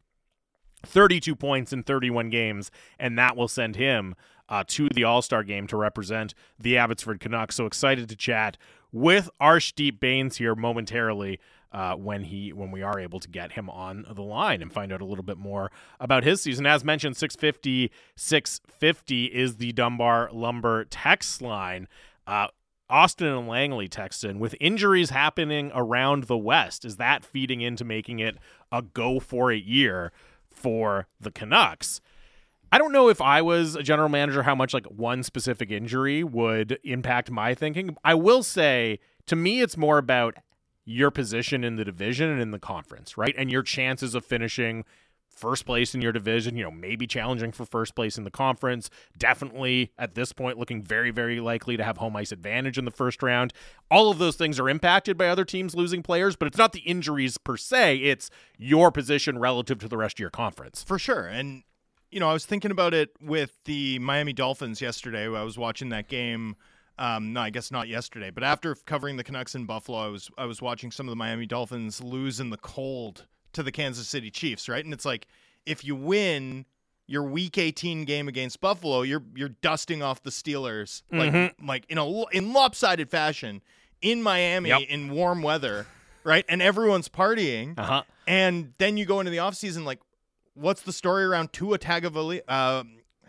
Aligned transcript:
32 0.84 1.34
points 1.34 1.72
in 1.72 1.82
31 1.82 2.30
games, 2.30 2.70
and 2.98 3.18
that 3.18 3.36
will 3.36 3.48
send 3.48 3.76
him 3.76 4.14
uh, 4.48 4.62
to 4.68 4.88
the 4.88 5.04
All 5.04 5.22
Star 5.22 5.42
game 5.42 5.66
to 5.68 5.76
represent 5.76 6.34
the 6.58 6.76
Abbotsford 6.76 7.20
Canucks. 7.20 7.56
So 7.56 7.66
excited 7.66 8.08
to 8.08 8.16
chat 8.16 8.56
with 8.92 9.28
Arshdeep 9.40 9.98
Bains 10.00 10.36
here 10.36 10.54
momentarily 10.54 11.40
uh, 11.76 11.94
when 11.94 12.24
he 12.24 12.54
when 12.54 12.70
we 12.70 12.82
are 12.82 12.98
able 12.98 13.20
to 13.20 13.28
get 13.28 13.52
him 13.52 13.68
on 13.68 14.06
the 14.10 14.22
line 14.22 14.62
and 14.62 14.72
find 14.72 14.90
out 14.90 15.02
a 15.02 15.04
little 15.04 15.22
bit 15.22 15.36
more 15.36 15.70
about 16.00 16.24
his 16.24 16.40
season. 16.40 16.64
As 16.64 16.82
mentioned, 16.82 17.18
650 17.18 17.92
650 18.16 19.24
is 19.26 19.56
the 19.56 19.72
Dunbar 19.72 20.30
Lumber 20.32 20.86
text 20.86 21.42
line. 21.42 21.86
Uh, 22.26 22.46
Austin 22.88 23.26
and 23.26 23.46
Langley 23.46 23.90
texted 23.90 24.30
in 24.30 24.38
with 24.38 24.54
injuries 24.58 25.10
happening 25.10 25.70
around 25.74 26.24
the 26.24 26.36
West. 26.38 26.86
Is 26.86 26.96
that 26.96 27.26
feeding 27.26 27.60
into 27.60 27.84
making 27.84 28.20
it 28.20 28.38
a 28.72 28.80
go 28.80 29.20
for 29.20 29.52
it 29.52 29.64
year 29.64 30.12
for 30.48 31.06
the 31.20 31.30
Canucks? 31.30 32.00
I 32.72 32.78
don't 32.78 32.92
know 32.92 33.10
if 33.10 33.20
I 33.20 33.42
was 33.42 33.74
a 33.76 33.82
general 33.82 34.08
manager 34.08 34.44
how 34.44 34.54
much 34.54 34.72
like 34.72 34.86
one 34.86 35.22
specific 35.22 35.70
injury 35.70 36.24
would 36.24 36.78
impact 36.84 37.30
my 37.30 37.54
thinking. 37.54 37.94
I 38.02 38.14
will 38.14 38.42
say 38.42 38.98
to 39.26 39.36
me 39.36 39.60
it's 39.60 39.76
more 39.76 39.98
about 39.98 40.36
your 40.86 41.10
position 41.10 41.64
in 41.64 41.76
the 41.76 41.84
division 41.84 42.30
and 42.30 42.40
in 42.40 42.52
the 42.52 42.58
conference, 42.58 43.18
right? 43.18 43.34
And 43.36 43.50
your 43.50 43.62
chances 43.62 44.14
of 44.14 44.24
finishing 44.24 44.84
first 45.28 45.66
place 45.66 45.94
in 45.94 46.00
your 46.00 46.12
division, 46.12 46.56
you 46.56 46.62
know, 46.64 46.70
maybe 46.70 47.06
challenging 47.06 47.52
for 47.52 47.66
first 47.66 47.94
place 47.94 48.16
in 48.16 48.24
the 48.24 48.30
conference. 48.30 48.88
Definitely 49.18 49.92
at 49.98 50.14
this 50.14 50.32
point 50.32 50.58
looking 50.58 50.82
very, 50.82 51.10
very 51.10 51.40
likely 51.40 51.76
to 51.76 51.84
have 51.84 51.98
home 51.98 52.16
ice 52.16 52.32
advantage 52.32 52.78
in 52.78 52.86
the 52.86 52.90
first 52.90 53.22
round. 53.22 53.52
All 53.90 54.10
of 54.10 54.18
those 54.18 54.36
things 54.36 54.58
are 54.58 54.68
impacted 54.68 55.18
by 55.18 55.28
other 55.28 55.44
teams 55.44 55.74
losing 55.74 56.02
players, 56.02 56.36
but 56.36 56.46
it's 56.46 56.56
not 56.56 56.72
the 56.72 56.80
injuries 56.80 57.36
per 57.36 57.56
se, 57.56 57.98
it's 57.98 58.30
your 58.56 58.90
position 58.90 59.38
relative 59.38 59.78
to 59.80 59.88
the 59.88 59.98
rest 59.98 60.16
of 60.16 60.20
your 60.20 60.30
conference. 60.30 60.82
For 60.82 60.98
sure. 60.98 61.26
And, 61.26 61.64
you 62.10 62.18
know, 62.20 62.30
I 62.30 62.32
was 62.32 62.46
thinking 62.46 62.70
about 62.70 62.94
it 62.94 63.10
with 63.20 63.58
the 63.64 63.98
Miami 63.98 64.32
Dolphins 64.32 64.80
yesterday. 64.80 65.24
I 65.24 65.42
was 65.42 65.58
watching 65.58 65.90
that 65.90 66.08
game 66.08 66.56
um, 66.98 67.32
no, 67.32 67.40
I 67.40 67.50
guess 67.50 67.70
not 67.70 67.88
yesterday, 67.88 68.30
but 68.30 68.42
after 68.42 68.74
covering 68.74 69.16
the 69.16 69.24
Canucks 69.24 69.54
in 69.54 69.66
Buffalo, 69.66 69.98
I 69.98 70.08
was 70.08 70.30
I 70.38 70.46
was 70.46 70.62
watching 70.62 70.90
some 70.90 71.06
of 71.06 71.10
the 71.10 71.16
Miami 71.16 71.46
Dolphins 71.46 72.00
lose 72.02 72.40
in 72.40 72.50
the 72.50 72.56
cold 72.56 73.26
to 73.52 73.62
the 73.62 73.72
Kansas 73.72 74.08
City 74.08 74.30
Chiefs, 74.30 74.68
right? 74.68 74.84
And 74.84 74.94
it's 74.94 75.04
like 75.04 75.26
if 75.66 75.84
you 75.84 75.94
win 75.94 76.64
your 77.06 77.22
Week 77.22 77.58
18 77.58 78.04
game 78.04 78.28
against 78.28 78.60
Buffalo, 78.60 79.02
you're 79.02 79.22
you're 79.34 79.50
dusting 79.50 80.02
off 80.02 80.22
the 80.22 80.30
Steelers 80.30 81.02
like 81.10 81.32
mm-hmm. 81.32 81.66
like 81.66 81.84
in 81.88 81.98
a 81.98 82.24
in 82.28 82.52
lopsided 82.52 83.10
fashion 83.10 83.62
in 84.00 84.22
Miami 84.22 84.70
yep. 84.70 84.82
in 84.88 85.10
warm 85.10 85.42
weather, 85.42 85.86
right? 86.24 86.44
And 86.48 86.62
everyone's 86.62 87.08
partying, 87.08 87.78
uh-huh. 87.78 88.02
and 88.26 88.72
then 88.78 88.96
you 88.96 89.04
go 89.04 89.20
into 89.20 89.30
the 89.30 89.38
offseason 89.38 89.84
like, 89.84 90.00
what's 90.54 90.82
the 90.82 90.92
story 90.92 91.24
around 91.24 91.52
Tua 91.52 91.78
Tagovailoa? 91.78 92.40
Uh, 92.48 92.84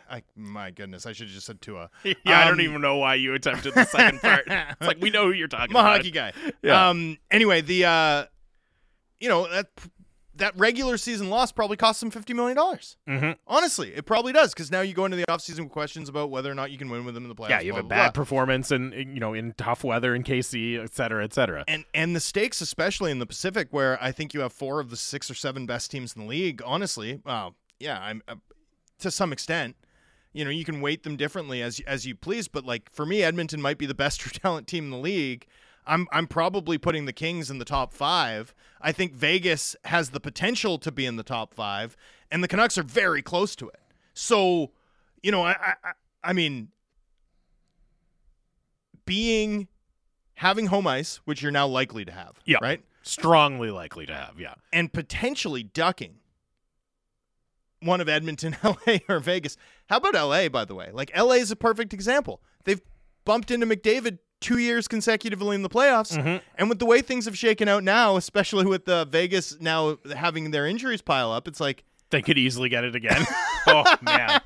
I, 0.09 0.23
my 0.35 0.72
goodness, 0.72 1.06
I 1.06 1.13
should 1.13 1.28
have 1.28 1.34
just 1.34 1.45
said 1.45 1.62
Tua. 1.62 1.90
yeah, 2.03 2.13
um, 2.13 2.34
I 2.34 2.44
don't 2.45 2.53
um, 2.53 2.62
even 2.62 2.81
know 2.81 2.97
why 2.97 3.16
you 3.16 3.34
attempted 3.34 3.73
the 3.73 3.85
second 3.85 4.22
part. 4.22 4.47
It's 4.47 4.88
like 4.88 5.01
we 5.01 5.09
know 5.09 5.25
who 5.25 5.31
you're 5.31 5.47
talking 5.47 5.75
I'm 5.75 5.81
about. 5.81 5.95
a 5.95 5.97
hockey 5.97 6.12
guy. 6.12 6.34
Yeah. 6.62 6.90
Um. 6.90 7.18
Anyway, 7.31 7.62
the 7.62 7.85
uh, 7.85 8.25
you 9.19 9.29
know 9.29 9.47
that 9.50 9.68
that 10.38 10.57
regular 10.57 10.97
season 10.97 11.29
loss 11.29 11.51
probably 11.51 11.78
cost 11.78 12.00
them 12.00 12.12
fifty 12.12 12.34
million 12.34 12.56
dollars. 12.56 12.97
Mm-hmm. 13.07 13.31
Honestly, 13.47 13.94
it 13.94 14.06
probably 14.06 14.34
does 14.34 14.53
because 14.53 14.72
now 14.72 14.81
you 14.81 14.94
go 14.94 15.06
into 15.06 15.18
the 15.18 15.25
offseason 15.25 15.62
with 15.62 15.72
questions 15.72 16.09
about 16.09 16.29
whether 16.29 16.51
or 16.51 16.56
not 16.56 16.72
you 16.72 16.78
can 16.78 16.89
win 16.89 17.06
with 17.06 17.13
them 17.16 17.24
in 17.24 17.29
the 17.29 17.35
playoffs. 17.35 17.50
Yeah, 17.50 17.62
you 17.62 17.74
have 17.74 17.88
blah, 17.88 17.97
a 17.97 18.00
bad 18.00 18.13
blah. 18.13 18.22
performance 18.22 18.72
and 18.72 18.94
you 18.94 19.19
know 19.19 19.34
in 19.34 19.53
tough 19.57 19.84
weather 19.84 20.16
in 20.16 20.24
KC, 20.24 20.81
et 20.84 20.94
cetera, 20.94 21.24
et 21.24 21.34
cetera. 21.34 21.63
And 21.68 21.85
and 21.94 22.16
the 22.16 22.19
stakes, 22.19 22.62
especially 22.62 23.12
in 23.12 23.19
the 23.19 23.25
Pacific, 23.25 23.68
where 23.72 24.01
I 24.01 24.12
think 24.12 24.34
you 24.34 24.41
have 24.41 24.53
four 24.53 24.79
of 24.79 24.89
the 24.89 24.97
six 24.97 25.29
or 25.29 25.35
seven 25.35 25.66
best 25.66 25.91
teams 25.91 26.13
in 26.16 26.24
the 26.24 26.28
league. 26.28 26.62
Honestly, 26.66 27.19
wow, 27.25 27.56
yeah, 27.79 28.00
I'm 28.00 28.22
uh, 28.28 28.35
to 29.00 29.12
some 29.12 29.31
extent 29.31 29.75
you 30.37 30.45
know 30.45 30.51
you 30.51 30.63
can 30.63 30.81
weight 30.81 31.03
them 31.03 31.17
differently 31.17 31.61
as 31.63 31.81
as 31.87 32.05
you 32.05 32.13
please 32.13 32.47
but 32.47 32.63
like 32.63 32.91
for 32.91 33.05
me 33.05 33.23
Edmonton 33.23 33.59
might 33.59 33.79
be 33.79 33.87
the 33.87 33.95
best 33.95 34.19
true 34.19 34.31
talent 34.41 34.67
team 34.67 34.85
in 34.85 34.91
the 34.91 34.97
league. 34.97 35.47
I'm 35.85 36.07
I'm 36.11 36.27
probably 36.27 36.77
putting 36.77 37.05
the 37.05 37.13
Kings 37.13 37.49
in 37.49 37.57
the 37.57 37.65
top 37.65 37.93
5 37.93 38.53
I 38.79 38.91
think 38.91 39.13
Vegas 39.13 39.75
has 39.85 40.11
the 40.11 40.19
potential 40.19 40.77
to 40.79 40.91
be 40.91 41.05
in 41.05 41.15
the 41.15 41.23
top 41.23 41.53
5 41.53 41.97
and 42.31 42.43
the 42.43 42.47
Canucks 42.47 42.77
are 42.77 42.83
very 42.83 43.21
close 43.21 43.55
to 43.55 43.67
it. 43.69 43.79
So 44.13 44.71
you 45.23 45.31
know 45.31 45.43
I 45.43 45.55
I, 45.83 45.91
I 46.23 46.33
mean 46.33 46.69
being 49.05 49.67
having 50.35 50.67
home 50.67 50.85
ice 50.85 51.21
which 51.25 51.41
you're 51.41 51.51
now 51.51 51.65
likely 51.65 52.05
to 52.05 52.11
have 52.11 52.39
yeah. 52.45 52.57
right? 52.61 52.83
Strongly 53.01 53.71
likely 53.71 54.05
to 54.05 54.13
have 54.13 54.39
yeah. 54.39 54.53
And 54.71 54.93
potentially 54.93 55.63
ducking 55.63 56.19
one 57.81 58.01
of 58.01 58.09
Edmonton, 58.09 58.55
LA, 58.63 58.97
or 59.07 59.19
Vegas. 59.19 59.57
How 59.89 59.97
about 59.97 60.13
LA, 60.13 60.49
by 60.49 60.65
the 60.65 60.75
way? 60.75 60.89
Like, 60.91 61.11
LA 61.17 61.33
is 61.33 61.51
a 61.51 61.55
perfect 61.55 61.93
example. 61.93 62.41
They've 62.65 62.81
bumped 63.25 63.51
into 63.51 63.65
McDavid 63.65 64.19
two 64.39 64.57
years 64.57 64.87
consecutively 64.87 65.55
in 65.55 65.63
the 65.63 65.69
playoffs. 65.69 66.17
Mm-hmm. 66.17 66.37
And 66.55 66.69
with 66.69 66.79
the 66.79 66.85
way 66.85 67.01
things 67.01 67.25
have 67.25 67.37
shaken 67.37 67.67
out 67.67 67.83
now, 67.83 68.17
especially 68.17 68.65
with 68.65 68.85
the 68.85 69.05
Vegas 69.05 69.59
now 69.59 69.97
having 70.15 70.51
their 70.51 70.67
injuries 70.67 71.01
pile 71.01 71.31
up, 71.31 71.47
it's 71.47 71.59
like. 71.59 71.83
They 72.09 72.21
could 72.21 72.37
easily 72.37 72.69
get 72.69 72.85
it 72.85 72.95
again. 72.95 73.25
oh, 73.67 73.83
man. 74.01 74.39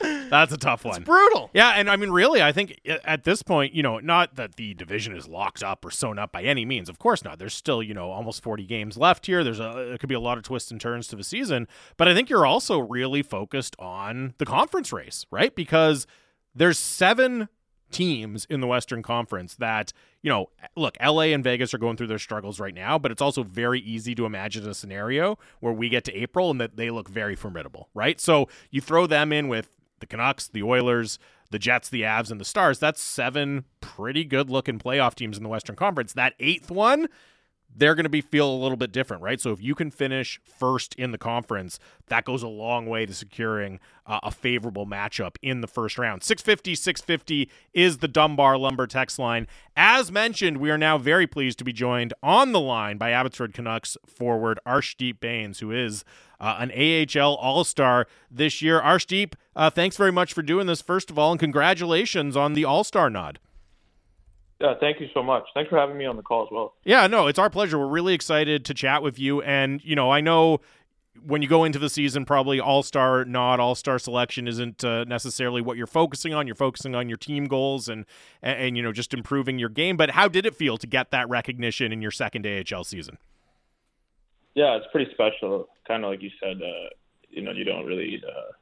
That's 0.00 0.52
a 0.52 0.56
tough 0.56 0.84
one. 0.84 0.96
It's 0.96 1.04
brutal. 1.04 1.50
Yeah, 1.52 1.70
and 1.70 1.90
I 1.90 1.96
mean, 1.96 2.10
really, 2.10 2.42
I 2.42 2.52
think 2.52 2.80
at 3.04 3.24
this 3.24 3.42
point, 3.42 3.74
you 3.74 3.82
know, 3.82 3.98
not 3.98 4.36
that 4.36 4.56
the 4.56 4.74
division 4.74 5.16
is 5.16 5.28
locked 5.28 5.62
up 5.62 5.84
or 5.84 5.90
sewn 5.90 6.18
up 6.18 6.32
by 6.32 6.42
any 6.42 6.64
means. 6.64 6.88
Of 6.88 6.98
course 6.98 7.24
not. 7.24 7.38
There's 7.38 7.54
still, 7.54 7.82
you 7.82 7.94
know, 7.94 8.10
almost 8.10 8.42
40 8.42 8.64
games 8.66 8.96
left 8.96 9.26
here. 9.26 9.42
There's 9.44 9.60
a 9.60 9.92
it 9.92 10.00
could 10.00 10.08
be 10.08 10.14
a 10.14 10.20
lot 10.20 10.38
of 10.38 10.44
twists 10.44 10.70
and 10.70 10.80
turns 10.80 11.06
to 11.08 11.16
the 11.16 11.24
season, 11.24 11.68
but 11.96 12.08
I 12.08 12.14
think 12.14 12.30
you're 12.30 12.46
also 12.46 12.78
really 12.78 13.22
focused 13.22 13.76
on 13.78 14.34
the 14.38 14.46
conference 14.46 14.92
race, 14.92 15.26
right? 15.30 15.54
Because 15.54 16.06
there's 16.54 16.78
seven 16.78 17.48
teams 17.90 18.46
in 18.46 18.60
the 18.60 18.66
Western 18.66 19.02
Conference 19.02 19.54
that, 19.56 19.92
you 20.22 20.30
know, 20.30 20.50
look, 20.76 20.96
LA 21.04 21.24
and 21.24 21.44
Vegas 21.44 21.74
are 21.74 21.78
going 21.78 21.96
through 21.96 22.06
their 22.06 22.18
struggles 22.18 22.60
right 22.60 22.74
now, 22.74 22.98
but 22.98 23.10
it's 23.10 23.22
also 23.22 23.42
very 23.42 23.80
easy 23.80 24.14
to 24.14 24.26
imagine 24.26 24.68
a 24.68 24.74
scenario 24.74 25.38
where 25.60 25.72
we 25.72 25.88
get 25.88 26.04
to 26.04 26.14
April 26.14 26.50
and 26.50 26.60
that 26.60 26.76
they 26.76 26.90
look 26.90 27.08
very 27.08 27.34
formidable, 27.34 27.88
right? 27.94 28.20
So 28.20 28.48
you 28.70 28.80
throw 28.80 29.06
them 29.06 29.32
in 29.32 29.48
with 29.48 29.76
the 30.00 30.06
Canucks, 30.06 30.48
the 30.48 30.62
Oilers, 30.62 31.18
the 31.50 31.58
Jets, 31.58 31.88
the 31.88 32.02
Avs, 32.02 32.30
and 32.30 32.40
the 32.40 32.44
Stars. 32.44 32.78
That's 32.78 33.00
seven 33.00 33.64
pretty 33.80 34.24
good 34.24 34.50
looking 34.50 34.78
playoff 34.78 35.14
teams 35.14 35.36
in 35.36 35.42
the 35.42 35.48
Western 35.48 35.76
Conference. 35.76 36.12
That 36.12 36.34
eighth 36.40 36.70
one, 36.70 37.08
they're 37.74 37.94
going 37.94 38.04
to 38.04 38.10
be 38.10 38.20
feel 38.20 38.50
a 38.50 38.56
little 38.56 38.76
bit 38.76 38.92
different, 38.92 39.22
right? 39.22 39.40
So 39.40 39.52
if 39.52 39.62
you 39.62 39.74
can 39.74 39.90
finish 39.90 40.40
first 40.44 40.94
in 40.96 41.12
the 41.12 41.18
conference, 41.18 41.78
that 42.08 42.24
goes 42.24 42.42
a 42.42 42.48
long 42.48 42.86
way 42.86 43.06
to 43.06 43.14
securing 43.14 43.80
uh, 44.06 44.20
a 44.22 44.30
favorable 44.30 44.86
matchup 44.86 45.36
in 45.40 45.60
the 45.60 45.66
first 45.66 45.96
round. 45.98 46.22
650 46.22 46.74
650 46.74 47.50
is 47.72 47.98
the 47.98 48.08
Dunbar 48.08 48.58
Lumber 48.58 48.86
text 48.86 49.18
line. 49.18 49.46
As 49.76 50.10
mentioned, 50.10 50.58
we 50.58 50.70
are 50.70 50.78
now 50.78 50.98
very 50.98 51.26
pleased 51.26 51.58
to 51.58 51.64
be 51.64 51.72
joined 51.72 52.12
on 52.22 52.52
the 52.52 52.60
line 52.60 52.98
by 52.98 53.12
Abbotsford 53.12 53.54
Canucks 53.54 53.96
forward 54.04 54.58
Arshdeep 54.66 55.20
Bains, 55.20 55.60
who 55.60 55.70
is 55.70 56.04
uh, 56.40 56.56
an 56.58 56.70
AHL 56.72 57.34
All 57.36 57.64
Star 57.64 58.06
this 58.30 58.60
year. 58.60 58.80
Arshdeep, 58.80 59.34
uh, 59.54 59.70
thanks 59.70 59.96
very 59.96 60.12
much 60.12 60.32
for 60.32 60.42
doing 60.42 60.66
this, 60.66 60.82
first 60.82 61.10
of 61.10 61.18
all, 61.18 61.30
and 61.30 61.40
congratulations 61.40 62.36
on 62.36 62.54
the 62.54 62.64
All 62.64 62.84
Star 62.84 63.08
nod. 63.10 63.38
Yeah, 64.60 64.74
thank 64.78 65.00
you 65.00 65.08
so 65.14 65.22
much. 65.22 65.44
Thanks 65.54 65.70
for 65.70 65.78
having 65.78 65.96
me 65.96 66.04
on 66.04 66.16
the 66.16 66.22
call 66.22 66.42
as 66.42 66.48
well. 66.52 66.74
Yeah, 66.84 67.06
no, 67.06 67.28
it's 67.28 67.38
our 67.38 67.48
pleasure. 67.48 67.78
We're 67.78 67.86
really 67.86 68.12
excited 68.12 68.64
to 68.66 68.74
chat 68.74 69.02
with 69.02 69.18
you. 69.18 69.40
And, 69.40 69.82
you 69.82 69.96
know, 69.96 70.10
I 70.10 70.20
know 70.20 70.60
when 71.24 71.40
you 71.40 71.48
go 71.48 71.64
into 71.64 71.78
the 71.78 71.88
season, 71.88 72.26
probably 72.26 72.60
all 72.60 72.82
star, 72.82 73.24
not 73.24 73.58
all 73.58 73.74
star 73.74 73.98
selection 73.98 74.46
isn't 74.46 74.84
uh, 74.84 75.04
necessarily 75.04 75.62
what 75.62 75.78
you're 75.78 75.86
focusing 75.86 76.34
on. 76.34 76.46
You're 76.46 76.56
focusing 76.56 76.94
on 76.94 77.08
your 77.08 77.16
team 77.16 77.46
goals 77.46 77.88
and, 77.88 78.04
and, 78.42 78.58
and, 78.60 78.76
you 78.76 78.82
know, 78.82 78.92
just 78.92 79.14
improving 79.14 79.58
your 79.58 79.70
game. 79.70 79.96
But 79.96 80.10
how 80.10 80.28
did 80.28 80.44
it 80.44 80.54
feel 80.54 80.76
to 80.76 80.86
get 80.86 81.10
that 81.10 81.26
recognition 81.30 81.90
in 81.90 82.02
your 82.02 82.10
second 82.10 82.46
AHL 82.46 82.84
season? 82.84 83.16
Yeah, 84.54 84.76
it's 84.76 84.86
pretty 84.92 85.10
special. 85.12 85.70
Kind 85.88 86.04
of 86.04 86.10
like 86.10 86.20
you 86.20 86.30
said, 86.38 86.60
uh, 86.62 86.90
you 87.30 87.40
know, 87.40 87.52
you 87.52 87.64
don't 87.64 87.86
really 87.86 88.22
uh, 88.26 88.52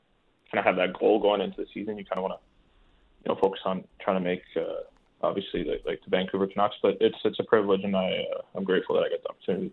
kind 0.52 0.60
of 0.60 0.64
have 0.64 0.76
that 0.76 0.96
goal 0.96 1.18
going 1.18 1.40
into 1.40 1.56
the 1.56 1.66
season. 1.74 1.98
You 1.98 2.04
kind 2.04 2.18
of 2.18 2.22
want 2.22 2.34
to, 2.34 3.24
you 3.24 3.34
know, 3.34 3.40
focus 3.40 3.60
on 3.64 3.82
trying 4.00 4.22
to 4.22 4.24
make 4.24 4.42
uh, 4.56 4.84
obviously 5.22 5.64
like, 5.64 5.82
like 5.86 6.00
the 6.04 6.10
Vancouver 6.10 6.46
Canucks. 6.46 6.76
But 6.82 6.98
it's 7.00 7.16
it's 7.24 7.38
a 7.40 7.44
privilege, 7.44 7.84
and 7.84 7.96
I 7.96 8.24
uh, 8.36 8.42
I'm 8.54 8.64
grateful 8.64 8.96
that 8.96 9.02
I 9.02 9.08
got 9.10 9.22
the 9.22 9.30
opportunity. 9.30 9.72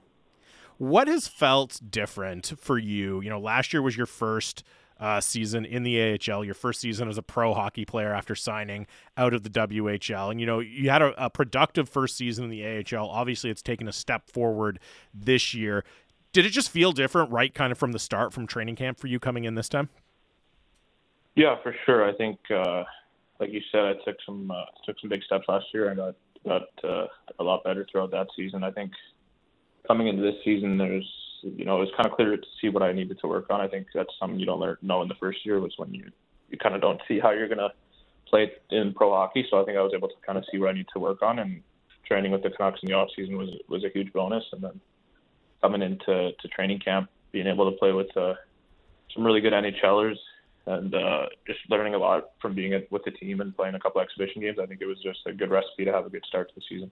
What 0.77 1.07
has 1.07 1.27
felt 1.27 1.79
different 1.89 2.53
for 2.59 2.77
you? 2.77 3.21
You 3.21 3.29
know, 3.29 3.39
last 3.39 3.71
year 3.71 3.81
was 3.81 3.95
your 3.95 4.05
first 4.05 4.63
uh, 4.99 5.19
season 5.19 5.65
in 5.65 5.83
the 5.83 6.13
AHL, 6.13 6.43
your 6.45 6.53
first 6.53 6.79
season 6.79 7.09
as 7.09 7.17
a 7.17 7.21
pro 7.21 7.53
hockey 7.53 7.85
player 7.85 8.13
after 8.13 8.35
signing 8.35 8.87
out 9.17 9.33
of 9.33 9.43
the 9.43 9.49
WHL. 9.49 10.31
And, 10.31 10.39
you 10.39 10.45
know, 10.45 10.59
you 10.59 10.89
had 10.89 11.01
a, 11.01 11.25
a, 11.25 11.29
productive 11.29 11.89
first 11.89 12.15
season 12.15 12.45
in 12.45 12.49
the 12.49 12.95
AHL. 12.95 13.09
Obviously, 13.09 13.49
it's 13.49 13.61
taken 13.61 13.87
a 13.87 13.93
step 13.93 14.29
forward 14.29 14.79
this 15.13 15.53
year. 15.53 15.83
Did 16.31 16.45
it 16.45 16.51
just 16.51 16.69
feel 16.69 16.91
different, 16.91 17.31
right, 17.31 17.53
kind 17.53 17.71
of 17.71 17.77
from 17.77 17.91
the 17.91 17.99
start, 17.99 18.33
from 18.33 18.47
training 18.47 18.75
camp 18.75 18.99
for 18.99 19.07
you 19.07 19.19
coming 19.19 19.43
in 19.43 19.55
this 19.55 19.69
time? 19.69 19.89
Yeah, 21.35 21.55
for 21.61 21.75
sure. 21.85 22.07
I 22.07 22.13
think, 22.13 22.39
uh, 22.49 22.83
like 23.39 23.51
you 23.51 23.61
said, 23.71 23.83
I 23.83 23.93
took 24.05 24.17
some 24.25 24.51
uh, 24.51 24.65
took 24.85 24.99
some 24.99 25.09
big 25.09 25.23
steps 25.23 25.45
last 25.47 25.65
year 25.73 25.89
and 25.89 25.97
got 25.97 26.15
got 26.45 26.89
uh, 26.89 27.07
a 27.39 27.43
lot 27.43 27.63
better 27.63 27.85
throughout 27.91 28.11
that 28.11 28.27
season. 28.35 28.63
I 28.63 28.71
think 28.71 28.91
coming 29.87 30.07
into 30.07 30.21
this 30.21 30.35
season, 30.43 30.77
there's 30.77 31.09
you 31.43 31.65
know 31.65 31.77
it 31.77 31.81
was 31.81 31.91
kind 31.97 32.07
of 32.09 32.15
clear 32.15 32.35
to 32.37 32.47
see 32.61 32.69
what 32.69 32.83
I 32.83 32.91
needed 32.91 33.19
to 33.19 33.27
work 33.27 33.47
on. 33.49 33.61
I 33.61 33.67
think 33.67 33.87
that's 33.93 34.09
something 34.19 34.39
you 34.39 34.45
don't 34.45 34.59
learn 34.59 34.77
know 34.81 35.01
in 35.01 35.07
the 35.07 35.15
first 35.15 35.45
year 35.45 35.59
was 35.59 35.73
when 35.77 35.93
you 35.93 36.11
you 36.49 36.57
kind 36.57 36.75
of 36.75 36.81
don't 36.81 37.01
see 37.07 37.19
how 37.19 37.31
you're 37.31 37.47
gonna 37.47 37.73
play 38.27 38.51
in 38.71 38.93
pro 38.93 39.11
hockey. 39.11 39.45
So 39.49 39.61
I 39.61 39.65
think 39.65 39.77
I 39.77 39.81
was 39.81 39.93
able 39.95 40.07
to 40.07 40.15
kind 40.25 40.37
of 40.37 40.45
see 40.51 40.57
what 40.57 40.69
I 40.69 40.73
need 40.73 40.87
to 40.93 40.99
work 40.99 41.21
on, 41.21 41.39
and 41.39 41.61
training 42.07 42.31
with 42.31 42.43
the 42.43 42.51
Canucks 42.51 42.79
in 42.83 42.87
the 42.87 42.95
off 42.95 43.09
season 43.15 43.37
was 43.37 43.49
was 43.67 43.83
a 43.83 43.89
huge 43.89 44.13
bonus. 44.13 44.43
And 44.53 44.63
then 44.63 44.79
coming 45.61 45.81
into 45.81 46.31
to 46.31 46.47
training 46.49 46.79
camp, 46.79 47.09
being 47.31 47.47
able 47.47 47.69
to 47.69 47.77
play 47.77 47.91
with 47.91 48.15
uh, 48.15 48.35
some 49.13 49.25
really 49.25 49.41
good 49.41 49.53
NHLers 49.53 50.17
and 50.67 50.93
uh, 50.95 51.25
just 51.45 51.59
learning 51.69 51.93
a 51.93 51.97
lot 51.97 52.31
from 52.41 52.55
being 52.55 52.79
with 52.89 53.03
the 53.03 53.11
team 53.11 53.41
and 53.41 53.55
playing 53.55 53.75
a 53.75 53.79
couple 53.79 54.01
exhibition 54.01 54.41
games. 54.41 54.57
I 54.61 54.65
think 54.65 54.81
it 54.81 54.87
was 54.87 54.97
just 55.03 55.19
a 55.25 55.33
good 55.33 55.51
recipe 55.51 55.85
to 55.85 55.91
have 55.91 56.05
a 56.05 56.09
good 56.09 56.23
start 56.27 56.49
to 56.49 56.55
the 56.55 56.61
season. 56.67 56.91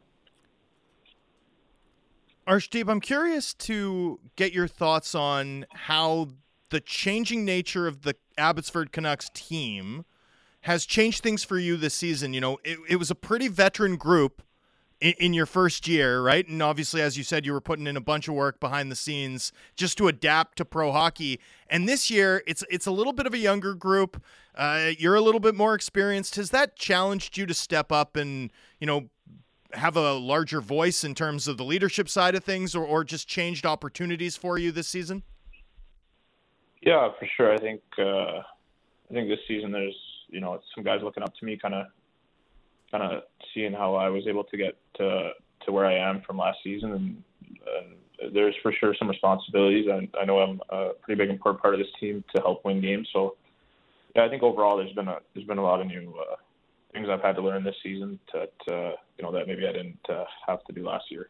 Arshdeep, 2.48 2.90
I'm 2.90 3.00
curious 3.00 3.54
to 3.54 4.20
get 4.36 4.52
your 4.52 4.68
thoughts 4.68 5.16
on 5.16 5.66
how 5.72 6.30
the 6.70 6.82
changing 6.82 7.46
nature 7.46 7.88
of 7.88 8.02
the 8.02 8.16
Abbotsford 8.38 8.92
Canucks 8.92 9.30
team 9.34 10.06
has 10.62 10.86
changed 10.86 11.24
things 11.24 11.44
for 11.44 11.58
you 11.58 11.78
this 11.78 11.94
season. 11.94 12.34
You 12.34 12.42
know, 12.42 12.58
it, 12.64 12.80
it 12.90 12.96
was 12.98 13.10
a 13.10 13.16
pretty 13.16 13.48
veteran 13.48 13.96
group 13.96 14.42
in, 15.04 15.14
in, 15.20 15.34
your 15.34 15.46
first 15.46 15.86
year, 15.86 16.22
right? 16.22 16.48
And 16.48 16.64
obviously, 16.64 17.02
as 17.02 17.18
you 17.18 17.26
said, 17.26 17.46
you 17.46 17.52
were 17.52 17.60
putting 17.60 17.88
in 17.88 17.98
a 17.98 18.02
bunch 18.02 18.30
of 18.30 18.36
work 18.36 18.62
behind 18.62 18.90
the 18.90 18.96
scenes 18.96 19.52
just 19.76 19.98
to 19.98 20.08
adapt 20.08 20.58
to 20.60 20.66
pro 20.66 20.94
hockey. 20.94 21.42
And 21.70 21.90
this 21.90 22.10
year, 22.10 22.42
it's 22.48 22.64
it's 22.70 22.86
a 22.86 22.92
little 22.92 23.12
bit 23.12 23.28
of 23.28 23.34
a 23.34 23.38
younger 23.38 23.76
group. 23.76 24.24
Uh, 24.56 24.92
you're 24.98 25.16
a 25.16 25.22
little 25.22 25.42
bit 25.42 25.56
more 25.56 25.76
experienced. 25.76 26.36
Has 26.36 26.52
that 26.52 26.78
challenged 26.78 27.38
you 27.38 27.46
to 27.46 27.54
step 27.54 27.92
up 27.92 28.16
and 28.16 28.52
you 28.80 28.88
know 28.88 29.10
have 29.74 29.98
a 29.98 30.14
larger 30.14 30.62
voice 30.62 31.04
in 31.04 31.16
terms 31.16 31.50
of 31.50 31.58
the 31.58 31.66
leadership 31.66 32.08
side 32.08 32.34
of 32.34 32.44
things, 32.46 32.74
or 32.74 32.86
or 32.86 33.04
just 33.04 33.28
changed 33.28 33.66
opportunities 33.66 34.38
for 34.38 34.58
you 34.58 34.72
this 34.72 34.88
season? 34.88 35.24
Yeah, 36.82 37.10
for 37.20 37.28
sure. 37.36 37.54
I 37.54 37.58
think 37.58 37.82
uh, 38.00 38.40
I 38.40 39.14
think 39.14 39.28
this 39.28 39.40
season 39.50 39.74
there's 39.74 39.98
you 40.30 40.40
know 40.40 40.62
some 40.74 40.86
guys 40.86 41.02
looking 41.04 41.24
up 41.24 41.36
to 41.36 41.46
me, 41.46 41.58
kind 41.62 41.74
of 41.74 41.88
kind 42.94 43.04
of 43.04 43.24
seeing 43.54 43.74
how 43.74 43.96
I 43.96 44.08
was 44.10 44.28
able 44.28 44.44
to 44.46 44.58
get 44.58 44.78
to 44.98 45.32
to 45.66 45.72
where 45.72 45.86
I 45.86 45.96
am 45.96 46.22
from 46.22 46.38
last 46.38 46.60
season, 46.64 46.92
and, 46.92 47.24
and 47.66 48.36
there's 48.36 48.56
for 48.62 48.72
sure 48.72 48.96
some 48.98 49.10
responsibilities. 49.10 49.88
I, 49.90 50.08
I 50.20 50.26
know 50.26 50.40
I'm 50.40 50.62
a 50.70 50.92
pretty 51.02 51.18
big 51.18 51.30
important 51.30 51.62
part 51.62 51.74
of 51.74 51.80
this 51.80 51.90
team 52.00 52.24
to 52.36 52.42
help 52.42 52.64
win 52.64 52.82
games. 52.82 53.08
So 53.12 53.36
yeah, 54.16 54.26
I 54.26 54.30
think 54.30 54.44
overall 54.44 54.78
there's 54.78 54.94
been 54.94 55.08
a 55.08 55.18
there's 55.34 55.48
been 55.48 55.58
a 55.58 55.64
lot 55.64 55.82
of 55.82 55.88
new 55.88 56.14
uh, 56.20 56.36
things 56.94 57.08
I've 57.10 57.22
had 57.22 57.36
to 57.38 57.42
learn 57.42 57.64
this 57.64 57.76
season 57.82 58.20
that 58.32 58.54
uh, 58.72 58.92
you 59.18 59.24
know 59.24 59.32
that 59.32 59.48
maybe 59.48 59.68
I 59.68 59.72
didn't 59.72 60.06
uh, 60.08 60.26
have 60.48 60.64
to 60.66 60.74
do 60.74 60.86
last 60.86 61.06
year. 61.10 61.30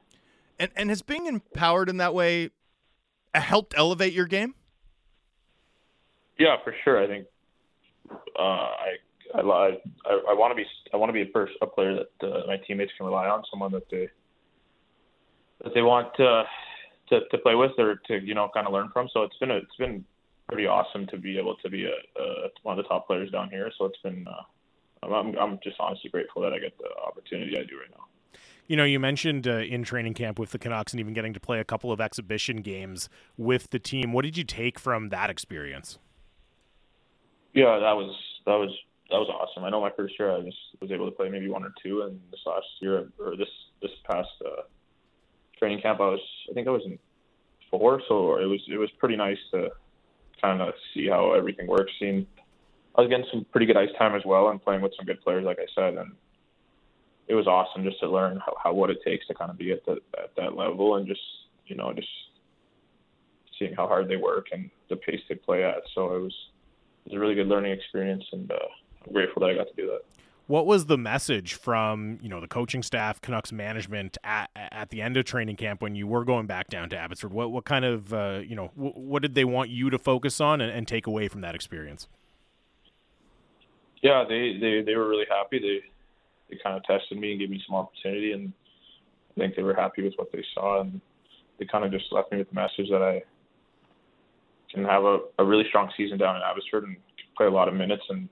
And 0.60 0.72
and 0.76 0.90
has 0.90 1.02
being 1.02 1.28
empowered 1.28 1.90
in 1.90 1.98
that 1.98 2.14
way 2.14 2.50
helped 3.34 3.74
elevate 3.78 4.14
your 4.14 4.28
game? 4.28 4.56
Yeah, 6.38 6.58
for 6.64 6.76
sure. 6.84 7.02
I 7.02 7.08
think 7.08 7.28
uh, 8.38 8.42
I 8.42 8.96
I, 9.34 9.40
I, 9.40 10.20
I 10.30 10.34
want 10.34 10.52
to 10.52 10.56
be 10.56 10.66
I 10.94 10.98
want 10.98 11.10
to 11.10 11.14
be 11.14 11.22
a 11.22 11.32
first 11.34 11.54
a 11.62 11.68
player 11.68 11.96
that 11.96 12.28
uh, 12.28 12.48
my 12.48 12.58
teammates 12.58 12.92
can 12.98 13.06
rely 13.06 13.28
on, 13.28 13.44
someone 13.50 13.72
that 13.72 13.90
they 13.90 14.10
that 15.64 15.74
they 15.74 15.82
want 15.82 16.14
to, 16.18 16.44
to 17.10 17.20
to 17.30 17.38
play 17.40 17.56
with 17.56 17.72
or 17.78 17.96
to 18.08 18.24
you 18.24 18.36
know 18.36 18.50
kind 18.54 18.68
of 18.68 18.74
learn 18.74 18.90
from. 18.94 19.10
So 19.14 19.24
it's 19.24 19.38
been 19.38 19.52
a, 19.52 19.58
it's 19.58 19.76
been 19.78 20.06
pretty 20.48 20.68
awesome 20.68 21.08
to 21.08 21.18
be 21.18 21.38
able 21.38 21.56
to 21.58 21.70
be 21.70 21.86
a, 21.86 22.22
a 22.22 22.50
one 22.62 22.78
of 22.78 22.84
the 22.84 22.88
top 22.88 23.08
players 23.08 23.32
down 23.32 23.50
here. 23.50 23.72
So 23.78 23.86
it's 23.86 24.00
been 24.04 24.26
uh, 24.28 25.14
I'm 25.14 25.38
I'm 25.38 25.60
just 25.64 25.78
honestly 25.80 26.10
grateful 26.10 26.42
that 26.44 26.54
I 26.54 26.60
get 26.60 26.78
the 26.78 26.90
opportunity 27.06 27.58
I 27.58 27.64
do 27.64 27.80
right 27.80 27.90
now. 27.92 28.06
You 28.68 28.78
know, 28.78 28.86
you 28.86 29.00
mentioned 29.00 29.46
uh, 29.46 29.58
in 29.58 29.84
training 29.84 30.14
camp 30.14 30.40
with 30.40 30.52
the 30.52 30.60
Canucks 30.60 30.94
and 30.94 31.00
even 31.00 31.14
getting 31.14 31.34
to 31.34 31.40
play 31.40 31.60
a 31.60 31.66
couple 31.66 31.92
of 31.92 32.00
exhibition 32.00 32.58
games 32.58 33.10
with 33.36 33.72
the 33.72 33.80
team. 33.80 34.14
What 34.14 34.24
did 34.24 34.38
you 34.38 34.46
take 34.46 34.80
from 34.80 35.10
that 35.10 35.30
experience? 35.30 36.00
Yeah, 37.54 37.78
that 37.80 37.94
was 37.94 38.16
that 38.46 38.56
was 38.56 38.72
that 39.10 39.18
was 39.18 39.30
awesome. 39.30 39.64
I 39.64 39.70
know 39.70 39.82
my 39.82 39.92
first 39.96 40.16
year 40.18 40.32
I 40.36 40.42
just 40.42 40.58
was 40.82 40.92
able 40.92 41.10
to 41.10 41.16
play 41.16 41.30
maybe 41.30 41.50
one 41.50 41.64
or 41.64 41.74
two, 41.84 42.04
and 42.04 42.20
this 42.32 42.40
last 42.46 42.66
year 42.82 43.10
or 43.20 43.36
this 43.38 43.50
this 43.82 43.92
past 44.10 44.30
uh, 44.46 44.64
training 45.60 45.82
camp 45.82 46.00
I 46.00 46.08
was 46.08 46.22
I 46.50 46.54
think 46.54 46.68
I 46.68 46.72
was 46.72 46.84
in 46.86 46.98
four, 47.70 48.02
so 48.08 48.38
it 48.38 48.46
was 48.46 48.62
it 48.70 48.78
was 48.78 48.90
pretty 49.00 49.16
nice 49.16 49.38
to 49.52 49.70
kind 50.42 50.62
of 50.62 50.74
see 50.94 51.08
how 51.08 51.34
everything 51.34 51.68
works. 51.68 51.92
Seeing 52.00 52.26
I 52.96 53.02
was 53.02 53.10
getting 53.10 53.26
some 53.32 53.46
pretty 53.52 53.66
good 53.66 53.78
ice 53.78 53.90
time 53.98 54.16
as 54.16 54.24
well, 54.26 54.50
and 54.50 54.64
playing 54.64 54.82
with 54.82 54.94
some 54.96 55.06
good 55.06 55.22
players, 55.22 55.46
like 55.46 55.60
I 55.60 55.66
said, 55.76 55.96
and 55.96 56.14
it 57.28 57.34
was 57.34 57.48
awesome 57.48 57.84
just 57.84 58.00
to 58.02 58.10
learn 58.10 58.40
how, 58.46 58.54
how 58.62 58.74
what 58.74 58.90
it 58.90 58.98
takes 59.06 59.26
to 59.28 59.34
kind 59.34 59.50
of 59.50 59.58
be 59.58 59.72
at 59.72 59.86
the 59.86 59.98
at 60.18 60.36
that 60.38 60.56
level, 60.56 60.96
and 60.96 61.08
just 61.08 61.22
you 61.66 61.76
know 61.76 61.94
just 61.94 62.08
seeing 63.58 63.74
how 63.74 63.88
hard 63.88 64.08
they 64.08 64.18
work 64.18 64.48
and 64.52 64.70
the 64.90 64.96
pace 64.96 65.22
they 65.30 65.36
play 65.36 65.64
at. 65.64 65.82
So 65.96 66.16
it 66.16 66.20
was 66.20 66.36
it 67.06 67.12
was 67.12 67.18
a 67.18 67.20
really 67.20 67.36
good 67.36 67.48
learning 67.48 67.72
experience, 67.72 68.24
and 68.32 68.52
uh, 68.52 68.56
grateful 69.12 69.42
that 69.42 69.50
I 69.50 69.56
got 69.56 69.68
to 69.68 69.74
do 69.76 69.88
that. 69.88 70.02
What 70.48 70.66
was 70.66 70.88
the 70.88 70.98
message 70.98 71.54
from 71.54 72.20
you 72.22 72.28
know 72.28 72.42
the 72.42 72.48
coaching 72.48 72.84
staff, 72.84 73.22
Canucks 73.22 73.54
management 73.54 74.18
at, 74.24 74.50
at 74.56 74.90
the 74.90 75.02
end 75.02 75.16
of 75.16 75.24
training 75.24 75.56
camp 75.56 75.82
when 75.82 75.96
you 75.96 76.06
were 76.06 76.26
going 76.26 76.48
back 76.48 76.68
down 76.68 76.90
to 76.90 76.98
Abbotsford? 76.98 77.32
What 77.32 77.52
what 77.52 77.64
kind 77.64 77.86
of 77.86 78.14
uh, 78.14 78.42
you 78.46 78.56
know 78.56 78.72
w- 78.76 78.94
what 78.94 79.22
did 79.22 79.36
they 79.36 79.46
want 79.46 79.70
you 79.70 79.90
to 79.90 79.98
focus 79.98 80.42
on 80.42 80.60
and, 80.60 80.72
and, 80.72 80.86
take 80.86 81.08
away 81.08 81.30
from 81.30 81.42
that 81.42 81.56
experience? 81.56 82.10
Yeah, 84.02 84.26
they, 84.28 84.58
they, 84.60 84.82
they 84.82 84.96
were 84.98 85.08
really 85.08 85.26
happy. 85.30 85.60
They 85.60 85.80
they 86.50 86.62
kind 86.62 86.76
of 86.76 86.84
tested 86.84 87.18
me 87.18 87.32
and 87.32 87.40
gave 87.40 87.50
me 87.50 87.62
some 87.66 87.78
opportunity, 87.78 88.34
and 88.34 88.52
I 89.32 89.40
think 89.40 89.56
they 89.56 89.64
were 89.64 89.74
happy 89.74 90.04
with 90.04 90.14
what 90.18 90.30
they 90.34 90.44
saw, 90.54 90.82
and 90.82 91.00
they 91.58 91.66
kind 91.66 91.86
of 91.86 91.92
just 91.92 92.12
left 92.12 92.34
me 92.34 92.40
with 92.40 92.50
the 92.50 92.56
message 92.56 92.90
that 92.90 93.02
I 93.02 93.24
can 94.74 94.84
have 94.84 95.04
a, 95.06 95.20
a 95.40 95.46
really 95.46 95.64
strong 95.70 95.90
season 95.96 96.18
down 96.18 96.36
in 96.36 96.42
Abbotsford 96.42 96.84
and 96.84 96.98
play 97.38 97.46
a 97.46 97.52
lot 97.52 97.70
of 97.70 97.76
minutes 97.76 98.04
and 98.10 98.28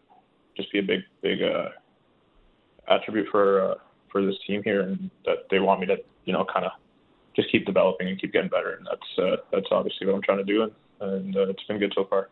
just 0.61 0.71
be 0.71 0.79
a 0.79 0.83
big 0.83 1.01
big 1.21 1.41
uh, 1.41 1.69
attribute 2.87 3.27
for 3.31 3.61
uh, 3.61 3.75
for 4.11 4.25
this 4.25 4.35
team 4.45 4.61
here, 4.63 4.81
and 4.81 5.09
that 5.25 5.47
they 5.49 5.59
want 5.59 5.81
me 5.81 5.87
to 5.87 5.97
you 6.25 6.33
know 6.33 6.45
kind 6.45 6.65
of 6.65 6.71
just 7.35 7.51
keep 7.51 7.65
developing 7.65 8.07
and 8.07 8.19
keep 8.19 8.33
getting 8.33 8.49
better, 8.49 8.73
and 8.73 8.85
that's 8.85 9.19
uh, 9.19 9.37
that's 9.51 9.67
obviously 9.71 10.07
what 10.07 10.15
I'm 10.15 10.21
trying 10.21 10.39
to 10.39 10.43
do, 10.43 10.63
and, 10.63 10.71
and 11.01 11.35
uh, 11.35 11.49
it's 11.49 11.63
been 11.63 11.79
good 11.79 11.93
so 11.95 12.05
far. 12.05 12.29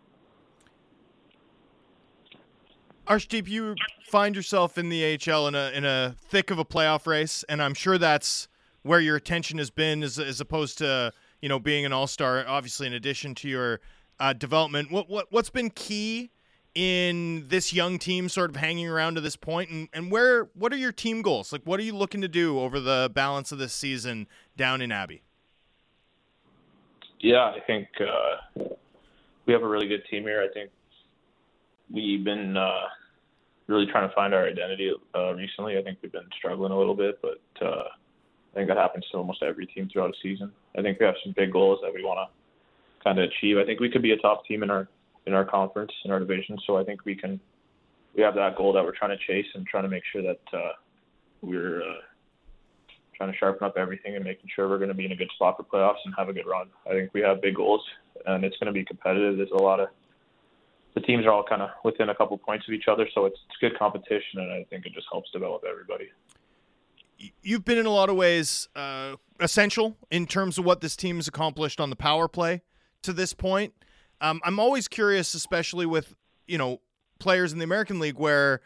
Arshdeep, 3.07 3.47
you 3.47 3.75
find 4.03 4.35
yourself 4.35 4.77
in 4.77 4.89
the 4.89 5.17
AHL 5.27 5.47
in 5.47 5.55
a 5.55 5.71
in 5.73 5.85
a 5.85 6.15
thick 6.19 6.51
of 6.51 6.59
a 6.59 6.65
playoff 6.65 7.07
race, 7.07 7.43
and 7.49 7.61
I'm 7.61 7.73
sure 7.73 7.97
that's 7.97 8.47
where 8.83 8.99
your 8.99 9.15
attention 9.15 9.57
has 9.57 9.69
been 9.69 10.03
as, 10.03 10.19
as 10.19 10.39
opposed 10.39 10.77
to 10.79 11.13
you 11.41 11.49
know 11.49 11.59
being 11.59 11.85
an 11.85 11.93
all 11.93 12.07
star. 12.07 12.45
Obviously, 12.47 12.87
in 12.87 12.93
addition 12.93 13.33
to 13.35 13.49
your 13.49 13.79
uh, 14.19 14.33
development, 14.33 14.91
what 14.91 15.09
what 15.09 15.27
what's 15.31 15.49
been 15.49 15.69
key 15.69 16.31
in 16.75 17.47
this 17.47 17.73
young 17.73 17.99
team, 17.99 18.29
sort 18.29 18.49
of 18.49 18.55
hanging 18.55 18.87
around 18.87 19.15
to 19.15 19.21
this 19.21 19.35
point, 19.35 19.69
and 19.69 19.89
and 19.93 20.11
where 20.11 20.49
what 20.53 20.71
are 20.73 20.77
your 20.77 20.91
team 20.91 21.21
goals? 21.21 21.51
Like, 21.51 21.63
what 21.63 21.79
are 21.79 21.83
you 21.83 21.95
looking 21.95 22.21
to 22.21 22.27
do 22.27 22.59
over 22.59 22.79
the 22.79 23.11
balance 23.13 23.51
of 23.51 23.57
this 23.57 23.73
season 23.73 24.27
down 24.55 24.81
in 24.81 24.91
Abbey? 24.91 25.23
Yeah, 27.19 27.43
I 27.43 27.59
think 27.67 27.87
uh, 27.99 28.63
we 29.45 29.53
have 29.53 29.63
a 29.63 29.67
really 29.67 29.87
good 29.87 30.03
team 30.09 30.23
here. 30.23 30.41
I 30.41 30.53
think 30.53 30.71
we've 31.91 32.23
been 32.23 32.55
uh, 32.55 32.87
really 33.67 33.85
trying 33.87 34.07
to 34.07 34.15
find 34.15 34.33
our 34.33 34.47
identity 34.47 34.91
uh, 35.15 35.33
recently. 35.33 35.77
I 35.77 35.81
think 35.81 35.99
we've 36.01 36.11
been 36.11 36.29
struggling 36.37 36.71
a 36.71 36.77
little 36.77 36.95
bit, 36.95 37.19
but 37.21 37.41
uh, 37.61 37.83
I 38.53 38.55
think 38.55 38.67
that 38.69 38.77
happens 38.77 39.05
to 39.11 39.17
almost 39.17 39.43
every 39.43 39.65
team 39.65 39.89
throughout 39.91 40.11
a 40.11 40.17
season. 40.23 40.51
I 40.77 40.81
think 40.81 40.99
we 40.99 41.05
have 41.05 41.15
some 41.23 41.33
big 41.35 41.51
goals 41.51 41.79
that 41.83 41.93
we 41.93 42.03
want 42.03 42.19
to 42.29 43.03
kind 43.03 43.19
of 43.19 43.29
achieve. 43.29 43.57
I 43.57 43.65
think 43.65 43.79
we 43.79 43.89
could 43.89 44.01
be 44.01 44.11
a 44.11 44.17
top 44.17 44.45
team 44.45 44.63
in 44.63 44.69
our 44.69 44.87
in 45.29 45.35
our 45.35 45.45
conference 45.45 45.91
in 46.03 46.11
our 46.11 46.19
division, 46.19 46.57
so 46.65 46.77
I 46.77 46.83
think 46.83 47.05
we 47.05 47.15
can. 47.15 47.39
We 48.15 48.23
have 48.23 48.33
that 48.35 48.57
goal 48.57 48.73
that 48.73 48.83
we're 48.83 48.95
trying 48.95 49.15
to 49.15 49.23
chase 49.25 49.45
and 49.53 49.65
trying 49.67 49.83
to 49.83 49.89
make 49.89 50.03
sure 50.11 50.23
that 50.23 50.41
uh, 50.51 50.71
we're 51.41 51.81
uh, 51.81 52.01
trying 53.15 53.31
to 53.31 53.37
sharpen 53.37 53.67
up 53.67 53.77
everything 53.77 54.15
and 54.15 54.25
making 54.25 54.49
sure 54.53 54.67
we're 54.67 54.79
going 54.79 54.89
to 54.89 54.95
be 54.95 55.05
in 55.05 55.11
a 55.11 55.15
good 55.15 55.29
spot 55.35 55.57
for 55.57 55.63
playoffs 55.63 55.99
and 56.05 56.13
have 56.17 56.27
a 56.27 56.33
good 56.33 56.47
run. 56.47 56.67
I 56.87 56.93
think 56.93 57.13
we 57.13 57.21
have 57.21 57.41
big 57.41 57.55
goals 57.55 57.81
and 58.25 58.43
it's 58.43 58.57
going 58.57 58.67
to 58.67 58.73
be 58.73 58.83
competitive. 58.83 59.37
There's 59.37 59.51
a 59.51 59.61
lot 59.61 59.79
of 59.79 59.89
the 60.95 61.01
teams 61.01 61.25
are 61.25 61.31
all 61.31 61.43
kind 61.43 61.61
of 61.61 61.69
within 61.83 62.09
a 62.09 62.15
couple 62.15 62.37
points 62.37 62.67
of 62.67 62.73
each 62.73 62.87
other, 62.87 63.07
so 63.13 63.25
it's, 63.25 63.37
it's 63.47 63.57
good 63.61 63.77
competition, 63.77 64.39
and 64.39 64.51
I 64.51 64.65
think 64.69 64.85
it 64.85 64.93
just 64.93 65.07
helps 65.11 65.29
develop 65.31 65.63
everybody. 65.69 66.09
You've 67.43 67.63
been 67.63 67.77
in 67.77 67.85
a 67.85 67.91
lot 67.91 68.09
of 68.09 68.15
ways 68.15 68.67
uh, 68.75 69.17
essential 69.39 69.97
in 70.09 70.25
terms 70.25 70.57
of 70.57 70.65
what 70.65 70.81
this 70.81 70.95
team 70.95 71.17
has 71.17 71.27
accomplished 71.27 71.79
on 71.79 71.89
the 71.89 71.95
power 71.95 72.27
play 72.27 72.61
to 73.03 73.13
this 73.13 73.33
point. 73.33 73.73
Um, 74.21 74.41
I'm 74.43 74.59
always 74.59 74.87
curious, 74.87 75.33
especially 75.33 75.85
with 75.85 76.13
you 76.47 76.57
know 76.57 76.81
players 77.19 77.53
in 77.53 77.59
the 77.59 77.65
American 77.65 77.99
League, 77.99 78.17
where 78.17 78.61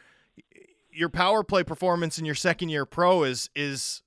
your 0.91 1.09
power 1.09 1.43
play 1.43 1.63
performance 1.63 2.19
in 2.19 2.25
your 2.25 2.35
second 2.35 2.69
year 2.69 2.85
pro 2.85 3.23
is 3.23 3.49
is 3.55 4.01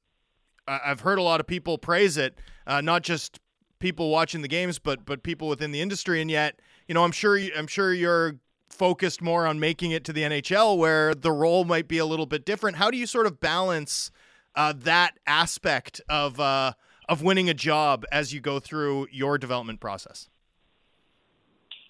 I've 0.69 1.01
heard 1.01 1.19
a 1.19 1.23
lot 1.23 1.41
of 1.41 1.47
people 1.47 1.79
praise 1.79 2.17
it, 2.17 2.39
uh, 2.67 2.81
not 2.81 3.03
just 3.03 3.39
people 3.79 4.11
watching 4.11 4.43
the 4.43 4.49
games, 4.49 4.79
but 4.79 5.05
but 5.05 5.23
people 5.23 5.49
within 5.49 5.73
the 5.73 5.81
industry, 5.81 6.21
and 6.21 6.31
yet 6.31 6.61
you 6.89 6.95
know 6.95 7.05
I'm 7.05 7.13
sure 7.13 7.39
I'm 7.57 7.67
sure 7.67 7.93
you're 7.93 8.37
focused 8.69 9.23
more 9.23 9.47
on 9.47 9.61
making 9.61 9.93
it 9.93 10.05
to 10.05 10.13
the 10.13 10.23
NHL 10.23 10.77
where 10.77 11.15
the 11.15 11.33
role 11.33 11.65
might 11.65 11.89
be 11.89 11.99
a 11.99 12.07
little 12.07 12.27
bit 12.27 12.45
different. 12.45 12.77
How 12.77 12.91
do 12.91 12.99
you 12.99 13.07
sort 13.07 13.27
of 13.27 13.41
balance 13.41 14.11
uh, 14.55 14.75
that 14.79 15.19
aspect 15.27 16.01
of 16.09 16.41
uh, 16.41 16.73
of 17.09 17.23
winning 17.23 17.49
a 17.49 17.55
job 17.55 18.05
as 18.11 18.33
you 18.33 18.41
go 18.41 18.59
through 18.59 19.07
your 19.11 19.39
development 19.39 19.81
process? 19.81 20.29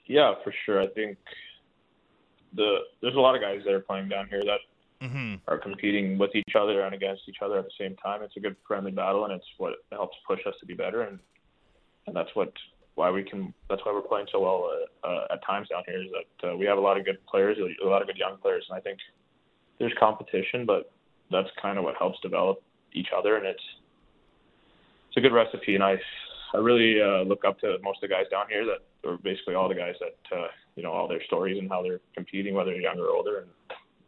Yeah, 0.06 0.34
for 0.42 0.52
sure. 0.64 0.80
I 0.80 0.88
think 0.88 1.18
the 2.54 2.78
there's 3.02 3.16
a 3.16 3.20
lot 3.20 3.34
of 3.34 3.40
guys 3.40 3.60
that 3.64 3.74
are 3.74 3.80
playing 3.80 4.08
down 4.08 4.28
here 4.28 4.42
that 4.44 5.06
mm-hmm. 5.06 5.34
are 5.48 5.58
competing 5.58 6.18
with 6.18 6.34
each 6.34 6.54
other 6.58 6.82
and 6.82 6.94
against 6.94 7.22
each 7.28 7.38
other 7.42 7.58
at 7.58 7.64
the 7.64 7.70
same 7.78 7.96
time. 7.96 8.22
It's 8.22 8.36
a 8.36 8.40
good 8.40 8.56
friendly 8.66 8.92
battle, 8.92 9.24
and 9.24 9.32
it's 9.32 9.46
what 9.58 9.74
helps 9.90 10.16
push 10.26 10.40
us 10.46 10.54
to 10.60 10.66
be 10.66 10.74
better. 10.74 11.02
And 11.02 11.18
and 12.06 12.14
that's 12.14 12.30
what 12.34 12.52
why 12.94 13.10
we 13.10 13.22
can. 13.22 13.52
That's 13.68 13.84
why 13.84 13.92
we're 13.92 14.02
playing 14.02 14.26
so 14.32 14.40
well 14.40 14.70
uh, 15.04 15.06
uh, 15.06 15.26
at 15.32 15.44
times 15.44 15.68
down 15.68 15.82
here. 15.86 16.02
Is 16.02 16.08
that 16.12 16.50
uh, 16.50 16.56
we 16.56 16.66
have 16.66 16.78
a 16.78 16.80
lot 16.80 16.98
of 16.98 17.04
good 17.04 17.18
players, 17.26 17.58
a 17.58 17.86
lot 17.86 18.00
of 18.02 18.08
good 18.08 18.18
young 18.18 18.38
players, 18.38 18.64
and 18.68 18.76
I 18.76 18.80
think 18.80 18.98
there's 19.78 19.92
competition, 19.98 20.64
but 20.66 20.90
that's 21.30 21.48
kind 21.60 21.78
of 21.78 21.84
what 21.84 21.96
helps 21.98 22.18
develop 22.20 22.62
each 22.92 23.08
other, 23.16 23.36
and 23.36 23.46
it's 23.46 23.62
it's 25.08 25.16
a 25.16 25.20
good 25.20 25.32
recipe. 25.32 25.74
And 25.74 25.84
I 25.84 25.96
I 26.54 26.58
really 26.58 27.00
uh, 27.00 27.22
look 27.22 27.44
up 27.44 27.58
to 27.60 27.76
most 27.82 28.02
of 28.02 28.08
the 28.08 28.14
guys 28.14 28.24
down 28.30 28.46
here 28.48 28.64
that, 28.64 28.80
or 29.06 29.18
basically 29.18 29.54
all 29.54 29.68
the 29.68 29.74
guys 29.74 29.94
that 30.00 30.36
uh, 30.36 30.48
you 30.74 30.82
know 30.82 30.92
all 30.92 31.08
their 31.08 31.22
stories 31.24 31.58
and 31.58 31.68
how 31.68 31.82
they're 31.82 32.00
competing, 32.14 32.54
whether 32.54 32.72
they're 32.72 32.80
young 32.80 32.98
or 32.98 33.10
older, 33.10 33.38
and 33.38 33.48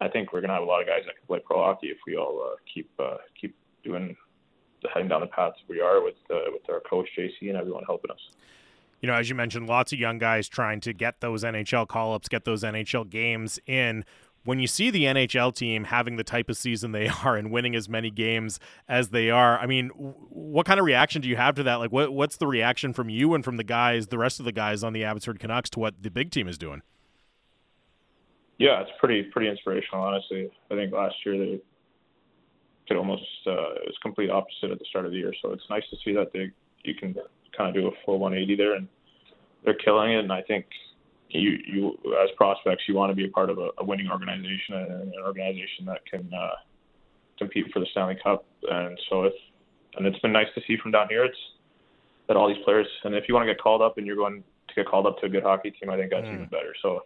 I 0.01 0.09
think 0.09 0.33
we're 0.33 0.41
gonna 0.41 0.55
have 0.55 0.63
a 0.63 0.67
lot 0.67 0.81
of 0.81 0.87
guys 0.87 1.03
that 1.07 1.17
can 1.17 1.27
play 1.27 1.41
pro 1.45 1.63
hockey 1.63 1.89
if 1.89 1.99
we 2.07 2.17
all 2.17 2.41
uh, 2.45 2.57
keep 2.73 2.91
uh, 2.99 3.17
keep 3.41 3.55
doing 3.85 4.17
heading 4.93 5.09
down 5.09 5.21
the 5.21 5.27
path 5.27 5.55
we 5.69 5.81
are 5.81 6.03
with 6.03 6.15
uh, 6.31 6.51
with 6.53 6.69
our 6.69 6.81
coach 6.81 7.09
JC 7.17 7.49
and 7.49 7.57
everyone 7.57 7.85
helping 7.85 8.11
us. 8.11 8.21
You 9.01 9.07
know, 9.07 9.15
as 9.15 9.29
you 9.29 9.37
mentioned, 9.37 9.69
lots 9.69 9.93
of 9.93 9.99
young 10.01 10.19
guys 10.19 10.49
trying 10.49 10.81
to 10.81 10.93
get 10.93 11.21
those 11.21 11.45
NHL 11.45 11.87
call 11.87 12.15
ups, 12.15 12.29
get 12.29 12.45
those 12.45 12.65
NHL 12.65 13.09
games 13.09 13.61
in. 13.67 14.05
When 14.49 14.61
you 14.61 14.67
see 14.67 14.89
the 14.89 15.05
NHL 15.05 15.55
team 15.55 15.85
having 15.85 16.17
the 16.17 16.25
type 16.25 16.49
of 16.49 16.57
season 16.57 16.93
they 16.93 17.07
are 17.23 17.37
and 17.37 17.51
winning 17.51 17.77
as 17.77 17.87
many 17.87 18.11
games 18.11 18.59
as 18.89 19.11
they 19.11 19.29
are, 19.29 19.59
I 19.59 19.67
mean, 19.67 19.89
what 19.91 20.65
kind 20.65 20.81
of 20.81 20.87
reaction 20.87 21.21
do 21.21 21.29
you 21.29 21.37
have 21.37 21.57
to 21.57 21.65
that? 21.65 21.75
Like, 21.75 21.93
what 21.93 22.15
what's 22.15 22.39
the 22.39 22.47
reaction 22.47 22.95
from 22.95 23.11
you 23.11 23.35
and 23.35 23.45
from 23.45 23.59
the 23.59 23.63
guys, 23.63 24.07
the 24.07 24.17
rest 24.17 24.39
of 24.39 24.47
the 24.47 24.53
guys 24.53 24.83
on 24.83 24.95
the 24.95 25.05
Abbotsford 25.05 25.39
Canucks, 25.39 25.69
to 25.69 25.81
what 25.81 26.03
the 26.03 26.11
big 26.11 26.31
team 26.31 26.49
is 26.49 26.57
doing? 26.57 26.81
Yeah, 28.57 28.81
it's 28.81 28.91
pretty 28.99 29.25
pretty 29.25 29.51
inspirational, 29.51 30.03
honestly. 30.03 30.51
I 30.71 30.77
think 30.77 30.95
last 30.95 31.17
year 31.27 31.37
they 31.37 31.61
could 32.89 32.97
almost 32.97 33.27
uh, 33.47 33.75
it 33.75 33.85
was 33.85 33.99
complete 34.01 34.31
opposite 34.31 34.71
at 34.71 34.79
the 34.79 34.87
start 34.89 35.05
of 35.05 35.11
the 35.13 35.19
year. 35.19 35.35
So 35.43 35.53
it's 35.53 35.69
nice 35.69 35.85
to 35.91 35.97
see 36.03 36.15
that 36.15 36.33
they 36.33 36.51
you 36.85 36.95
can 36.95 37.15
kind 37.55 37.69
of 37.69 37.75
do 37.75 37.87
a 37.89 37.91
full 38.07 38.19
180 38.19 38.57
there, 38.57 38.77
and 38.77 38.89
they're 39.67 39.75
killing 39.75 40.15
it. 40.15 40.21
And 40.21 40.33
I 40.33 40.41
think 40.41 40.65
you 41.31 41.59
you 41.67 41.99
as 42.23 42.31
prospects 42.37 42.85
you 42.89 42.95
want 42.95 43.11
to 43.11 43.15
be 43.15 43.27
a 43.27 43.29
part 43.29 43.51
of 43.51 43.59
a, 43.59 43.69
a 43.79 43.85
winning 43.85 44.11
organization 44.11 44.75
and 44.75 44.91
an 44.91 45.13
organization 45.25 45.85
that 45.87 46.05
can 46.07 46.31
uh, 46.33 46.51
compete 47.39 47.67
for 47.73 47.81
the 47.81 47.87
Stanley 47.93 48.19
Cup. 48.23 48.45
And 48.71 48.99
so 49.11 49.25
if 49.25 49.35
and 49.97 50.07
it's 50.07 50.19
been 50.21 50.33
nice 50.33 50.47
to 50.55 50.63
see 50.67 50.77
from 50.81 50.93
down 50.93 51.09
here. 51.09 51.25
It's 51.25 51.37
that 52.29 52.37
all 52.37 52.49
these 52.49 52.63
players, 52.65 52.87
and 53.05 53.15
if 53.15 53.25
you 53.27 53.35
want 53.35 53.47
to 53.47 53.53
get 53.53 53.61
called 53.61 53.83
up 53.83 53.97
and 53.99 54.07
you're 54.07 54.17
going 54.17 54.45
to 54.69 54.75
get 54.75 54.87
called 54.87 55.07
up 55.07 55.19
to 55.19 55.27
a 55.27 55.29
good 55.29 55.43
hockey 55.43 55.71
team, 55.71 55.91
I 55.91 55.97
think 55.97 56.11
that's 56.11 56.27
mm. 56.27 56.35
even 56.35 56.47
better. 56.47 56.75
So 56.83 57.05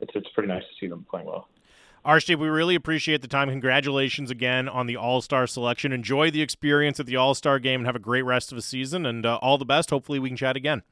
it's 0.00 0.12
it's 0.14 0.28
pretty 0.30 0.48
nice 0.48 0.62
to 0.62 0.74
see 0.80 0.88
them 0.88 1.06
playing 1.10 1.26
well. 1.26 1.48
Archie, 2.04 2.34
we 2.34 2.48
really 2.48 2.74
appreciate 2.74 3.22
the 3.22 3.28
time. 3.28 3.48
Congratulations 3.48 4.28
again 4.28 4.68
on 4.68 4.86
the 4.86 4.96
All 4.96 5.20
Star 5.20 5.46
selection. 5.46 5.92
Enjoy 5.92 6.30
the 6.30 6.42
experience 6.42 6.98
at 6.98 7.06
the 7.06 7.16
All 7.16 7.34
Star 7.34 7.58
game 7.58 7.80
and 7.80 7.86
have 7.86 7.96
a 7.96 8.00
great 8.00 8.22
rest 8.22 8.50
of 8.50 8.56
the 8.56 8.62
season. 8.62 9.06
And 9.06 9.24
uh, 9.24 9.38
all 9.40 9.58
the 9.58 9.64
best. 9.64 9.90
Hopefully, 9.90 10.18
we 10.18 10.28
can 10.28 10.36
chat 10.36 10.56
again. 10.56 10.82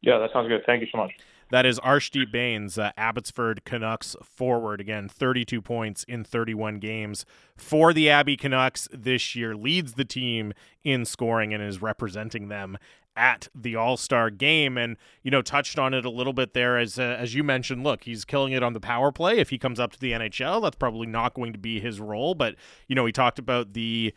Yeah, 0.00 0.18
that 0.18 0.30
sounds 0.32 0.48
good. 0.48 0.62
Thank 0.64 0.80
you 0.80 0.88
so 0.90 0.98
much. 0.98 1.12
That 1.52 1.66
is 1.66 1.78
Arshdeep 1.80 2.32
Bains, 2.32 2.78
uh, 2.78 2.92
Abbotsford 2.96 3.66
Canucks 3.66 4.16
forward. 4.24 4.80
Again, 4.80 5.06
32 5.06 5.60
points 5.60 6.02
in 6.04 6.24
31 6.24 6.78
games 6.78 7.26
for 7.58 7.92
the 7.92 8.08
Abbey 8.08 8.38
Canucks 8.38 8.88
this 8.90 9.36
year. 9.36 9.54
Leads 9.54 9.92
the 9.92 10.06
team 10.06 10.54
in 10.82 11.04
scoring 11.04 11.52
and 11.52 11.62
is 11.62 11.82
representing 11.82 12.48
them 12.48 12.78
at 13.14 13.48
the 13.54 13.76
All 13.76 13.98
Star 13.98 14.30
game, 14.30 14.78
and 14.78 14.96
you 15.22 15.30
know 15.30 15.42
touched 15.42 15.78
on 15.78 15.92
it 15.92 16.06
a 16.06 16.10
little 16.10 16.32
bit 16.32 16.54
there 16.54 16.78
as 16.78 16.98
uh, 16.98 17.02
as 17.02 17.34
you 17.34 17.44
mentioned. 17.44 17.84
Look, 17.84 18.04
he's 18.04 18.24
killing 18.24 18.54
it 18.54 18.62
on 18.62 18.72
the 18.72 18.80
power 18.80 19.12
play. 19.12 19.36
If 19.36 19.50
he 19.50 19.58
comes 19.58 19.78
up 19.78 19.92
to 19.92 20.00
the 20.00 20.12
NHL, 20.12 20.62
that's 20.62 20.76
probably 20.76 21.06
not 21.06 21.34
going 21.34 21.52
to 21.52 21.58
be 21.58 21.80
his 21.80 22.00
role. 22.00 22.34
But 22.34 22.54
you 22.88 22.94
know, 22.94 23.04
he 23.04 23.12
talked 23.12 23.38
about 23.38 23.74
the 23.74 24.14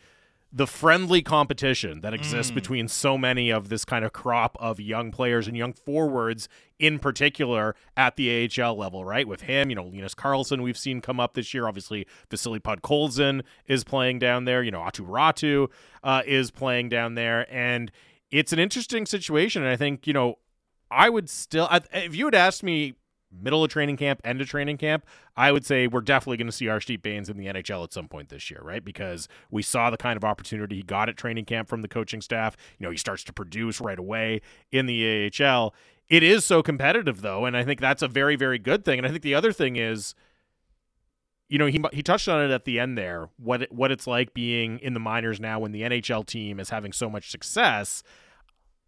the 0.52 0.66
friendly 0.66 1.22
competition 1.22 2.00
that 2.00 2.14
exists 2.14 2.52
mm. 2.52 2.54
between 2.54 2.88
so 2.88 3.18
many 3.18 3.50
of 3.50 3.68
this 3.68 3.84
kind 3.84 4.04
of 4.04 4.12
crop 4.12 4.56
of 4.60 4.80
young 4.80 5.10
players 5.10 5.46
and 5.46 5.56
young 5.56 5.72
forwards 5.72 6.48
in 6.78 6.98
particular 6.98 7.74
at 7.96 8.16
the 8.16 8.48
AHL 8.48 8.76
level, 8.76 9.04
right? 9.04 9.26
With 9.26 9.42
him, 9.42 9.70
you 9.70 9.76
know, 9.76 9.84
Linus 9.84 10.14
Karlsson 10.14 10.62
we've 10.62 10.78
seen 10.78 11.00
come 11.00 11.18
up 11.20 11.34
this 11.34 11.52
year. 11.52 11.66
Obviously, 11.66 12.06
Vasily 12.30 12.60
Podkolzin 12.60 13.42
is 13.66 13.84
playing 13.84 14.18
down 14.18 14.44
there. 14.44 14.62
You 14.62 14.70
know, 14.70 14.80
Aatu 14.80 15.06
Räty 15.06 15.68
uh, 16.02 16.22
is 16.26 16.50
playing 16.50 16.88
down 16.88 17.14
there. 17.14 17.46
And 17.52 17.90
it's 18.30 18.52
an 18.52 18.58
interesting 18.58 19.06
situation, 19.06 19.62
and 19.62 19.70
I 19.70 19.76
think 19.76 20.06
you 20.06 20.12
know 20.12 20.38
I 20.90 21.08
would 21.08 21.28
still 21.28 21.68
if 21.92 22.14
you 22.14 22.26
had 22.26 22.34
asked 22.34 22.62
me 22.62 22.94
middle 23.40 23.64
of 23.64 23.70
training 23.70 23.96
camp, 23.96 24.20
end 24.24 24.40
of 24.40 24.48
training 24.48 24.78
camp, 24.78 25.04
I 25.36 25.52
would 25.52 25.64
say 25.64 25.86
we're 25.86 26.00
definitely 26.00 26.38
going 26.38 26.48
to 26.48 26.52
see 26.52 26.66
Arshdeep 26.66 27.02
Bains 27.02 27.28
in 27.28 27.36
the 27.36 27.46
NHL 27.46 27.84
at 27.84 27.92
some 27.92 28.08
point 28.08 28.28
this 28.28 28.50
year, 28.50 28.60
right? 28.62 28.84
Because 28.84 29.28
we 29.50 29.62
saw 29.62 29.90
the 29.90 29.96
kind 29.96 30.16
of 30.16 30.24
opportunity 30.24 30.76
he 30.76 30.82
got 30.82 31.08
at 31.08 31.16
training 31.16 31.44
camp 31.44 31.68
from 31.68 31.82
the 31.82 31.88
coaching 31.88 32.20
staff. 32.20 32.56
You 32.78 32.86
know, 32.86 32.90
he 32.90 32.96
starts 32.96 33.24
to 33.24 33.32
produce 33.32 33.80
right 33.80 33.98
away 33.98 34.40
in 34.72 34.86
the 34.86 35.30
AHL. 35.40 35.74
It 36.08 36.22
is 36.22 36.44
so 36.44 36.62
competitive 36.62 37.20
though, 37.20 37.46
and 37.46 37.56
I 37.56 37.64
think 37.64 37.80
that's 37.80 38.02
a 38.02 38.08
very 38.08 38.36
very 38.36 38.58
good 38.58 38.84
thing. 38.84 38.98
And 38.98 39.06
I 39.06 39.10
think 39.10 39.22
the 39.22 39.34
other 39.34 39.52
thing 39.52 39.76
is 39.76 40.14
you 41.48 41.58
know, 41.58 41.66
he 41.66 41.80
he 41.92 42.02
touched 42.02 42.28
on 42.28 42.44
it 42.44 42.52
at 42.52 42.64
the 42.64 42.80
end 42.80 42.98
there. 42.98 43.28
What 43.36 43.62
it, 43.62 43.72
what 43.72 43.92
it's 43.92 44.06
like 44.06 44.34
being 44.34 44.78
in 44.80 44.94
the 44.94 45.00
minors 45.00 45.38
now 45.38 45.60
when 45.60 45.72
the 45.72 45.82
NHL 45.82 46.26
team 46.26 46.58
is 46.58 46.70
having 46.70 46.92
so 46.92 47.08
much 47.08 47.30
success. 47.30 48.02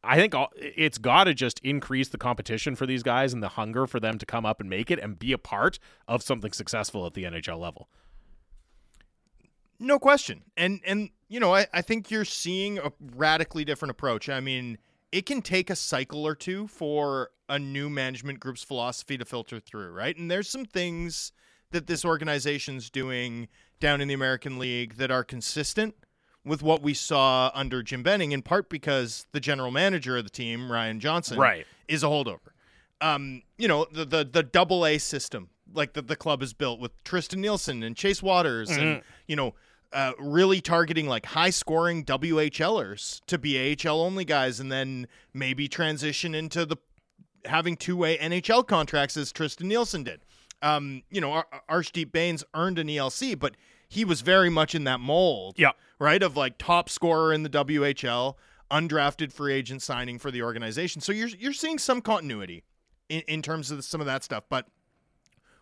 I 0.08 0.16
think 0.16 0.34
it's 0.56 0.96
got 0.96 1.24
to 1.24 1.34
just 1.34 1.60
increase 1.60 2.08
the 2.08 2.16
competition 2.16 2.74
for 2.74 2.86
these 2.86 3.02
guys 3.02 3.34
and 3.34 3.42
the 3.42 3.48
hunger 3.48 3.86
for 3.86 4.00
them 4.00 4.16
to 4.16 4.24
come 4.24 4.46
up 4.46 4.58
and 4.58 4.70
make 4.70 4.90
it 4.90 4.98
and 4.98 5.18
be 5.18 5.32
a 5.32 5.38
part 5.38 5.78
of 6.08 6.22
something 6.22 6.52
successful 6.52 7.04
at 7.04 7.12
the 7.12 7.24
NHL 7.24 7.58
level. 7.58 7.90
No 9.78 9.98
question. 9.98 10.44
And 10.56 10.80
and 10.86 11.10
you 11.28 11.38
know, 11.38 11.54
I, 11.54 11.66
I 11.74 11.82
think 11.82 12.10
you're 12.10 12.24
seeing 12.24 12.78
a 12.78 12.90
radically 13.16 13.66
different 13.66 13.90
approach. 13.90 14.30
I 14.30 14.40
mean, 14.40 14.78
it 15.12 15.26
can 15.26 15.42
take 15.42 15.68
a 15.68 15.76
cycle 15.76 16.26
or 16.26 16.34
two 16.34 16.68
for 16.68 17.28
a 17.50 17.58
new 17.58 17.90
management 17.90 18.40
group's 18.40 18.62
philosophy 18.62 19.18
to 19.18 19.26
filter 19.26 19.60
through, 19.60 19.90
right? 19.90 20.16
And 20.16 20.30
there's 20.30 20.48
some 20.48 20.64
things 20.64 21.32
that 21.70 21.86
this 21.86 22.02
organization's 22.02 22.88
doing 22.88 23.48
down 23.78 24.00
in 24.00 24.08
the 24.08 24.14
American 24.14 24.58
League 24.58 24.96
that 24.96 25.10
are 25.10 25.22
consistent 25.22 25.94
with 26.48 26.62
what 26.62 26.82
we 26.82 26.94
saw 26.94 27.50
under 27.54 27.82
Jim 27.82 28.02
Benning, 28.02 28.32
in 28.32 28.42
part 28.42 28.68
because 28.68 29.26
the 29.32 29.40
general 29.40 29.70
manager 29.70 30.16
of 30.16 30.24
the 30.24 30.30
team, 30.30 30.72
Ryan 30.72 30.98
Johnson, 31.00 31.38
Right. 31.38 31.66
is 31.86 32.02
a 32.02 32.06
holdover. 32.06 32.38
Um, 33.00 33.42
you 33.56 33.68
know, 33.68 33.86
the 33.92 34.04
the 34.04 34.24
the 34.24 34.42
double 34.42 34.84
A 34.84 34.98
system, 34.98 35.50
like 35.72 35.92
that 35.92 36.08
the 36.08 36.16
club 36.16 36.42
is 36.42 36.52
built 36.52 36.80
with 36.80 36.92
Tristen 37.04 37.40
Nielsen 37.40 37.82
and 37.84 37.94
Chase 37.96 38.20
Wouters 38.22 38.76
and 38.76 39.02
you 39.28 39.36
know, 39.36 39.54
uh, 39.92 40.12
really 40.18 40.60
targeting 40.60 41.06
like 41.06 41.26
high 41.26 41.50
scoring 41.50 42.04
WHLers 42.04 43.20
to 43.26 43.38
be 43.38 43.76
AHL 43.86 44.00
only 44.00 44.24
guys 44.24 44.60
and 44.60 44.70
then 44.72 45.06
maybe 45.32 45.68
transition 45.68 46.34
into 46.34 46.64
the 46.66 46.76
having 47.44 47.76
two 47.76 47.96
way 47.96 48.18
NHL 48.18 48.66
contracts 48.66 49.16
as 49.16 49.32
Tristen 49.32 49.68
Nielsen 49.68 50.02
did. 50.04 50.20
Um, 50.60 51.02
you 51.10 51.20
know, 51.20 51.30
Ar- 51.32 51.46
Arshdeep 51.70 52.10
Bains 52.10 52.42
earned 52.54 52.78
an 52.80 52.88
ELC, 52.88 53.38
but 53.38 53.54
he 53.88 54.04
was 54.04 54.20
very 54.20 54.50
much 54.50 54.74
in 54.74 54.84
that 54.84 55.00
mold 55.00 55.54
Yeah. 55.58 55.72
right? 55.98 56.22
Of 56.22 56.36
like 56.36 56.58
top 56.58 56.88
scorer 56.90 57.32
in 57.32 57.42
the 57.42 57.48
WHL, 57.50 58.34
undrafted 58.70 59.32
free 59.32 59.54
agent 59.54 59.82
signing 59.82 60.18
for 60.18 60.30
the 60.30 60.42
organization. 60.42 61.00
So 61.00 61.10
you're 61.12 61.28
you're 61.28 61.52
seeing 61.54 61.78
some 61.78 62.00
continuity 62.02 62.64
in, 63.08 63.22
in 63.28 63.42
terms 63.42 63.70
of 63.70 63.82
some 63.84 64.00
of 64.00 64.06
that 64.06 64.22
stuff. 64.24 64.44
But 64.48 64.66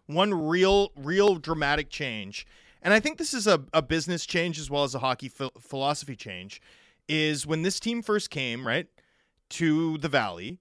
one 0.07 0.35
real 0.35 0.93
real 0.97 1.37
dramatic 1.37 1.91
change, 1.91 2.47
and 2.83 2.93
I 2.95 3.01
think 3.01 3.19
this 3.19 3.35
is 3.35 3.47
a, 3.47 3.65
a 3.73 3.83
business 3.83 4.27
change 4.27 4.59
as 4.59 4.71
well 4.71 4.85
as 4.85 4.95
a 4.95 5.01
hockey 5.01 5.29
ph- 5.29 5.51
philosophy 5.61 6.17
change, 6.17 6.61
is 7.09 7.47
when 7.47 7.63
this 7.63 7.81
team 7.81 8.03
first 8.03 8.31
came 8.31 8.67
right 8.67 8.87
to 9.51 9.99
the 9.99 10.09
Valley. 10.09 10.59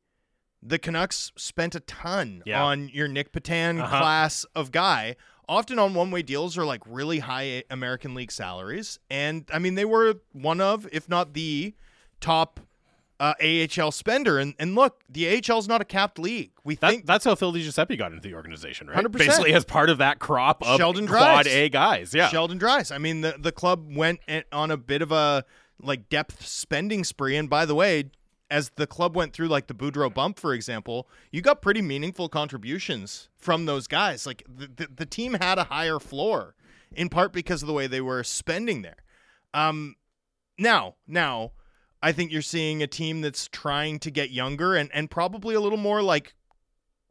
The 0.68 0.80
Canucks 0.80 1.32
spent 1.36 1.76
a 1.76 1.80
ton 1.82 2.42
Yeah. 2.44 2.64
on 2.64 2.90
your 2.90 3.08
Nic 3.08 3.32
Petan 3.32 3.80
Uh-huh. 3.80 4.00
class 4.00 4.46
of 4.56 4.72
guy, 4.72 5.16
often 5.48 5.80
on 5.80 5.94
one 5.94 6.12
way 6.12 6.22
deals 6.22 6.58
or 6.58 6.66
like 6.66 6.82
really 6.86 7.20
high 7.20 7.64
American 7.70 8.14
League 8.14 8.32
salaries. 8.32 9.00
And 9.10 9.46
I 9.54 9.60
mean, 9.60 9.76
they 9.76 9.86
were 9.86 10.16
one 10.34 10.62
of, 10.62 10.88
if 10.92 11.08
not 11.10 11.34
the 11.34 11.74
top 12.20 12.60
uh, 13.20 13.34
AHL 13.42 13.92
spender. 13.92 14.38
And, 14.40 14.56
and 14.60 14.76
look, 14.76 15.02
the 15.10 15.28
AHL 15.38 15.60
is 15.60 15.68
not 15.68 15.82
a 15.82 15.86
capped 15.86 16.20
league. 16.20 16.52
We 16.64 16.76
That, 16.76 16.90
think 16.90 17.06
that's 17.06 17.26
how 17.26 17.36
Phil 17.36 17.52
Giuseppe 17.54 17.96
got 17.96 18.12
into 18.12 18.28
the 18.28 18.36
organization, 18.36 18.88
right? 18.88 19.04
100%. 19.06 19.12
Basically, 19.18 19.54
as 19.54 19.64
part 19.66 19.90
of 19.90 20.00
that 20.00 20.20
crop 20.20 20.62
of 20.66 20.78
Sheldon 20.78 21.08
quad 21.08 21.46
Dries. 21.46 21.48
A 21.48 21.70
guys. 21.70 22.14
Yeah. 22.14 22.28
Sheldon 22.28 22.58
Dries. 22.58 22.92
I 22.92 22.98
mean, 22.98 23.22
the, 23.22 23.36
the 23.40 23.52
club 23.52 23.96
went 23.96 24.20
on 24.52 24.72
a 24.72 24.78
bit 24.78 25.02
of 25.02 25.12
a 25.12 25.46
like 25.82 26.10
depth 26.10 26.46
spending 26.46 27.04
spree. 27.04 27.36
And 27.36 27.50
by 27.50 27.66
the 27.66 27.76
way, 27.76 28.06
as 28.50 28.70
the 28.76 28.86
club 28.88 29.16
went 29.16 29.34
through 29.34 29.48
like 29.48 29.68
the 29.68 29.74
Boudreau 29.74 30.14
bump, 30.14 30.40
for 30.40 30.54
example, 30.54 31.08
you 31.32 31.42
got 31.42 31.62
pretty 31.62 31.82
meaningful 31.82 32.30
contributions 32.30 33.30
from 33.38 33.66
those 33.66 33.88
guys. 33.88 34.26
Like 34.26 34.44
the, 34.48 34.68
the, 34.68 34.88
the 34.98 35.06
team 35.06 35.34
had 35.34 35.58
a 35.58 35.64
higher 35.66 36.00
floor 36.00 36.56
in 36.94 37.10
part 37.10 37.34
because 37.34 37.62
of 37.64 37.68
the 37.68 37.74
way 37.74 37.88
they 37.88 38.02
were 38.02 38.24
spending 38.24 38.82
there. 38.84 38.98
Um, 39.54 39.96
now, 40.60 40.96
now, 41.08 41.52
I 42.04 42.12
think 42.12 42.32
you're 42.32 42.42
seeing 42.44 42.84
a 42.84 42.88
team 42.88 43.22
that's 43.22 43.48
trying 43.48 43.98
to 44.00 44.12
get 44.12 44.30
younger 44.30 44.76
and, 44.76 44.90
and 44.94 45.10
probably 45.10 45.56
a 45.56 45.60
little 45.60 45.78
more 45.78 46.04
like 46.04 46.36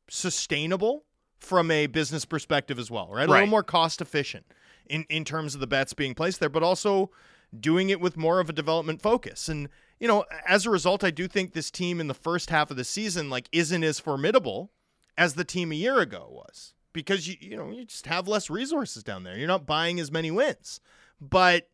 sustainable 0.09 1.05
from 1.39 1.71
a 1.71 1.87
business 1.87 2.25
perspective 2.25 2.79
as 2.79 2.91
well, 2.91 3.09
right? 3.11 3.29
A 3.29 3.33
Right. 3.33 3.41
little 3.41 3.51
more 3.51 3.63
cost 3.63 4.01
efficient 4.01 4.47
in, 4.87 5.05
in 5.11 5.25
terms 5.25 5.55
of 5.55 5.61
the 5.61 5.67
bets 5.67 5.93
being 5.93 6.15
placed 6.15 6.41
there, 6.41 6.49
but 6.49 6.63
also 6.63 7.11
doing 7.59 7.91
it 7.91 8.01
with 8.01 8.17
more 8.17 8.41
of 8.41 8.49
a 8.49 8.53
development 8.53 9.03
focus. 9.03 9.49
And, 9.49 9.69
you 10.01 10.09
know, 10.09 10.25
as 10.47 10.67
a 10.67 10.71
result, 10.71 11.05
I 11.05 11.11
do 11.11 11.29
think 11.29 11.53
this 11.53 11.71
team 11.71 12.01
in 12.01 12.09
the 12.09 12.15
first 12.15 12.51
half 12.51 12.71
of 12.71 12.77
the 12.77 12.85
season 12.85 13.31
like 13.31 13.49
isn't 13.53 13.85
as 13.85 14.01
formidable 14.01 14.73
as 15.17 15.35
the 15.35 15.45
team 15.45 15.73
a 15.73 15.77
year 15.77 16.01
ago 16.01 16.29
was. 16.31 16.75
Because 16.93 17.27
you 17.27 17.37
you 17.41 17.57
know, 17.57 17.71
you 17.71 17.85
just 17.85 18.07
have 18.07 18.29
less 18.29 18.49
resources 18.51 19.03
down 19.03 19.25
there. 19.25 19.37
You're 19.37 19.49
not 19.49 19.67
buying 19.67 19.99
as 19.99 20.13
many 20.13 20.31
wins. 20.31 20.81
But 21.21 21.69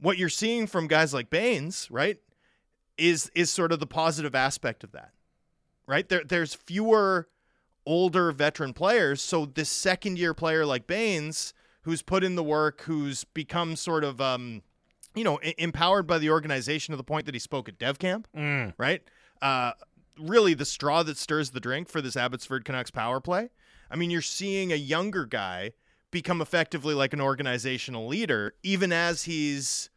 what 0.00 0.18
you're 0.18 0.28
seeing 0.28 0.66
from 0.66 0.88
guys 0.88 1.14
like 1.14 1.30
Bains, 1.30 1.88
right, 1.90 2.18
is 2.96 3.30
is 3.34 3.50
sort 3.50 3.72
of 3.72 3.80
the 3.80 3.86
positive 3.86 4.34
aspect 4.34 4.82
of 4.82 4.92
that. 4.92 5.12
Right? 5.86 6.08
There 6.08 6.24
there's 6.24 6.54
fewer 6.54 7.28
older 7.86 8.32
veteran 8.32 8.74
players, 8.74 9.22
so 9.22 9.46
this 9.46 9.70
second 9.70 10.18
year 10.18 10.34
player 10.34 10.66
like 10.66 10.86
Bains 10.86 11.54
who's 11.82 12.02
put 12.02 12.22
in 12.22 12.34
the 12.34 12.42
work, 12.42 12.82
who's 12.82 13.24
become 13.24 13.76
sort 13.76 14.04
of 14.04 14.20
um 14.20 14.62
you 15.14 15.24
know, 15.24 15.38
e- 15.42 15.54
empowered 15.58 16.06
by 16.06 16.18
the 16.18 16.30
organization 16.30 16.92
to 16.92 16.96
the 16.96 17.04
point 17.04 17.26
that 17.26 17.34
he 17.34 17.38
spoke 17.38 17.68
at 17.68 17.78
Dev 17.78 17.98
Camp, 17.98 18.28
Mm. 18.36 18.74
right? 18.78 19.02
Uh 19.42 19.72
really 20.20 20.52
the 20.52 20.64
straw 20.64 21.04
that 21.04 21.16
stirs 21.16 21.50
the 21.50 21.60
drink 21.60 21.88
for 21.88 22.00
this 22.00 22.16
Abbotsford 22.16 22.64
Canucks 22.64 22.90
power 22.90 23.20
play. 23.20 23.50
I 23.88 23.94
mean, 23.94 24.10
you're 24.10 24.20
seeing 24.20 24.72
a 24.72 24.76
younger 24.76 25.24
guy 25.26 25.72
become 26.10 26.40
effectively 26.40 26.92
like 26.94 27.12
an 27.12 27.20
organizational 27.20 28.06
leader, 28.08 28.54
even 28.64 28.92
as 28.92 29.24
he's 29.24 29.90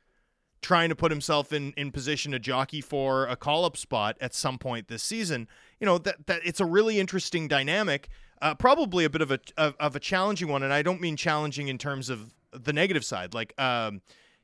trying 0.62 0.90
to 0.90 0.96
put 0.96 1.10
himself 1.12 1.52
in 1.52 1.74
in 1.76 1.92
position 1.92 2.32
to 2.34 2.40
jockey 2.40 2.82
for 2.82 3.26
a 3.26 3.36
call 3.36 3.66
up 3.66 3.76
spot 3.76 4.16
at 4.22 4.36
some 4.36 4.60
point 4.60 4.88
this 4.90 5.02
season. 5.02 5.48
You 5.80 5.88
know 5.88 5.98
that 5.98 6.28
that 6.28 6.42
it's 6.46 6.60
a 6.60 6.66
really 6.66 7.00
interesting 7.00 7.48
dynamic, 7.48 8.08
uh, 8.44 8.54
probably 8.54 9.04
a 9.06 9.10
bit 9.10 9.22
of 9.24 9.32
a 9.32 9.40
of, 9.58 9.76
of 9.80 9.96
a 9.96 10.00
challenging 10.00 10.50
one, 10.50 10.62
and 10.62 10.72
I 10.72 10.84
don't 10.84 11.02
mean 11.02 11.18
challenging 11.18 11.68
in 11.68 11.80
terms 11.80 12.10
of 12.12 12.36
the 12.54 12.74
negative 12.74 13.04
side. 13.04 13.34
Like, 13.34 13.60
um, 13.60 14.02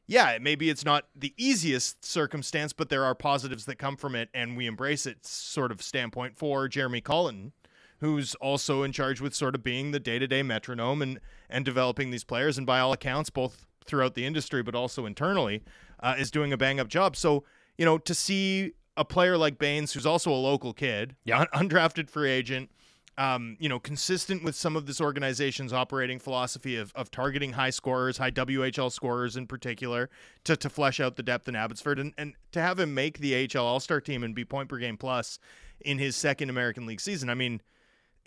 yeah, 0.07 0.37
maybe 0.41 0.69
it's 0.69 0.85
not 0.85 1.05
the 1.15 1.33
easiest 1.37 2.03
circumstance, 2.05 2.73
but 2.73 2.89
there 2.89 3.03
are 3.03 3.13
positives 3.13 3.65
that 3.65 3.75
come 3.77 3.97
from 3.97 4.15
it, 4.15 4.29
and 4.33 4.55
we 4.57 4.65
embrace 4.65 5.05
it. 5.05 5.25
Sort 5.25 5.71
of 5.71 5.81
standpoint 5.81 6.37
for 6.37 6.67
Jeremy 6.67 7.01
Colliton, 7.01 7.51
who's 7.99 8.33
also 8.35 8.83
in 8.83 8.91
charge 8.91 9.19
with 9.21 9.33
sort 9.35 9.53
of 9.55 9.63
being 9.63 9.91
the 9.91 9.99
day 9.99 10.17
to 10.19 10.27
day 10.27 10.43
metronome 10.43 11.01
and 11.01 11.19
and 11.49 11.65
developing 11.65 12.09
these 12.11 12.23
players, 12.23 12.57
and 12.57 12.65
by 12.65 12.79
all 12.79 12.93
accounts, 12.93 13.29
both 13.29 13.65
throughout 13.85 14.15
the 14.15 14.25
industry 14.25 14.61
but 14.63 14.75
also 14.75 15.05
internally, 15.05 15.63
uh, 16.01 16.15
is 16.17 16.29
doing 16.31 16.51
a 16.53 16.57
bang 16.57 16.79
up 16.79 16.87
job. 16.87 17.15
So 17.15 17.43
you 17.77 17.85
know 17.85 17.97
to 17.97 18.13
see 18.13 18.73
a 18.95 19.05
player 19.05 19.37
like 19.37 19.59
Bains, 19.59 19.93
who's 19.93 20.05
also 20.07 20.31
a 20.31 20.35
local 20.35 20.73
kid, 20.73 21.15
Yeah. 21.23 21.41
un- 21.53 21.69
undrafted 21.69 22.09
free 22.09 22.31
agent. 22.31 22.71
Um, 23.19 23.57
you 23.59 23.67
know, 23.67 23.79
consistent 23.79 24.43
with 24.43 24.55
some 24.55 24.75
of 24.75 24.85
this 24.85 25.01
organization's 25.01 25.73
operating 25.73 26.19
philosophy 26.19 26.77
of, 26.77 26.93
of 26.93 27.09
targeting 27.09 27.53
high 27.53 27.71
scorers, 27.71 28.19
high 28.19 28.29
WHL 28.29 28.91
scorers 28.91 29.35
in 29.35 29.47
particular, 29.47 30.11
to, 30.43 30.55
to 30.55 30.69
flesh 30.69 30.99
out 30.99 31.15
the 31.15 31.23
depth 31.23 31.47
in 31.47 31.55
Abbotsford 31.55 31.97
and, 31.97 32.13
and 32.15 32.35
to 32.51 32.61
have 32.61 32.79
him 32.79 32.93
make 32.93 33.17
the 33.17 33.49
AHL 33.55 33.65
All 33.65 33.79
Star 33.79 33.99
team 33.99 34.23
and 34.23 34.35
be 34.35 34.45
point 34.45 34.69
per 34.69 34.77
game 34.77 34.97
plus 34.97 35.39
in 35.81 35.97
his 35.97 36.15
second 36.15 36.51
American 36.51 36.85
League 36.85 37.01
season. 37.01 37.29
I 37.29 37.33
mean, 37.33 37.61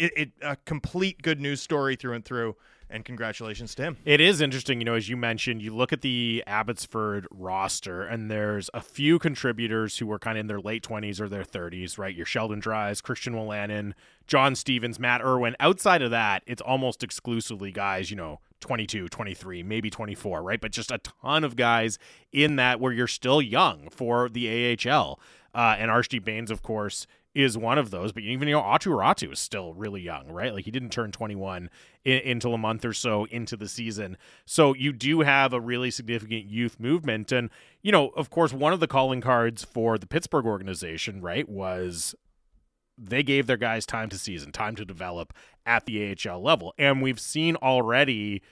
it, 0.00 0.12
it 0.16 0.30
a 0.42 0.56
complete 0.64 1.22
good 1.22 1.40
news 1.40 1.60
story 1.60 1.96
through 1.96 2.14
and 2.14 2.24
through. 2.24 2.56
And 2.92 3.04
congratulations 3.04 3.76
to 3.76 3.84
him. 3.84 3.98
It 4.04 4.20
is 4.20 4.40
interesting, 4.40 4.80
you 4.80 4.84
know, 4.84 4.94
as 4.94 5.08
you 5.08 5.16
mentioned, 5.16 5.62
you 5.62 5.72
look 5.72 5.92
at 5.92 6.00
the 6.00 6.42
Abbotsford 6.44 7.28
roster, 7.30 8.02
and 8.02 8.28
there's 8.28 8.68
a 8.74 8.80
few 8.80 9.20
contributors 9.20 9.98
who 9.98 10.08
were 10.08 10.18
kind 10.18 10.36
of 10.36 10.40
in 10.40 10.46
their 10.48 10.58
late 10.58 10.82
20s 10.82 11.20
or 11.20 11.28
their 11.28 11.44
30s, 11.44 11.98
right? 11.98 12.12
Your 12.12 12.26
Sheldon 12.26 12.58
Dries, 12.58 13.00
Christian 13.00 13.34
Wolanin, 13.34 13.92
John 14.26 14.56
Stevens, 14.56 14.98
Matt 14.98 15.20
Irwin. 15.20 15.54
Outside 15.60 16.02
of 16.02 16.10
that, 16.10 16.42
it's 16.48 16.60
almost 16.60 17.04
exclusively 17.04 17.70
guys, 17.70 18.10
you 18.10 18.16
know, 18.16 18.40
22, 18.58 19.08
23, 19.08 19.62
maybe 19.62 19.88
24, 19.88 20.42
right? 20.42 20.60
But 20.60 20.72
just 20.72 20.90
a 20.90 20.98
ton 20.98 21.44
of 21.44 21.54
guys 21.54 21.96
in 22.32 22.56
that 22.56 22.80
where 22.80 22.92
you're 22.92 23.06
still 23.06 23.40
young 23.40 23.88
for 23.88 24.28
the 24.28 24.76
AHL. 24.84 25.20
Uh, 25.54 25.76
and 25.78 25.90
Archie 25.90 26.18
Bains, 26.18 26.50
of 26.50 26.62
course, 26.62 27.06
is 27.34 27.56
one 27.56 27.78
of 27.78 27.90
those. 27.90 28.12
But 28.12 28.24
even 28.24 28.48
you 28.48 28.54
know, 28.54 28.62
Aatu 28.62 28.96
Räty 28.96 29.32
is 29.32 29.38
still 29.38 29.74
really 29.74 30.00
young, 30.00 30.28
right? 30.28 30.52
Like 30.52 30.64
he 30.64 30.70
didn't 30.70 30.90
turn 30.90 31.12
21 31.12 31.70
in, 32.04 32.30
until 32.30 32.54
a 32.54 32.58
month 32.58 32.84
or 32.84 32.92
so 32.92 33.24
into 33.26 33.56
the 33.56 33.68
season. 33.68 34.16
So 34.46 34.74
you 34.74 34.92
do 34.92 35.20
have 35.20 35.52
a 35.52 35.60
really 35.60 35.90
significant 35.90 36.46
youth 36.46 36.80
movement, 36.80 37.32
and 37.32 37.50
you 37.82 37.92
know, 37.92 38.08
of 38.08 38.30
course, 38.30 38.52
one 38.52 38.72
of 38.72 38.80
the 38.80 38.88
calling 38.88 39.20
cards 39.20 39.64
for 39.64 39.98
the 39.98 40.06
Pittsburgh 40.06 40.46
organization, 40.46 41.20
right, 41.20 41.48
was 41.48 42.14
they 42.98 43.22
gave 43.22 43.46
their 43.46 43.56
guys 43.56 43.86
time 43.86 44.08
to 44.10 44.18
season, 44.18 44.52
time 44.52 44.76
to 44.76 44.84
develop 44.84 45.32
at 45.64 45.86
the 45.86 46.16
AHL 46.28 46.42
level, 46.42 46.74
and 46.78 47.02
we've 47.02 47.20
seen 47.20 47.56
already. 47.56 48.42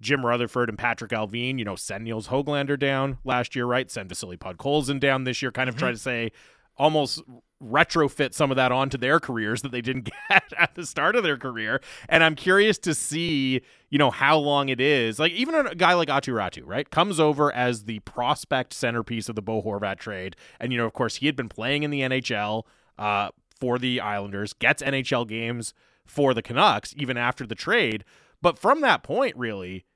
Jim 0.00 0.26
Rutherford 0.26 0.68
and 0.68 0.76
Patrik 0.76 1.12
Allvin, 1.12 1.58
you 1.58 1.64
know, 1.64 1.76
send 1.76 2.04
Nils 2.04 2.28
Hoglander 2.28 2.78
down 2.78 3.18
last 3.24 3.56
year, 3.56 3.64
right? 3.64 3.90
Send 3.90 4.10
Vasily 4.10 4.36
Podkolzin 4.36 5.00
down 5.00 5.24
this 5.24 5.40
year, 5.40 5.50
kind 5.50 5.68
of 5.68 5.76
try 5.76 5.90
mm-hmm. 5.90 5.94
to 5.94 6.00
say 6.00 6.32
almost 6.76 7.22
retrofit 7.64 8.34
some 8.34 8.50
of 8.50 8.56
that 8.56 8.72
onto 8.72 8.98
their 8.98 9.18
careers 9.18 9.62
that 9.62 9.72
they 9.72 9.80
didn't 9.80 10.10
get 10.30 10.52
at 10.58 10.74
the 10.74 10.86
start 10.86 11.16
of 11.16 11.22
their 11.22 11.36
career. 11.36 11.80
And 12.08 12.22
I'm 12.22 12.34
curious 12.34 12.78
to 12.78 12.94
see, 12.94 13.62
you 13.90 13.98
know, 13.98 14.10
how 14.10 14.36
long 14.38 14.68
it 14.68 14.80
is. 14.80 15.18
Like 15.18 15.32
even 15.32 15.54
a 15.54 15.74
guy 15.74 15.94
like 15.94 16.08
Aatu 16.08 16.34
Räty, 16.34 16.62
right, 16.64 16.88
comes 16.88 17.18
over 17.18 17.52
as 17.52 17.84
the 17.84 18.00
prospect 18.00 18.72
centerpiece 18.72 19.28
of 19.28 19.34
the 19.34 19.42
Bo 19.42 19.62
Horvat 19.62 19.98
trade, 19.98 20.36
and 20.60 20.72
you 20.72 20.78
know, 20.78 20.86
of 20.86 20.92
course, 20.92 21.16
he 21.16 21.26
had 21.26 21.36
been 21.36 21.48
playing 21.48 21.82
in 21.82 21.90
the 21.90 22.00
NHL 22.00 22.64
uh, 22.98 23.30
for 23.58 23.78
the 23.78 24.00
Islanders, 24.00 24.52
gets 24.52 24.82
NHL 24.82 25.26
games 25.26 25.74
for 26.04 26.34
the 26.34 26.42
Canucks 26.42 26.94
even 26.96 27.16
after 27.16 27.46
the 27.46 27.54
trade. 27.54 28.04
But 28.42 28.58
from 28.58 28.82
that 28.82 29.02
point, 29.02 29.36
really, 29.36 29.86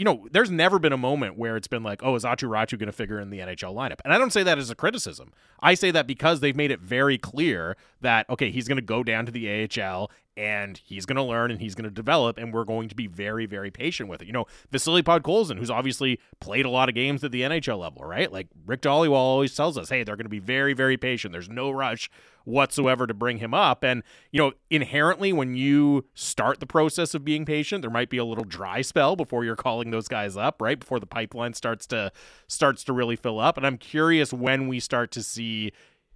you 0.00 0.04
know, 0.04 0.26
there's 0.32 0.50
never 0.50 0.78
been 0.78 0.94
a 0.94 0.96
moment 0.96 1.36
where 1.36 1.58
it's 1.58 1.68
been 1.68 1.82
like, 1.82 2.02
oh, 2.02 2.14
is 2.14 2.24
Aatu 2.24 2.48
Räty 2.48 2.78
going 2.78 2.86
to 2.86 2.92
figure 2.92 3.20
in 3.20 3.28
the 3.28 3.40
NHL 3.40 3.74
lineup? 3.74 3.98
And 4.02 4.14
I 4.14 4.16
don't 4.16 4.32
say 4.32 4.42
that 4.42 4.56
as 4.56 4.70
a 4.70 4.74
criticism. 4.74 5.30
I 5.60 5.74
say 5.74 5.90
that 5.90 6.06
because 6.06 6.40
they've 6.40 6.56
made 6.56 6.70
it 6.70 6.80
very 6.80 7.18
clear 7.18 7.76
that, 8.00 8.26
okay, 8.30 8.50
he's 8.50 8.66
going 8.66 8.76
to 8.76 8.82
go 8.82 9.02
down 9.02 9.26
to 9.26 9.32
the 9.32 9.68
AHL 9.68 10.10
and 10.40 10.80
he's 10.82 11.04
going 11.04 11.18
to 11.18 11.22
learn 11.22 11.50
and 11.50 11.60
he's 11.60 11.74
going 11.74 11.84
to 11.84 11.90
develop 11.90 12.38
and 12.38 12.54
we're 12.54 12.64
going 12.64 12.88
to 12.88 12.94
be 12.94 13.06
very 13.06 13.44
very 13.44 13.70
patient 13.70 14.08
with 14.08 14.22
it. 14.22 14.26
You 14.26 14.32
know 14.32 14.46
vasily 14.70 15.02
podkolzin 15.02 15.58
who's 15.58 15.70
obviously 15.70 16.18
played 16.40 16.64
a 16.64 16.70
lot 16.70 16.88
of 16.88 16.94
games 16.94 17.22
at 17.22 17.30
the 17.30 17.42
nhl 17.42 17.78
level 17.78 18.02
right? 18.04 18.32
Like 18.32 18.48
rick 18.64 18.80
Dhaliwal 18.80 19.12
always 19.12 19.54
tells 19.54 19.76
us 19.76 19.90
hey 19.90 20.02
they're 20.02 20.16
going 20.16 20.24
to 20.24 20.30
be 20.30 20.38
very 20.38 20.72
very 20.72 20.96
patient. 20.96 21.32
There's 21.32 21.50
no 21.50 21.70
rush 21.70 22.10
whatsoever 22.44 23.06
to 23.06 23.12
bring 23.12 23.36
him 23.36 23.52
up. 23.52 23.84
And 23.84 24.02
you 24.32 24.40
know 24.40 24.52
inherently 24.70 25.30
when 25.30 25.54
you 25.54 26.06
start 26.14 26.58
the 26.58 26.66
process 26.66 27.14
of 27.14 27.22
being 27.22 27.44
patient 27.44 27.82
there 27.82 27.90
might 27.90 28.08
be 28.08 28.16
a 28.16 28.24
little 28.24 28.44
dry 28.44 28.80
spell 28.80 29.16
before 29.16 29.44
you're 29.44 29.56
calling 29.56 29.90
those 29.90 30.08
guys 30.08 30.38
up 30.38 30.62
right? 30.62 30.80
Before 30.80 30.98
the 30.98 31.06
pipeline 31.06 31.52
starts 31.52 31.86
to 31.88 32.12
starts 32.48 32.82
to 32.84 32.94
really 32.94 33.16
fill 33.16 33.38
up. 33.38 33.58
And 33.58 33.66
i'm 33.66 33.76
curious 33.76 34.32
when 34.32 34.68
we 34.68 34.80
start 34.80 35.10
to 35.12 35.22
see 35.22 35.72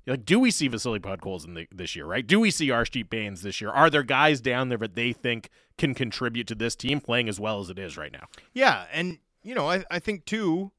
like, 0.07 0.25
do 0.25 0.38
we 0.38 0.51
see 0.51 0.69
Vasily 0.69 1.01
Podkolzin 1.01 1.55
the, 1.55 1.67
this 1.73 1.97
year, 1.97 2.05
right? 2.05 2.27
Do 2.27 2.38
we 2.40 2.51
see 2.51 2.69
Arshdeep 2.69 3.09
Bains 3.09 3.43
this 3.43 3.61
year? 3.61 3.71
Are 3.71 3.88
there 3.88 4.03
guys 4.03 4.40
down 4.40 4.69
there 4.69 4.79
that 4.79 4.95
they 4.95 5.12
think 5.12 5.49
can 5.79 5.95
contribute 5.95 6.47
to 6.49 6.55
this 6.55 6.77
team 6.77 7.01
playing 7.01 7.29
as 7.29 7.40
well 7.40 7.61
as 7.61 7.71
it 7.71 7.79
is 7.79 7.97
right 7.97 8.12
now? 8.12 8.27
Yeah, 8.53 8.85
and 8.93 9.19
you 9.43 9.55
know, 9.55 9.69
I, 9.69 9.85
I 9.90 9.99
think 9.99 10.25
too, 10.25 10.73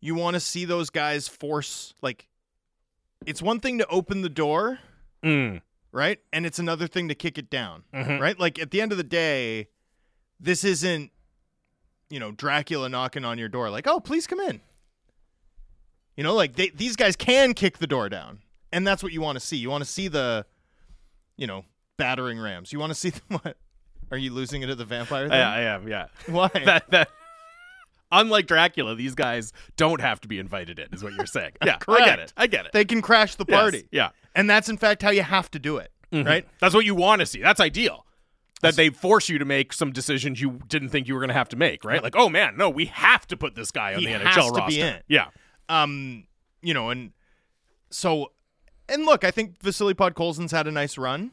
you 0.00 0.14
want 0.14 0.34
to 0.34 0.40
see 0.40 0.64
those 0.64 0.90
guys 0.90 1.28
force 1.28 1.94
like 2.02 2.28
it's 3.24 3.40
one 3.40 3.60
thing 3.60 3.78
to 3.78 3.86
open 3.86 4.22
the 4.22 4.28
door, 4.28 4.80
mm. 5.22 5.62
right? 5.92 6.18
And 6.32 6.44
it's 6.44 6.58
another 6.58 6.86
thing 6.88 7.08
to 7.08 7.14
kick 7.14 7.38
it 7.38 7.48
down, 7.48 7.84
Mhm. 7.94 8.20
right? 8.20 8.38
Like 8.38 8.58
at 8.58 8.70
the 8.70 8.80
end 8.80 8.92
of 8.92 8.98
the 8.98 9.04
day, 9.04 9.68
this 10.40 10.64
isn't 10.64 11.10
you 12.10 12.18
know 12.20 12.32
Dracula 12.32 12.88
knocking 12.88 13.24
on 13.24 13.38
your 13.38 13.48
door 13.48 13.70
like, 13.70 13.86
"Oh, 13.86 14.00
please 14.00 14.26
come 14.26 14.40
in." 14.40 14.60
You 16.16 16.24
know, 16.24 16.34
like 16.34 16.56
they, 16.56 16.68
these 16.70 16.96
guys 16.96 17.16
can 17.16 17.54
kick 17.54 17.78
the 17.78 17.86
door 17.86 18.08
down, 18.08 18.40
and 18.72 18.86
that's 18.86 19.02
what 19.02 19.12
you 19.12 19.20
want 19.20 19.36
to 19.36 19.40
see. 19.44 19.56
You 19.56 19.70
want 19.70 19.82
to 19.84 19.88
see 19.90 20.08
the, 20.08 20.44
you 21.36 21.46
know, 21.46 21.64
battering 21.96 22.38
rams. 22.38 22.72
You 22.72 22.78
want 22.78 22.90
to 22.90 22.94
see 22.98 23.10
them, 23.10 23.38
what? 23.42 23.56
Are 24.10 24.18
you 24.18 24.30
losing 24.32 24.60
it 24.62 24.68
at 24.68 24.76
the 24.76 24.84
vampire 24.84 25.28
thing? 25.28 25.38
Yeah, 25.38 25.50
I 25.50 25.60
am. 25.62 25.88
Yeah. 25.88 26.06
Why? 26.26 26.48
that 26.64 26.90
that. 26.90 27.08
Unlike 28.14 28.46
Dracula, 28.46 28.94
these 28.94 29.14
guys 29.14 29.54
don't 29.78 30.02
have 30.02 30.20
to 30.20 30.28
be 30.28 30.38
invited 30.38 30.78
in, 30.78 30.88
is 30.92 31.02
what 31.02 31.14
you're 31.14 31.24
saying. 31.24 31.52
Yeah, 31.64 31.78
I 31.88 32.04
get 32.04 32.18
it. 32.18 32.32
I 32.36 32.46
get 32.46 32.66
it. 32.66 32.72
they 32.72 32.84
can 32.84 33.00
crash 33.00 33.36
the 33.36 33.46
Yes, 33.48 33.58
party. 33.58 33.88
Yeah. 33.90 34.10
And 34.34 34.50
that's 34.50 34.68
in 34.68 34.76
fact 34.76 35.00
how 35.02 35.10
you 35.10 35.22
have 35.22 35.50
to 35.52 35.58
do 35.58 35.78
it, 35.78 35.90
Mhm. 36.12 36.26
right? 36.26 36.46
That's 36.60 36.74
what 36.74 36.84
you 36.84 36.94
want 36.94 37.20
to 37.20 37.26
see. 37.26 37.40
That's 37.40 37.58
ideal. 37.60 38.04
That 38.60 38.76
they 38.76 38.90
force 38.90 39.30
you 39.30 39.38
to 39.38 39.46
make 39.46 39.72
some 39.72 39.92
decisions 39.92 40.42
you 40.42 40.60
didn't 40.68 40.90
think 40.90 41.08
you 41.08 41.14
were 41.14 41.20
going 41.20 41.28
to 41.28 41.34
have 41.34 41.48
to 41.48 41.56
make, 41.56 41.84
right? 41.86 42.02
Like, 42.02 42.14
oh 42.14 42.28
man, 42.28 42.56
no, 42.58 42.68
we 42.68 42.84
have 42.86 43.26
to 43.28 43.36
put 43.36 43.54
this 43.54 43.70
guy 43.70 43.94
on 43.94 44.00
He 44.00 44.06
the 44.06 44.12
has 44.12 44.20
NHL 44.36 44.52
to 44.52 44.60
roster. 44.60 44.66
be 44.76 44.80
in. 44.82 44.96
Yeah. 45.08 45.28
Um, 45.68 46.26
you 46.60 46.74
know, 46.74 46.90
and 46.90 47.12
so 47.90 48.32
and 48.88 49.04
look, 49.04 49.24
I 49.24 49.30
think 49.30 49.60
Vasily 49.62 49.94
Podkolzin's 49.94 50.52
had 50.52 50.66
a 50.66 50.72
nice 50.72 50.98
run, 50.98 51.30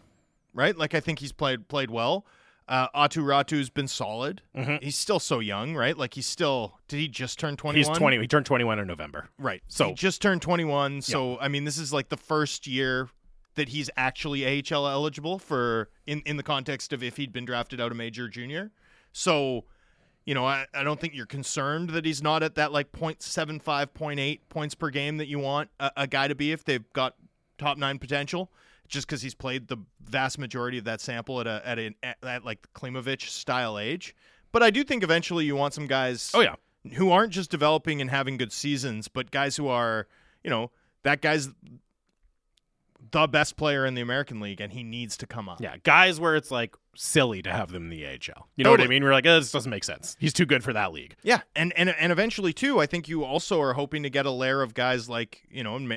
right? 0.53 0.77
Like 0.77 0.93
I 0.93 0.99
think 0.99 1.19
he's 1.19 1.31
played 1.31 1.67
played 1.67 1.91
well. 1.91 2.25
Uh, 2.67 2.87
Aatu 2.95 3.23
Räty's 3.23 3.71
been 3.71 3.87
solid. 3.87 4.43
Mhm. 4.55 4.83
He's 4.83 4.95
still 4.95 5.19
so 5.19 5.39
young, 5.39 5.75
right? 5.75 5.97
Like 5.97 6.13
he's 6.13 6.27
still. 6.27 6.77
Did 6.87 6.97
he 6.97 7.07
just 7.07 7.39
turn 7.39 7.57
twenty? 7.57 7.79
He's 7.79 7.89
20. 7.89 8.19
He 8.19 8.27
turned 8.27 8.45
21 8.45 8.77
in 8.77 8.85
November. 8.87 9.29
Right. 9.39 9.63
So- 9.67 9.87
he 9.89 9.93
just 9.95 10.21
turned 10.21 10.41
21. 10.43 11.01
So 11.01 11.39
I 11.39 11.47
mean, 11.47 11.63
this 11.63 11.77
is 11.79 11.91
like 11.91 12.09
the 12.09 12.17
first 12.17 12.67
year 12.67 13.09
that 13.55 13.69
he's 13.69 13.89
actually 13.97 14.45
AHL 14.45 14.87
eligible 14.87 15.39
for 15.39 15.89
in 16.05 16.21
in 16.27 16.37
the 16.37 16.43
context 16.43 16.93
of 16.93 17.01
if 17.01 17.17
he'd 17.17 17.33
been 17.33 17.45
drafted 17.45 17.81
out 17.81 17.89
of 17.91 17.97
major 17.97 18.27
junior. 18.29 18.71
So, 19.11 19.65
you 20.29 20.35
know, 20.35 20.45
I, 20.45 20.67
I 20.75 20.83
don't 20.83 20.99
think 20.99 21.15
you're 21.15 21.25
concerned 21.25 21.89
that 21.89 22.05
he's 22.05 22.21
not 22.21 22.43
at 22.43 22.53
that 22.53 22.71
like 22.71 22.91
0.75, 22.91 23.63
0.8 23.63 24.39
points 24.47 24.75
per 24.75 24.91
game 24.91 25.17
that 25.17 25.27
you 25.27 25.39
want 25.39 25.71
a, 25.79 25.91
a 25.97 26.05
guy 26.07 26.27
to 26.27 26.35
be 26.35 26.51
if 26.51 26.63
they've 26.63 26.87
got 26.93 27.15
top 27.57 27.79
nine 27.79 27.97
potential. 27.97 28.51
Just 28.87 29.07
because 29.07 29.23
he's 29.23 29.33
played 29.33 29.67
the 29.69 29.77
vast 30.03 30.37
majority 30.37 30.77
of 30.77 30.83
that 30.83 31.01
sample 31.01 31.39
at 31.41 31.47
a 31.47 31.61
at 31.65 31.79
a 31.79 31.95
at, 32.03 32.17
at 32.21 32.45
like 32.45 32.59
Klimovich 32.75 33.29
style 33.29 33.79
age, 33.79 34.15
but 34.51 34.61
I 34.61 34.69
do 34.69 34.83
think 34.83 35.03
eventually 35.03 35.45
you 35.45 35.55
want 35.55 35.73
some 35.73 35.87
guys 35.87 36.29
Oh 36.35 36.41
yeah. 36.41 36.55
who 36.93 37.09
aren't 37.09 37.33
just 37.33 37.49
developing 37.49 37.99
and 37.99 38.11
having 38.11 38.37
good 38.37 38.51
seasons, 38.51 39.07
but 39.07 39.31
guys 39.31 39.55
who 39.55 39.67
are, 39.67 40.07
you 40.43 40.51
know, 40.51 40.69
that 41.03 41.21
guy's 41.21 41.49
the 43.11 43.27
best 43.27 43.55
player 43.57 43.85
in 43.85 43.93
the 43.95 44.01
American 44.01 44.39
League 44.39 44.61
and 44.61 44.71
he 44.73 44.83
needs 44.83 45.17
to 45.17 45.27
come 45.27 45.47
up. 45.49 45.61
Yeah, 45.61 45.75
guys 45.83 46.19
where 46.19 46.35
it's 46.35 46.51
like 46.51 46.75
silly 46.95 47.41
to 47.43 47.51
have 47.51 47.71
them 47.71 47.83
in 47.83 47.89
the 47.89 48.05
AHL. 48.05 48.47
You 48.55 48.63
know 48.63 48.71
what 48.71 48.81
I 48.81 48.87
mean? 48.87 49.03
We're 49.03 49.11
like, 49.13 49.25
oh, 49.25 49.39
this 49.39 49.51
doesn't 49.51 49.69
make 49.69 49.83
sense. 49.83 50.15
He's 50.19 50.33
too 50.33 50.45
good 50.45 50.63
for 50.63 50.73
that 50.73 50.91
league. 50.91 51.15
Yeah, 51.23 51.41
and 51.55 51.71
and 51.77 51.89
and 51.89 52.11
eventually 52.11 52.53
too, 52.53 52.79
I 52.79 52.85
think 52.85 53.07
you 53.07 53.23
also 53.23 53.61
are 53.61 53.73
hoping 53.73 54.03
to 54.03 54.09
get 54.09 54.25
a 54.25 54.31
layer 54.31 54.61
of 54.61 54.73
guys 54.73 55.07
like 55.09 55.43
you 55.49 55.63
know, 55.63 55.77
Ma- 55.79 55.95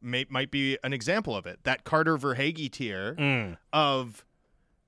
may, 0.00 0.26
might 0.28 0.50
be 0.50 0.78
an 0.82 0.92
example 0.92 1.36
of 1.36 1.46
it. 1.46 1.60
That 1.64 1.84
Carter 1.84 2.16
Verhaeghe 2.18 2.70
tier 2.70 3.14
Mm. 3.18 3.56
of 3.72 4.24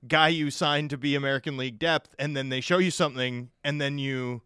guy 0.07 0.27
you 0.27 0.51
signed 0.51 0.89
to 0.91 0.97
be 0.97 1.15
American 1.15 1.57
League 1.57 1.79
depth, 1.79 2.13
and 2.19 2.35
then 2.35 2.49
they 2.49 2.61
show 2.61 2.77
you 2.77 2.91
something, 2.91 3.49
and 3.63 3.79
then 3.81 3.97
you 3.97 4.41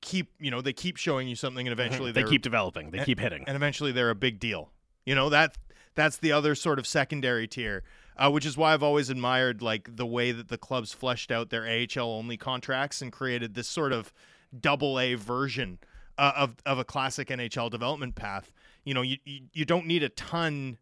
keep 0.00 0.32
you 0.38 0.50
know 0.50 0.60
they 0.60 0.72
keep 0.72 0.96
showing 0.96 1.28
you 1.28 1.36
something, 1.36 1.66
and 1.66 1.72
eventually. 1.72 2.12
They 2.18 2.22
keep 2.24 2.42
developing. 2.42 2.90
They 2.90 3.04
keep 3.04 3.20
hitting. 3.20 3.44
and 3.46 3.56
eventually 3.56 3.92
they're 3.92 4.10
a 4.10 4.14
big 4.14 4.38
deal. 4.40 4.70
You 5.06 5.14
know 5.14 5.30
that 5.30 5.56
that's 5.98 6.16
the 6.18 6.32
other 6.32 6.54
sort 6.54 6.78
of 6.78 6.86
secondary 6.86 7.46
tier, 7.48 7.82
uh, 8.16 8.30
which 8.30 8.46
is 8.46 8.56
why 8.56 8.72
I've 8.72 8.82
always 8.82 9.10
admired 9.10 9.60
like 9.60 9.96
the 9.96 10.06
way 10.06 10.32
that 10.32 10.48
the 10.48 10.56
clubs 10.58 10.92
fleshed 10.92 11.30
out 11.30 11.50
their 11.50 11.66
AHL 11.66 12.08
only 12.10 12.36
contracts 12.36 13.02
and 13.02 13.12
created 13.12 13.54
this 13.54 13.68
sort 13.68 13.92
of 13.92 14.12
double 14.58 14.98
A 14.98 15.14
version 15.14 15.78
uh, 16.16 16.32
of 16.36 16.56
of 16.64 16.78
a 16.78 16.84
classic 16.84 17.28
NHL 17.28 17.70
development 17.70 18.14
path. 18.14 18.52
You 18.84 18.94
know, 18.94 19.02
you 19.02 19.18
you, 19.24 19.40
you 19.52 19.64
don't 19.64 19.86
need 19.86 20.02
a 20.02 20.08
ton 20.08 20.78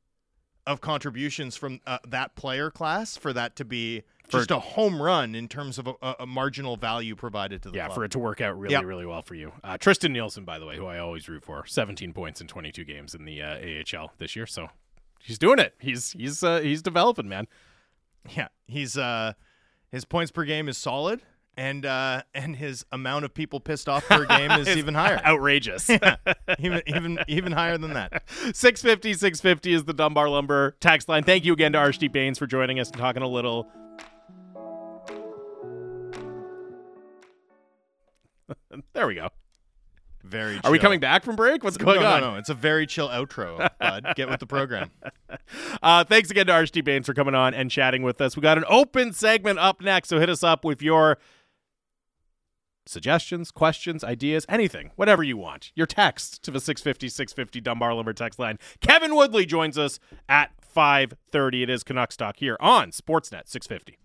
of 0.67 0.81
contributions 0.81 1.57
from 1.57 1.81
uh, 1.87 1.99
that 2.09 2.35
player 2.35 2.71
class 2.73 3.17
for 3.17 3.33
that 3.33 3.55
to 3.55 3.65
be 3.65 4.03
For- 4.29 4.39
just 4.39 4.51
a 4.51 4.59
home 4.59 5.01
run 5.01 5.37
in 5.37 5.47
terms 5.47 5.79
of 5.79 5.87
a, 5.87 5.95
a- 6.03 6.17
a 6.21 6.27
marginal 6.27 6.77
value 6.77 7.15
provided 7.15 7.63
to 7.63 7.71
the 7.71 7.77
yeah, 7.77 7.87
club. 7.87 7.95
for 7.95 8.05
it 8.05 8.11
to 8.13 8.19
work 8.19 8.41
out 8.41 8.59
really, 8.59 8.73
Yep. 8.73 8.85
really 8.85 9.07
well 9.07 9.23
for 9.23 9.37
you. 9.37 9.53
Uh, 9.63 9.79
Tristen 9.79 10.13
Nielsen, 10.13 10.45
by 10.45 10.59
the 10.59 10.67
way, 10.67 10.77
who 10.77 10.87
I 10.87 10.99
always 10.99 11.29
root 11.29 11.45
for, 11.45 11.65
17 11.67 12.13
points 12.13 12.41
in 12.41 12.49
22 12.49 12.83
games 12.85 13.15
in 13.15 13.25
the 13.25 13.43
uh, 13.43 13.59
AHL 14.01 14.13
this 14.19 14.35
year. 14.35 14.45
So 14.47 14.69
he's 15.23 15.39
doing 15.39 15.59
it. 15.59 15.75
He's 15.81 16.13
he's 16.13 16.43
uh, 16.43 16.61
he's 16.61 16.83
developing, 16.83 17.29
man. 17.29 17.47
Yeah, 18.37 18.49
he's 18.67 18.97
uh 18.97 19.35
his 19.91 20.05
points 20.05 20.31
per 20.31 20.45
game 20.45 20.69
is 20.69 20.77
solid 20.77 21.23
and 21.57 21.87
uh 21.87 22.23
and 22.35 22.57
his 22.57 22.85
amount 22.93 23.25
of 23.25 23.33
people 23.33 23.61
pissed 23.61 23.89
off 23.89 24.07
per 24.07 24.27
game 24.27 24.51
is 24.53 24.69
even 24.69 24.95
higher. 24.95 25.21
Outrageous. 25.25 25.89
even 26.59 26.83
even 26.87 27.19
even 27.29 27.53
higher 27.53 27.79
than 27.79 27.95
that. 27.95 28.23
650 28.29 29.15
650 29.15 29.73
is 29.73 29.85
the 29.85 29.95
Dunbar 29.95 30.29
Lumber 30.29 30.77
tax 30.81 31.09
line. 31.09 31.25
Thank 31.25 31.45
you 31.45 31.53
again 31.53 31.73
to 31.73 31.79
Archie 31.79 32.09
Bains 32.09 32.39
for 32.39 32.47
joining 32.47 32.79
us 32.81 32.91
and 32.91 32.99
talking 32.99 33.23
a 33.23 33.29
little. 33.29 33.69
there 38.93 39.07
we 39.07 39.15
go. 39.15 39.29
Very 40.27 40.61
Are 40.65 40.71
we 40.71 40.79
coming 40.79 41.01
back 41.01 41.25
from 41.25 41.37
break? 41.37 41.63
What's 41.63 41.77
going 41.77 42.01
no, 42.01 42.07
on? 42.07 42.21
No, 42.21 42.33
no, 42.33 42.39
it's 42.39 42.49
a 42.49 42.55
very 42.55 42.87
chill 42.87 43.09
outro, 43.09 43.71
bud. 43.79 44.15
Get 44.17 44.29
with 44.29 44.41
the 44.41 44.47
program. 44.47 44.91
Uh, 45.83 46.03
thanks 46.03 46.31
again 46.31 46.47
to 46.47 46.53
Archie 46.53 46.81
Bains 46.81 47.07
for 47.07 47.15
coming 47.15 47.35
on 47.35 47.53
and 47.53 47.71
chatting 47.71 48.03
with 48.03 48.21
us. 48.21 48.37
We 48.37 48.43
got 48.43 48.59
an 48.59 48.65
open 48.69 49.13
segment 49.13 49.59
up 49.59 49.81
next, 49.81 50.09
so 50.09 50.19
hit 50.19 50.31
us 50.31 50.43
up 50.43 50.65
with 50.65 50.83
your 50.83 51.19
suggestions, 52.87 53.51
questions, 53.51 54.03
ideas, 54.03 54.47
anything, 54.49 54.91
whatever 54.97 55.23
you 55.23 55.37
want. 55.37 55.73
Your 55.75 55.87
text 55.87 56.43
to 56.45 56.51
the 56.51 56.61
650 56.61 57.09
650 57.09 57.61
Dunbar 57.61 57.95
Lumber 57.95 58.13
text 58.13 58.39
line. 58.39 58.59
Kevin 58.81 59.15
Woodley 59.15 59.47
joins 59.47 59.77
us 59.77 60.01
at 60.29 60.51
5:30. 60.75 61.63
It 61.63 61.71
is 61.71 61.83
Canucks 61.83 62.17
Talk 62.17 62.39
here 62.39 62.57
on 62.61 62.91
Sportsnet 62.91 63.49
650. 63.49 63.99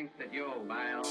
Think 0.00 0.16
that 0.16 0.32
you're 0.32 0.48
wild? 0.60 1.06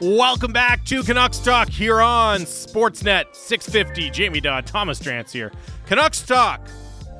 Welcome 0.00 0.54
back 0.54 0.86
to 0.86 1.02
Canucks 1.02 1.38
Talk 1.40 1.68
here 1.68 2.00
on 2.00 2.40
Sportsnet 2.40 3.34
650. 3.34 4.08
Jamie 4.08 4.40
Dodd, 4.40 4.64
Thomas 4.64 4.98
Drance 5.00 5.32
here. 5.32 5.52
Canucks 5.84 6.22
Talk 6.22 6.66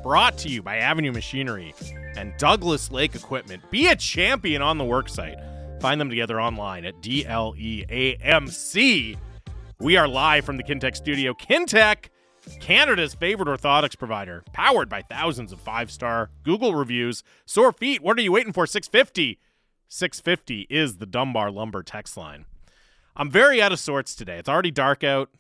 brought 0.03 0.39
to 0.39 0.49
you 0.49 0.63
by 0.63 0.79
Avenue 0.79 1.13
Machinery 1.13 1.75
and 2.17 2.33
Douglas 2.39 2.91
Lake 2.91 3.15
Equipment. 3.15 3.63
Be 3.71 3.89
a 3.89 3.97
champion 3.97 4.63
on 4.63 4.79
the 4.79 4.85
worksite. 4.85 5.83
Find 5.83 6.01
them 6.01 6.09
together 6.09 6.41
online 6.41 6.87
at 6.87 6.95
DLEAMC. 7.03 7.59
We 9.81 9.97
are 9.99 10.09
live 10.09 10.47
from 10.47 10.57
the 10.57 10.65
Kintec 10.65 10.97
studio. 10.97 11.35
Kintec, 11.35 12.09
Canada's 12.57 13.15
favorite 13.15 13.49
orthotics 13.49 13.99
provider, 13.99 14.45
powered 14.53 14.89
by 14.89 15.03
thousands 15.03 15.53
of 15.53 15.61
five 15.61 15.91
star 15.91 16.31
Google 16.43 16.75
reviews. 16.75 17.23
Sore 17.45 17.73
feet, 17.73 18.03
what 18.03 18.19
are 18.19 18.23
you 18.23 18.33
waiting 18.33 18.53
for? 18.53 18.67
650. 18.67 19.39
650 19.89 20.67
is 20.69 20.97
the 20.97 21.07
Dunbar 21.07 21.51
Lumber 21.51 21.83
text 21.83 22.17
line. 22.17 22.45
I'm 23.17 23.31
very 23.31 23.61
out 23.61 23.73
of 23.73 23.81
sorts 23.81 24.15
today. 24.15 24.39
It's 24.39 24.49
already 24.49 24.71
dark 24.71 25.03
out. 25.03 25.31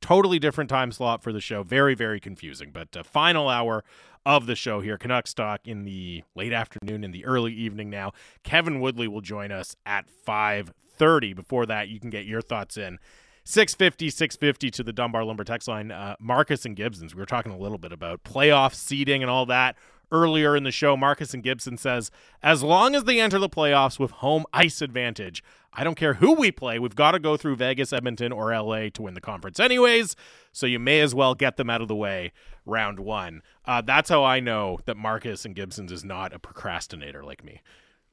Totally 0.00 0.38
different 0.38 0.70
time 0.70 0.92
slot 0.92 1.22
for 1.22 1.32
the 1.32 1.40
show. 1.40 1.62
Very, 1.62 1.94
very 1.94 2.20
confusing. 2.20 2.70
But 2.72 2.96
uh, 2.96 3.02
final 3.02 3.48
hour 3.48 3.84
of 4.24 4.46
the 4.46 4.56
show 4.56 4.80
here. 4.80 4.96
Canucks 4.96 5.34
talk 5.34 5.60
in 5.66 5.84
the 5.84 6.24
late 6.34 6.52
afternoon, 6.52 7.04
in 7.04 7.10
the 7.10 7.24
early 7.24 7.52
evening 7.52 7.90
now. 7.90 8.12
Kevin 8.42 8.80
Woodley 8.80 9.08
will 9.08 9.20
join 9.20 9.52
us 9.52 9.76
at 9.84 10.06
5.30. 10.26 11.34
Before 11.36 11.66
that, 11.66 11.88
you 11.88 12.00
can 12.00 12.10
get 12.10 12.24
your 12.24 12.40
thoughts 12.40 12.76
in. 12.76 12.98
650, 13.44 14.10
650 14.10 14.70
to 14.70 14.82
the 14.82 14.92
Dunbar 14.92 15.24
Lumber 15.24 15.44
text 15.44 15.68
line. 15.68 15.90
Uh, 15.90 16.16
Marcus 16.20 16.64
and 16.64 16.76
Gibson's. 16.76 17.14
We 17.14 17.20
were 17.20 17.26
talking 17.26 17.52
a 17.52 17.58
little 17.58 17.78
bit 17.78 17.92
about 17.92 18.24
playoff 18.24 18.74
seeding 18.74 19.22
and 19.22 19.30
all 19.30 19.46
that 19.46 19.76
earlier 20.12 20.56
in 20.56 20.64
the 20.64 20.70
show. 20.70 20.96
Marcus 20.96 21.34
and 21.34 21.42
Gibson 21.42 21.76
says, 21.76 22.10
as 22.42 22.62
long 22.62 22.94
as 22.94 23.04
they 23.04 23.20
enter 23.20 23.38
the 23.38 23.48
playoffs 23.48 23.98
with 23.98 24.10
home 24.10 24.44
ice 24.52 24.82
advantage, 24.82 25.42
I 25.72 25.84
don't 25.84 25.94
care 25.94 26.14
who 26.14 26.34
we 26.34 26.50
play. 26.50 26.78
We've 26.78 26.96
got 26.96 27.12
to 27.12 27.18
go 27.18 27.36
through 27.36 27.56
Vegas, 27.56 27.92
Edmonton, 27.92 28.32
or 28.32 28.52
LA 28.52 28.88
to 28.90 29.02
win 29.02 29.14
the 29.14 29.20
conference, 29.20 29.60
anyways. 29.60 30.16
So 30.52 30.66
you 30.66 30.78
may 30.78 31.00
as 31.00 31.14
well 31.14 31.34
get 31.34 31.56
them 31.56 31.70
out 31.70 31.80
of 31.80 31.88
the 31.88 31.94
way 31.94 32.32
round 32.66 32.98
one. 32.98 33.42
Uh, 33.64 33.80
that's 33.80 34.10
how 34.10 34.24
I 34.24 34.40
know 34.40 34.80
that 34.86 34.96
Marcus 34.96 35.44
and 35.44 35.54
Gibson's 35.54 35.92
is 35.92 36.04
not 36.04 36.32
a 36.32 36.38
procrastinator 36.38 37.22
like 37.22 37.44
me. 37.44 37.62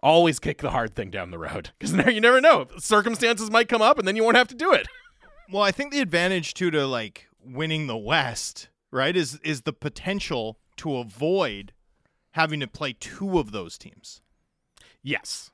Always 0.03 0.37
kick 0.39 0.59
the 0.59 0.69
hard 0.69 0.95
thing 0.95 1.09
down 1.09 1.31
the 1.31 1.39
road 1.39 1.71
because 1.79 1.93
now 1.95 2.09
you 2.09 2.21
never 2.21 2.39
know. 2.39 2.67
Circumstances 2.77 3.49
might 3.49 3.69
come 3.69 3.81
up 3.81 3.97
and 3.97 4.07
then 4.07 4.15
you 4.15 4.23
won't 4.23 4.37
have 4.37 4.47
to 4.49 4.55
do 4.55 4.71
it. 4.71 4.87
Well, 5.51 5.63
I 5.63 5.71
think 5.71 5.91
the 5.91 6.01
advantage 6.01 6.53
too 6.53 6.71
to 6.71 6.85
like 6.85 7.27
winning 7.43 7.87
the 7.87 7.97
West, 7.97 8.69
right, 8.91 9.15
is 9.15 9.39
is 9.43 9.61
the 9.61 9.73
potential 9.73 10.59
to 10.77 10.97
avoid 10.97 11.73
having 12.31 12.59
to 12.59 12.67
play 12.67 12.93
two 12.93 13.39
of 13.39 13.51
those 13.51 13.77
teams. 13.77 14.21
Yes. 15.01 15.51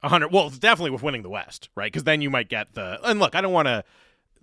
100 0.00 0.30
well 0.30 0.48
it's 0.48 0.58
definitely 0.58 0.90
with 0.90 1.02
winning 1.02 1.22
the 1.22 1.30
west 1.30 1.70
right 1.74 1.90
because 1.90 2.04
then 2.04 2.20
you 2.20 2.28
might 2.28 2.50
get 2.50 2.74
the 2.74 2.98
and 3.08 3.18
look 3.18 3.34
i 3.34 3.40
don't 3.40 3.54
want 3.54 3.66
to 3.66 3.82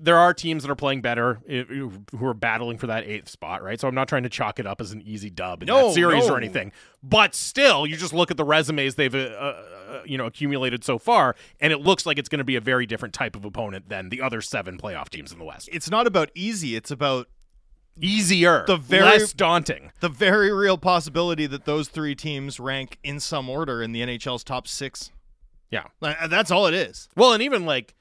there 0.01 0.17
are 0.17 0.33
teams 0.33 0.63
that 0.63 0.71
are 0.71 0.75
playing 0.75 1.01
better 1.01 1.39
who 1.47 2.25
are 2.25 2.33
battling 2.33 2.77
for 2.77 2.87
that 2.87 3.03
eighth 3.05 3.29
spot 3.29 3.63
right 3.63 3.79
so 3.79 3.87
i'm 3.87 3.95
not 3.95 4.07
trying 4.07 4.23
to 4.23 4.29
chalk 4.29 4.59
it 4.59 4.65
up 4.65 4.81
as 4.81 4.91
an 4.91 5.01
easy 5.01 5.29
dub 5.29 5.61
in 5.61 5.67
no, 5.67 5.87
that 5.87 5.93
series 5.93 6.27
no. 6.27 6.33
or 6.33 6.37
anything 6.37 6.71
but 7.03 7.35
still 7.35 7.85
you 7.85 7.95
just 7.95 8.13
look 8.13 8.31
at 8.31 8.37
the 8.37 8.43
resumes 8.43 8.95
they've 8.95 9.15
uh, 9.15 9.17
uh, 9.17 10.01
you 10.05 10.17
know 10.17 10.25
accumulated 10.25 10.83
so 10.83 10.97
far 10.97 11.35
and 11.59 11.71
it 11.71 11.81
looks 11.81 12.05
like 12.05 12.17
it's 12.17 12.29
going 12.29 12.39
to 12.39 12.45
be 12.45 12.55
a 12.55 12.61
very 12.61 12.85
different 12.85 13.13
type 13.13 13.35
of 13.35 13.45
opponent 13.45 13.89
than 13.89 14.09
the 14.09 14.21
other 14.21 14.41
seven 14.41 14.77
playoff 14.77 15.09
teams 15.09 15.31
in 15.31 15.37
the 15.37 15.45
west 15.45 15.69
it's 15.71 15.89
not 15.89 16.07
about 16.07 16.29
easy 16.35 16.75
it's 16.75 16.91
about 16.91 17.27
easier 17.99 18.63
the 18.67 18.77
very 18.77 19.03
less 19.03 19.33
daunting 19.33 19.91
the 19.99 20.09
very 20.09 20.51
real 20.51 20.77
possibility 20.77 21.45
that 21.45 21.65
those 21.65 21.89
three 21.89 22.15
teams 22.15 22.59
rank 22.59 22.97
in 23.03 23.19
some 23.19 23.49
order 23.49 23.83
in 23.83 23.91
the 23.91 24.01
nhl's 24.01 24.43
top 24.43 24.67
six 24.67 25.11
yeah. 25.71 25.85
Uh, 26.01 26.27
that's 26.27 26.51
all 26.51 26.67
it 26.67 26.73
is. 26.73 27.09
Well, 27.15 27.33
and 27.33 27.41
even 27.41 27.65
like 27.65 27.95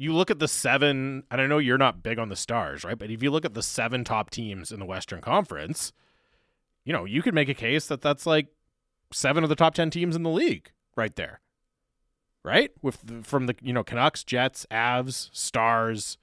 you 0.00 0.14
look 0.14 0.30
at 0.30 0.38
the 0.38 0.48
seven, 0.48 1.24
and 1.30 1.42
I 1.42 1.46
know 1.46 1.58
you're 1.58 1.76
not 1.76 2.02
big 2.02 2.18
on 2.18 2.30
the 2.30 2.36
stars, 2.36 2.84
right? 2.84 2.98
But 2.98 3.10
if 3.10 3.22
you 3.22 3.30
look 3.30 3.44
at 3.44 3.52
the 3.52 3.62
seven 3.62 4.02
top 4.02 4.30
teams 4.30 4.72
in 4.72 4.80
the 4.80 4.86
Western 4.86 5.20
Conference, 5.20 5.92
you 6.86 6.92
know, 6.94 7.04
you 7.04 7.20
could 7.20 7.34
make 7.34 7.50
a 7.50 7.54
case 7.54 7.86
that 7.88 8.00
that's 8.00 8.24
like 8.24 8.46
seven 9.12 9.42
of 9.42 9.50
the 9.50 9.54
top 9.54 9.74
10 9.74 9.90
teams 9.90 10.16
in 10.16 10.22
the 10.22 10.30
league 10.30 10.72
right 10.96 11.14
there. 11.16 11.40
Right? 12.42 12.70
With 12.80 13.02
the, 13.04 13.22
from 13.22 13.44
the, 13.44 13.54
you 13.60 13.74
know, 13.74 13.84
Canucks, 13.84 14.24
Jets, 14.24 14.66
Avs, 14.70 15.28
Stars, 15.34 16.16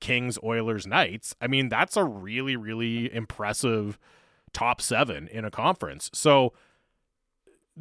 Kings, 0.00 0.36
Oilers, 0.42 0.84
Knights. 0.84 1.36
I 1.40 1.46
mean, 1.46 1.68
that's 1.68 1.96
a 1.96 2.02
really, 2.02 2.56
really 2.56 3.14
impressive 3.14 3.96
top 4.52 4.80
seven 4.80 5.28
in 5.28 5.44
a 5.44 5.52
conference. 5.52 6.10
So, 6.12 6.52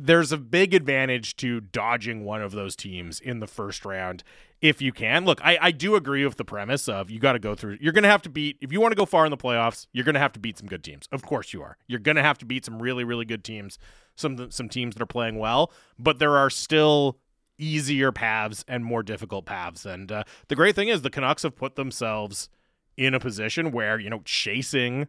there's 0.02 0.32
a 0.32 0.38
big 0.38 0.74
advantage 0.74 1.36
to 1.38 1.60
dodging 1.60 2.24
one 2.24 2.42
of 2.42 2.54
those 2.54 2.76
teams 2.76 3.20
in 3.20 3.40
the 3.40 3.48
first 3.48 3.84
round 3.84 4.24
if 4.62 4.82
you 4.82 4.92
can. 4.92 5.26
Look, 5.26 5.40
I, 5.44 5.58
I 5.62 5.72
do 5.72 5.96
agree 5.96 6.26
with 6.26 6.38
the 6.38 6.46
premise 6.46 6.88
of 6.88 7.10
you 7.10 7.20
got 7.20 7.34
to 7.34 7.40
go 7.40 7.54
through. 7.54 7.78
You're 7.82 7.94
going 7.94 8.04
to 8.04 8.10
have 8.10 8.22
to 8.24 8.30
beat, 8.30 8.58
if 8.62 8.72
you 8.72 8.80
want 8.80 8.94
to 8.94 8.96
go 8.96 9.06
far 9.06 9.26
in 9.26 9.32
the 9.32 9.38
playoffs, 9.38 9.88
you're 9.92 10.06
going 10.06 10.16
to 10.16 10.20
have 10.20 10.34
to 10.34 10.40
beat 10.40 10.58
some 10.58 10.68
good 10.68 10.84
teams. 10.84 11.08
Of 11.12 11.24
course 11.24 11.54
you 11.54 11.62
are. 11.62 11.78
You're 11.88 12.00
going 12.00 12.16
to 12.16 12.24
have 12.24 12.38
to 12.40 12.46
beat 12.46 12.66
some 12.66 12.82
really, 12.82 13.04
really 13.04 13.26
good 13.26 13.44
teams, 13.44 13.78
some, 14.16 14.50
some 14.52 14.70
teams 14.70 14.96
that 14.96 15.02
are 15.02 15.08
playing 15.08 15.38
well, 15.38 15.72
but 15.98 16.20
there 16.20 16.38
are 16.38 16.50
still 16.50 17.18
easier 17.58 18.12
paths 18.14 18.64
and 18.68 18.86
more 18.86 19.04
difficult 19.04 19.46
paths. 19.46 19.86
And 19.86 20.12
uh, 20.12 20.24
the 20.48 20.56
great 20.56 20.76
thing 20.76 20.88
is 20.88 21.02
the 21.02 21.10
Canucks 21.10 21.44
have 21.44 21.56
put 21.56 21.76
themselves 21.76 22.50
in 22.96 23.14
a 23.14 23.20
position 23.20 23.72
where, 23.72 24.00
you 24.00 24.10
know, 24.10 24.22
chasing 24.24 25.08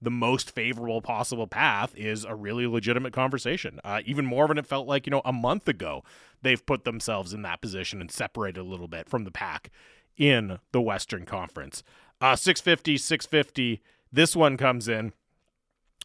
the 0.00 0.10
most 0.10 0.50
favorable 0.50 1.02
possible 1.02 1.46
path 1.46 1.92
is 1.96 2.24
a 2.24 2.34
really 2.34 2.66
legitimate 2.66 3.12
conversation. 3.12 3.80
Uh, 3.82 4.00
even 4.04 4.24
more 4.24 4.46
than 4.46 4.58
it 4.58 4.66
felt 4.66 4.86
like, 4.86 5.06
you 5.06 5.10
know, 5.10 5.22
a 5.24 5.32
month 5.32 5.68
ago, 5.68 6.04
they've 6.42 6.64
put 6.64 6.84
themselves 6.84 7.32
in 7.32 7.42
that 7.42 7.60
position 7.60 8.00
and 8.00 8.10
separated 8.10 8.60
a 8.60 8.64
little 8.64 8.88
bit 8.88 9.08
from 9.08 9.24
the 9.24 9.30
pack 9.30 9.70
in 10.16 10.58
the 10.72 10.80
Western 10.80 11.24
Conference. 11.24 11.82
Uh, 12.20 12.36
650, 12.36 12.96
650. 12.96 13.82
This 14.12 14.36
one 14.36 14.56
comes 14.56 14.88
in. 14.88 15.12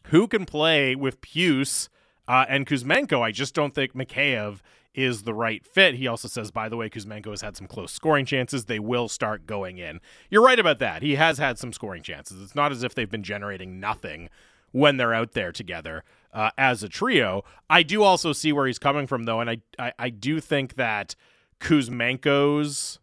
Who 0.08 0.26
can 0.26 0.44
play 0.44 0.94
with 0.94 1.20
Puce 1.20 1.88
uh, 2.28 2.44
and 2.48 2.66
Kuzmenko? 2.66 3.20
I 3.20 3.32
just 3.32 3.54
don't 3.54 3.74
think 3.74 3.94
Mikheyev 3.94 4.60
is 4.94 5.22
the 5.24 5.34
right 5.34 5.66
fit. 5.66 5.94
He 5.94 6.06
also 6.06 6.28
says, 6.28 6.50
by 6.50 6.68
the 6.68 6.76
way, 6.76 6.88
Kuzmenko 6.88 7.30
has 7.30 7.42
had 7.42 7.56
some 7.56 7.66
close 7.66 7.92
scoring 7.92 8.24
chances. 8.24 8.64
They 8.64 8.78
will 8.78 9.08
start 9.08 9.46
going 9.46 9.78
in. 9.78 10.00
You're 10.30 10.44
right 10.44 10.58
about 10.58 10.78
that. 10.78 11.02
He 11.02 11.16
has 11.16 11.38
had 11.38 11.58
some 11.58 11.72
scoring 11.72 12.02
chances. 12.02 12.42
It's 12.42 12.54
not 12.54 12.72
as 12.72 12.82
if 12.82 12.94
they've 12.94 13.10
been 13.10 13.22
generating 13.22 13.80
nothing 13.80 14.28
when 14.70 14.96
they're 14.96 15.14
out 15.14 15.32
there 15.32 15.52
together 15.52 16.04
uh, 16.32 16.50
as 16.58 16.82
a 16.82 16.88
trio. 16.88 17.44
I 17.70 17.82
do 17.82 18.02
also 18.02 18.32
see 18.32 18.52
where 18.52 18.66
he's 18.66 18.78
coming 18.78 19.06
from, 19.06 19.24
though, 19.24 19.40
and 19.40 19.50
I, 19.50 19.58
I, 19.78 19.92
I 19.98 20.10
do 20.10 20.40
think 20.40 20.74
that 20.74 21.14
Kuzmenko's 21.60 22.98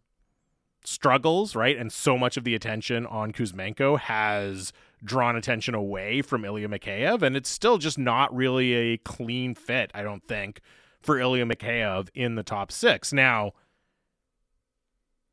struggles, 0.84 1.54
right, 1.54 1.76
and 1.76 1.92
so 1.92 2.18
much 2.18 2.36
of 2.36 2.44
the 2.44 2.54
attention 2.54 3.06
on 3.06 3.32
Kuzmenko 3.32 3.98
has 4.00 4.72
drawn 5.04 5.36
attention 5.36 5.74
away 5.74 6.22
from 6.22 6.44
Ilya 6.44 6.68
Mikheyev, 6.68 7.22
and 7.22 7.36
it's 7.36 7.48
still 7.48 7.78
just 7.78 7.98
not 7.98 8.34
really 8.34 8.74
a 8.74 8.98
clean 8.98 9.54
fit, 9.54 9.90
I 9.94 10.02
don't 10.02 10.22
think, 10.22 10.60
for 11.02 11.18
Ilya 11.18 11.46
Mikheyev 11.46 12.08
in 12.14 12.34
the 12.34 12.42
top 12.42 12.72
six. 12.72 13.12
Now, 13.12 13.52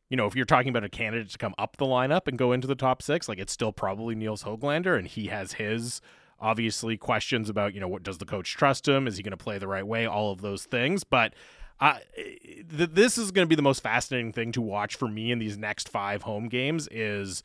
you 0.10 0.18
know, 0.18 0.26
if 0.26 0.36
you're 0.36 0.46
talking 0.46 0.70
about 0.70 0.84
a 0.84 0.90
candidate 0.90 1.30
to 1.30 1.38
come 1.38 1.54
up 1.58 1.78
the 1.78 1.86
lineup 1.86 2.28
and 2.28 2.38
go 2.38 2.52
into 2.52 2.68
the 2.68 2.76
top 2.76 3.02
six, 3.02 3.30
like 3.30 3.38
it's 3.38 3.54
still 3.54 3.72
probably 3.72 4.16
Nils 4.16 4.44
Hoglander, 4.44 4.98
and 4.98 5.08
he 5.08 5.28
has 5.28 5.54
his 5.54 6.02
obviously 6.40 6.98
questions 6.98 7.50
about, 7.50 7.74
you 7.74 7.80
know, 7.80 7.88
what 7.88 8.04
does 8.04 8.18
the 8.18 8.26
coach 8.26 8.56
trust 8.56 8.88
him? 8.88 9.08
Is 9.08 9.18
he 9.18 9.24
going 9.24 9.32
to 9.32 9.38
play 9.38 9.58
the 9.58 9.68
right 9.68 9.86
way? 9.86 10.06
All 10.06 10.32
of 10.32 10.42
those 10.42 10.66
things. 10.66 11.04
But 11.04 11.34
uh, 11.80 12.00
th- 12.16 12.92
this 12.94 13.18
is 13.18 13.32
going 13.32 13.46
to 13.46 13.50
be 13.50 13.56
the 13.56 13.62
most 13.62 13.84
fascinating 13.84 14.34
thing 14.34 14.52
to 14.54 14.62
watch 14.62 14.96
for 14.96 15.08
me 15.08 15.32
in 15.32 15.40
these 15.40 15.58
next 15.58 15.90
five 15.90 16.24
home 16.24 16.50
games 16.50 16.88
is 16.92 17.44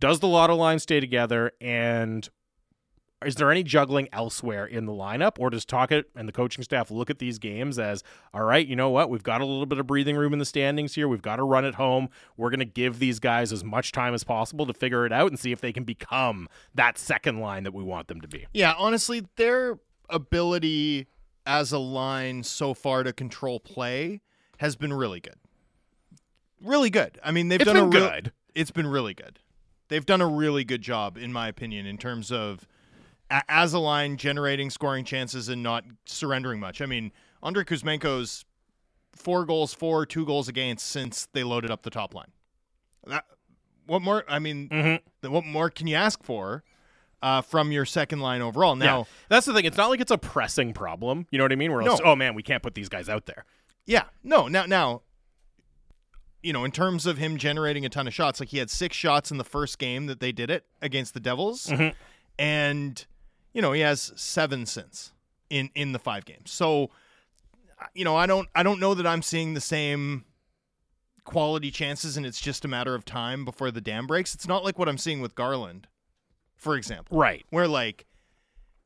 does 0.00 0.20
the 0.20 0.28
lotto 0.28 0.54
line 0.54 0.78
stay 0.78 1.00
together 1.00 1.52
and 1.60 2.28
is 3.24 3.34
there 3.34 3.50
any 3.50 3.62
juggling 3.62 4.08
elsewhere 4.12 4.64
in 4.64 4.86
the 4.86 4.92
lineup, 4.92 5.38
or 5.38 5.50
does 5.50 5.64
Tocchet 5.64 6.06
and 6.14 6.28
the 6.28 6.32
coaching 6.32 6.62
staff 6.62 6.90
look 6.90 7.10
at 7.10 7.18
these 7.18 7.38
games 7.38 7.78
as, 7.78 8.04
all 8.32 8.44
right, 8.44 8.66
you 8.66 8.76
know 8.76 8.90
what, 8.90 9.10
we've 9.10 9.22
got 9.22 9.40
a 9.40 9.44
little 9.44 9.66
bit 9.66 9.78
of 9.78 9.86
breathing 9.86 10.16
room 10.16 10.32
in 10.32 10.38
the 10.38 10.44
standings 10.44 10.94
here. 10.94 11.08
We've 11.08 11.22
got 11.22 11.36
to 11.36 11.42
run 11.42 11.64
it 11.64 11.74
home. 11.74 12.10
We're 12.36 12.50
going 12.50 12.60
to 12.60 12.64
give 12.64 13.00
these 13.00 13.18
guys 13.18 13.52
as 13.52 13.64
much 13.64 13.90
time 13.90 14.14
as 14.14 14.22
possible 14.22 14.66
to 14.66 14.72
figure 14.72 15.04
it 15.04 15.12
out 15.12 15.30
and 15.30 15.38
see 15.38 15.50
if 15.50 15.60
they 15.60 15.72
can 15.72 15.84
become 15.84 16.48
that 16.74 16.96
second 16.96 17.40
line 17.40 17.64
that 17.64 17.74
we 17.74 17.82
want 17.82 18.06
them 18.08 18.20
to 18.20 18.28
be. 18.28 18.46
Yeah, 18.52 18.74
honestly, 18.78 19.26
their 19.36 19.78
ability 20.08 21.08
as 21.44 21.72
a 21.72 21.78
line 21.78 22.44
so 22.44 22.74
far 22.74 23.02
to 23.02 23.12
control 23.12 23.58
play 23.58 24.20
has 24.58 24.76
been 24.76 24.92
really 24.92 25.20
good. 25.20 25.36
Really 26.62 26.90
good. 26.90 27.18
I 27.24 27.32
mean, 27.32 27.48
they've 27.48 27.60
it's 27.60 27.72
done 27.72 27.76
a 27.76 27.86
real, 27.86 28.08
good. 28.08 28.32
It's 28.54 28.70
been 28.70 28.86
really 28.86 29.14
good. 29.14 29.38
They've 29.88 30.04
done 30.04 30.20
a 30.20 30.26
really 30.26 30.64
good 30.64 30.82
job, 30.82 31.16
in 31.16 31.32
my 31.32 31.48
opinion, 31.48 31.86
in 31.86 31.96
terms 31.96 32.30
of 32.30 32.66
as 33.30 33.72
a 33.72 33.78
line 33.78 34.16
generating 34.16 34.70
scoring 34.70 35.04
chances 35.04 35.48
and 35.48 35.62
not 35.62 35.84
surrendering 36.06 36.60
much. 36.60 36.80
I 36.80 36.86
mean, 36.86 37.12
Andrei 37.42 37.64
Kuzmenko's 37.64 38.44
four 39.14 39.44
goals 39.44 39.74
for, 39.74 40.06
two 40.06 40.24
goals 40.24 40.48
against 40.48 40.86
since 40.86 41.28
they 41.32 41.44
loaded 41.44 41.70
up 41.70 41.82
the 41.82 41.90
top 41.90 42.14
line. 42.14 42.32
That, 43.06 43.24
what 43.86 44.02
more? 44.02 44.24
I 44.28 44.38
mean, 44.38 44.68
mm-hmm. 44.68 45.32
what 45.32 45.44
more 45.44 45.70
can 45.70 45.86
you 45.86 45.96
ask 45.96 46.22
for 46.22 46.62
uh, 47.22 47.40
from 47.42 47.72
your 47.72 47.84
second 47.84 48.20
line 48.20 48.42
overall? 48.42 48.76
Now, 48.76 48.98
yeah. 48.98 49.04
that's 49.28 49.46
the 49.46 49.54
thing. 49.54 49.64
It's 49.64 49.76
not 49.76 49.90
like 49.90 50.00
it's 50.00 50.10
a 50.10 50.18
pressing 50.18 50.72
problem. 50.72 51.26
You 51.30 51.38
know 51.38 51.44
what 51.44 51.52
I 51.52 51.56
mean? 51.56 51.72
Where 51.72 51.82
no. 51.82 51.98
oh 52.04 52.16
man, 52.16 52.34
we 52.34 52.42
can't 52.42 52.62
put 52.62 52.74
these 52.74 52.88
guys 52.88 53.08
out 53.08 53.26
there. 53.26 53.44
Yeah, 53.86 54.04
no. 54.22 54.48
Now, 54.48 54.66
now, 54.66 55.02
you 56.42 56.52
know, 56.52 56.64
in 56.64 56.70
terms 56.70 57.06
of 57.06 57.18
him 57.18 57.38
generating 57.38 57.86
a 57.86 57.88
ton 57.88 58.06
of 58.06 58.14
shots, 58.14 58.40
like 58.40 58.50
he 58.50 58.58
had 58.58 58.70
six 58.70 58.96
shots 58.96 59.30
in 59.30 59.38
the 59.38 59.44
first 59.44 59.78
game 59.78 60.06
that 60.06 60.20
they 60.20 60.32
did 60.32 60.50
it 60.50 60.64
against 60.82 61.14
the 61.14 61.20
Devils, 61.20 61.66
mm-hmm. 61.66 61.96
and 62.38 63.06
you 63.52 63.62
know, 63.62 63.72
he 63.72 63.80
has 63.80 64.12
seven 64.16 64.66
since 64.66 65.12
in 65.50 65.70
in 65.74 65.92
the 65.92 65.98
five 65.98 66.24
games. 66.24 66.50
So, 66.50 66.90
you 67.94 68.04
know, 68.04 68.16
I 68.16 68.26
don't 68.26 68.48
I 68.54 68.62
don't 68.62 68.80
know 68.80 68.94
that 68.94 69.06
I'm 69.06 69.22
seeing 69.22 69.54
the 69.54 69.60
same 69.60 70.24
quality 71.24 71.70
chances, 71.70 72.16
and 72.16 72.24
it's 72.24 72.40
just 72.40 72.64
a 72.64 72.68
matter 72.68 72.94
of 72.94 73.04
time 73.04 73.44
before 73.44 73.70
the 73.70 73.80
dam 73.80 74.06
breaks. 74.06 74.34
It's 74.34 74.48
not 74.48 74.64
like 74.64 74.78
what 74.78 74.88
I'm 74.88 74.98
seeing 74.98 75.20
with 75.20 75.34
Garland, 75.34 75.86
for 76.56 76.74
example, 76.74 77.18
right? 77.18 77.44
Where 77.50 77.68
like, 77.68 78.06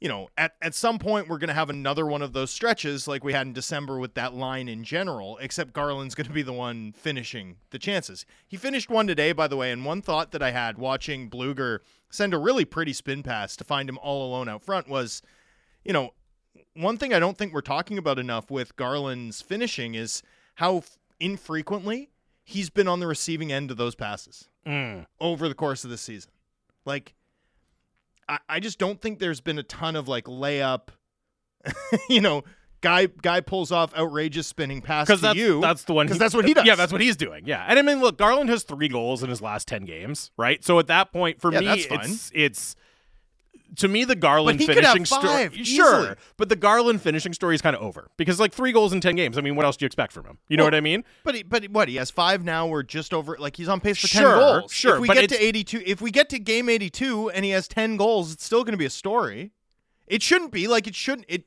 you 0.02 0.08
know, 0.08 0.28
at, 0.36 0.54
at 0.60 0.74
some 0.74 0.98
point 0.98 1.28
we're 1.28 1.38
going 1.38 1.46
to 1.46 1.54
have 1.54 1.70
another 1.70 2.04
one 2.04 2.22
of 2.22 2.32
those 2.32 2.50
stretches 2.50 3.06
like 3.06 3.22
we 3.22 3.32
had 3.32 3.46
in 3.46 3.52
December 3.52 3.98
with 4.00 4.14
that 4.14 4.34
line 4.34 4.68
in 4.68 4.82
general, 4.82 5.38
except 5.38 5.72
Garland's 5.72 6.16
going 6.16 6.26
to 6.26 6.32
be 6.32 6.42
the 6.42 6.52
one 6.52 6.90
finishing 6.92 7.56
the 7.70 7.78
chances. 7.78 8.26
He 8.48 8.56
finished 8.56 8.90
one 8.90 9.06
today, 9.06 9.30
by 9.30 9.46
the 9.46 9.56
way, 9.56 9.70
and 9.70 9.84
one 9.84 10.02
thought 10.02 10.32
that 10.32 10.42
I 10.42 10.50
had 10.50 10.76
watching 10.76 11.30
Blueger 11.30 11.78
send 12.10 12.34
a 12.34 12.38
really 12.38 12.64
pretty 12.64 12.92
spin 12.92 13.22
pass 13.22 13.54
to 13.56 13.62
find 13.64 13.88
him 13.88 13.96
all 14.02 14.26
alone 14.28 14.48
out 14.48 14.62
front 14.64 14.88
was, 14.88 15.22
you 15.84 15.92
know, 15.92 16.14
one 16.74 16.96
thing 16.98 17.14
I 17.14 17.20
don't 17.20 17.38
think 17.38 17.52
we're 17.52 17.60
talking 17.60 17.96
about 17.96 18.18
enough 18.18 18.50
with 18.50 18.74
Garland's 18.74 19.40
finishing 19.40 19.94
is 19.94 20.22
how 20.56 20.78
f- 20.78 20.98
infrequently 21.20 22.10
he's 22.44 22.70
been 22.70 22.88
on 22.88 22.98
the 22.98 23.06
receiving 23.06 23.52
end 23.52 23.70
of 23.70 23.76
those 23.76 23.94
passes 23.94 24.48
Mm. 24.66 25.06
over 25.20 25.48
the 25.48 25.54
course 25.54 25.84
of 25.84 25.90
the 25.90 25.98
season. 25.98 26.30
Like, 26.84 27.14
I, 28.33 28.38
I 28.49 28.61
just 28.61 28.79
don't 28.79 29.01
think 29.01 29.18
there's 29.18 29.40
been 29.40 29.59
a 29.59 29.62
ton 29.62 29.97
of 29.97 30.09
like 30.09 30.25
layup, 30.25 30.88
you 32.09 32.21
know, 32.21 32.42
guy 32.81 33.07
guy 33.07 33.40
pulls 33.40 33.71
off 33.71 33.95
outrageous 33.97 34.47
spinning 34.47 34.81
pass 34.81 35.07
to 35.07 35.16
that's 35.16 35.37
you. 35.37 35.61
that's 35.61 35.85
the 35.85 35.92
one. 35.92 36.09
'cause 36.09 36.18
that's 36.18 36.35
what 36.35 36.45
he 36.47 36.55
does. 36.55 36.64
Yeah, 36.64 36.75
that's 36.75 36.92
what 36.92 37.01
he's 37.01 37.16
doing. 37.16 37.45
Yeah, 37.47 37.64
and 37.68 37.79
I 37.79 37.83
mean, 37.83 38.01
look, 38.01 38.18
Garland 38.18 38.51
has 38.51 38.62
three 38.62 38.88
goals 38.88 39.23
in 39.23 39.31
his 39.31 39.40
last 39.42 39.68
ten 39.68 39.85
games, 39.85 40.31
right? 40.37 40.62
So 40.64 40.79
at 40.79 40.87
that 40.88 41.12
point, 41.12 41.40
for 41.40 41.53
Yeah, 41.53 41.61
me, 41.61 41.87
it's 41.90 42.31
it's 42.35 42.77
to 43.76 43.88
me 43.88 44.04
the 44.04 44.14
Garland 44.14 44.62
finishing 44.62 45.04
story. 45.04 45.50
Sure, 45.64 46.00
easily. 46.02 46.14
but 46.37 46.48
the 46.48 46.56
Garland 46.56 47.00
finishing 47.02 47.32
story 47.32 47.54
is 47.54 47.62
kind 47.62 47.74
of 47.74 47.82
over 47.82 48.11
because 48.16 48.38
like 48.40 48.52
three 48.52 48.72
goals 48.72 48.92
in 48.92 49.00
ten 49.00 49.14
games. 49.16 49.38
I 49.38 49.40
mean, 49.40 49.56
what 49.56 49.64
else 49.64 49.76
do 49.76 49.85
you 49.85 49.87
expect 49.87 50.12
from 50.12 50.26
him? 50.26 50.38
You 50.48 50.56
know 50.56 50.64
Well, 50.64 50.68
what 50.72 50.74
I 50.76 50.80
mean? 50.80 51.04
But 51.24 51.35
he, 51.37 51.42
but 51.42 51.64
what 51.70 51.88
he 51.88 51.96
has 51.96 52.11
five 52.11 52.44
now. 52.44 52.66
We're 52.66 52.82
just 52.82 53.12
over. 53.14 53.37
Like 53.38 53.56
he's 53.56 53.68
on 53.68 53.80
pace 53.80 53.98
for 54.00 54.06
Sure, 54.08 54.30
ten 54.30 54.38
goals. 54.38 54.72
sure, 54.72 54.94
If 54.96 55.00
we 55.00 55.08
get 55.08 55.28
to 55.30 55.42
eighty 55.42 55.64
two, 55.64 55.82
if 55.87 56.00
we 56.00 56.11
get 56.11 56.28
to 56.30 56.38
game 56.38 56.68
eighty 56.68 56.90
two 56.90 57.30
and 57.30 57.44
he 57.44 57.50
has 57.52 57.68
ten 57.68 57.96
goals, 57.96 58.32
it's 58.32 58.44
still 58.44 58.64
going 58.64 58.72
to 58.74 58.78
be 58.78 58.87
a 58.87 58.90
story. 58.90 59.52
It 60.06 60.22
shouldn't 60.22 60.52
be 60.52 60.66
like 60.68 60.87
it 60.87 60.94
shouldn't. 60.94 61.26
It 61.28 61.44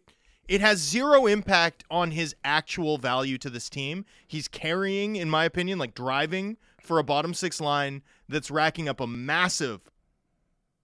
it 0.48 0.62
has 0.62 0.78
zero 0.80 1.26
impact 1.26 1.84
on 1.90 2.12
his 2.12 2.36
actual 2.44 2.98
value 2.98 3.38
to 3.40 3.50
this 3.50 3.70
team. 3.70 4.06
He's 4.28 4.48
carrying, 4.48 5.16
in 5.16 5.30
my 5.30 5.44
opinion, 5.46 5.80
like 5.80 5.96
driving 5.96 6.58
for 6.80 7.00
a 7.00 7.04
bottom 7.04 7.34
six 7.34 7.60
line 7.60 8.04
that's 8.30 8.52
racking 8.52 8.88
up 8.88 9.00
a 9.00 9.08
massive 9.08 9.82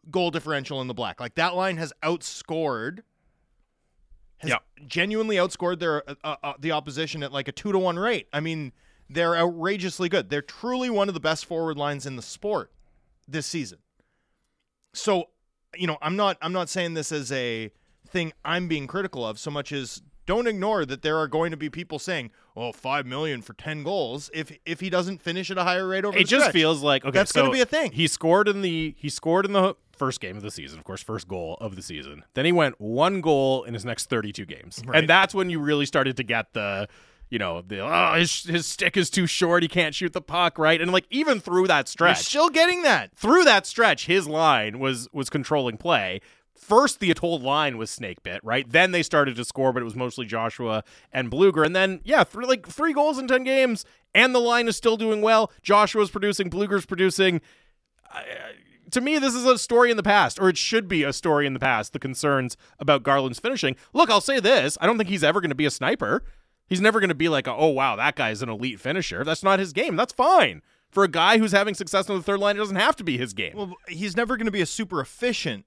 goal 0.10 0.32
differential 0.32 0.82
in 0.82 0.88
the 0.88 0.94
black. 0.94 1.20
Like 1.20 1.36
that 1.36 1.56
line 1.56 1.78
has 1.78 1.94
outscored. 2.02 3.00
Has 4.40 4.50
Yeah. 4.50 4.58
genuinely 4.88 5.36
outscored 5.36 5.80
their 5.80 6.10
uh, 6.10 6.16
uh, 6.24 6.36
uh, 6.44 6.54
the 6.60 6.72
opposition 6.72 7.22
at 7.22 7.32
like 7.32 7.48
a 7.48 7.52
two 7.52 7.72
to 7.72 7.78
one 7.78 8.00
rate. 8.00 8.28
I 8.34 8.40
mean, 8.40 8.72
they're 9.10 9.36
outrageously 9.38 10.10
good. 10.10 10.30
They're 10.30 10.42
truly 10.42 10.90
one 10.90 11.08
of 11.08 11.14
the 11.14 11.20
best 11.20 11.46
forward 11.46 11.78
lines 11.78 12.06
in 12.06 12.16
the 12.16 12.22
sport 12.24 12.72
this 13.28 13.46
season. 13.46 13.80
So, 14.94 15.30
you 15.76 15.86
know, 15.86 15.98
I'm 16.02 16.16
not 16.16 16.38
I'm 16.42 16.54
not 16.54 16.70
saying 16.70 16.96
this 16.96 17.12
as 17.12 17.32
a 17.32 17.72
thing 18.08 18.34
I'm 18.44 18.68
being 18.68 18.88
critical 18.88 19.26
of 19.26 19.38
so 19.40 19.52
much 19.52 19.72
as 19.72 20.02
don't 20.26 20.48
ignore 20.48 20.86
that 20.86 21.02
there 21.02 21.18
are 21.18 21.28
going 21.28 21.52
to 21.52 21.58
be 21.58 21.70
people 21.70 22.00
saying, 22.00 22.32
"Oh, 22.56 22.72
five 22.72 23.06
million 23.06 23.42
for 23.42 23.54
ten 23.54 23.84
goals." 23.84 24.30
If 24.34 24.52
if 24.66 24.80
he 24.80 24.90
doesn't 24.90 25.22
finish 25.22 25.50
at 25.52 25.58
a 25.58 25.64
higher 25.64 25.88
rate 25.88 26.06
over, 26.06 26.18
It 26.18 26.28
just 26.28 26.44
stretch. 26.44 26.54
feels 26.54 26.82
like 26.84 27.04
okay. 27.04 27.12
That's 27.12 27.32
so 27.32 27.42
gonna 27.42 27.54
be 27.54 27.62
a 27.62 27.66
thing. 27.66 27.92
He 27.92 28.08
scored 28.08 28.48
in 28.48 28.62
the 28.62 28.96
he 28.98 29.10
scored 29.10 29.46
in 29.46 29.54
the 29.54 29.76
first 29.92 30.20
game 30.20 30.36
of 30.38 30.44
the 30.44 30.52
season, 30.52 30.80
of 30.80 30.84
course, 30.86 31.02
first 31.04 31.28
goal 31.28 31.58
of 31.62 31.76
the 31.76 31.82
season. 31.82 32.24
Then 32.34 32.46
he 32.46 32.52
went 32.52 32.80
one 32.82 33.22
goal 33.22 33.64
in 33.64 33.74
his 33.74 33.86
next 33.86 34.10
thirty-two 34.10 34.46
games, 34.46 34.82
Right. 34.86 35.00
and 35.00 35.10
that's 35.10 35.34
when 35.34 35.50
you 35.50 35.60
really 35.60 35.86
started 35.86 36.18
to 36.18 36.24
get 36.24 36.54
the. 36.54 36.88
You 37.34 37.40
know, 37.40 37.62
the 37.66 37.80
oh, 37.80 38.16
his, 38.20 38.44
his 38.44 38.68
stick 38.68 38.98
is 38.98 39.10
too 39.10 39.26
short. 39.26 39.64
He 39.64 39.70
can't 39.70 39.96
shoot 39.96 40.12
the 40.12 40.20
puck, 40.20 40.58
right? 40.60 40.82
And 40.82 40.92
like 40.92 41.06
even 41.10 41.40
through 41.40 41.68
that 41.68 41.86
You're 41.86 41.86
stretch, 41.86 42.18
still 42.26 42.50
getting 42.50 42.82
that. 42.84 43.16
through 43.16 43.46
that 43.46 43.66
stretch, 43.66 44.06
his 44.08 44.28
line 44.28 44.80
was 44.80 45.08
was 45.14 45.30
controlling 45.30 45.78
play. 45.78 46.20
First, 46.62 47.00
the 47.00 47.14
whole 47.20 47.40
line 47.40 47.78
was 47.78 47.90
snake 47.90 48.22
bit, 48.22 48.40
right? 48.44 48.70
Then 48.70 48.92
they 48.92 49.02
started 49.02 49.36
to 49.36 49.44
score, 49.44 49.74
but 49.74 49.82
it 49.82 49.86
was 49.86 49.96
mostly 49.96 50.28
Joshua 50.28 50.84
and 51.12 51.32
Blueger. 51.32 51.66
And 51.66 51.76
then, 51.76 52.02
yeah, 52.04 52.24
like 52.34 52.68
three 52.68 52.94
goals 52.94 53.18
in 53.18 53.28
ten 53.28 53.44
games, 53.44 53.84
and 54.14 54.34
the 54.34 54.40
line 54.40 54.68
is 54.68 54.78
still 54.78 54.96
doing 54.96 55.22
well. 55.22 55.52
Joshua's 55.64 56.12
producing, 56.12 56.50
Blueger's 56.52 56.86
producing. 56.86 57.42
I- 58.10 58.24
to 58.92 59.02
me, 59.02 59.18
this 59.18 59.34
is 59.34 59.46
a 59.46 59.58
story 59.58 59.90
in 59.90 59.98
the 59.98 60.04
past, 60.04 60.38
or 60.40 60.50
it 60.50 60.58
should 60.58 60.88
be 60.88 61.04
a 61.04 61.14
story 61.14 61.48
in 61.48 61.54
the 61.54 61.60
past. 61.60 61.94
The 61.94 62.00
concerns 62.00 62.58
about 62.78 63.04
Garland's 63.04 63.40
finishing. 63.40 63.76
Look, 63.94 64.10
I'll 64.10 64.22
say 64.22 64.40
this: 64.40 64.78
I 64.80 64.86
don't 64.86 64.98
think 64.98 65.10
he's 65.10 65.24
ever 65.24 65.42
going 65.42 65.50
to 65.50 65.56
be 65.56 65.66
a 65.66 65.72
sniper. 65.72 66.24
He's 66.68 66.82
never 66.82 67.00
going 67.00 67.10
to 67.10 67.16
be 67.16 67.28
like, 67.28 67.48
a, 67.48 67.54
oh 67.54 67.68
wow, 67.68 67.96
that 67.96 68.16
guy's 68.16 68.42
an 68.42 68.50
elite 68.50 68.80
finisher. 68.80 69.24
That's 69.24 69.44
not 69.44 69.60
his 69.60 69.74
game. 69.74 69.96
That's 69.96 70.14
fine 70.14 70.62
for 70.90 71.04
a 71.04 71.08
guy 71.08 71.38
who's 71.38 71.54
having 71.54 71.74
success 71.74 72.10
on 72.10 72.18
the 72.18 72.24
third 72.24 72.40
line. 72.40 72.56
It 72.56 72.60
doesn't 72.60 72.76
have 72.76 72.96
to 72.98 73.04
be 73.04 73.18
his 73.18 73.34
game. 73.34 73.54
Well, 73.56 73.76
he's 73.88 74.16
never 74.16 74.38
going 74.38 74.46
to 74.46 74.52
be 74.52 74.62
a 74.62 74.66
super 74.66 75.02
efficient 75.02 75.66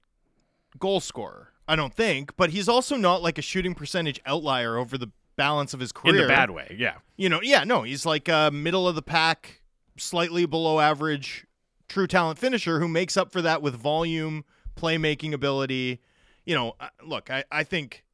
goal 0.79 1.01
scorer, 1.01 1.49
I 1.67 1.77
don't 1.77 1.95
think, 1.95 2.37
but 2.37 2.51
he's 2.51 2.69
also 2.69 2.97
not 2.97 3.23
like 3.23 3.39
a 3.39 3.43
shooting 3.43 3.75
percentage 3.75 4.21
outlier 4.27 4.77
over 4.77 4.99
the 4.99 5.11
balance 5.37 5.75
of 5.75 5.81
his 5.81 5.93
career. 5.93 6.15
in 6.15 6.23
the 6.23 6.29
bad 6.29 6.51
way, 6.51 6.77
yeah. 6.79 6.97
You 7.17 7.29
know, 7.29 7.41
yeah, 7.43 7.65
no, 7.65 7.83
he's 7.83 8.07
like 8.07 8.29
a 8.29 8.51
middle 8.53 8.87
of 8.87 8.95
the 8.95 9.03
pack, 9.03 9.63
slightly 9.97 10.47
below 10.47 10.81
average 10.81 11.47
true 11.89 12.07
talent 12.07 12.39
finisher 12.39 12.81
who 12.81 12.89
makes 12.89 13.17
up 13.17 13.31
for 13.33 13.43
that 13.43 13.63
with 13.63 13.75
volume, 13.75 14.45
playmaking 14.77 15.33
ability. 15.33 16.01
You 16.45 16.55
know, 16.55 16.75
uh, 16.81 16.89
look, 17.05 17.31
I, 17.31 17.45
I 17.51 17.65
think, 17.65 18.05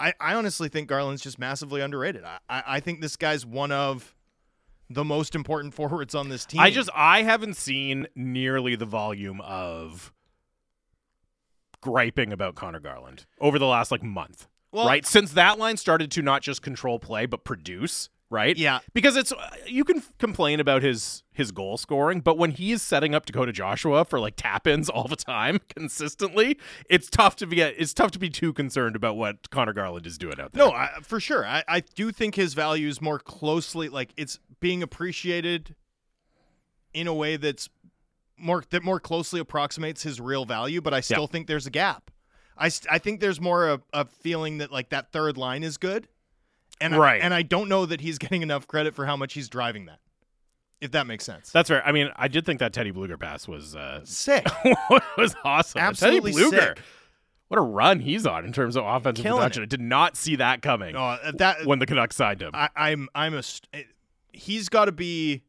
I, 0.00 0.14
I 0.20 0.34
honestly 0.34 0.68
think 0.68 0.88
Garland's 0.88 1.22
just 1.22 1.38
massively 1.38 1.80
underrated. 1.80 2.24
I, 2.24 2.38
I, 2.48 2.62
I 2.66 2.80
think 2.80 3.00
this 3.00 3.16
guy's 3.16 3.46
one 3.46 3.72
of 3.72 4.14
the 4.90 5.04
most 5.04 5.34
important 5.34 5.74
forwards 5.74 6.14
on 6.14 6.28
this 6.28 6.44
team. 6.44 6.60
I 6.60 6.70
just 6.70 6.90
I 6.94 7.22
haven't 7.22 7.56
seen 7.56 8.06
nearly 8.14 8.76
the 8.76 8.84
volume 8.84 9.40
of 9.40 10.12
griping 11.84 12.32
about 12.32 12.54
Conor 12.54 12.80
Garland 12.80 13.26
over 13.40 13.58
the 13.58 13.66
last 13.66 13.90
like 13.90 14.02
month. 14.02 14.48
Well- 14.72 14.86
right? 14.86 15.06
Since 15.06 15.32
that 15.32 15.58
line 15.58 15.76
started 15.76 16.10
to 16.12 16.22
not 16.22 16.40
just 16.42 16.62
control 16.62 16.98
play 16.98 17.26
but 17.26 17.44
produce, 17.44 18.08
right? 18.30 18.56
Yeah. 18.56 18.78
Because 18.94 19.16
it's 19.18 19.34
you 19.66 19.84
can 19.84 20.02
complain 20.18 20.60
about 20.60 20.82
his 20.82 21.22
his 21.30 21.52
goal 21.52 21.76
scoring, 21.76 22.20
but 22.20 22.38
when 22.38 22.52
he 22.52 22.72
is 22.72 22.80
setting 22.82 23.14
up 23.14 23.26
Dakota 23.26 23.52
Joshua 23.52 24.06
for 24.06 24.18
like 24.18 24.34
tap-ins 24.36 24.88
all 24.88 25.06
the 25.06 25.14
time 25.14 25.60
consistently, 25.76 26.58
it's 26.88 27.10
tough 27.10 27.36
to 27.36 27.46
be 27.46 27.60
it's 27.60 27.92
tough 27.92 28.10
to 28.12 28.18
be 28.18 28.30
too 28.30 28.54
concerned 28.54 28.96
about 28.96 29.16
what 29.16 29.50
Conor 29.50 29.74
Garland 29.74 30.06
is 30.06 30.16
doing 30.16 30.40
out 30.40 30.52
there. 30.52 30.64
No, 30.64 30.72
I, 30.72 30.88
for 31.02 31.20
sure. 31.20 31.46
I, 31.46 31.62
I 31.68 31.80
do 31.80 32.10
think 32.10 32.34
his 32.34 32.54
value 32.54 32.88
is 32.88 33.02
more 33.02 33.18
closely 33.18 33.90
like 33.90 34.10
it's 34.16 34.40
being 34.58 34.82
appreciated 34.82 35.76
in 36.94 37.06
a 37.06 37.14
way 37.14 37.36
that's 37.36 37.68
more 38.36 38.64
that 38.70 38.82
more 38.82 39.00
closely 39.00 39.40
approximates 39.40 40.02
his 40.02 40.20
real 40.20 40.44
value. 40.44 40.80
But 40.80 40.94
I 40.94 41.00
still 41.00 41.22
Yeah. 41.22 41.26
think 41.28 41.46
there's 41.46 41.66
a 41.66 41.70
gap. 41.70 42.10
I, 42.56 42.68
st- 42.68 42.92
I 42.92 42.98
think 42.98 43.20
there's 43.20 43.40
more 43.40 43.68
a, 43.68 43.80
a 43.92 44.04
feeling 44.04 44.58
that 44.58 44.70
like 44.70 44.90
that 44.90 45.10
third 45.12 45.36
line 45.36 45.62
is 45.64 45.76
good, 45.76 46.06
and 46.80 46.96
Right. 46.96 47.20
I, 47.20 47.24
and 47.24 47.34
I 47.34 47.42
don't 47.42 47.68
know 47.68 47.84
that 47.86 48.00
he's 48.00 48.18
getting 48.24 48.42
enough 48.42 48.66
credit 48.68 48.94
for 48.94 49.06
how 49.06 49.16
much 49.16 49.32
he's 49.34 49.48
driving 49.48 49.86
that. 49.86 49.98
If 50.80 50.90
that 50.90 51.06
makes 51.06 51.24
sense. 51.24 51.50
That's 51.50 51.68
fair. 51.70 51.84
I 51.86 51.92
mean, 51.92 52.10
I 52.14 52.28
did 52.28 52.44
think 52.44 52.58
that 52.60 52.72
Teddy 52.74 52.92
Blueger 52.92 53.18
pass 53.18 53.48
was 53.48 53.74
uh, 53.74 54.00
Sick. 54.04 54.46
was 55.16 55.34
awesome. 55.44 55.80
Absolutely 55.80 56.32
Teddy 56.32 56.44
Blueger. 56.44 56.58
sick. 56.76 56.78
What 57.48 57.58
a 57.58 57.62
run 57.62 58.00
he's 58.00 58.26
on 58.26 58.44
in 58.44 58.52
terms 58.52 58.76
of 58.76 58.84
offensive 58.84 59.22
Killing 59.22 59.38
production. 59.38 59.62
I 59.62 59.66
did 59.66 59.80
not 59.80 60.16
see 60.16 60.36
that 60.36 60.60
coming 60.62 60.94
uh, 60.96 61.32
that 61.36 61.64
when 61.66 61.78
the 61.78 61.86
Canucks 61.86 62.16
signed 62.16 62.42
him. 62.42 62.50
I, 62.54 62.68
I'm 62.76 63.08
I'm 63.14 63.34
a 63.34 63.42
st- 63.42 63.86
he's 64.32 64.68
got 64.68 64.86
to 64.86 64.92
be. 64.92 65.42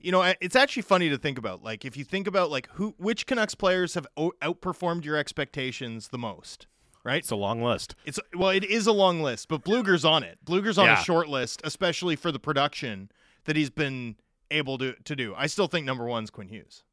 You 0.00 0.12
know, 0.12 0.32
it's 0.40 0.54
actually 0.54 0.82
funny 0.82 1.08
to 1.08 1.18
think 1.18 1.38
about. 1.38 1.62
Like, 1.64 1.84
if 1.84 1.96
you 1.96 2.04
think 2.04 2.26
about 2.26 2.50
like 2.50 2.68
who, 2.74 2.94
which 2.98 3.26
Canucks 3.26 3.54
players 3.54 3.94
have 3.94 4.06
o- 4.16 4.32
outperformed 4.42 5.04
your 5.04 5.16
expectations 5.16 6.08
the 6.08 6.18
most, 6.18 6.66
right? 7.02 7.18
it's 7.18 7.30
a 7.32 7.36
long 7.36 7.62
list. 7.62 7.96
It's 8.04 8.20
well, 8.34 8.50
it 8.50 8.64
is 8.64 8.86
a 8.86 8.92
long 8.92 9.22
list, 9.22 9.48
but 9.48 9.64
Blueger's 9.64 10.04
on 10.04 10.22
it. 10.22 10.38
Blueger's 10.44 10.78
on 10.78 10.86
Yeah. 10.86 11.00
a 11.00 11.04
short 11.04 11.28
list, 11.28 11.60
especially 11.64 12.14
for 12.14 12.30
the 12.30 12.38
production 12.38 13.10
that 13.44 13.56
he's 13.56 13.70
been 13.70 14.14
able 14.52 14.78
to 14.78 14.94
to 15.04 15.16
do. 15.16 15.34
I 15.36 15.46
still 15.48 15.66
think 15.66 15.84
number 15.84 16.04
one's 16.04 16.30
Quinn 16.30 16.48
Hughes. 16.48 16.84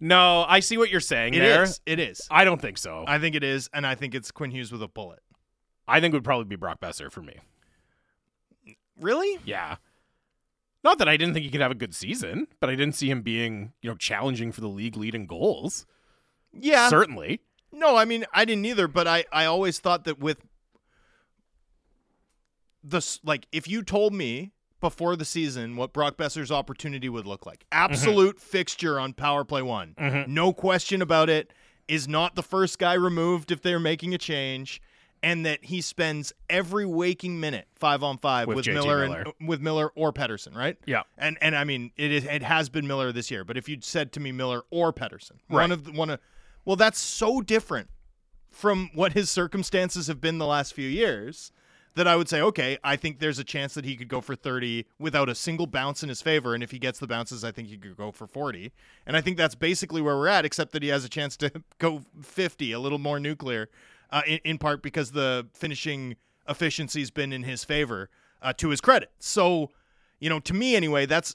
No, 0.00 0.44
I 0.46 0.60
see 0.60 0.76
what 0.76 0.90
you're 0.90 1.00
saying 1.00 1.34
It 1.34 1.38
there. 1.38 1.62
is. 1.62 1.80
It 1.86 1.98
is. 1.98 2.26
I 2.30 2.44
don't 2.44 2.60
think 2.60 2.76
so. 2.78 3.04
I, 3.06 3.14
I 3.14 3.18
think 3.18 3.34
it 3.36 3.44
is, 3.44 3.70
and 3.72 3.86
I 3.86 3.94
think 3.94 4.14
it's 4.14 4.30
Quinn 4.30 4.50
Hughes 4.50 4.70
with 4.70 4.82
a 4.82 4.88
bullet. 4.88 5.20
I 5.88 6.00
think 6.00 6.12
it 6.12 6.16
would 6.18 6.24
probably 6.24 6.44
be 6.46 6.56
Brock 6.56 6.80
Boeser 6.80 7.10
for 7.10 7.22
me. 7.22 7.36
Really? 9.00 9.38
Yeah. 9.44 9.76
Not 10.84 10.98
that 10.98 11.08
I 11.08 11.16
didn't 11.16 11.32
think 11.34 11.44
he 11.44 11.50
could 11.50 11.62
have 11.62 11.70
a 11.70 11.74
good 11.74 11.94
season, 11.94 12.46
but 12.60 12.68
I 12.70 12.74
didn't 12.76 12.94
see 12.94 13.10
him 13.10 13.22
being, 13.22 13.72
you 13.80 13.88
know, 13.90 13.96
challenging 13.96 14.52
for 14.52 14.60
the 14.60 14.68
league 14.68 14.96
leading 14.96 15.26
goals. 15.26 15.86
Yeah. 16.52 16.88
Certainly. 16.88 17.40
No, 17.72 17.96
I 17.96 18.04
mean 18.04 18.24
I 18.32 18.44
didn't 18.44 18.66
either, 18.66 18.86
but 18.86 19.08
I 19.08 19.24
I 19.32 19.46
always 19.46 19.80
thought 19.80 20.04
that 20.04 20.18
with 20.20 20.44
the 22.82 23.00
like 23.24 23.46
if 23.50 23.66
you 23.66 23.82
told 23.82 24.12
me 24.14 24.52
before 24.80 25.16
the 25.16 25.24
season 25.24 25.76
what 25.76 25.92
Brock 25.92 26.16
Boeser's 26.18 26.52
opportunity 26.52 27.08
would 27.08 27.26
look 27.26 27.46
like, 27.46 27.64
absolute 27.72 28.38
fixture 28.38 29.00
on 29.00 29.14
power 29.14 29.42
play 29.44 29.62
one, 29.62 29.94
Mhm. 29.98 30.28
no 30.28 30.52
question 30.52 31.00
about 31.00 31.30
it, 31.30 31.52
is 31.88 32.06
not 32.06 32.34
the 32.34 32.42
first 32.42 32.78
guy 32.78 32.92
removed 32.92 33.50
if 33.50 33.62
they're 33.62 33.80
making 33.80 34.14
a 34.14 34.18
change. 34.18 34.82
And 35.24 35.46
that 35.46 35.64
he 35.64 35.80
spends 35.80 36.32
every 36.50 36.84
waking 36.86 37.40
minute 37.40 37.66
five 37.74 38.02
on 38.02 38.18
five 38.18 38.46
With 38.46 38.56
with, 38.58 38.66
Miller, 38.68 39.08
Miller. 39.08 39.24
and 39.38 39.48
with 39.48 39.60
Miller 39.60 39.90
or 39.96 40.12
Pettersson, 40.12 40.54
right? 40.54 40.76
Yeah. 40.86 41.02
And 41.18 41.38
and 41.40 41.56
I 41.56 41.64
mean 41.64 41.90
it 41.96 42.12
is 42.12 42.24
it 42.24 42.42
has 42.42 42.68
been 42.68 42.86
Miller 42.86 43.10
this 43.10 43.30
year, 43.30 43.42
but 43.44 43.56
if 43.56 43.68
you'd 43.68 43.82
said 43.84 44.12
to 44.12 44.20
me 44.20 44.32
Miller 44.32 44.62
or 44.70 44.92
Pettersson, 44.92 45.38
Right. 45.48 45.62
one 45.62 45.72
of 45.72 45.84
the, 45.84 45.92
one 45.92 46.10
of 46.10 46.20
well 46.64 46.76
that's 46.76 46.98
so 47.00 47.40
different 47.40 47.88
from 48.50 48.90
what 48.94 49.14
his 49.14 49.30
circumstances 49.30 50.06
have 50.06 50.20
been 50.20 50.38
the 50.38 50.46
last 50.46 50.74
few 50.74 50.88
years 50.88 51.50
that 51.96 52.08
I 52.08 52.16
would 52.16 52.28
say, 52.28 52.40
okay, 52.40 52.76
I 52.82 52.96
think 52.96 53.20
there's 53.20 53.38
a 53.38 53.44
chance 53.44 53.74
that 53.74 53.84
he 53.84 53.94
could 53.96 54.08
go 54.08 54.20
for 54.20 54.34
30 54.34 54.84
without 54.98 55.28
a 55.28 55.34
single 55.34 55.66
bounce 55.68 56.02
in 56.02 56.08
his 56.08 56.20
favor. 56.20 56.52
And 56.52 56.60
if 56.62 56.72
he 56.72 56.78
gets 56.80 56.98
the 56.98 57.06
bounces, 57.06 57.44
I 57.44 57.52
think 57.52 57.68
he 57.68 57.76
could 57.76 57.96
go 57.96 58.10
for 58.10 58.26
40. 58.26 58.72
And 59.06 59.16
I 59.16 59.20
think 59.20 59.36
that's 59.36 59.54
basically 59.54 60.02
where 60.02 60.16
we're 60.16 60.26
at, 60.26 60.44
except 60.44 60.72
that 60.72 60.82
he 60.82 60.88
has 60.88 61.04
a 61.04 61.08
chance 61.08 61.36
to 61.36 61.52
go 61.78 62.02
50, 62.20 62.72
a 62.72 62.80
little 62.80 62.98
more 62.98 63.20
nuclear, 63.20 63.68
uh, 64.10 64.22
in, 64.26 64.40
in 64.44 64.58
part 64.58 64.82
because 64.82 65.12
the 65.12 65.46
finishing 65.52 66.16
efficiency's 66.48 67.10
been 67.10 67.32
in 67.32 67.42
his 67.42 67.64
favor, 67.64 68.10
uh, 68.42 68.52
to 68.52 68.68
his 68.68 68.80
credit. 68.80 69.10
So, 69.18 69.70
you 70.20 70.28
know, 70.28 70.40
to 70.40 70.54
me 70.54 70.76
anyway, 70.76 71.06
that's 71.06 71.34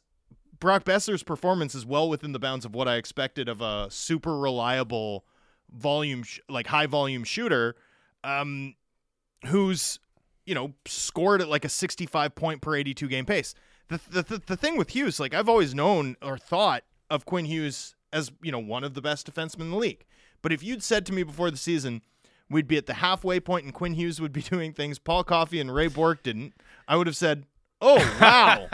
Brock 0.60 0.84
Boeser's 0.84 1.24
performance 1.24 1.74
is 1.74 1.86
well 1.86 2.10
within 2.10 2.32
the 2.32 2.40
bounds 2.40 2.66
of 2.66 2.76
what 2.76 2.88
I 2.88 2.96
expected 2.96 3.48
of 3.50 3.62
a 3.62 3.88
super 3.90 4.38
reliable 4.38 5.26
volume, 5.72 6.24
sh- 6.24 6.40
like 6.50 6.68
high 6.68 6.86
volume 6.86 7.24
shooter, 7.24 7.76
um, 8.24 8.76
who's 9.48 10.00
you 10.46 10.56
know 10.56 10.74
scored 10.86 11.42
at 11.42 11.48
like 11.48 11.64
a 11.64 11.70
65 11.70 12.36
point 12.36 12.62
per 12.62 12.76
82 12.76 13.08
game 13.08 13.26
pace. 13.26 13.56
The, 13.88 14.00
the 14.10 14.22
the 14.24 14.42
the 14.48 14.58
thing 14.58 14.78
with 14.78 14.90
Hughes, 14.90 15.20
like 15.20 15.34
I've 15.34 15.50
always 15.50 15.74
known 15.74 16.16
or 16.22 16.38
thought 16.38 16.84
of 17.10 17.26
Quinn 17.26 17.46
Hughes 17.46 17.96
as 18.12 18.32
you 18.42 18.52
know 18.52 18.60
one 18.60 18.84
of 18.84 18.94
the 18.94 19.02
best 19.02 19.32
defensemen 19.32 19.62
in 19.62 19.72
the 19.72 19.78
league. 19.78 20.06
But 20.42 20.52
if 20.52 20.64
you'd 20.64 20.84
said 20.84 21.06
to 21.08 21.14
me 21.14 21.24
before 21.24 21.52
the 21.52 21.58
season 21.58 22.02
we'd 22.50 22.68
be 22.68 22.78
at 22.78 22.86
the 22.86 22.96
halfway 22.96 23.40
point 23.40 23.66
and 23.66 23.74
Quinn 23.74 23.94
Hughes 23.94 24.20
would 24.20 24.34
be 24.34 24.42
doing 24.54 24.74
things 24.74 25.00
Paul 25.00 25.24
Coffey 25.24 25.60
and 25.60 25.74
Ray 25.74 25.88
Bourque 25.88 26.24
didn't, 26.24 26.54
I 26.88 26.96
would 26.96 27.08
have 27.08 27.16
said, 27.16 27.46
"Oh 27.82 27.98
wow." 28.20 28.68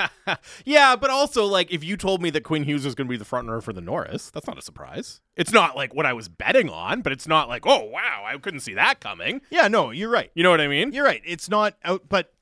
yeah, 0.65 0.95
but 0.95 1.09
also 1.09 1.45
like 1.45 1.71
if 1.71 1.84
you 1.84 1.97
told 1.97 2.21
me 2.21 2.30
that 2.32 2.43
Quinn 2.43 2.63
Hughes 2.63 2.86
was 2.86 2.95
going 2.95 3.07
to 3.07 3.11
be 3.11 3.17
the 3.17 3.26
front 3.26 3.47
runner 3.47 3.61
for 3.61 3.73
the 3.73 3.82
Norris, 3.82 4.30
that's 4.32 4.47
not 4.47 4.57
a 4.57 4.61
surprise. 4.61 5.21
It's 5.36 5.51
not 5.51 5.76
like 5.76 5.93
what 5.93 6.05
I 6.05 6.13
was 6.13 6.30
betting 6.30 6.69
on, 6.69 7.01
but 7.01 7.11
it's 7.11 7.28
not 7.28 7.47
like, 7.49 7.65
oh 7.65 7.84
wow, 7.86 8.23
I 8.26 8.38
couldn't 8.38 8.61
see 8.61 8.73
that 8.76 8.99
coming. 8.99 9.41
yeah, 9.49 9.67
no, 9.67 9.91
you're 9.91 10.09
right. 10.09 10.32
You 10.34 10.43
know 10.43 10.51
what 10.51 10.61
I 10.61 10.67
mean? 10.67 10.91
You're 10.91 11.05
right. 11.05 11.21
It's 11.26 11.49
not 11.49 11.76
out, 11.84 12.07
but 12.09 12.34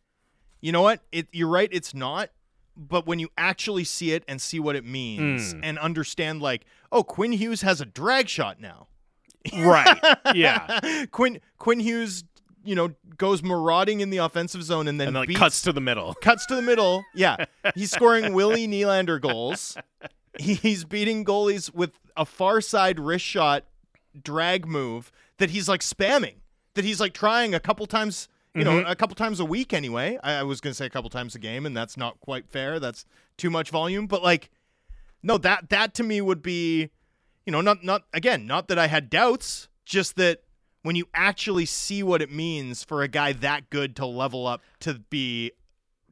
you 0.62 0.72
know 0.72 0.82
what? 0.82 1.02
It 1.12 1.28
you're 1.32 1.50
right. 1.50 1.70
It's 1.72 1.94
not. 1.94 2.30
But 2.76 3.06
when 3.06 3.20
you 3.20 3.30
actually 3.38 3.84
see 3.84 4.14
it 4.14 4.24
and 4.28 4.42
see 4.42 4.60
what 4.60 4.76
it 4.76 4.84
means 4.84 5.52
hmm. 5.54 5.60
and 5.64 5.78
understand, 5.78 6.42
like, 6.42 6.66
oh, 6.92 7.04
Quinn 7.04 7.34
Hughes 7.34 7.62
has 7.62 7.82
a 7.82 7.86
drag 7.86 8.28
shot 8.28 8.60
now. 8.60 8.88
Right. 9.52 10.00
Yeah. 10.34 11.06
Quinn 11.12 11.40
Quinn 11.58 11.80
Hughes, 11.80 12.24
you 12.64 12.76
know, 12.76 12.94
goes 13.18 13.44
marauding 13.44 14.00
in 14.00 14.10
the 14.10 14.18
offensive 14.18 14.64
zone 14.64 14.88
and 14.88 15.00
then, 15.00 15.10
And 15.10 15.16
then 15.16 15.26
like 15.28 15.36
cuts 15.36 15.62
to 15.64 15.74
the 15.74 15.82
middle. 15.82 16.14
cuts 16.22 16.46
to 16.48 16.56
the 16.56 16.62
middle. 16.62 17.04
Yeah, 17.14 17.46
he's 17.76 17.92
scoring 17.92 18.34
Willie 18.34 18.68
Nylander 18.68 19.20
goals. 19.20 19.78
He's 20.40 20.84
beating 20.84 21.24
goalies 21.26 21.74
with 21.74 21.92
a 22.18 22.26
far 22.26 22.62
side 22.62 23.00
wrist 23.00 23.26
shot 23.26 23.66
drag 24.22 24.68
move 24.68 25.12
that 25.38 25.50
he's 25.50 25.68
like 25.68 25.82
spamming. 25.82 26.36
That 26.76 26.86
he's 26.86 27.00
like 27.00 27.14
trying 27.14 27.54
a 27.54 27.60
couple 27.60 27.86
times, 27.86 28.28
you 28.56 28.64
know, 28.64 28.80
mm-hmm. 28.80 28.90
a 28.90 28.96
couple 28.96 29.16
times 29.16 29.40
a 29.40 29.46
week 29.46 29.74
anyway. 29.74 30.18
I, 30.24 30.34
I 30.36 30.44
was 30.44 30.60
gonna 30.60 30.74
say 30.74 30.86
a 30.86 30.90
couple 30.90 31.10
times 31.10 31.36
a 31.36 31.40
game, 31.40 31.66
and 31.66 31.78
that's 31.78 31.98
not 31.98 32.20
quite 32.20 32.48
fair. 32.48 32.80
That's 32.80 33.06
too 33.38 33.52
much 33.52 33.70
volume. 33.70 34.08
But 34.08 34.24
like, 34.24 34.50
no, 35.22 35.38
that 35.38 35.70
that 35.70 35.94
to 35.96 36.04
me 36.04 36.20
would 36.20 36.42
be, 36.42 36.90
you 37.46 37.52
know, 37.52 37.62
not 37.62 37.84
not 37.84 38.04
again, 38.14 38.46
not 38.48 38.68
that 38.68 38.80
I 38.80 38.88
had 38.88 39.10
doubts, 39.10 39.68
just 39.86 40.16
that 40.16 40.44
when 40.82 40.96
you 40.96 41.08
actually 41.14 41.66
see 41.66 42.04
what 42.04 42.22
it 42.22 42.32
means 42.32 42.84
for 42.84 43.02
a 43.04 43.08
guy 43.08 43.34
that 43.34 43.70
good 43.70 43.96
to 43.98 44.06
level 44.06 44.48
up 44.48 44.62
to 44.82 45.00
be 45.10 45.52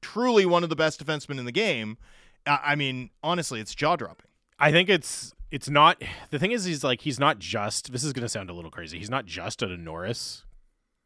truly 0.02 0.46
one 0.46 0.64
of 0.64 0.70
the 0.70 0.76
best 0.76 1.06
defensemen 1.06 1.40
in 1.40 1.46
the 1.46 1.52
game, 1.52 1.98
I 2.46 2.60
I 2.64 2.76
mean, 2.76 3.10
honestly, 3.24 3.60
it's 3.60 3.76
jaw 3.76 3.96
dropping. 3.96 4.28
I 4.60 4.72
think 4.72 4.90
it's 4.90 5.34
it's 5.52 5.70
not 5.70 6.02
the 6.30 6.40
thing 6.40 6.52
is 6.52 6.66
he's 6.66 6.84
like 6.84 7.02
he's 7.02 7.20
not 7.20 7.40
just 7.40 7.92
this 7.92 8.04
is 8.04 8.14
going 8.14 8.24
to 8.24 8.30
sound 8.30 8.50
a 8.50 8.54
little 8.54 8.72
crazy. 8.72 8.98
He's 8.98 9.10
not 9.10 9.26
just 9.26 9.62
at 9.64 9.70
a 9.70 9.78
Norris 9.78 10.44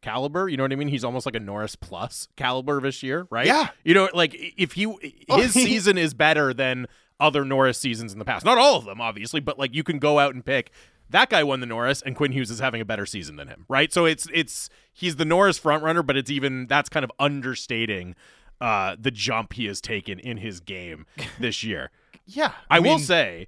caliber, 0.02 0.48
you 0.48 0.56
know 0.56 0.64
what 0.64 0.72
I 0.72 0.76
mean? 0.76 0.88
He's 0.88 1.04
almost 1.04 1.26
like 1.26 1.36
a 1.36 1.40
Norris 1.40 1.76
plus 1.76 2.28
caliber 2.36 2.80
this 2.80 3.02
year, 3.02 3.28
right? 3.32 3.48
Yeah. 3.48 3.70
You 3.84 3.96
know, 3.96 4.10
like 4.14 4.36
if 4.58 4.74
he 4.74 4.86
Oh, 4.86 5.38
his 5.38 5.54
season 5.54 5.98
is 5.98 6.14
better 6.14 6.54
than 6.54 6.86
other 7.20 7.46
Norris 7.46 7.78
seasons 7.78 8.14
in 8.14 8.20
the 8.20 8.26
past. 8.26 8.46
Not 8.46 8.58
all 8.58 8.78
of 8.78 8.86
them 8.86 9.02
obviously, 9.02 9.40
but 9.40 9.58
like 9.60 9.74
you 9.74 9.84
can 9.84 10.00
go 10.00 10.20
out 10.20 10.34
and 10.34 10.46
pick 10.46 10.72
that 11.10 11.30
guy 11.30 11.44
won 11.44 11.60
the 11.60 11.66
Norris 11.66 12.02
and 12.02 12.16
Quinn 12.16 12.32
Hughes 12.32 12.50
is 12.50 12.60
having 12.60 12.82
a 12.82 12.86
better 12.86 13.06
season 13.06 13.36
than 13.36 13.48
him, 13.48 13.66
right? 13.68 13.92
So 13.94 14.06
it's 14.06 14.28
it's 14.34 14.70
he's 14.92 15.18
the 15.18 15.26
Norris 15.26 15.58
front 15.58 15.84
runner, 15.84 16.04
but 16.04 16.18
it's 16.18 16.32
even 16.32 16.68
that's 16.68 16.90
kind 16.90 17.04
of 17.04 17.12
understating 17.20 18.16
uh 18.62 18.96
the 19.00 19.12
jump 19.12 19.54
he 19.54 19.66
has 19.66 19.82
taken 19.82 20.20
in 20.20 20.38
his 20.38 20.60
game 20.60 21.06
this 21.40 21.64
year. 21.64 21.92
Yeah, 22.26 22.54
I, 22.72 22.80
will 22.80 22.96
mean, 22.96 23.00
say, 23.00 23.48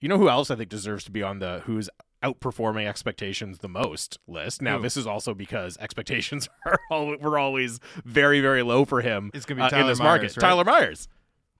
you 0.00 0.08
know 0.08 0.16
who 0.16 0.28
else 0.28 0.48
I 0.50 0.54
think 0.54 0.68
deserves 0.68 1.04
to 1.04 1.10
be 1.10 1.24
on 1.24 1.40
the 1.40 1.62
who's 1.64 1.90
outperforming 2.22 2.86
expectations 2.86 3.58
the 3.58 3.68
most 3.68 4.18
list. 4.28 4.62
Now, 4.62 4.76
Who? 4.76 4.82
this 4.82 4.96
is 4.96 5.06
also 5.06 5.34
because 5.34 5.76
expectations 5.78 6.48
are 6.66 6.78
al- 6.92 7.16
were 7.18 7.38
always 7.38 7.80
very, 8.04 8.40
very 8.40 8.62
low 8.62 8.84
for 8.84 9.00
him. 9.00 9.30
It's 9.34 9.44
gonna 9.44 9.68
be 9.68 9.74
uh, 9.74 9.80
in 9.80 9.86
this 9.88 9.98
Myers, 9.98 9.98
market. 9.98 10.36
right? 10.36 10.48
Tyler 10.48 10.64
Myers. 10.64 11.08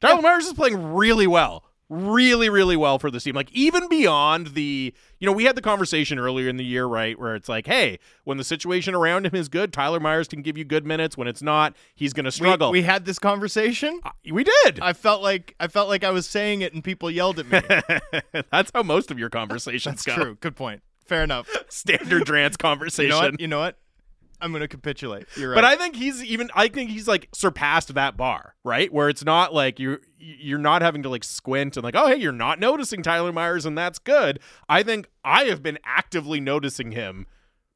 Tyler 0.00 0.22
Myers 0.22 0.46
is 0.46 0.52
playing 0.54 0.92
really 0.94 1.26
well. 1.26 1.64
Really, 1.88 2.48
really 2.48 2.76
well 2.76 3.00
for 3.00 3.10
this 3.10 3.24
team. 3.24 3.34
Like 3.34 3.50
even 3.50 3.88
beyond 3.88 4.48
the, 4.54 4.94
you 5.18 5.26
know, 5.26 5.32
we 5.32 5.42
had 5.42 5.56
the 5.56 5.60
conversation 5.60 6.20
earlier 6.20 6.48
in 6.48 6.56
the 6.56 6.64
year, 6.64 6.86
right, 6.86 7.18
where 7.18 7.34
it's 7.34 7.48
like, 7.48 7.66
hey, 7.66 7.98
when 8.22 8.38
the 8.38 8.44
situation 8.44 8.94
around 8.94 9.26
him 9.26 9.34
is 9.34 9.48
good, 9.48 9.72
Tyler 9.72 9.98
Myers 9.98 10.28
can 10.28 10.40
give 10.40 10.56
you 10.56 10.62
good 10.64 10.86
minutes. 10.86 11.16
When 11.16 11.26
it's 11.26 11.42
not, 11.42 11.74
he's 11.96 12.12
going 12.12 12.26
to 12.26 12.30
struggle. 12.30 12.70
we 12.70 12.82
had 12.82 13.06
this 13.06 13.18
conversation. 13.18 13.98
Uh, 14.04 14.10
we 14.30 14.44
did. 14.44 14.78
I 14.80 14.92
felt 14.92 15.20
like 15.20 15.56
I 15.58 15.66
felt 15.66 15.88
like 15.88 16.04
I 16.04 16.10
was 16.10 16.28
saying 16.28 16.60
it 16.62 16.72
and 16.72 16.84
people 16.84 17.10
yelled 17.10 17.40
at 17.40 17.48
me. 17.50 17.60
That's 18.52 18.70
how 18.72 18.84
most 18.84 19.10
of 19.10 19.18
your 19.18 19.28
conversations 19.28 20.04
That's 20.04 20.16
go. 20.16 20.22
true. 20.22 20.34
Good 20.40 20.54
point. 20.54 20.82
Fair 21.06 21.24
enough. 21.24 21.48
Standard 21.68 22.22
Drance 22.24 22.52
You 22.52 22.56
conversation. 22.58 23.10
know 23.10 23.18
what? 23.18 23.40
You 23.40 23.48
know 23.48 23.58
what? 23.58 23.78
I'm 24.40 24.52
gonna 24.52 24.68
capitulate. 24.68 25.26
You're 25.36 25.50
right. 25.50 25.54
But 25.54 25.64
I 25.64 25.76
think 25.76 25.96
he's 25.96 26.22
even. 26.24 26.50
I 26.54 26.68
think 26.68 26.90
he's 26.90 27.08
like 27.08 27.28
surpassed 27.32 27.94
that 27.94 28.16
bar, 28.16 28.54
right? 28.64 28.92
Where 28.92 29.08
it's 29.08 29.24
not 29.24 29.52
like 29.54 29.78
you're 29.78 30.00
you're 30.18 30.58
not 30.58 30.82
having 30.82 31.02
to 31.02 31.08
like 31.08 31.24
squint 31.24 31.76
and 31.76 31.84
like, 31.84 31.94
oh 31.96 32.08
hey, 32.08 32.16
you're 32.16 32.32
not 32.32 32.58
noticing 32.58 33.02
Tyler 33.02 33.32
Myers, 33.32 33.66
and 33.66 33.76
that's 33.76 33.98
good. 33.98 34.40
I 34.68 34.82
think 34.82 35.08
I 35.24 35.44
have 35.44 35.62
been 35.62 35.78
actively 35.84 36.40
noticing 36.40 36.92
him 36.92 37.26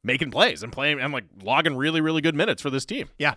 making 0.03 0.31
plays 0.31 0.63
and 0.63 0.73
playing 0.73 1.01
and 1.01 1.13
like 1.13 1.25
logging 1.43 1.77
really 1.77 2.01
really 2.01 2.21
good 2.21 2.35
minutes 2.35 2.63
for 2.63 2.71
this 2.71 2.85
team. 2.85 3.09
Yeah. 3.19 3.35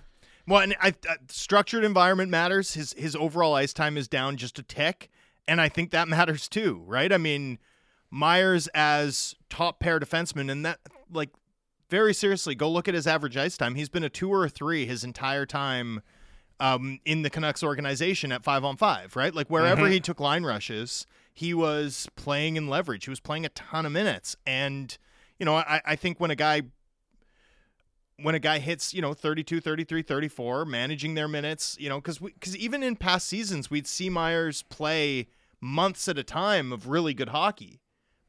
Well, 0.47 0.61
and 0.61 0.75
I, 0.81 0.93
uh, 1.09 1.15
structured 1.27 1.83
environment 1.83 2.31
matters. 2.31 2.73
His 2.73 2.93
his 2.93 3.15
overall 3.15 3.55
ice 3.55 3.73
time 3.73 3.97
is 3.97 4.07
down 4.07 4.37
just 4.37 4.57
a 4.59 4.63
tick, 4.63 5.09
and 5.47 5.59
I 5.59 5.69
think 5.69 5.91
that 5.91 6.07
matters 6.07 6.47
too, 6.47 6.83
right? 6.85 7.11
I 7.11 7.17
mean, 7.17 7.59
Myers 8.09 8.67
as 8.73 9.35
top 9.49 9.79
pair 9.79 9.99
defenseman, 9.99 10.49
and 10.49 10.65
that 10.65 10.79
like 11.11 11.31
very 11.89 12.13
seriously, 12.13 12.55
go 12.55 12.69
look 12.69 12.87
at 12.87 12.93
his 12.93 13.07
average 13.07 13.37
ice 13.37 13.57
time. 13.57 13.75
He's 13.75 13.89
been 13.89 14.03
a 14.03 14.09
two 14.09 14.31
or 14.31 14.45
a 14.45 14.49
three 14.49 14.85
his 14.85 15.03
entire 15.03 15.45
time 15.45 16.01
um, 16.59 16.99
in 17.05 17.21
the 17.21 17.29
Canucks 17.29 17.63
organization 17.63 18.31
at 18.31 18.43
five 18.43 18.63
on 18.63 18.77
five, 18.77 19.15
right? 19.15 19.33
Like 19.33 19.49
wherever 19.49 19.87
he 19.87 19.99
took 19.99 20.19
line 20.19 20.43
rushes, 20.43 21.05
he 21.33 21.53
was 21.53 22.07
playing 22.15 22.55
in 22.55 22.67
leverage. 22.67 23.05
He 23.05 23.09
was 23.09 23.19
playing 23.19 23.45
a 23.45 23.49
ton 23.49 23.85
of 23.85 23.91
minutes, 23.91 24.35
and 24.45 24.97
you 25.39 25.45
know, 25.45 25.55
I, 25.55 25.81
I 25.85 25.95
think 25.95 26.19
when 26.19 26.31
a 26.31 26.35
guy 26.35 26.63
when 28.19 28.33
a 28.33 28.39
guy 28.39 28.57
hits, 28.57 28.95
you 28.95 29.01
know, 29.01 29.13
32, 29.13 29.61
33, 29.61 30.01
34, 30.01 30.65
managing 30.65 31.13
their 31.13 31.27
minutes, 31.27 31.77
you 31.79 31.87
know, 31.87 32.01
cuz 32.01 32.19
cuz 32.41 32.57
even 32.57 32.81
in 32.81 32.95
past 32.95 33.27
seasons 33.27 33.69
we'd 33.69 33.87
see 33.87 34.09
Myers 34.09 34.63
play 34.63 35.27
months 35.61 36.07
at 36.07 36.17
a 36.17 36.23
time 36.23 36.73
of 36.73 36.87
really 36.87 37.13
good 37.13 37.29
hockey. 37.29 37.79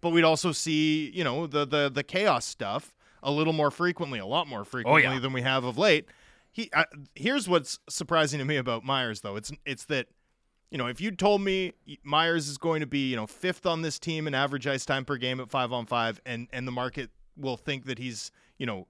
But 0.00 0.10
we'd 0.10 0.24
also 0.24 0.52
see, 0.52 1.10
you 1.10 1.24
know, 1.24 1.46
the 1.46 1.64
the 1.64 1.88
the 1.88 2.04
chaos 2.04 2.44
stuff 2.44 2.94
a 3.22 3.30
little 3.30 3.52
more 3.52 3.70
frequently, 3.70 4.18
a 4.18 4.26
lot 4.26 4.46
more 4.46 4.64
frequently 4.64 5.02
than 5.20 5.32
we 5.32 5.42
have 5.42 5.64
of 5.64 5.78
late. 5.78 6.06
He 6.52 6.70
uh, 6.72 6.84
here's 7.14 7.48
what's 7.48 7.78
surprising 7.88 8.38
to 8.38 8.44
me 8.44 8.56
about 8.56 8.84
Myers 8.84 9.20
though. 9.20 9.36
It's 9.36 9.52
it's 9.66 9.84
that 9.86 10.06
you 10.70 10.76
know, 10.76 10.86
if 10.86 11.00
you 11.00 11.10
told 11.10 11.40
me 11.40 11.72
Myers 12.02 12.46
is 12.48 12.58
going 12.58 12.80
to 12.80 12.86
be, 12.86 13.08
you 13.10 13.16
know, 13.16 13.26
fifth 13.26 13.64
on 13.64 13.80
this 13.82 13.98
team 13.98 14.26
in 14.26 14.34
average 14.34 14.66
ice 14.66 14.84
time 14.84 15.04
per 15.04 15.16
game 15.16 15.40
at 15.40 15.50
5 15.50 15.72
on 15.72 15.86
5 15.86 16.20
and 16.26 16.46
and 16.52 16.66
the 16.66 16.72
market 16.72 17.10
will 17.36 17.56
think 17.56 17.86
that 17.86 17.98
he's, 17.98 18.30
you 18.58 18.66
know, 18.66 18.86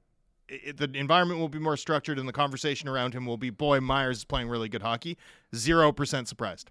it, 0.49 0.79
the 0.79 0.91
environment 0.95 1.39
will 1.41 1.49
be 1.49 1.59
more 1.59 1.77
structured 1.77 2.19
and 2.19 2.27
the 2.27 2.33
conversation 2.33 2.89
around 2.89 3.15
him 3.15 3.27
will 3.27 3.37
be, 3.37 3.51
boy, 3.51 3.81
Myers 3.81 4.19
is 4.19 4.25
playing 4.25 4.49
really 4.49 4.69
good 4.69 4.83
hockey. 4.83 5.17
Zero 5.55 5.93
percent 5.93 6.27
surprised. 6.27 6.71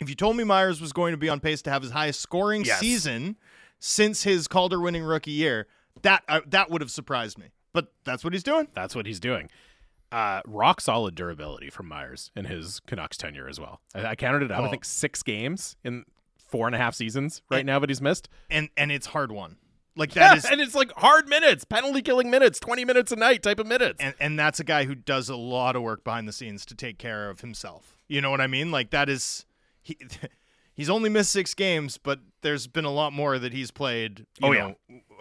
If 0.00 0.08
you 0.08 0.14
told 0.14 0.36
me 0.36 0.44
Myers 0.44 0.80
was 0.80 0.92
going 0.92 1.12
to 1.12 1.18
be 1.18 1.28
on 1.28 1.40
pace 1.40 1.60
to 1.62 1.70
have 1.70 1.82
his 1.82 1.92
highest 1.92 2.20
scoring 2.20 2.64
Yes. 2.64 2.80
season 2.80 3.36
since 3.78 4.22
his 4.22 4.48
Calder 4.48 4.80
winning 4.80 5.02
rookie 5.04 5.30
year, 5.32 5.66
that 6.04 6.22
uh, 6.28 6.40
that 6.46 6.70
would 6.70 6.80
have 6.80 6.90
surprised 6.90 7.36
me. 7.38 7.46
But 7.74 7.92
that's 8.04 8.22
what 8.24 8.32
he's 8.32 8.42
doing. 8.44 8.68
That's 8.72 8.94
what 8.94 9.04
he's 9.04 9.18
doing. 9.20 9.50
Uh, 10.12 10.40
rock 10.46 10.80
solid 10.80 11.16
durability 11.16 11.70
from 11.70 11.88
Myers 11.88 12.30
in 12.36 12.44
his 12.44 12.78
Canucks 12.86 13.16
tenure 13.16 13.48
as 13.48 13.58
well. 13.58 13.80
I, 13.96 14.06
I 14.06 14.14
counted 14.14 14.42
it. 14.42 14.52
I 14.52 14.58
Oh. 14.64 14.70
think 14.70 14.84
six 14.84 15.24
games 15.24 15.74
in 15.82 16.04
four 16.36 16.66
and 16.68 16.74
a 16.76 16.78
half 16.78 16.94
seasons 16.94 17.42
right 17.50 17.66
now 17.66 17.80
that 17.80 17.90
he's 17.90 18.00
missed. 18.00 18.28
And 18.48 18.68
and 18.76 18.92
it's 18.92 19.06
hard 19.08 19.32
one. 19.32 19.56
Like 19.96 20.12
that 20.14 20.36
is 20.38 20.44
and 20.44 20.60
it's 20.60 20.74
like 20.76 20.92
hard 20.92 21.28
minutes, 21.28 21.64
penalty 21.64 22.00
killing 22.00 22.30
minutes, 22.30 22.60
twenty 22.60 22.84
minutes 22.84 23.10
a 23.10 23.16
night 23.16 23.42
type 23.42 23.58
of 23.58 23.66
minutes. 23.66 24.00
and 24.00 24.14
and 24.20 24.38
that's 24.38 24.60
a 24.60 24.64
guy 24.64 24.84
who 24.84 24.94
does 24.94 25.28
a 25.28 25.36
lot 25.36 25.74
of 25.74 25.82
work 25.82 26.04
behind 26.04 26.28
the 26.28 26.32
scenes 26.32 26.64
to 26.66 26.76
take 26.76 26.98
care 26.98 27.28
of 27.28 27.40
himself. 27.40 27.98
You 28.06 28.20
know 28.20 28.30
what 28.30 28.40
I 28.40 28.46
mean? 28.46 28.70
Like 28.70 28.90
that 28.90 29.08
is 29.08 29.46
he 29.82 29.98
he's 30.74 30.90
only 30.90 31.08
missed 31.10 31.32
6 31.32 31.54
games, 31.54 31.98
but 31.98 32.20
there's 32.42 32.66
been 32.68 32.84
a 32.84 32.92
lot 32.92 33.12
more 33.12 33.38
that 33.38 33.52
he's 33.52 33.70
played, 33.72 34.26
you 34.40 34.48
Oh, 34.48 34.52
yeah. 34.52 34.72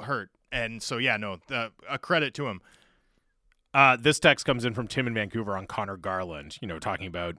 hurt. 0.04 0.30
And 0.54 0.82
so 0.84 1.00
yeah, 1.00 1.18
no, 1.18 1.40
the, 1.48 1.72
a 1.90 1.98
credit 1.98 2.34
to 2.36 2.48
him. 2.48 2.62
Uh, 3.74 3.98
this 4.00 4.20
text 4.20 4.46
comes 4.46 4.66
in 4.66 4.76
from 4.76 4.88
Tim 4.88 5.08
in 5.08 5.16
Vancouver 5.16 5.58
on 5.58 5.66
Conor 5.66 5.98
Garland, 5.98 6.60
you 6.62 6.68
know, 6.68 6.78
talking 6.78 7.08
about 7.08 7.36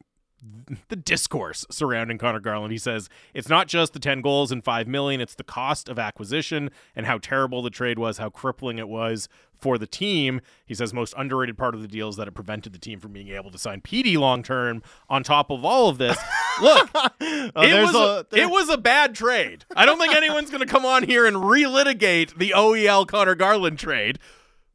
the 0.89 0.97
discourse 0.97 1.65
surrounding 1.71 2.19
Conor 2.19 2.41
Garland. 2.41 2.73
He 2.73 2.79
says 2.79 3.09
it's 3.33 3.49
not 3.49 3.69
just 3.69 3.93
the 3.93 4.01
10 4.01 4.21
goals 4.21 4.51
and 4.51 4.63
5 4.65 4.89
million, 4.89 5.21
it's 5.21 5.37
the 5.37 5.45
cost 5.45 5.89
of 5.89 5.97
acquisition 5.97 6.71
and 6.97 7.07
how 7.07 7.19
terrible 7.19 7.63
the 7.63 7.71
trade 7.71 8.01
was, 8.01 8.19
how 8.19 8.31
crippling 8.31 8.79
it 8.79 8.89
was 8.89 9.29
for 9.65 9.79
the 9.79 9.87
team. 9.87 10.43
He 10.67 10.75
says 10.75 10.93
most 10.93 11.15
underrated 11.17 11.57
part 11.57 11.75
of 11.75 11.81
the 11.81 11.89
deal 11.89 12.11
is 12.11 12.17
that 12.17 12.29
it 12.29 12.33
prevented 12.33 12.75
the 12.75 12.79
team 12.79 13.01
from 13.01 13.15
being 13.15 13.29
able 13.31 13.51
to 13.51 13.57
sign 13.57 13.81
PD 13.81 14.19
long 14.19 14.43
term. 14.43 14.83
On 15.09 15.23
top 15.23 15.51
of 15.51 15.65
all 15.65 15.89
of 15.89 15.97
this, 15.97 16.19
look, 16.61 16.91
Oh, 16.95 17.51
it 17.57 17.83
was 17.83 17.95
a, 17.95 18.27
it 18.39 18.51
was 18.51 18.69
a 18.69 18.77
bad 18.77 19.15
trade. 19.15 19.65
I 19.75 19.87
don't 19.87 19.99
think 19.99 20.15
anyone's 20.15 20.51
going 20.51 20.61
to 20.61 20.67
come 20.67 20.85
on 20.85 21.05
here 21.05 21.25
and 21.25 21.37
relitigate 21.39 22.37
the 22.37 22.53
OEL 22.55 23.07
Conor 23.07 23.35
Garland 23.35 23.79
trade. 23.79 24.19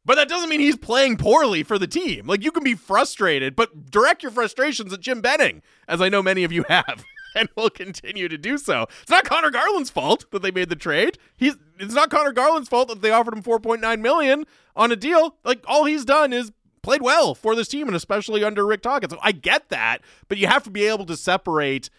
But 0.05 0.15
that 0.15 0.27
doesn't 0.27 0.49
mean 0.49 0.59
he's 0.59 0.75
playing 0.77 1.17
poorly 1.17 1.61
for 1.61 1.77
the 1.77 1.85
team. 1.85 2.25
Like 2.25 2.43
you 2.43 2.51
can 2.51 2.63
be 2.63 2.73
frustrated, 2.73 3.55
but 3.55 3.91
direct 3.91 4.23
your 4.23 4.31
frustrations 4.31 4.91
at 4.91 5.01
Jim 5.01 5.21
Benning, 5.21 5.61
as 5.87 6.01
I 6.01 6.09
know 6.09 6.23
many 6.23 6.43
of 6.43 6.51
you 6.51 6.65
have, 6.67 7.05
and 7.35 7.49
will 7.55 7.69
continue 7.69 8.27
to 8.27 8.37
do 8.37 8.57
so. 8.57 8.87
It's 9.01 9.11
not 9.11 9.25
Conor 9.25 9.51
Garland's 9.51 9.89
fault 9.89 10.25
that 10.31 10.41
they 10.41 10.51
made 10.51 10.69
the 10.69 10.75
trade. 10.75 11.17
He's 11.37 11.55
it's 11.79 11.93
not 11.93 12.09
Conor 12.09 12.33
Garland's 12.33 12.69
fault 12.69 12.89
that 12.89 13.01
they 13.01 13.11
offered 13.11 13.33
him 13.33 13.43
4.9 13.43 14.01
million 14.01 14.45
on 14.75 14.91
a 14.91 14.95
deal. 14.95 15.35
Like 15.43 15.63
all 15.67 15.85
he's 15.85 16.05
done 16.05 16.33
is 16.33 16.51
played 16.81 17.01
well 17.01 17.35
for 17.35 17.55
this 17.55 17.67
team 17.67 17.87
and 17.87 17.95
especially 17.95 18.43
under 18.43 18.65
Rick 18.65 18.81
Tocchet. 18.81 19.11
So 19.11 19.17
I 19.21 19.31
get 19.31 19.69
that, 19.69 19.99
but 20.27 20.37
you 20.37 20.47
have 20.47 20.63
to 20.63 20.69
be 20.69 20.85
able 20.85 21.05
to 21.05 21.17
separate 21.17 21.89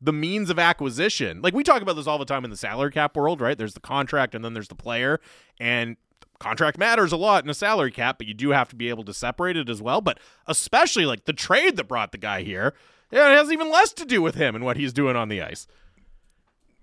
the 0.00 0.12
means 0.12 0.50
of 0.50 0.58
acquisition. 0.58 1.40
Like 1.42 1.54
we 1.54 1.62
talk 1.62 1.82
about 1.82 1.96
this 1.96 2.06
all 2.06 2.18
the 2.18 2.24
time 2.24 2.44
in 2.44 2.50
the 2.50 2.56
salary 2.56 2.92
cap 2.92 3.16
world, 3.16 3.40
right? 3.40 3.56
There's 3.56 3.74
the 3.74 3.80
contract 3.80 4.34
and 4.34 4.44
then 4.44 4.54
there's 4.54 4.68
the 4.68 4.74
player 4.74 5.20
and 5.58 5.96
contract 6.38 6.78
matters 6.78 7.12
a 7.12 7.16
lot 7.16 7.44
in 7.44 7.50
a 7.50 7.54
salary 7.54 7.90
cap, 7.90 8.18
but 8.18 8.26
you 8.26 8.34
do 8.34 8.50
have 8.50 8.68
to 8.68 8.76
be 8.76 8.88
able 8.88 9.04
to 9.04 9.14
separate 9.14 9.56
it 9.56 9.68
as 9.68 9.80
well. 9.80 10.00
But 10.00 10.20
especially 10.46 11.06
like 11.06 11.24
the 11.24 11.32
trade 11.32 11.76
that 11.76 11.84
brought 11.84 12.12
the 12.12 12.18
guy 12.18 12.42
here, 12.42 12.74
yeah, 13.16 13.32
it 13.32 13.36
has 13.36 13.50
even 13.50 13.70
less 13.70 13.92
to 13.94 14.04
do 14.04 14.20
with 14.20 14.34
him 14.34 14.54
and 14.54 14.64
what 14.64 14.76
he's 14.76 14.92
doing 14.92 15.16
on 15.16 15.28
the 15.28 15.40
ice. 15.42 15.66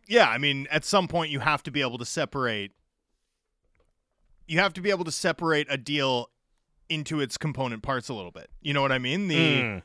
Yeah, 0.07 0.27
I 0.27 0.38
mean, 0.38 0.67
at 0.71 0.84
some 0.84 1.07
point 1.07 1.31
you 1.31 1.39
have 1.39 1.63
to 1.63 1.71
be 1.71 1.81
able 1.81 1.97
to 1.99 2.05
separate. 2.05 2.71
You 4.47 4.59
have 4.59 4.73
to 4.73 4.81
be 4.81 4.89
able 4.89 5.05
to 5.05 5.11
separate 5.11 5.67
a 5.69 5.77
deal 5.77 6.29
into 6.89 7.21
its 7.21 7.38
component 7.38 7.81
parts 7.84 8.09
a 8.09 8.13
little 8.13 8.31
bit. 8.31 8.49
You 8.61 8.73
know 8.73 8.81
what 8.81 8.91
I 8.91 8.97
mean? 8.99 9.27
The 9.29 9.61
Mm. 9.63 9.84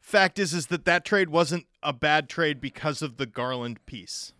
fact 0.00 0.38
is, 0.38 0.54
is 0.54 0.66
that 0.68 0.84
that 0.84 1.04
trade 1.04 1.30
wasn't 1.30 1.66
a 1.82 1.92
bad 1.92 2.28
trade 2.28 2.60
because 2.60 3.02
of 3.02 3.16
the 3.16 3.26
Garland 3.26 3.84
piece. 3.86 4.32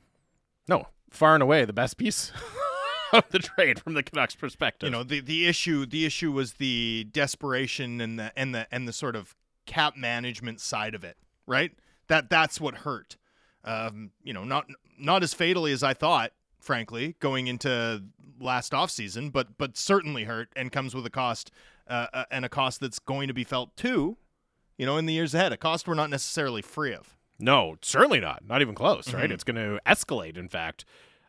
No, 0.68 0.86
far 1.10 1.34
and 1.34 1.42
away 1.42 1.64
the 1.64 1.72
best 1.72 1.96
piece 1.96 2.30
of 3.12 3.24
the 3.30 3.40
trade 3.40 3.80
from 3.80 3.94
the 3.94 4.02
Canucks 4.04 4.36
perspective. 4.36 4.86
You 4.86 4.92
know, 4.92 5.02
the 5.02 5.20
the 5.20 5.46
issue 5.48 5.84
the 5.86 6.06
issue 6.06 6.30
was 6.30 6.54
the 6.54 7.08
desperation 7.10 8.00
and 8.00 8.18
the 8.18 8.32
and 8.36 8.54
the 8.54 8.68
and 8.72 8.86
the 8.86 8.92
sort 8.92 9.16
of 9.16 9.34
cap 9.66 9.96
management 9.96 10.60
side 10.60 10.94
of 10.94 11.04
it, 11.04 11.16
right? 11.46 11.72
That 12.08 12.30
that's 12.30 12.60
what 12.60 12.76
hurt. 12.78 13.16
Um, 13.64 14.10
you 14.22 14.32
know, 14.32 14.44
not 14.44 14.66
not 14.98 15.22
as 15.22 15.34
fatally 15.34 15.72
as 15.72 15.82
I 15.82 15.94
thought, 15.94 16.32
frankly, 16.58 17.16
going 17.20 17.46
into 17.46 18.02
last 18.40 18.72
offseason, 18.72 19.32
but 19.32 19.56
but 19.58 19.76
certainly 19.76 20.24
hurt 20.24 20.48
and 20.56 20.72
comes 20.72 20.94
with 20.94 21.06
a 21.06 21.10
cost 21.10 21.50
uh, 21.88 22.06
uh, 22.12 22.24
and 22.30 22.44
a 22.44 22.48
cost 22.48 22.80
that's 22.80 22.98
going 22.98 23.28
to 23.28 23.34
be 23.34 23.44
felt 23.44 23.76
too, 23.76 24.16
you 24.76 24.86
know, 24.86 24.96
in 24.96 25.06
the 25.06 25.12
years 25.12 25.34
ahead. 25.34 25.52
A 25.52 25.56
cost 25.56 25.86
we're 25.86 25.94
not 25.94 26.10
necessarily 26.10 26.62
free 26.62 26.94
of. 26.94 27.16
No, 27.38 27.76
certainly 27.82 28.20
not. 28.20 28.46
Not 28.46 28.60
even 28.62 28.74
close, 28.74 29.12
right? 29.12 29.28
Mhm. 29.28 29.32
It's 29.32 29.42
going 29.44 29.56
to 29.56 29.80
escalate, 29.84 30.36
in 30.36 30.48
fact, 30.48 30.84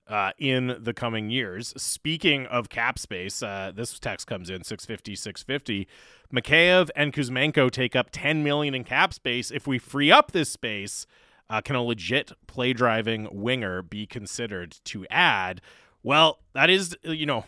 uh, 0.07 0.31
in 0.37 0.77
the 0.79 0.93
coming 0.93 1.29
years. 1.29 1.73
Speaking 1.77 2.45
of 2.47 2.69
cap 2.69 2.99
space, 2.99 3.41
uh, 3.41 3.71
this 3.73 3.97
text 3.99 4.27
comes 4.27 4.49
in 4.49 4.63
650, 4.63 5.15
650. 5.15 5.87
Mikheyev 6.33 6.89
and 6.95 7.13
Kuzmenko 7.13 7.69
take 7.71 7.95
up 7.95 8.09
10 8.11 8.43
million 8.43 8.73
in 8.73 8.83
cap 8.83 9.13
space. 9.13 9.51
If 9.51 9.67
we 9.67 9.79
free 9.79 10.11
up 10.11 10.31
this 10.31 10.49
space, 10.49 11.05
uh, 11.49 11.61
can 11.61 11.75
a 11.75 11.83
legit 11.83 12.31
play 12.47 12.73
driving 12.73 13.27
winger 13.31 13.81
be 13.81 14.05
considered 14.05 14.77
to 14.85 15.05
add? 15.09 15.61
Well, 16.01 16.39
that 16.53 16.69
is, 16.69 16.97
you 17.03 17.25
know, 17.25 17.45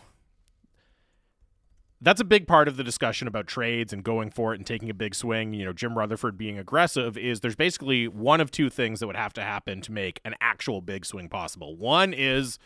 that's 2.06 2.20
a 2.20 2.24
big 2.24 2.46
part 2.46 2.68
of 2.68 2.76
the 2.76 2.84
discussion 2.84 3.26
about 3.26 3.48
trades 3.48 3.92
and 3.92 4.04
going 4.04 4.30
for 4.30 4.54
it 4.54 4.58
and 4.58 4.64
taking 4.64 4.88
a 4.88 4.94
big 4.94 5.12
swing. 5.12 5.52
You 5.52 5.64
know, 5.64 5.72
Jim 5.72 5.98
Rutherford 5.98 6.38
being 6.38 6.56
aggressive 6.56 7.18
is 7.18 7.40
there's 7.40 7.56
basically 7.56 8.06
one 8.06 8.40
of 8.40 8.52
two 8.52 8.70
things 8.70 9.00
that 9.00 9.08
would 9.08 9.16
have 9.16 9.32
to 9.32 9.42
happen 9.42 9.80
to 9.80 9.90
make 9.90 10.20
an 10.24 10.36
actual 10.40 10.80
big 10.80 11.04
swing 11.04 11.28
possible. 11.28 11.74
One 11.74 12.14
is 12.14 12.60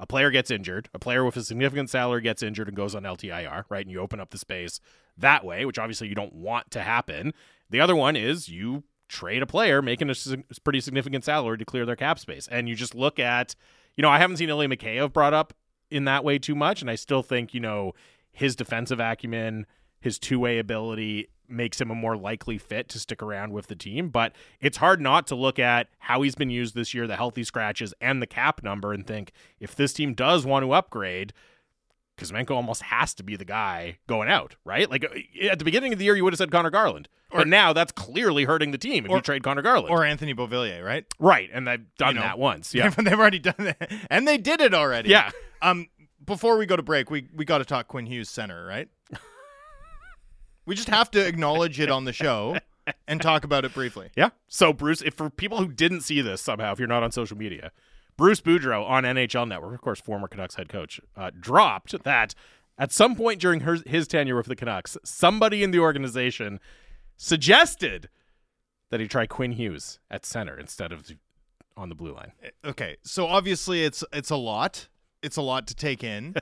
a 0.00 0.06
player 0.06 0.30
gets 0.30 0.50
injured, 0.50 0.88
a 0.94 0.98
player 0.98 1.26
with 1.26 1.36
a 1.36 1.44
significant 1.44 1.90
salary 1.90 2.22
gets 2.22 2.42
injured 2.42 2.68
and 2.68 2.76
goes 2.76 2.94
on 2.94 3.02
LTIR, 3.02 3.64
right? 3.68 3.84
And 3.84 3.90
you 3.92 4.00
open 4.00 4.18
up 4.18 4.30
the 4.30 4.38
space 4.38 4.80
that 5.18 5.44
way, 5.44 5.66
which 5.66 5.78
obviously 5.78 6.08
you 6.08 6.14
don't 6.14 6.32
want 6.32 6.70
to 6.70 6.80
happen. 6.80 7.34
The 7.68 7.80
other 7.80 7.94
one 7.94 8.16
is 8.16 8.48
you 8.48 8.84
trade 9.08 9.42
a 9.42 9.46
player 9.46 9.82
making 9.82 10.08
a 10.08 10.14
pretty 10.64 10.80
significant 10.80 11.22
salary 11.22 11.58
to 11.58 11.66
clear 11.66 11.84
their 11.84 11.96
cap 11.96 12.18
space. 12.18 12.48
And 12.50 12.66
you 12.66 12.74
just 12.74 12.94
look 12.94 13.18
at, 13.18 13.56
you 13.94 14.00
know, 14.00 14.08
I 14.08 14.16
haven't 14.20 14.38
seen 14.38 14.48
Ilya 14.48 14.70
Mikheyev 14.70 15.12
brought 15.12 15.34
up 15.34 15.52
in 15.90 16.06
that 16.06 16.24
way 16.24 16.38
too 16.38 16.54
much. 16.54 16.80
And 16.80 16.90
I 16.90 16.94
still 16.94 17.22
think, 17.22 17.52
you 17.52 17.60
know, 17.60 17.92
his 18.36 18.54
defensive 18.54 19.00
acumen, 19.00 19.64
his 19.98 20.18
two 20.18 20.38
way 20.38 20.58
ability 20.58 21.28
makes 21.48 21.80
him 21.80 21.90
a 21.90 21.94
more 21.94 22.16
likely 22.16 22.58
fit 22.58 22.88
to 22.90 22.98
stick 22.98 23.22
around 23.22 23.52
with 23.52 23.68
the 23.68 23.74
team. 23.76 24.10
But 24.10 24.32
it's 24.60 24.76
hard 24.76 25.00
not 25.00 25.26
to 25.28 25.34
look 25.34 25.58
at 25.58 25.88
how 25.98 26.20
he's 26.22 26.34
been 26.34 26.50
used 26.50 26.74
this 26.74 26.92
year, 26.92 27.06
the 27.06 27.16
healthy 27.16 27.44
scratches, 27.44 27.94
and 28.00 28.20
the 28.20 28.26
cap 28.26 28.62
number, 28.62 28.92
and 28.92 29.06
think 29.06 29.32
if 29.58 29.74
this 29.74 29.92
team 29.94 30.12
does 30.12 30.44
want 30.44 30.64
to 30.64 30.72
upgrade, 30.72 31.32
Kuzmenko 32.18 32.50
almost 32.52 32.82
has 32.82 33.14
to 33.14 33.22
be 33.22 33.36
the 33.36 33.44
guy 33.44 33.98
going 34.06 34.28
out, 34.28 34.56
right? 34.64 34.90
Like 34.90 35.04
uh, 35.04 35.46
at 35.50 35.58
the 35.58 35.64
beginning 35.64 35.92
of 35.92 35.98
the 35.98 36.04
year, 36.06 36.16
you 36.16 36.24
would 36.24 36.32
have 36.32 36.38
said 36.38 36.50
Conor 36.50 36.70
Garland. 36.70 37.08
Or- 37.30 37.40
but 37.40 37.48
now 37.48 37.72
that's 37.72 37.92
clearly 37.92 38.44
hurting 38.44 38.70
the 38.70 38.78
team 38.78 39.04
if 39.04 39.10
Or- 39.10 39.16
you 39.18 39.22
trade 39.22 39.42
Conor 39.42 39.62
Garland. 39.62 39.90
Or 39.90 40.02
Anthony 40.04 40.34
Beauvillier, 40.34 40.82
right? 40.84 41.04
right. 41.18 41.50
And 41.52 41.66
they've 41.68 41.84
done 41.98 42.14
You 42.14 42.20
know, 42.20 42.26
that 42.26 42.38
once. 42.38 42.74
Yeah. 42.74 42.88
They've, 42.88 43.04
they've 43.04 43.18
already 43.18 43.38
done 43.38 43.54
that. 43.58 43.92
And 44.10 44.26
they 44.26 44.38
did 44.38 44.60
it 44.60 44.72
already. 44.74 45.10
yeah. 45.10 45.30
Um, 45.62 45.88
before 46.26 46.58
we 46.58 46.66
go 46.66 46.76
to 46.76 46.82
break, 46.82 47.10
we 47.10 47.28
we 47.34 47.44
got 47.44 47.58
to 47.58 47.64
talk 47.64 47.88
Quinn 47.88 48.06
Hughes 48.06 48.28
center, 48.28 48.66
right? 48.66 48.88
we 50.66 50.74
just 50.74 50.88
have 50.88 51.10
to 51.12 51.26
acknowledge 51.26 51.80
it 51.80 51.90
on 51.90 52.04
the 52.04 52.12
show 52.12 52.58
and 53.08 53.22
talk 53.22 53.44
about 53.44 53.64
it 53.64 53.72
briefly. 53.72 54.10
Yeah. 54.16 54.30
So 54.48 54.72
Bruce, 54.72 55.02
if 55.02 55.14
for 55.14 55.30
people 55.30 55.58
who 55.58 55.68
didn't 55.68 56.02
see 56.02 56.20
this 56.20 56.40
somehow, 56.40 56.72
if 56.72 56.78
you're 56.78 56.88
not 56.88 57.02
on 57.02 57.12
social 57.12 57.36
media, 57.36 57.70
Bruce 58.16 58.40
Boudreau 58.40 58.88
on 58.88 59.04
NHL 59.04 59.48
Network, 59.48 59.74
of 59.74 59.80
course, 59.80 60.00
former 60.00 60.28
Canucks 60.28 60.56
head 60.56 60.68
coach, 60.68 61.00
uh, 61.16 61.30
dropped 61.38 62.02
that 62.04 62.34
at 62.78 62.92
some 62.92 63.14
point 63.14 63.40
during 63.40 63.60
her, 63.60 63.78
his 63.86 64.06
tenure 64.06 64.36
with 64.36 64.46
the 64.46 64.56
Canucks, 64.56 64.96
somebody 65.04 65.62
in 65.62 65.70
the 65.70 65.78
organization 65.78 66.60
suggested 67.16 68.08
that 68.90 69.00
he 69.00 69.08
try 69.08 69.26
Quinn 69.26 69.52
Hughes 69.52 69.98
at 70.10 70.24
center 70.24 70.58
instead 70.58 70.92
of 70.92 71.10
on 71.76 71.88
the 71.88 71.94
blue 71.94 72.14
line. 72.14 72.32
Okay, 72.64 72.96
so 73.02 73.26
obviously 73.26 73.84
it's 73.84 74.02
it's 74.12 74.30
a 74.30 74.36
lot. 74.36 74.88
It's 75.26 75.36
a 75.36 75.42
lot 75.42 75.66
to 75.66 75.74
take 75.74 76.02
in. 76.04 76.36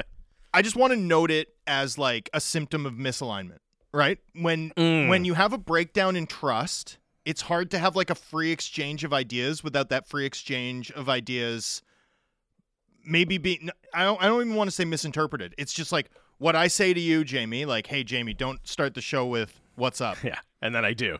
I 0.54 0.62
just 0.62 0.76
want 0.76 0.92
to 0.92 0.98
note 0.98 1.30
it 1.30 1.48
as 1.66 1.98
like 1.98 2.30
a 2.32 2.40
symptom 2.40 2.86
of 2.86 2.92
misalignment, 2.94 3.58
right? 3.92 4.18
When 4.34 4.70
Mm. 4.76 5.08
when 5.08 5.24
you 5.24 5.34
have 5.34 5.52
a 5.52 5.58
breakdown 5.58 6.14
in 6.16 6.26
trust, 6.26 6.98
it's 7.24 7.42
hard 7.42 7.70
to 7.72 7.78
have 7.78 7.96
like 7.96 8.10
a 8.10 8.14
free 8.14 8.52
exchange 8.52 9.02
of 9.04 9.12
ideas 9.12 9.64
without 9.64 9.88
that 9.88 10.06
free 10.06 10.24
exchange 10.26 10.90
of 10.92 11.08
ideas 11.08 11.82
maybe 13.04 13.38
being 13.38 13.70
I 13.94 14.04
don't 14.04 14.22
I 14.22 14.26
don't 14.26 14.42
even 14.42 14.54
want 14.54 14.68
to 14.68 14.74
say 14.76 14.84
misinterpreted. 14.84 15.54
It's 15.58 15.72
just 15.72 15.92
like 15.92 16.10
what 16.38 16.54
I 16.54 16.68
say 16.68 16.92
to 16.92 17.00
you, 17.00 17.24
Jamie, 17.24 17.64
like, 17.64 17.86
"Hey 17.86 18.04
Jamie, 18.04 18.34
don't 18.34 18.66
start 18.66 18.94
the 18.94 19.00
show 19.00 19.24
with 19.26 19.60
what's 19.76 20.00
up." 20.00 20.22
Yeah. 20.22 20.38
And 20.60 20.74
then 20.74 20.84
I 20.84 20.92
do. 20.92 21.18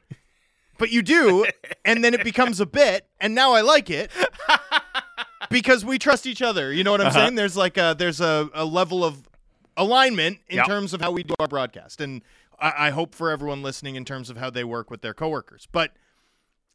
But 0.79 0.91
you 0.91 1.01
do, 1.03 1.47
and 1.87 2.05
then 2.05 2.13
it 2.13 2.23
becomes 2.25 2.61
a 2.61 2.67
bit, 2.67 3.07
and 3.19 3.35
now 3.35 3.53
I 3.53 3.63
like 3.63 3.89
it 3.89 4.11
because 5.51 5.85
we 5.85 5.99
trust 5.99 6.27
each 6.27 6.43
other. 6.43 6.73
You 6.73 6.85
know 6.85 6.93
what 6.93 7.01
I'm 7.01 7.09
Uh-huh. 7.09 7.19
saying? 7.21 7.35
There's 7.35 7.57
like 7.57 7.77
a 7.77 7.95
there's 7.99 8.21
a, 8.21 8.49
a 8.55 8.65
level 8.65 9.05
of 9.05 9.29
alignment 9.77 10.39
in 10.49 10.57
Yep. 10.57 10.67
terms 10.67 10.93
of 10.95 11.01
how 11.01 11.11
we 11.13 11.23
do 11.23 11.35
our 11.39 11.49
broadcast, 11.49 12.01
and 12.01 12.23
I, 12.59 12.89
I 12.89 12.91
hope 12.91 13.15
for 13.15 13.31
everyone 13.31 13.63
listening 13.63 13.97
in 13.97 14.05
terms 14.05 14.31
of 14.31 14.37
how 14.37 14.51
they 14.51 14.65
work 14.65 14.91
with 14.91 15.03
their 15.03 15.15
coworkers. 15.15 15.67
But 15.71 15.93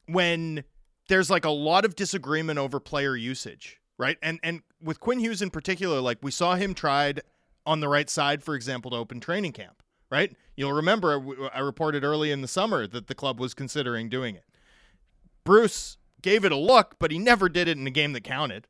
when 0.07 0.63
there's 1.09 1.29
like 1.29 1.45
a 1.45 1.49
lot 1.51 1.85
of 1.85 1.95
disagreement 1.95 2.59
over 2.59 2.79
player 2.79 3.15
usage, 3.15 3.79
right? 3.97 4.17
And 4.21 4.39
and 4.43 4.61
with 4.81 4.99
Quinn 4.99 5.19
Hughes 5.19 5.41
in 5.41 5.49
particular, 5.49 5.99
like 5.99 6.19
we 6.21 6.31
saw 6.31 6.55
him 6.55 6.73
tried 6.73 7.21
on 7.65 7.79
the 7.79 7.87
right 7.87 8.09
side, 8.09 8.43
for 8.43 8.55
example, 8.55 8.91
to 8.91 8.97
open 8.97 9.19
training 9.19 9.51
camp, 9.53 9.83
right? 10.09 10.35
You'll 10.55 10.73
remember 10.73 11.49
I 11.53 11.59
reported 11.59 12.03
early 12.03 12.31
in 12.31 12.41
the 12.41 12.47
summer 12.47 12.87
that 12.87 13.07
the 13.07 13.15
club 13.15 13.39
was 13.39 13.53
considering 13.53 14.09
doing 14.09 14.35
it. 14.35 14.43
Bruce 15.43 15.97
gave 16.21 16.45
it 16.45 16.51
a 16.51 16.57
look, 16.57 16.95
but 16.99 17.11
he 17.11 17.17
never 17.19 17.49
did 17.49 17.67
it 17.67 17.77
in 17.77 17.87
a 17.87 17.91
game 17.91 18.13
that 18.13 18.23
counted. 18.23 18.67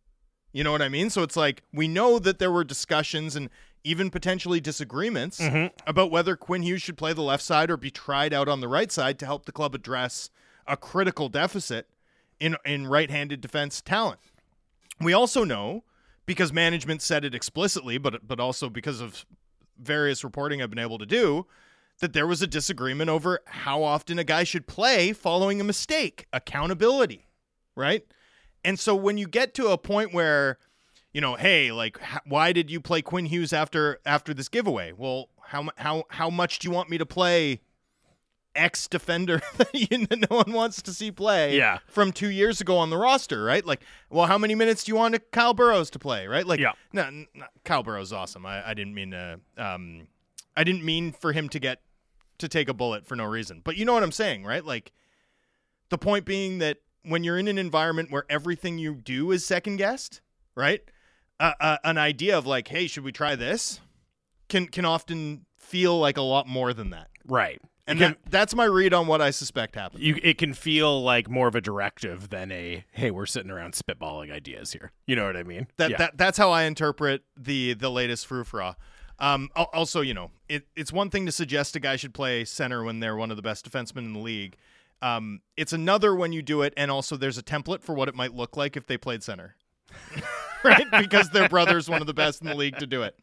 You 0.53 0.63
know 0.63 0.71
what 0.71 0.81
I 0.81 0.89
mean? 0.89 1.09
So 1.09 1.23
it's 1.23 1.35
like 1.37 1.63
we 1.73 1.87
know 1.87 2.19
that 2.19 2.39
there 2.39 2.51
were 2.51 2.63
discussions 2.63 3.35
and 3.35 3.49
even 3.83 4.09
potentially 4.11 4.59
disagreements 4.59 5.39
Mhm. 5.39 5.71
about 5.87 6.11
whether 6.11 6.35
Quinn 6.35 6.61
Hughes 6.61 6.81
should 6.81 6.97
play 6.97 7.13
the 7.13 7.21
left 7.23 7.43
side 7.43 7.71
or 7.71 7.77
be 7.77 7.89
tried 7.89 8.33
out 8.33 8.47
on 8.47 8.59
the 8.59 8.67
right 8.67 8.91
side 8.91 9.17
to 9.19 9.25
help 9.25 9.45
the 9.45 9.51
club 9.51 9.73
address 9.73 10.29
a 10.67 10.77
critical 10.77 11.29
deficit 11.29 11.87
in 12.39 12.57
in 12.65 12.87
right-handed 12.87 13.41
defense 13.41 13.81
talent. 13.81 14.19
We 14.99 15.13
also 15.13 15.43
know 15.43 15.83
because 16.25 16.53
management 16.53 17.01
said 17.01 17.25
it 17.25 17.33
explicitly, 17.33 17.97
but 17.97 18.27
but 18.27 18.39
also 18.39 18.69
because 18.69 19.01
of 19.01 19.25
various 19.77 20.23
reporting 20.23 20.61
I've 20.61 20.69
been 20.69 20.77
able 20.79 20.99
to 20.99 21.05
do, 21.07 21.47
that 22.01 22.13
there 22.13 22.27
was 22.27 22.41
a 22.41 22.47
disagreement 22.47 23.09
over 23.09 23.39
how 23.47 23.81
often 23.83 24.19
a 24.19 24.23
guy 24.23 24.43
should 24.43 24.67
play 24.67 25.11
following 25.13 25.59
a 25.59 25.63
mistake, 25.63 26.27
accountability, 26.31 27.25
right? 27.75 28.03
And 28.63 28.79
so 28.79 28.95
when 28.95 29.17
you 29.17 29.27
get 29.27 29.53
to 29.55 29.67
a 29.69 29.77
point 29.77 30.13
where, 30.13 30.57
you 31.13 31.21
know, 31.21 31.35
hey, 31.35 31.71
like, 31.71 31.99
why 32.25 32.53
did 32.53 32.69
you 32.69 32.79
play 32.79 33.01
Quinn 33.01 33.25
Hughes 33.25 33.53
after 33.53 33.99
after 34.05 34.33
this 34.33 34.47
giveaway? 34.49 34.93
Well, 34.95 35.29
how 35.47 35.69
how 35.77 36.03
how 36.09 36.29
much 36.29 36.59
do 36.59 36.67
you 36.67 36.73
want 36.73 36.89
me 36.89 36.97
to 36.97 37.05
play 37.05 37.61
ex 38.53 38.87
defender 38.87 39.41
that, 39.57 40.27
no 40.29 40.37
one 40.37 40.51
wants 40.51 40.81
to 40.81 40.93
see 40.93 41.09
play 41.11 41.55
Yeah. 41.55 41.79
from 41.87 42.11
two 42.11 42.29
years 42.29 42.59
ago 42.59 42.77
on 42.77 42.89
the 42.89 42.97
roster, 42.97 43.43
right? 43.43 43.65
Like, 43.65 43.81
well, 44.09 44.25
how 44.27 44.37
many 44.37 44.55
minutes 44.55 44.83
do 44.83 44.91
you 44.91 44.97
want 44.97 45.17
Kyle 45.31 45.53
Burroughs 45.53 45.89
to 45.91 45.99
play, 45.99 46.27
right? 46.27 46.45
Like, 46.45 46.59
Yeah. 46.59 46.73
no, 46.91 47.03
n- 47.03 47.27
n- 47.33 47.43
Kyle 47.63 47.81
Burroughs 47.81 48.11
awesome. 48.11 48.45
I, 48.45 48.69
I 48.69 48.73
didn't 48.73 48.93
mean 48.93 49.11
to, 49.11 49.39
um, 49.57 50.07
I 50.57 50.65
didn't 50.65 50.83
mean 50.83 51.13
for 51.13 51.31
him 51.31 51.47
to 51.47 51.59
get 51.59 51.79
to 52.39 52.49
take 52.49 52.67
a 52.67 52.73
bullet 52.73 53.05
for 53.05 53.15
no 53.15 53.23
reason, 53.23 53.61
but 53.63 53.77
you 53.77 53.85
know 53.85 53.93
what 53.93 54.03
I'm 54.03 54.11
saying, 54.11 54.43
right? 54.43 54.65
Like, 54.65 54.91
the 55.87 55.97
point 55.97 56.25
being 56.25 56.57
that 56.59 56.77
when 57.03 57.23
you're 57.23 57.37
in 57.37 57.47
an 57.47 57.57
environment 57.57 58.11
where 58.11 58.25
everything 58.29 58.77
you 58.77 58.95
do 58.95 59.31
is 59.31 59.45
second 59.45 59.77
guessed, 59.77 60.21
right? 60.55 60.81
Uh, 61.39 61.53
uh, 61.59 61.77
an 61.83 61.97
idea 61.97 62.37
of 62.37 62.45
like, 62.45 62.67
hey, 62.67 62.87
should 62.87 63.03
we 63.03 63.11
try 63.11 63.35
this? 63.35 63.79
Can 64.49 64.67
can 64.67 64.85
often 64.85 65.45
feel 65.57 65.97
like 65.99 66.17
a 66.17 66.21
lot 66.21 66.47
more 66.47 66.73
than 66.73 66.89
that. 66.91 67.09
Right. 67.25 67.61
And 67.87 67.97
can- 67.99 68.11
that, 68.11 68.31
that's 68.31 68.55
my 68.55 68.65
read 68.65 68.93
on 68.93 69.07
what 69.07 69.21
I 69.21 69.31
suspect 69.31 69.75
happened. 69.75 70.03
you 70.03 70.17
it 70.21 70.37
can 70.37 70.53
feel 70.53 71.01
like 71.01 71.29
more 71.29 71.47
of 71.47 71.55
a 71.55 71.61
directive 71.61 72.29
than 72.29 72.51
a 72.51 72.85
hey 72.91 73.09
we're 73.11 73.25
sitting 73.25 73.49
around 73.49 73.73
spitballing 73.73 74.31
ideas 74.31 74.71
here 74.71 74.91
you 75.07 75.15
know 75.15 75.25
what 75.25 75.35
i 75.35 75.41
mean 75.43 75.67
That, 75.77 75.89
yeah. 75.91 75.97
that 75.97 76.17
that's 76.17 76.37
how 76.37 76.51
I 76.51 76.63
interpret 76.63 77.23
the 77.35 77.73
the 77.73 77.89
latest 77.89 78.27
frou-frou. 78.27 78.73
Um, 79.19 79.49
also, 79.55 80.01
you 80.01 80.13
know, 80.15 80.31
it, 80.49 80.65
it's 80.75 80.91
one 80.91 81.09
thing 81.11 81.27
to 81.27 81.31
suggest 81.31 81.75
a 81.75 81.79
guy 81.79 81.95
should 81.95 82.13
play 82.13 82.43
center 82.43 82.83
when 82.83 82.99
they're 83.01 83.15
one 83.15 83.29
of 83.29 83.37
the 83.37 83.43
best 83.43 83.69
defensemen 83.69 83.99
in 83.99 84.13
the 84.13 84.19
league. 84.19 84.57
Um, 85.01 85.41
it's 85.57 85.73
another 85.73 86.15
when 86.15 86.31
you 86.31 86.41
do 86.41 86.61
it, 86.61 86.73
and 86.77 86.91
also 86.91 87.17
there's 87.17 87.37
a 87.37 87.43
template 87.43 87.81
for 87.81 87.93
what 87.95 88.07
it 88.07 88.15
might 88.15 88.33
look 88.35 88.55
like 88.57 88.77
if 88.77 88.85
they 88.87 88.97
played 88.97 89.23
center, 89.23 89.55
right? 90.63 90.85
Because 90.91 91.29
their 91.31 91.49
brother's 91.49 91.89
one 91.89 92.01
of 92.01 92.07
the 92.07 92.13
best 92.13 92.41
in 92.41 92.47
the 92.47 92.55
league 92.55 92.77
to 92.77 92.85
do 92.87 93.01
it. 93.01 93.15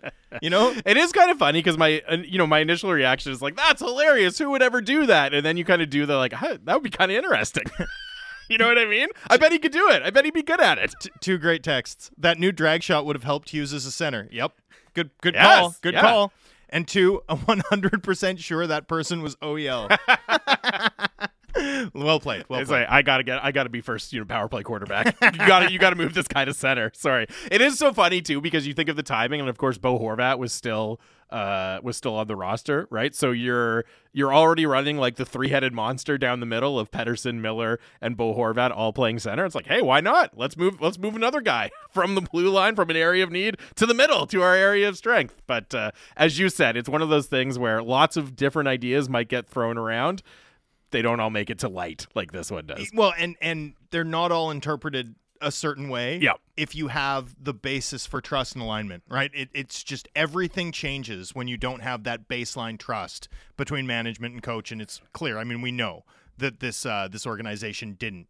You 0.42 0.50
know, 0.50 0.74
it 0.84 0.96
is 0.96 1.12
kind 1.12 1.30
of 1.30 1.38
funny 1.38 1.60
because 1.60 1.78
my 1.78 2.02
uh, 2.08 2.16
you 2.16 2.36
know 2.38 2.46
my 2.46 2.58
initial 2.58 2.90
reaction 2.92 3.32
is 3.32 3.40
like 3.40 3.56
that's 3.56 3.80
hilarious 3.80 4.38
who 4.38 4.50
would 4.50 4.62
ever 4.62 4.80
do 4.80 5.06
that 5.06 5.32
and 5.34 5.44
then 5.46 5.56
you 5.56 5.64
kind 5.64 5.80
of 5.82 5.88
do 5.90 6.04
the 6.06 6.16
like 6.16 6.32
huh, 6.32 6.58
that 6.64 6.74
would 6.74 6.82
be 6.82 6.90
kind 6.90 7.10
of 7.10 7.16
interesting 7.16 7.64
you 8.50 8.58
know 8.58 8.68
what 8.68 8.78
i 8.78 8.84
mean 8.84 9.08
i 9.30 9.36
bet 9.36 9.52
he 9.52 9.58
could 9.58 9.72
do 9.72 9.88
it 9.90 10.02
i 10.02 10.10
bet 10.10 10.24
he'd 10.24 10.34
be 10.34 10.42
good 10.42 10.60
at 10.60 10.78
it 10.78 10.94
T- 11.00 11.10
two 11.20 11.38
great 11.38 11.62
texts. 11.62 12.10
That 12.18 12.38
new 12.38 12.52
drag 12.52 12.82
shot 12.82 13.06
would 13.06 13.16
have 13.16 13.24
helped 13.24 13.50
Hughes 13.50 13.72
as 13.72 13.86
a 13.86 13.90
center. 13.92 14.28
Yep. 14.30 14.52
Good 14.94 15.10
good 15.22 15.34
Yes, 15.34 15.60
call. 15.60 15.76
Good 15.80 15.94
yeah. 15.94 16.00
call. 16.00 16.32
And 16.70 16.86
two, 16.86 17.22
I'm 17.30 17.38
100% 17.38 18.38
sure 18.38 18.66
that 18.66 18.88
person 18.88 19.22
was 19.22 19.36
OEL. 19.36 19.96
well 21.94 22.20
played. 22.20 22.44
Well 22.48 22.60
it's 22.60 22.68
played. 22.68 22.82
like 22.82 22.90
I 22.90 23.02
gotta 23.02 23.22
get, 23.22 23.44
I 23.44 23.52
gotta 23.52 23.68
be 23.68 23.80
first, 23.80 24.12
you 24.12 24.20
know, 24.20 24.26
power 24.26 24.48
play 24.48 24.62
quarterback. 24.62 25.16
you 25.22 25.30
gotta, 25.46 25.72
you 25.72 25.78
gotta 25.78 25.96
move 25.96 26.14
this 26.14 26.28
guy 26.28 26.44
to 26.44 26.54
center. 26.54 26.90
Sorry, 26.94 27.26
it 27.50 27.60
is 27.60 27.78
so 27.78 27.92
funny 27.92 28.20
too 28.20 28.40
because 28.40 28.66
you 28.66 28.74
think 28.74 28.88
of 28.88 28.96
the 28.96 29.02
timing, 29.02 29.40
and 29.40 29.48
of 29.48 29.58
course, 29.58 29.78
Bo 29.78 29.98
Horvat 29.98 30.38
was 30.38 30.52
still, 30.52 31.00
uh, 31.30 31.78
was 31.82 31.96
still 31.96 32.14
on 32.14 32.26
the 32.26 32.36
roster, 32.36 32.86
right? 32.90 33.14
So 33.14 33.30
you're, 33.32 33.84
you're 34.12 34.32
already 34.32 34.66
running 34.66 34.96
like 34.96 35.16
the 35.16 35.26
three 35.26 35.48
headed 35.48 35.72
monster 35.72 36.16
down 36.16 36.40
the 36.40 36.46
middle 36.46 36.78
of 36.78 36.90
Pettersson, 36.90 37.40
Miller, 37.40 37.78
and 38.00 38.16
Bo 38.16 38.34
Horvat 38.34 38.74
all 38.74 38.92
playing 38.92 39.18
center. 39.18 39.44
It's 39.44 39.54
like, 39.54 39.66
hey, 39.66 39.82
why 39.82 40.00
not? 40.00 40.36
Let's 40.36 40.56
move, 40.56 40.80
let's 40.80 40.98
move 40.98 41.14
another 41.14 41.40
guy 41.40 41.70
from 41.90 42.14
the 42.14 42.22
blue 42.22 42.48
line 42.48 42.74
from 42.74 42.90
an 42.90 42.96
area 42.96 43.22
of 43.24 43.30
need 43.30 43.58
to 43.76 43.86
the 43.86 43.94
middle 43.94 44.26
to 44.28 44.42
our 44.42 44.54
area 44.54 44.88
of 44.88 44.96
strength. 44.96 45.42
But 45.46 45.74
uh, 45.74 45.90
as 46.16 46.38
you 46.38 46.48
said, 46.48 46.76
it's 46.76 46.88
one 46.88 47.02
of 47.02 47.10
those 47.10 47.26
things 47.26 47.58
where 47.58 47.82
lots 47.82 48.16
of 48.16 48.34
different 48.34 48.68
ideas 48.68 49.08
might 49.08 49.28
get 49.28 49.46
thrown 49.46 49.76
around 49.76 50.22
they 50.90 51.02
don't 51.02 51.20
all 51.20 51.30
make 51.30 51.50
it 51.50 51.58
to 51.60 51.68
light 51.68 52.06
like 52.14 52.32
this 52.32 52.50
one 52.50 52.66
does. 52.66 52.90
Well, 52.94 53.12
and 53.18 53.36
and 53.40 53.74
they're 53.90 54.04
not 54.04 54.32
all 54.32 54.50
interpreted 54.50 55.14
a 55.40 55.52
certain 55.52 55.88
way. 55.88 56.18
Yeah. 56.18 56.32
If 56.56 56.74
you 56.74 56.88
have 56.88 57.34
the 57.40 57.54
basis 57.54 58.06
for 58.06 58.20
trust 58.20 58.54
and 58.54 58.62
alignment, 58.62 59.04
right? 59.08 59.30
It, 59.32 59.48
it's 59.54 59.84
just 59.84 60.08
everything 60.16 60.72
changes 60.72 61.34
when 61.34 61.46
you 61.48 61.56
don't 61.56 61.80
have 61.80 62.04
that 62.04 62.28
baseline 62.28 62.78
trust 62.78 63.28
between 63.56 63.86
management 63.86 64.34
and 64.34 64.42
coach, 64.42 64.72
and 64.72 64.82
it's 64.82 65.00
clear. 65.12 65.38
I 65.38 65.44
mean, 65.44 65.60
we 65.62 65.70
know 65.72 66.04
that 66.38 66.60
this 66.60 66.84
uh, 66.84 67.08
this 67.10 67.26
organization 67.26 67.94
didn't 67.98 68.26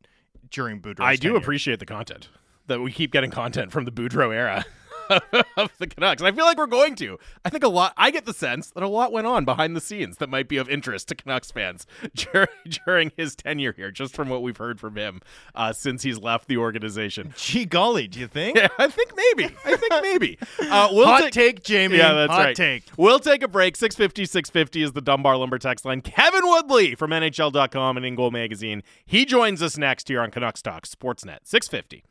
during 0.51 0.81
Boudreau's 0.81 1.01
I 1.01 1.17
do 1.17 1.29
tenure. 1.29 1.39
appreciate 1.39 1.79
the 1.79 1.87
content 1.87 2.29
that 2.67 2.81
we 2.81 2.93
keep 2.93 3.13
getting 3.13 3.31
content 3.31 3.73
from 3.73 3.85
the 3.85 3.91
Boudreaux 3.91 4.35
era 4.35 4.65
of 5.57 5.73
the 5.79 5.87
Canucks. 5.87 6.23
I 6.23 6.33
feel 6.33 6.45
like 6.45 6.59
we're 6.59 6.67
going 6.67 6.95
to. 6.97 7.19
I 7.45 7.51
think 7.51 7.65
a 7.65 7.69
lot. 7.69 7.93
I 7.97 8.11
get 8.11 8.27
the 8.27 8.33
sense 8.35 8.71
that 8.71 8.83
a 8.83 8.89
lot 8.89 9.13
went 9.13 9.27
on 9.27 9.45
behind 9.45 9.75
the 9.77 9.81
scenes 9.81 10.19
that 10.19 10.29
might 10.29 10.49
be 10.49 10.57
of 10.57 10.69
interest 10.69 11.09
to 11.09 11.15
Canucks 11.15 11.51
fans 11.51 11.87
during, 12.15 12.49
during 12.85 13.13
his 13.17 13.35
tenure 13.35 13.73
here, 13.73 13.91
just 13.91 14.15
from 14.15 14.29
what 14.29 14.43
we've 14.43 14.57
heard 14.57 14.81
from 14.81 14.97
him 14.97 15.21
uh, 15.55 15.73
since 15.73 16.03
he's 16.03 16.19
left 16.19 16.49
the 16.49 16.57
organization. 16.57 17.33
Gee 17.37 17.65
golly, 17.65 18.09
do 18.09 18.21
you 18.21 18.27
think? 18.27 18.57
Yeah, 18.57 18.69
I 18.79 18.89
think 18.89 19.13
maybe. 19.17 19.55
I 19.65 19.77
think 19.77 19.93
maybe. 20.03 20.39
Uh, 20.61 20.89
we'll 20.93 21.07
Hot 21.07 21.23
take- 21.25 21.33
take, 21.33 21.63
Jamie. 21.65 21.97
Yeah, 21.99 22.13
that's 22.15 22.33
Hot 22.33 22.39
right. 22.45 22.57
take. 22.57 22.85
We'll 22.97 23.19
take 23.21 23.43
a 23.43 23.49
break. 23.49 23.77
650 23.77 24.25
650 24.27 24.83
is 24.83 24.93
the 24.93 25.01
Dunbar 25.01 25.37
Lumber 25.37 25.59
text 25.59 25.85
line. 25.85 26.01
Kevin 26.01 26.43
Woodley 26.45 26.95
from 26.95 27.11
NHL.com 27.11 27.97
and 27.97 28.07
InGoal 28.07 28.33
Magazine. 28.33 28.83
He 29.07 29.25
joins 29.25 29.63
us 29.63 29.79
next 29.79 30.09
here 30.09 30.21
on 30.21 30.31
Canucks 30.31 30.63
Talk 30.63 30.87
Sportsnet 30.87 31.39
650. 31.45 32.05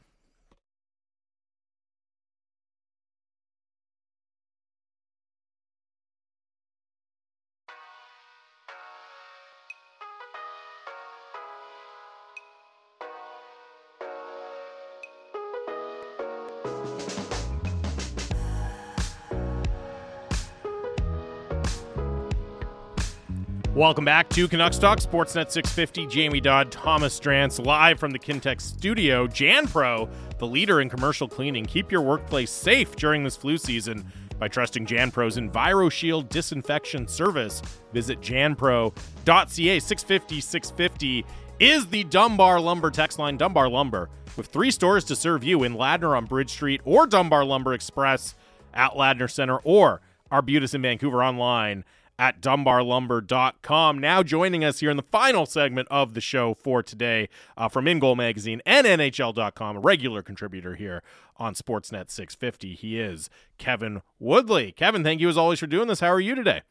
Welcome 23.77 24.05
back 24.05 24.27
to 24.29 24.47
Canucks 24.47 24.79
Talk 24.79 24.97
Sportsnet 24.97 25.51
650. 25.51 26.07
Jamie 26.07 26.41
Dodd, 26.41 26.71
Thomas 26.71 27.19
Drance, 27.19 27.63
live 27.63 27.99
from 27.99 28.09
the 28.09 28.17
Kintec 28.17 28.59
studio. 28.59 29.27
Jan 29.27 29.67
Pro, 29.67 30.09
the 30.39 30.47
leader 30.47 30.81
in 30.81 30.89
commercial 30.89 31.27
cleaning. 31.27 31.63
Keep 31.63 31.91
your 31.91 32.01
workplace 32.01 32.49
safe 32.49 32.95
during 32.95 33.23
this 33.23 33.37
flu 33.37 33.55
season 33.55 34.11
by 34.39 34.47
trusting 34.47 34.87
Jan 34.87 35.11
Pro's 35.11 35.37
EnviroShield 35.37 36.27
disinfection 36.29 37.07
service. 37.07 37.61
Visit 37.93 38.19
janpro.ca. 38.19 39.79
650 39.79 40.41
650 40.41 41.25
is 41.59 41.85
the 41.85 42.03
Dunbar 42.05 42.59
Lumber 42.59 42.89
text 42.89 43.19
line. 43.19 43.37
Dunbar 43.37 43.69
Lumber 43.69 44.09
with 44.37 44.47
three 44.47 44.71
stores 44.71 45.03
to 45.03 45.15
serve 45.15 45.43
you 45.43 45.63
in 45.63 45.75
Ladner 45.75 46.17
on 46.17 46.25
Bridge 46.25 46.49
Street 46.49 46.81
or 46.83 47.05
Dunbar 47.05 47.45
Lumber 47.45 47.75
Express 47.75 48.33
at 48.73 48.93
Ladner 48.93 49.29
Center 49.29 49.57
or 49.57 50.01
Arbutus 50.31 50.73
in 50.73 50.81
Vancouver 50.81 51.23
online 51.23 51.83
at 52.19 52.41
dunbarlumber.com. 52.41 53.99
Now 53.99 54.23
joining 54.23 54.63
us 54.63 54.79
here 54.79 54.89
in 54.89 54.97
the 54.97 55.03
final 55.03 55.45
segment 55.45 55.87
of 55.91 56.13
the 56.13 56.21
show 56.21 56.53
for 56.53 56.81
today 56.81 57.29
uh, 57.55 57.69
from 57.69 57.85
InGoal 57.85 58.17
Magazine 58.17 58.61
and 58.65 58.87
NHL.com, 58.87 59.77
a 59.77 59.79
regular 59.79 60.21
contributor 60.21 60.75
here 60.75 61.03
on 61.37 61.53
Sportsnet 61.53 62.09
650. 62.09 62.73
He 62.75 62.99
is 62.99 63.29
Kevin 63.57 64.01
Woodley. 64.19 64.71
Kevin, 64.71 65.03
thank 65.03 65.21
you 65.21 65.29
as 65.29 65.37
always 65.37 65.59
for 65.59 65.67
doing 65.67 65.87
this. 65.87 65.99
How 65.99 66.07
are 66.07 66.19
you 66.19 66.35
today? 66.35 66.61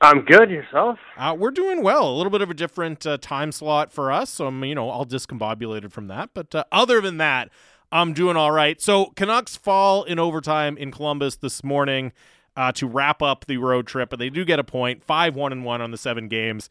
I'm 0.00 0.24
good. 0.24 0.50
Yourself? 0.50 0.98
Uh, 1.16 1.34
we're 1.38 1.50
doing 1.50 1.82
well. 1.82 2.08
A 2.08 2.14
little 2.14 2.30
bit 2.30 2.42
of 2.42 2.50
a 2.50 2.54
different 2.54 3.06
uh, 3.06 3.16
time 3.18 3.50
slot 3.50 3.92
for 3.92 4.12
us, 4.12 4.28
so 4.28 4.46
I'm 4.46 4.62
you 4.64 4.74
know 4.74 4.90
all 4.90 5.06
discombobulated 5.06 5.90
from 5.90 6.08
that. 6.08 6.30
But 6.34 6.54
uh, 6.54 6.64
other 6.70 7.00
than 7.00 7.16
that, 7.16 7.48
I'm 7.90 8.12
doing 8.12 8.36
all 8.36 8.52
right. 8.52 8.80
So 8.80 9.06
Canucks 9.16 9.56
fall 9.56 10.04
in 10.04 10.18
overtime 10.18 10.76
in 10.76 10.90
Columbus 10.90 11.36
this 11.36 11.64
morning 11.64 12.12
uh, 12.56 12.72
to 12.72 12.86
wrap 12.86 13.22
up 13.22 13.44
the 13.46 13.58
road 13.58 13.86
trip, 13.86 14.10
but 14.10 14.18
they 14.18 14.30
do 14.30 14.44
get 14.44 14.58
a 14.58 14.64
point, 14.64 15.04
five 15.04 15.34
one 15.34 15.52
and 15.52 15.64
one 15.64 15.80
on 15.80 15.90
the 15.90 15.98
seven 15.98 16.28
games. 16.28 16.70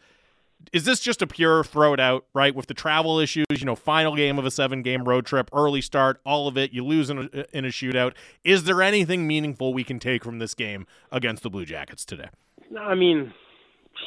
Is 0.73 0.85
this 0.85 0.99
just 0.99 1.21
a 1.21 1.27
pure 1.27 1.63
throw 1.63 1.93
it 1.93 1.99
out, 1.99 2.25
right? 2.33 2.55
With 2.55 2.67
the 2.67 2.73
travel 2.73 3.19
issues, 3.19 3.45
you 3.51 3.65
know, 3.65 3.75
final 3.75 4.15
game 4.15 4.39
of 4.39 4.45
a 4.45 4.51
seven 4.51 4.81
game 4.81 5.03
road 5.03 5.25
trip, 5.25 5.49
early 5.53 5.81
start, 5.81 6.19
all 6.25 6.47
of 6.47 6.57
it, 6.57 6.73
you 6.73 6.83
lose 6.83 7.09
in 7.09 7.29
a, 7.31 7.45
in 7.55 7.65
a 7.65 7.69
shootout. 7.69 8.13
Is 8.43 8.63
there 8.63 8.81
anything 8.81 9.27
meaningful 9.27 9.73
we 9.73 9.83
can 9.83 9.99
take 9.99 10.23
from 10.23 10.39
this 10.39 10.55
game 10.55 10.87
against 11.11 11.43
the 11.43 11.49
Blue 11.49 11.65
Jackets 11.65 12.03
today? 12.05 12.29
No, 12.71 12.81
I 12.81 12.95
mean, 12.95 13.33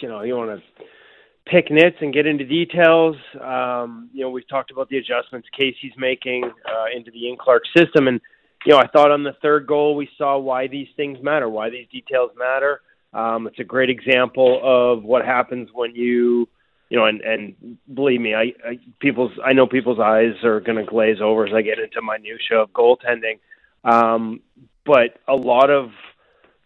you 0.00 0.08
know, 0.08 0.22
you 0.22 0.34
want 0.34 0.58
to 0.58 0.84
pick 1.46 1.70
nits 1.70 1.96
and 2.00 2.12
get 2.12 2.26
into 2.26 2.44
details. 2.44 3.16
Um, 3.40 4.10
you 4.12 4.22
know, 4.22 4.30
we've 4.30 4.48
talked 4.48 4.70
about 4.70 4.88
the 4.88 4.96
adjustments 4.96 5.48
Casey's 5.56 5.92
making 5.96 6.44
uh, 6.44 6.96
into 6.96 7.10
the 7.10 7.26
Ian 7.26 7.36
Clark 7.38 7.62
system, 7.76 8.08
and 8.08 8.20
you 8.68 8.74
know, 8.74 8.80
I 8.80 8.86
thought 8.86 9.10
on 9.10 9.22
the 9.22 9.32
third 9.40 9.66
goal 9.66 9.96
we 9.96 10.10
saw 10.18 10.36
why 10.36 10.66
these 10.66 10.88
things 10.94 11.16
matter, 11.22 11.48
why 11.48 11.70
these 11.70 11.86
details 11.90 12.32
matter. 12.36 12.82
Um, 13.14 13.46
it's 13.46 13.58
a 13.58 13.64
great 13.64 13.88
example 13.88 14.60
of 14.62 15.02
what 15.04 15.24
happens 15.24 15.70
when 15.72 15.94
you, 15.94 16.46
you 16.90 16.98
know, 16.98 17.06
and 17.06 17.22
and 17.22 17.78
believe 17.94 18.20
me, 18.20 18.34
I, 18.34 18.52
I 18.62 18.78
people's 19.00 19.32
I 19.42 19.54
know 19.54 19.66
people's 19.66 19.98
eyes 19.98 20.34
are 20.44 20.60
going 20.60 20.76
to 20.76 20.84
glaze 20.84 21.16
over 21.22 21.46
as 21.46 21.54
I 21.54 21.62
get 21.62 21.78
into 21.78 22.02
minutia 22.02 22.58
of 22.58 22.70
goaltending. 22.72 23.38
Um, 23.84 24.40
but 24.84 25.18
a 25.26 25.34
lot 25.34 25.70
of 25.70 25.88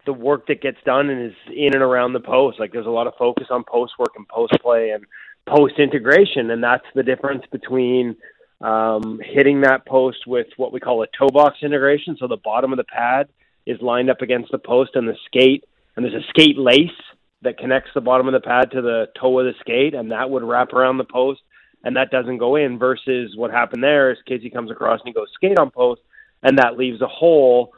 the 0.05 0.13
work 0.13 0.49
that 0.49 0.61
gets 0.61 0.79
done 0.85 1.09
and 1.09 1.27
is 1.27 1.37
in 1.55 1.73
and 1.73 1.85
around 1.85 2.15
the 2.15 2.21
post. 2.21 2.59
Like 2.59 2.73
there's 2.73 2.87
a 2.87 2.91
lot 2.91 3.07
of 3.07 3.15
focus 3.17 3.47
on 3.49 3.63
post 3.63 3.93
work 3.97 4.15
and 4.17 4.27
post 4.27 4.55
play 4.61 4.91
and 4.91 5.05
post 5.47 5.79
integration, 5.79 6.51
and 6.51 6.65
that's 6.65 6.87
the 6.97 7.05
difference 7.05 7.45
between 7.53 8.17
um, 8.63 9.21
hitting 9.23 9.63
that 9.63 9.87
post 9.87 10.27
with 10.27 10.47
what 10.57 10.73
we 10.73 10.81
call 10.81 11.03
a 11.03 11.07
toe 11.19 11.29
box 11.29 11.59
integration. 11.63 12.17
So 12.19 12.29
the 12.29 12.37
bottom 12.37 12.73
of 12.73 12.77
the 12.77 12.85
pad 12.85 13.29
is 13.67 13.81
lined 13.81 14.11
up 14.11 14.23
against 14.23 14.51
the 14.51 14.59
post, 14.59 14.93
and 14.95 15.09
the 15.09 15.17
skate, 15.27 15.65
and 15.97 16.05
there's 16.05 16.15
a 16.15 16.27
skate 16.31 16.59
lace 16.59 16.91
that 17.43 17.59
connects 17.59 17.91
the 17.95 18.01
bottom 18.01 18.29
of 18.29 18.33
the 18.33 18.41
pad 18.41 18.71
to 18.73 18.83
the 18.83 19.07
toe 19.21 19.39
of 19.41 19.47
the 19.47 19.55
skate, 19.61 19.95
and 19.95 20.11
that 20.13 20.31
would 20.31 20.43
wrap 20.43 20.73
around 20.73 20.99
the 20.99 21.05
post, 21.05 21.41
and 21.85 21.97
that 21.97 22.11
doesn't 22.11 22.39
go 22.39 22.57
in. 22.57 22.79
Versus 22.79 23.37
what 23.37 23.51
happened 23.51 23.83
there 23.83 24.11
is 24.11 24.19
Casey 24.27 24.51
comes 24.51 24.71
across 24.71 25.01
and 25.01 25.09
he 25.09 25.13
goes 25.13 25.29
skate 25.35 25.59
on 25.59 25.71
post, 25.71 26.01
and 26.43 26.59
that 26.59 26.77
leaves 26.77 27.01
a 27.03 27.09
hole 27.09 27.73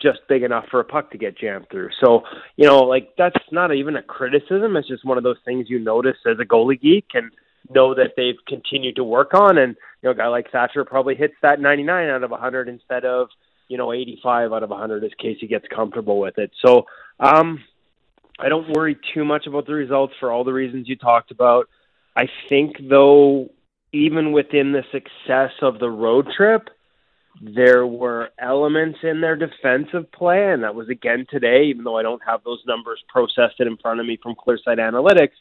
just 0.00 0.18
big 0.28 0.42
enough 0.42 0.66
for 0.70 0.80
a 0.80 0.84
puck 0.84 1.10
to 1.10 1.18
get 1.18 1.38
jammed 1.38 1.66
through. 1.70 1.88
So, 2.04 2.22
you 2.56 2.66
know, 2.66 2.80
like 2.80 3.10
that's 3.16 3.36
not 3.50 3.74
even 3.74 3.96
a 3.96 4.02
criticism. 4.02 4.76
It's 4.76 4.88
just 4.88 5.06
one 5.06 5.16
of 5.16 5.24
those 5.24 5.38
things 5.44 5.70
you 5.70 5.78
notice 5.78 6.18
as 6.26 6.38
a 6.38 6.44
goalie 6.44 6.80
geek 6.80 7.06
and 7.14 7.30
know 7.70 7.94
that 7.94 8.12
they've 8.16 8.38
continued 8.46 8.96
to 8.96 9.04
work 9.04 9.34
on. 9.34 9.58
And, 9.58 9.76
you 10.02 10.08
know, 10.08 10.10
a 10.10 10.14
guy 10.14 10.28
like 10.28 10.50
Thatcher 10.50 10.84
probably 10.84 11.14
hits 11.14 11.34
that 11.42 11.60
99 11.60 12.08
out 12.08 12.22
of 12.22 12.30
100 12.30 12.68
instead 12.68 13.04
of, 13.04 13.28
you 13.68 13.78
know, 13.78 13.92
85 13.92 14.52
out 14.52 14.62
of 14.62 14.70
100 14.70 15.04
as 15.04 15.10
Casey 15.18 15.46
gets 15.46 15.66
comfortable 15.74 16.18
with 16.18 16.38
it. 16.38 16.50
So, 16.64 16.86
um, 17.20 17.62
I 18.38 18.48
don't 18.48 18.76
worry 18.76 18.98
too 19.14 19.24
much 19.24 19.46
about 19.46 19.66
the 19.66 19.72
results 19.72 20.14
for 20.20 20.30
all 20.30 20.44
the 20.44 20.52
reasons 20.52 20.88
you 20.88 20.96
talked 20.96 21.30
about. 21.30 21.68
I 22.14 22.28
think, 22.48 22.76
though, 22.88 23.50
even 23.92 24.32
within 24.32 24.72
the 24.72 24.84
success 24.92 25.52
of 25.62 25.78
the 25.78 25.90
road 25.90 26.28
trip, 26.36 26.68
there 27.40 27.86
were 27.86 28.30
elements 28.38 28.98
in 29.02 29.20
their 29.20 29.36
defensive 29.36 30.10
play, 30.12 30.52
and 30.52 30.62
that 30.62 30.74
was 30.74 30.88
again 30.88 31.26
today, 31.30 31.64
even 31.64 31.84
though 31.84 31.98
I 31.98 32.02
don't 32.02 32.22
have 32.26 32.42
those 32.44 32.62
numbers 32.66 33.02
processed 33.08 33.60
in 33.60 33.76
front 33.76 34.00
of 34.00 34.06
me 34.06 34.18
from 34.22 34.34
Clearsight 34.34 34.78
Analytics. 34.78 35.36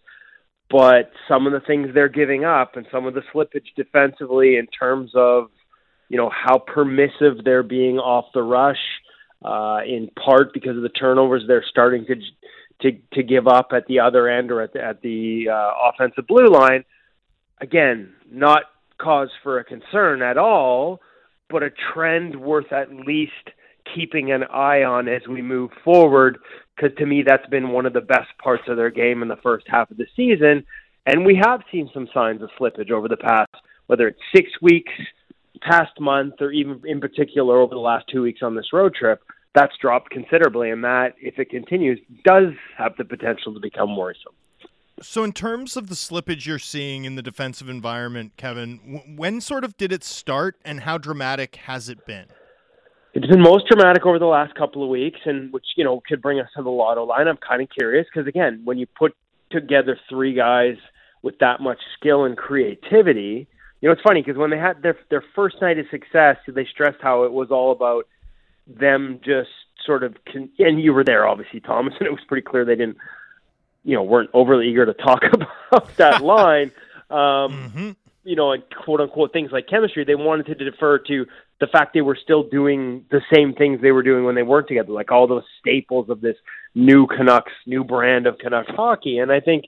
But 0.69 1.11
some 1.27 1.45
of 1.45 1.53
the 1.53 1.59
things 1.59 1.89
they're 1.93 2.09
giving 2.09 2.43
up 2.43 2.75
and 2.75 2.87
some 2.91 3.05
of 3.05 3.13
the 3.13 3.21
slippage 3.33 3.67
defensively 3.75 4.57
in 4.57 4.67
terms 4.67 5.11
of, 5.15 5.49
you 6.09 6.17
know, 6.17 6.29
how 6.29 6.57
permissive 6.57 7.43
they're 7.43 7.63
being 7.63 7.97
off 7.97 8.25
the 8.33 8.41
rush, 8.41 8.81
uh, 9.43 9.79
in 9.85 10.09
part 10.23 10.53
because 10.53 10.75
of 10.75 10.83
the 10.83 10.89
turnovers 10.89 11.43
they're 11.47 11.65
starting 11.69 12.05
to 12.07 12.15
to 12.81 12.97
to 13.13 13.23
give 13.23 13.47
up 13.47 13.69
at 13.73 13.85
the 13.87 13.99
other 13.99 14.27
end 14.27 14.51
or 14.51 14.61
at 14.61 14.73
the, 14.73 14.83
at 14.83 15.01
the 15.01 15.47
uh, 15.49 15.71
offensive 15.89 16.27
blue 16.27 16.47
line. 16.47 16.83
Again, 17.61 18.13
not 18.29 18.63
cause 18.97 19.29
for 19.43 19.59
a 19.59 19.63
concern 19.63 20.21
at 20.21 20.37
all 20.37 20.99
but 21.49 21.63
a 21.63 21.69
trend 21.93 22.35
worth 22.35 22.71
at 22.71 22.91
least 22.91 23.31
keeping 23.93 24.31
an 24.31 24.43
eye 24.43 24.83
on 24.83 25.07
as 25.07 25.27
we 25.27 25.41
move 25.41 25.71
forward. 25.83 26.37
Because 26.75 26.95
to 26.97 27.05
me, 27.05 27.23
that's 27.25 27.47
been 27.47 27.69
one 27.69 27.85
of 27.85 27.93
the 27.93 28.01
best 28.01 28.29
parts 28.41 28.63
of 28.67 28.77
their 28.77 28.89
game 28.89 29.21
in 29.21 29.27
the 29.27 29.37
first 29.37 29.65
half 29.67 29.91
of 29.91 29.97
the 29.97 30.07
season. 30.15 30.65
And 31.05 31.25
we 31.25 31.35
have 31.41 31.61
seen 31.71 31.89
some 31.93 32.07
signs 32.13 32.41
of 32.41 32.49
slippage 32.59 32.91
over 32.91 33.07
the 33.07 33.17
past, 33.17 33.51
whether 33.87 34.07
it's 34.07 34.19
six 34.35 34.49
weeks, 34.61 34.91
past 35.61 35.99
month, 35.99 36.35
or 36.41 36.51
even 36.51 36.81
in 36.85 36.99
particular 36.99 37.59
over 37.59 37.73
the 37.73 37.81
last 37.81 38.05
two 38.11 38.21
weeks 38.21 38.41
on 38.41 38.55
this 38.55 38.73
road 38.73 38.95
trip. 38.95 39.21
That's 39.53 39.75
dropped 39.77 40.09
considerably, 40.09 40.69
and 40.69 40.83
that, 40.83 41.13
if 41.21 41.39
it 41.39 41.49
continues, 41.49 41.99
does 42.25 42.51
have 42.77 42.97
the 42.97 43.05
potential 43.05 43.53
to 43.53 43.59
become 43.59 43.95
worrisome. 43.95 44.33
So, 45.01 45.23
in 45.23 45.31
terms 45.31 45.77
of 45.77 45.87
the 45.87 45.95
slippage 45.95 46.45
you're 46.45 46.59
seeing 46.59 47.05
in 47.05 47.15
the 47.15 47.21
defensive 47.21 47.69
environment, 47.69 48.33
Kevin, 48.37 49.15
when 49.15 49.41
sort 49.41 49.63
of 49.63 49.77
did 49.77 49.91
it 49.91 50.03
start, 50.03 50.57
and 50.65 50.81
how 50.81 50.97
dramatic 50.97 51.55
has 51.55 51.87
it 51.87 52.05
been? 52.05 52.25
It's 53.15 53.27
been 53.27 53.41
most 53.41 53.67
dramatic 53.67 54.05
over 54.05 54.19
the 54.19 54.25
last 54.25 54.55
couple 54.55 54.83
of 54.83 54.89
weeks, 54.89 55.21
and 55.23 55.51
which 55.53 55.65
you 55.77 55.85
know 55.85 56.03
could 56.05 56.21
bring 56.21 56.37
us 56.41 56.49
to 56.57 56.61
the 56.61 56.69
lotto 56.69 57.05
line. 57.05 57.29
I'm 57.29 57.37
kind 57.37 57.61
of 57.61 57.69
curious 57.69 58.05
because 58.13 58.27
again, 58.27 58.61
when 58.65 58.77
you 58.77 58.87
put 58.87 59.15
together 59.49 59.97
three 60.09 60.33
guys 60.33 60.75
with 61.21 61.39
that 61.39 61.61
much 61.61 61.79
skill 61.97 62.25
and 62.25 62.35
creativity, 62.35 63.47
you 63.79 63.87
know 63.87 63.93
it's 63.93 64.01
funny 64.01 64.21
because 64.21 64.37
when 64.37 64.49
they 64.49 64.57
had 64.57 64.81
their 64.81 64.97
their 65.09 65.23
first 65.33 65.55
night 65.61 65.79
of 65.79 65.85
success, 65.89 66.35
they 66.45 66.65
stressed 66.65 67.01
how 67.01 67.23
it 67.23 67.31
was 67.31 67.51
all 67.51 67.71
about 67.71 68.05
them 68.67 69.21
just 69.23 69.49
sort 69.85 70.03
of, 70.03 70.15
con- 70.31 70.49
and 70.59 70.81
you 70.81 70.91
were 70.91 71.05
there 71.05 71.25
obviously, 71.25 71.61
Thomas, 71.61 71.93
and 71.99 72.07
it 72.07 72.11
was 72.11 72.19
pretty 72.27 72.45
clear 72.45 72.65
they 72.65 72.75
didn't 72.75 72.97
you 73.85 73.95
know 73.95 74.03
weren't 74.03 74.29
overly 74.33 74.67
eager 74.67 74.85
to 74.85 74.93
talk 74.93 75.21
about 75.71 75.95
that 75.95 76.21
line. 76.21 76.69
Um, 77.09 77.17
mm-hmm. 77.17 77.91
You 78.25 78.35
know, 78.35 78.51
and 78.51 78.63
quote 78.83 78.99
unquote 78.99 79.31
things 79.31 79.51
like 79.53 79.67
chemistry. 79.67 80.03
They 80.03 80.15
wanted 80.15 80.47
to 80.47 80.69
defer 80.69 80.97
to 80.97 81.27
the 81.59 81.67
fact 81.67 81.93
they 81.93 82.01
were 82.01 82.17
still 82.21 82.43
doing 82.43 83.05
the 83.11 83.21
same 83.33 83.53
things 83.53 83.81
they 83.81 83.91
were 83.91 84.03
doing 84.03 84.25
when 84.25 84.35
they 84.35 84.43
weren't 84.43 84.67
together, 84.67 84.91
like 84.91 85.11
all 85.11 85.27
those 85.27 85.43
staples 85.59 86.09
of 86.09 86.21
this 86.21 86.35
new 86.73 87.07
Canucks, 87.07 87.53
new 87.65 87.83
brand 87.83 88.27
of 88.27 88.37
Canucks 88.37 88.71
hockey. 88.75 89.19
And 89.19 89.31
I 89.31 89.39
think 89.39 89.65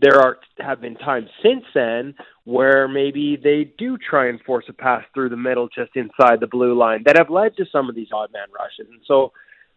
there 0.00 0.20
are 0.20 0.38
have 0.58 0.80
been 0.80 0.94
times 0.94 1.28
since 1.42 1.64
then 1.74 2.14
where 2.44 2.86
maybe 2.86 3.36
they 3.42 3.72
do 3.78 3.96
try 3.98 4.28
and 4.28 4.40
force 4.42 4.66
a 4.68 4.72
pass 4.72 5.02
through 5.14 5.30
the 5.30 5.36
middle 5.36 5.68
just 5.68 5.90
inside 5.96 6.38
the 6.38 6.46
blue 6.46 6.78
line 6.78 7.02
that 7.06 7.16
have 7.16 7.30
led 7.30 7.56
to 7.56 7.64
some 7.72 7.88
of 7.88 7.94
these 7.94 8.08
odd 8.12 8.32
man 8.32 8.46
rushes. 8.56 8.90
And 8.90 9.00
so 9.06 9.32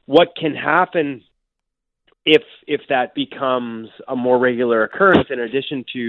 what 0.05 0.35
can 0.35 0.53
happen 0.55 1.23
if 2.25 2.43
if 2.67 2.81
that 2.89 3.15
becomes 3.15 3.89
a 4.07 4.15
more 4.15 4.37
regular 4.37 4.83
occurrence 4.83 5.27
in 5.29 5.39
addition 5.39 5.85
to 5.93 5.99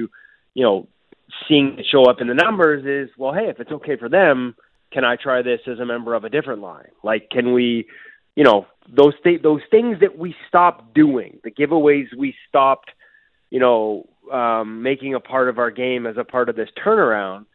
you 0.54 0.64
know 0.64 0.88
seeing 1.48 1.78
it 1.78 1.86
show 1.90 2.04
up 2.04 2.20
in 2.20 2.26
the 2.26 2.34
numbers 2.34 2.84
is 2.84 3.14
well 3.16 3.32
hey 3.32 3.48
if 3.48 3.60
it's 3.60 3.70
okay 3.70 3.96
for 3.96 4.08
them 4.08 4.54
can 4.92 5.04
i 5.04 5.16
try 5.16 5.42
this 5.42 5.60
as 5.66 5.78
a 5.78 5.84
member 5.84 6.14
of 6.14 6.24
a 6.24 6.28
different 6.28 6.60
line 6.60 6.88
like 7.02 7.28
can 7.30 7.52
we 7.52 7.86
you 8.36 8.44
know 8.44 8.66
those 8.88 9.14
th- 9.22 9.42
those 9.42 9.62
things 9.70 9.98
that 10.00 10.18
we 10.18 10.34
stopped 10.48 10.94
doing 10.94 11.38
the 11.44 11.50
giveaways 11.50 12.06
we 12.16 12.34
stopped 12.48 12.90
you 13.50 13.60
know 13.60 14.08
um 14.32 14.82
making 14.82 15.14
a 15.14 15.20
part 15.20 15.48
of 15.48 15.58
our 15.58 15.70
game 15.70 16.06
as 16.06 16.16
a 16.16 16.24
part 16.24 16.48
of 16.48 16.56
this 16.56 16.68
turnaround 16.84 17.46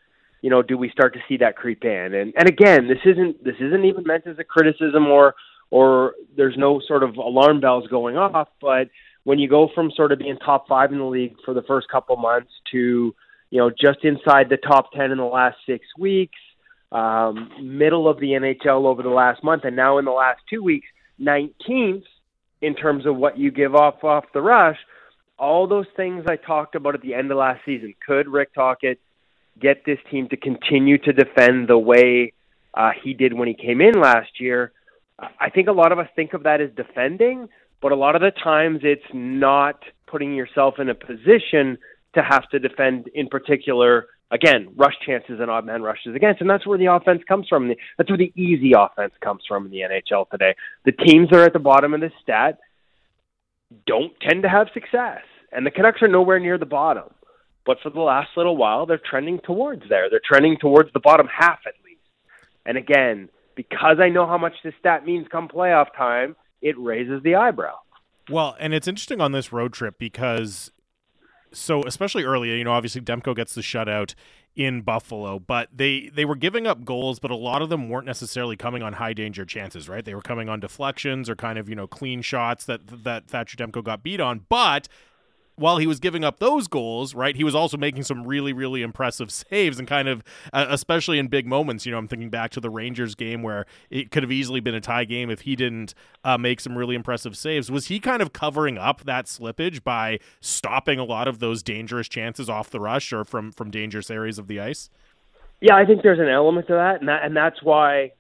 you 0.42 0.50
know 0.50 0.62
do 0.62 0.78
we 0.78 0.90
start 0.90 1.14
to 1.14 1.20
see 1.28 1.38
that 1.38 1.56
creep 1.56 1.84
in 1.84 2.14
and 2.14 2.34
and 2.38 2.48
again 2.48 2.88
this 2.88 3.00
isn't 3.06 3.44
this 3.44 3.56
isn't 3.60 3.86
even 3.86 4.04
meant 4.06 4.26
as 4.28 4.38
a 4.40 4.44
criticism 4.44 5.08
or 5.08 5.36
or 5.72 6.14
there's 6.36 6.56
no 6.58 6.82
sort 6.88 7.04
of 7.04 7.18
alarm 7.18 7.60
bells 7.60 7.88
going 7.88 8.18
off. 8.18 8.48
But 8.62 8.90
when 9.24 9.40
you 9.40 9.50
go 9.50 9.70
from 9.74 9.92
sort 9.92 10.12
of 10.12 10.20
being 10.20 10.38
top 10.38 10.68
five 10.68 10.92
in 10.92 11.00
the 11.00 11.06
league 11.06 11.36
for 11.44 11.54
the 11.54 11.64
first 11.64 11.90
couple 11.90 12.16
months 12.18 12.52
to, 12.72 13.14
you 13.50 13.60
know, 13.60 13.70
just 13.70 14.04
inside 14.04 14.50
the 14.50 14.58
top 14.58 14.92
10 14.94 15.12
in 15.12 15.18
the 15.18 15.24
last 15.24 15.58
six 15.66 15.86
weeks, 15.98 16.38
um, 16.96 17.52
middle 17.62 18.08
of 18.08 18.20
the 18.22 18.28
NHL 18.28 18.86
over 18.86 19.04
the 19.04 19.10
last 19.10 19.44
month, 19.44 19.66
and 19.66 19.76
now 19.76 19.98
in 19.98 20.06
the 20.06 20.12
last 20.12 20.40
two 20.50 20.64
weeks, 20.64 20.88
19th 21.20 22.04
in 22.62 22.74
terms 22.74 23.06
of 23.06 23.18
what 23.18 23.38
you 23.38 23.52
give 23.52 23.76
off 23.76 24.04
off 24.04 24.24
the 24.34 24.42
rush. 24.42 24.78
All 25.38 25.68
those 25.68 25.88
things 25.98 26.24
I 26.28 26.38
talked 26.38 26.76
about 26.76 26.96
at 26.96 27.02
the 27.02 27.14
end 27.14 27.30
of 27.30 27.38
last 27.38 27.60
season. 27.66 27.94
Could 28.08 28.30
Rick 28.30 28.54
Tocchet 28.54 29.00
get 29.60 29.84
this 29.86 30.00
team 30.10 30.30
to 30.30 30.38
continue 30.38 30.98
to 31.00 31.12
defend 31.12 31.68
the 31.68 31.78
way 31.78 32.32
uh, 32.74 32.92
he 33.04 33.14
did 33.14 33.34
when 33.34 33.50
he 33.50 33.54
came 33.54 33.82
in 33.82 34.00
last 34.00 34.40
year? 34.40 34.72
I 35.20 35.50
think 35.50 35.68
a 35.68 35.74
lot 35.74 35.92
of 35.92 36.00
us 36.00 36.08
think 36.16 36.34
of 36.34 36.44
that 36.44 36.62
as 36.62 36.70
defending, 36.78 37.50
but 37.82 37.92
a 37.92 37.96
lot 37.96 38.16
of 38.16 38.22
the 38.22 38.32
times 38.32 38.80
it's 38.84 39.04
not 39.14 39.84
putting 40.08 40.34
yourself 40.34 40.76
in 40.80 40.88
a 40.88 40.96
position 40.96 41.78
to 42.14 42.24
have 42.24 42.50
to 42.52 42.60
defend 42.60 43.10
in 43.14 43.28
particular 43.28 44.08
again 44.32 44.70
rush 44.76 44.96
chances 45.06 45.40
and 45.40 45.52
odd 45.52 45.66
man 45.66 45.82
rushes 45.82 46.16
against 46.16 46.42
and 46.42 46.50
that's 46.50 46.66
where 46.66 46.78
the 46.78 46.92
offense 46.92 47.22
comes 47.28 47.48
from. 47.48 47.72
That's 47.98 48.10
where 48.10 48.18
the 48.18 48.34
easy 48.36 48.74
offense 48.78 49.14
comes 49.22 49.44
from 49.48 49.66
in 49.66 49.72
the 49.72 49.82
NHL 49.82 50.30
today. 50.30 50.56
The 50.86 50.92
teams 50.92 51.30
that 51.30 51.40
are 51.40 51.46
at 51.46 51.54
the 51.54 51.60
bottom 51.60 51.94
of 51.94 52.02
the 52.02 52.12
stat 52.22 52.60
don't 53.86 54.14
tend 54.22 54.44
to 54.44 54.50
have 54.50 54.68
success 54.74 55.22
and 55.52 55.66
the 55.66 55.72
Canucks 55.72 56.02
are 56.02 56.08
nowhere 56.08 56.40
near 56.40 56.58
the 56.58 56.66
bottom. 56.66 57.14
But 57.66 57.78
for 57.82 57.90
the 57.90 58.02
last 58.02 58.30
little 58.38 58.58
while 58.58 58.86
they're 58.86 59.02
trending 59.04 59.40
towards 59.44 59.84
there. 59.90 60.10
They're 60.10 60.22
trending 60.24 60.58
towards 60.60 60.92
the 60.94 61.00
bottom 61.00 61.28
half 61.28 61.60
at 61.66 61.74
least. 61.84 62.02
And 62.66 62.78
again 62.78 63.30
because 63.56 63.98
I 64.00 64.10
know 64.10 64.28
how 64.28 64.38
much 64.38 64.54
this 64.64 64.74
stat 64.80 65.06
means 65.06 65.28
come 65.32 65.48
playoff 65.48 65.88
time, 65.98 66.36
it 66.62 66.78
raises 66.78 67.24
the 67.24 67.36
eyebrow. 67.36 67.76
Well, 68.30 68.56
and 68.60 68.74
it's 68.74 68.88
interesting 68.88 69.22
on 69.22 69.32
this 69.32 69.52
road 69.52 69.74
trip 69.74 69.98
because 69.98 70.72
so 71.56 71.84
especially 71.84 72.24
early, 72.24 72.56
you 72.58 72.64
know, 72.64 72.72
obviously 72.72 73.02
Demko 73.02 73.36
gets 73.36 73.56
the 73.56 73.62
shutout 73.62 74.14
in 74.56 74.82
Buffalo, 74.82 75.40
but 75.40 75.70
they 75.74 76.10
they 76.14 76.26
were 76.26 76.36
giving 76.36 76.66
up 76.66 76.86
goals, 76.86 77.20
but 77.20 77.32
a 77.32 77.36
lot 77.36 77.62
of 77.62 77.70
them 77.70 77.90
weren't 77.90 78.06
necessarily 78.06 78.56
coming 78.56 78.82
on 78.82 78.94
high 78.94 79.14
danger 79.14 79.46
chances, 79.46 79.90
right? 79.90 80.06
They 80.06 80.16
were 80.16 80.22
coming 80.22 80.48
on 80.50 80.60
deflections 80.60 81.30
or 81.30 81.36
kind 81.36 81.58
of 81.60 81.68
you 81.68 81.76
know 81.76 81.88
clean 81.88 82.22
shots 82.22 82.66
that 82.66 83.04
that 83.04 83.28
Thatcher 83.28 83.58
Demko 83.58 83.84
got 83.84 84.04
beat 84.04 84.22
on, 84.22 84.46
but 84.48 84.88
while 85.56 85.78
he 85.78 85.88
was 85.88 86.00
giving 86.00 86.24
up 86.24 86.40
those 86.40 86.68
goals, 86.68 87.16
right, 87.16 87.36
he 87.36 87.44
was 87.44 87.56
also 87.56 87.78
making 87.78 88.04
some 88.04 88.26
really, 88.26 88.54
really 88.54 88.82
impressive 88.82 89.32
saves 89.32 89.80
and 89.80 89.88
kind 89.88 90.08
of, 90.08 90.24
uh, 90.52 90.66
especially 90.70 91.18
in 91.18 91.28
big 91.28 91.48
moments. 91.48 91.86
You 91.86 91.94
know, 91.94 91.98
I'm 91.98 92.08
thinking 92.08 92.30
back 92.30 92.52
to 92.52 92.60
the 92.60 92.70
Rangers 92.70 93.16
game 93.16 93.42
where 93.42 93.66
it 93.90 94.12
could 94.12 94.24
have 94.24 94.32
easily 94.32 94.60
been 94.60 94.76
a 94.76 94.82
tie 94.82 95.06
game 95.06 95.30
if 95.30 95.42
he 95.42 95.56
didn't 95.56 95.94
uh, 96.24 96.38
make 96.38 96.60
some 96.60 96.78
really 96.78 96.96
impressive 96.96 97.38
saves. 97.38 97.72
Was 97.72 97.88
he 97.88 98.00
kind 98.00 98.22
of 98.22 98.34
covering 98.34 98.78
up 98.78 99.04
that 99.06 99.26
slippage 99.26 99.84
by 99.84 100.20
stopping 100.42 101.00
a 101.00 101.06
lot 101.06 101.28
of 101.28 101.40
those 101.40 101.64
dangerous 101.64 102.10
chances 102.10 102.50
off 102.50 102.70
the 102.70 102.80
rush 102.80 103.14
or 103.14 103.24
from 103.24 103.52
from 103.52 103.72
dangerous 103.72 104.12
areas 104.12 104.38
of 104.38 104.48
the 104.48 104.60
ice? 104.60 104.90
Yeah, 105.62 105.76
I 105.76 105.86
think 105.86 106.04
there's 106.04 106.20
an 106.20 106.28
element 106.28 106.68
to 106.68 106.74
that, 106.74 107.00
and 107.00 107.08
that, 107.08 107.24
and 107.24 107.36
that's 107.36 107.64
why 107.64 108.12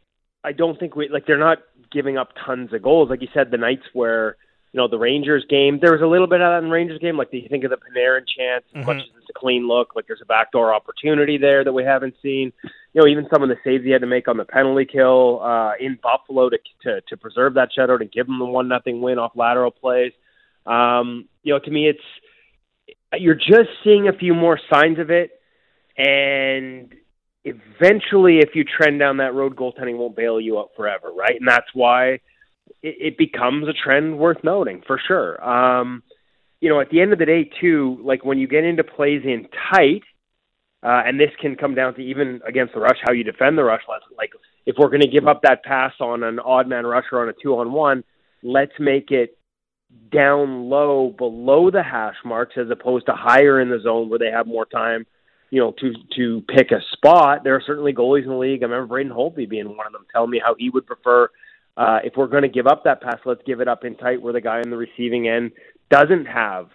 I 0.43 0.51
don't 0.51 0.79
think 0.79 0.95
we 0.95 1.09
like 1.09 1.25
they're 1.25 1.37
not 1.37 1.59
giving 1.91 2.17
up 2.17 2.29
tons 2.45 2.71
of 2.71 2.81
goals. 2.81 3.09
Like 3.09 3.21
you 3.21 3.27
said, 3.33 3.51
the 3.51 3.57
nights 3.57 3.83
where 3.93 4.37
you 4.75 4.81
know 4.81 4.89
the 4.89 4.99
Rangers 4.99 5.45
game, 5.49 5.79
there 5.81 5.93
was 5.93 6.01
a 6.01 6.05
little 6.05 6.27
bit 6.27 6.41
of 6.41 6.51
that 6.51 6.57
in 6.57 6.65
the 6.65 6.69
Rangers 6.75 6.99
game. 6.99 7.15
Like 7.15 7.31
do 7.31 7.37
you 7.37 7.47
think 7.47 7.63
of 7.63 7.69
the 7.69 7.77
Panarin 7.77 8.27
chance, 8.27 8.65
as 8.75 8.83
Mhm. 8.83 8.87
much 8.87 8.97
as 8.97 9.09
it's 9.21 9.29
a 9.29 9.33
clean 9.33 9.69
look, 9.69 9.95
like 9.95 10.05
there's 10.05 10.21
a 10.21 10.25
backdoor 10.25 10.73
opportunity 10.73 11.37
there 11.37 11.63
that 11.63 11.71
we 11.71 11.85
haven't 11.85 12.13
seen. 12.21 12.51
You 12.91 13.01
know, 13.01 13.07
even 13.07 13.25
some 13.29 13.41
of 13.41 13.47
the 13.47 13.55
saves 13.63 13.85
he 13.85 13.91
had 13.91 14.01
to 14.01 14.07
make 14.07 14.27
on 14.27 14.35
the 14.35 14.43
penalty 14.43 14.83
kill 14.83 15.39
uh, 15.41 15.75
in 15.79 15.97
Buffalo 16.03 16.49
to 16.49 16.57
to, 16.83 16.99
to 17.07 17.15
preserve 17.15 17.53
that 17.53 17.69
shutout 17.71 18.01
and 18.01 18.11
give 18.11 18.27
them 18.27 18.37
the 18.37 18.43
one 18.43 18.67
nothing 18.67 18.99
win 19.01 19.17
off 19.17 19.31
lateral 19.33 19.71
plays. 19.71 20.11
Um, 20.65 21.29
you 21.43 21.53
know, 21.53 21.59
to 21.59 21.71
me, 21.71 21.87
it's 21.87 22.03
you're 23.17 23.33
just 23.33 23.69
seeing 23.81 24.09
a 24.09 24.13
few 24.13 24.33
more 24.33 24.59
signs 24.69 24.99
of 24.99 25.09
it, 25.09 25.39
and 25.97 26.93
eventually, 27.45 28.39
if 28.39 28.55
you 28.55 28.65
trend 28.65 28.99
down 28.99 29.17
that 29.17 29.33
road, 29.33 29.55
goaltending 29.55 29.95
won't 29.97 30.17
bail 30.17 30.41
you 30.41 30.59
out 30.59 30.71
forever, 30.75 31.13
right? 31.15 31.39
And 31.39 31.47
that's 31.47 31.73
why 31.73 32.19
it, 32.81 32.95
it 32.99 33.17
becomes 33.17 33.67
a 33.67 33.73
trend 33.73 34.17
worth 34.17 34.43
noting 34.43 34.81
for 34.85 34.99
sure. 35.07 35.43
Um, 35.43 36.03
you 36.61 36.69
know, 36.69 36.79
at 36.79 36.89
the 36.89 37.01
end 37.01 37.13
of 37.13 37.19
the 37.19 37.25
day, 37.25 37.49
too, 37.61 37.99
like 38.03 38.25
when 38.25 38.37
you 38.37 38.47
get 38.47 38.63
into 38.63 38.83
plays 38.83 39.21
in 39.23 39.47
tight, 39.71 40.03
uh, 40.83 41.01
and 41.05 41.19
this 41.19 41.31
can 41.41 41.55
come 41.55 41.73
down 41.73 41.95
to 41.95 42.01
even 42.01 42.41
against 42.47 42.73
the 42.73 42.79
rush, 42.79 42.97
how 43.03 43.11
you 43.11 43.23
defend 43.23 43.57
the 43.57 43.63
rush. 43.63 43.81
Like 44.17 44.31
if 44.65 44.75
we're 44.77 44.89
going 44.89 45.01
to 45.01 45.07
give 45.07 45.27
up 45.27 45.41
that 45.41 45.63
pass 45.63 45.93
on 45.99 46.23
an 46.23 46.39
odd 46.39 46.67
man 46.67 46.85
rusher 46.85 47.21
on 47.21 47.29
a 47.29 47.33
two 47.33 47.57
on 47.57 47.71
one, 47.71 48.03
let's 48.43 48.73
make 48.79 49.11
it 49.11 49.37
down 50.11 50.69
low 50.69 51.13
below 51.17 51.71
the 51.71 51.83
hash 51.83 52.15
marks 52.23 52.55
as 52.57 52.69
opposed 52.69 53.05
to 53.07 53.13
higher 53.13 53.59
in 53.59 53.69
the 53.69 53.79
zone 53.79 54.09
where 54.09 54.19
they 54.19 54.29
have 54.29 54.45
more 54.45 54.65
time, 54.65 55.05
you 55.49 55.59
know, 55.59 55.73
to 55.79 55.93
to 56.15 56.43
pick 56.53 56.71
a 56.71 56.81
spot. 56.93 57.43
There 57.43 57.55
are 57.55 57.63
certainly 57.65 57.93
goalies 57.93 58.23
in 58.23 58.29
the 58.29 58.35
league. 58.35 58.61
I 58.61 58.65
remember 58.65 58.87
Braden 58.87 59.11
Holtby 59.11 59.49
being 59.49 59.75
one 59.75 59.87
of 59.87 59.93
them, 59.93 60.05
telling 60.11 60.29
me 60.29 60.41
how 60.43 60.55
he 60.57 60.69
would 60.69 60.85
prefer 60.85 61.29
uh, 61.77 61.99
if 62.03 62.13
we're 62.15 62.27
going 62.27 62.43
to 62.43 62.49
give 62.49 62.67
up 62.67 62.83
that 62.85 63.01
pass, 63.01 63.19
let's 63.25 63.41
give 63.45 63.59
it 63.59 63.67
up 63.67 63.83
in 63.83 63.95
tight 63.95 64.21
where 64.21 64.33
the 64.33 64.41
guy 64.41 64.61
on 64.61 64.69
the 64.69 64.77
receiving 64.77 65.27
end 65.27 65.51
doesn't 65.89 66.25
have 66.25 66.69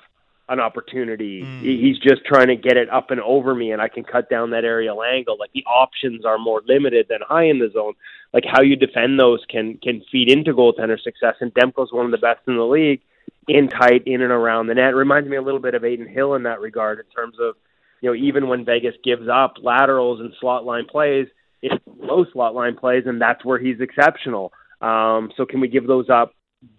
an 0.49 0.61
opportunity. 0.61 1.43
Mm. 1.43 1.63
He's 1.63 1.99
just 1.99 2.25
trying 2.27 2.49
to 2.49 2.57
get 2.57 2.77
it 2.77 2.91
up 2.91 3.11
and 3.11 3.21
over 3.21 3.55
me, 3.55 3.71
and 3.71 3.81
I 3.81 3.89
can 3.89 4.03
cut 4.03 4.29
down 4.29 4.51
that 4.51 4.65
aerial 4.65 5.03
angle. 5.03 5.37
Like 5.39 5.53
the 5.53 5.65
options 5.65 6.25
are 6.25 6.39
more 6.39 6.61
limited 6.67 7.07
than 7.09 7.21
high 7.27 7.45
in 7.45 7.61
the 7.61 7.71
zone. 7.73 7.95
Like 8.35 8.45
how 8.47 8.61
you 8.61 8.77
defend 8.77 9.19
those 9.19 9.41
can 9.49 9.79
can 9.79 10.03
feed 10.11 10.31
into 10.31 10.53
goaltender 10.53 11.01
success. 11.01 11.37
And 11.41 11.55
Demko's 11.55 11.93
one 11.93 12.05
of 12.05 12.11
the 12.11 12.19
best 12.19 12.41
in 12.49 12.57
the 12.57 12.65
league 12.65 13.01
in 13.49 13.69
tight, 13.69 14.03
in 14.07 14.23
and 14.23 14.33
around 14.33 14.67
the 14.67 14.75
net. 14.75 14.95
Reminds 14.95 15.29
me 15.29 15.37
a 15.37 15.43
little 15.43 15.61
bit 15.61 15.75
of 15.75 15.85
Adin 15.85 16.09
Hill 16.09 16.35
in 16.35 16.43
that 16.43 16.61
regard, 16.61 16.99
in 16.99 17.07
terms 17.15 17.37
of 17.41 17.55
you 18.01 18.11
know 18.11 18.15
even 18.15 18.49
when 18.49 18.65
Vegas 18.65 18.95
gives 19.05 19.29
up 19.29 19.55
laterals 19.63 20.21
and 20.21 20.33
slot 20.41 20.65
line 20.65 20.87
plays, 20.87 21.29
it's 21.63 21.75
low 21.99 22.25
slot 22.33 22.55
line 22.55 22.77
plays, 22.77 23.05
and 23.07 23.21
that's 23.21 23.45
where 23.45 23.59
he's 23.59 23.81
exceptional. 23.81 24.53
Um, 24.81 25.31
so 25.37 25.47
can 25.47 25.61
we 25.61 25.69
give 25.69 25.87
those 25.87 26.09
up 26.09 26.33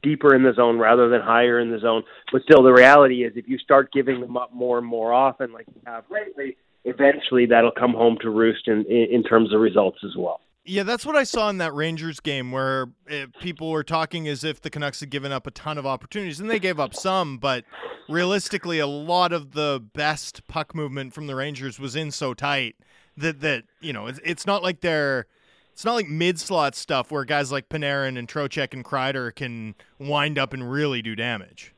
deeper 0.03 0.35
in 0.35 0.43
the 0.43 0.53
zone 0.53 0.77
rather 0.77 1.09
than 1.09 1.21
higher 1.21 1.59
in 1.59 1.71
the 1.71 1.79
zone? 1.79 2.03
But 2.31 2.43
still, 2.43 2.63
the 2.63 2.73
reality 2.73 3.23
is 3.23 3.33
if 3.35 3.47
you 3.47 3.57
start 3.57 3.91
giving 3.91 4.21
them 4.21 4.37
up 4.37 4.53
more 4.53 4.77
and 4.77 4.87
more 4.87 5.13
often, 5.13 5.53
like 5.53 5.67
you 5.67 5.81
have 5.85 6.03
lately, 6.09 6.57
eventually 6.85 7.45
that'll 7.45 7.71
come 7.71 7.93
home 7.93 8.17
to 8.21 8.29
roost 8.29 8.67
in, 8.67 8.85
in, 8.89 9.07
in 9.11 9.23
terms 9.23 9.53
of 9.53 9.59
results 9.59 9.99
as 10.03 10.15
well. 10.17 10.41
Yeah, 10.63 10.83
that's 10.83 11.07
what 11.07 11.15
I 11.15 11.23
saw 11.23 11.49
in 11.49 11.57
that 11.57 11.73
Rangers 11.73 12.19
game 12.19 12.51
where 12.51 12.89
uh, 13.09 13.25
people 13.39 13.71
were 13.71 13.83
talking 13.83 14.27
as 14.27 14.43
if 14.43 14.61
the 14.61 14.69
Canucks 14.69 14.99
had 14.99 15.09
given 15.09 15.31
up 15.31 15.47
a 15.47 15.51
ton 15.51 15.79
of 15.79 15.87
opportunities, 15.87 16.39
and 16.39 16.51
they 16.51 16.59
gave 16.59 16.79
up 16.79 16.93
some, 16.93 17.39
but 17.39 17.65
realistically, 18.07 18.77
a 18.77 18.85
lot 18.85 19.33
of 19.33 19.53
the 19.53 19.83
best 19.93 20.45
puck 20.47 20.75
movement 20.75 21.15
from 21.15 21.25
the 21.25 21.35
Rangers 21.35 21.79
was 21.79 21.95
in 21.95 22.11
so 22.11 22.35
tight 22.35 22.75
that 23.17 23.41
that 23.41 23.63
you 23.79 23.91
know 23.91 24.05
it's, 24.05 24.19
it's 24.23 24.45
not 24.45 24.61
like 24.61 24.81
they're 24.81 25.25
it's 25.73 25.85
not 25.85 25.93
like 25.95 26.07
mid 26.07 26.39
slot 26.39 26.75
stuff 26.75 27.11
where 27.11 27.23
guys 27.25 27.51
like 27.51 27.69
Panarin 27.69 28.17
and 28.17 28.27
Trocheck 28.27 28.73
and 28.73 28.83
Kreider 28.83 29.33
can 29.33 29.75
wind 29.99 30.37
up 30.37 30.53
and 30.53 30.69
really 30.71 31.01
do 31.01 31.15
damage. 31.15 31.73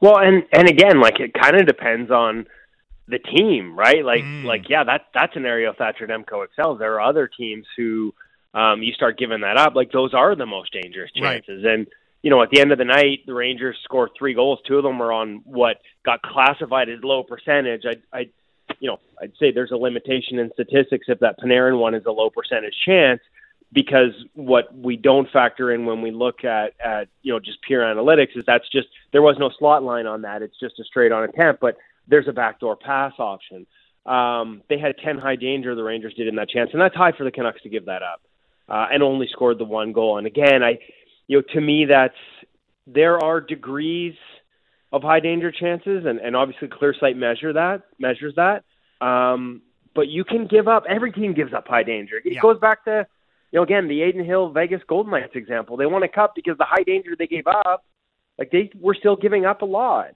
Well, 0.00 0.18
and 0.18 0.44
and 0.52 0.68
again, 0.68 1.00
like 1.00 1.20
it 1.20 1.32
kind 1.34 1.56
of 1.60 1.66
depends 1.66 2.10
on 2.10 2.46
the 3.08 3.18
team, 3.18 3.76
right? 3.78 4.04
Like 4.04 4.22
Mm. 4.22 4.44
like 4.44 4.68
yeah, 4.68 4.84
that 4.84 5.06
that's 5.14 5.34
an 5.36 5.44
area 5.46 5.72
Thatcher 5.76 6.06
Demko 6.06 6.44
excels. 6.44 6.78
There 6.78 6.94
are 6.94 7.00
other 7.00 7.28
teams 7.28 7.66
who 7.76 8.14
um, 8.54 8.82
you 8.82 8.92
start 8.92 9.18
giving 9.18 9.40
that 9.42 9.56
up. 9.56 9.74
Like 9.74 9.92
those 9.92 10.12
are 10.14 10.34
the 10.34 10.46
most 10.46 10.72
dangerous 10.72 11.10
Right. 11.20 11.42
chances. 11.44 11.64
And 11.66 11.86
you 12.22 12.28
know, 12.30 12.42
at 12.42 12.50
the 12.50 12.60
end 12.60 12.70
of 12.70 12.78
the 12.78 12.84
night, 12.84 13.20
the 13.26 13.32
Rangers 13.32 13.76
scored 13.84 14.10
three 14.18 14.34
goals. 14.34 14.58
Two 14.68 14.76
of 14.76 14.82
them 14.84 14.98
were 14.98 15.12
on 15.12 15.40
what 15.44 15.80
got 16.04 16.20
classified 16.22 16.88
as 16.90 16.98
low 17.02 17.22
percentage. 17.22 17.82
I 17.86 17.96
I 18.16 18.28
you 18.80 18.88
know, 18.88 18.98
I'd 19.22 19.32
say 19.38 19.52
there's 19.52 19.70
a 19.70 19.76
limitation 19.76 20.38
in 20.38 20.50
statistics 20.52 21.06
if 21.08 21.20
that 21.20 21.38
Panarin 21.38 21.78
one 21.78 21.94
is 21.94 22.04
a 22.06 22.10
low 22.10 22.30
percentage 22.30 22.74
chance 22.84 23.20
because 23.72 24.12
what 24.34 24.76
we 24.76 24.96
don't 24.96 25.30
factor 25.30 25.70
in 25.72 25.86
when 25.86 26.02
we 26.02 26.10
look 26.10 26.44
at 26.44 26.72
at 26.84 27.08
you 27.22 27.32
know 27.32 27.38
just 27.38 27.62
pure 27.62 27.82
analytics 27.82 28.36
is 28.36 28.44
that's 28.46 28.68
just 28.68 28.88
there 29.12 29.22
was 29.22 29.36
no 29.38 29.50
slot 29.58 29.82
line 29.82 30.06
on 30.06 30.22
that. 30.22 30.42
It's 30.42 30.58
just 30.58 30.80
a 30.80 30.84
straight 30.84 31.12
on 31.12 31.24
attempt, 31.24 31.60
but 31.60 31.76
there's 32.08 32.26
a 32.26 32.32
backdoor 32.32 32.76
pass 32.76 33.12
option. 33.18 33.66
Um, 34.06 34.62
they 34.68 34.78
had 34.78 34.96
10 35.04 35.18
high 35.18 35.36
danger, 35.36 35.74
the 35.74 35.84
Rangers 35.84 36.14
did 36.14 36.26
in 36.26 36.36
that 36.36 36.48
chance, 36.48 36.70
and 36.72 36.80
that's 36.80 36.96
high 36.96 37.12
for 37.12 37.24
the 37.24 37.30
Canucks 37.30 37.62
to 37.62 37.68
give 37.68 37.84
that 37.84 38.02
up, 38.02 38.22
uh, 38.68 38.86
and 38.90 39.02
only 39.02 39.28
scored 39.30 39.58
the 39.58 39.64
one 39.64 39.92
goal. 39.92 40.16
And 40.16 40.26
again, 40.26 40.62
I, 40.62 40.78
you 41.26 41.38
know, 41.38 41.42
to 41.52 41.60
me, 41.60 41.84
that's 41.84 42.14
there 42.86 43.22
are 43.22 43.40
degrees 43.40 44.14
of 44.90 45.02
high 45.02 45.20
danger 45.20 45.52
chances, 45.52 46.06
and, 46.06 46.18
and 46.18 46.34
obviously 46.34 46.68
Clear 46.68 46.94
Sight 46.98 47.16
measure 47.16 47.52
that 47.52 47.82
measures 47.98 48.34
that. 48.36 48.64
Um, 49.00 49.62
but 49.94 50.08
you 50.08 50.24
can 50.24 50.46
give 50.46 50.68
up. 50.68 50.84
Every 50.88 51.12
team 51.12 51.34
gives 51.34 51.52
up 51.52 51.66
high 51.66 51.82
danger. 51.82 52.18
It 52.24 52.34
Yeah. 52.34 52.40
goes 52.40 52.58
back 52.58 52.84
to, 52.84 53.06
you 53.50 53.58
know, 53.58 53.62
again 53.62 53.88
the 53.88 54.02
Adin 54.02 54.24
Hill 54.24 54.50
Vegas 54.50 54.82
Golden 54.86 55.12
Knights 55.12 55.34
example. 55.34 55.76
They 55.76 55.86
won 55.86 56.02
a 56.02 56.08
cup 56.08 56.34
because 56.34 56.56
the 56.58 56.64
high 56.64 56.84
danger 56.84 57.16
they 57.18 57.26
gave 57.26 57.46
up, 57.46 57.84
like 58.38 58.50
they 58.50 58.70
were 58.78 58.94
still 58.94 59.16
giving 59.16 59.44
up 59.44 59.62
a 59.62 59.66
lot, 59.66 60.14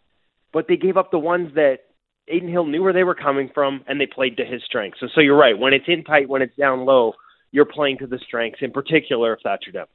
but 0.53 0.68
they 0.68 0.76
gave 0.76 0.97
up 0.97 1.11
the 1.11 1.18
ones 1.18 1.55
that 1.55 1.80
Adin 2.28 2.49
Hill 2.49 2.64
knew 2.66 2.82
where 2.82 2.93
they 2.93 3.05
were 3.05 3.14
coming 3.14 3.51
from, 3.53 3.85
and 3.87 4.01
they 4.01 4.07
played 4.07 4.37
to 4.39 4.45
his 4.47 4.62
strengths. 4.64 5.01
So, 5.01 5.09
so 5.14 5.20
you're 5.20 5.37
right. 5.37 5.59
When 5.59 5.74
it's 5.74 5.85
in 5.89 6.05
tight, 6.05 6.28
when 6.28 6.41
it's 6.41 6.57
down 6.57 6.87
low, 6.87 7.14
you're 7.53 7.66
playing 7.66 7.99
to 7.99 8.07
the 8.07 8.18
strengths. 8.18 8.62
In 8.62 8.70
particular, 8.70 9.35
if 9.35 9.41
that's 9.45 9.66
your 9.66 9.72
depth. 9.74 9.93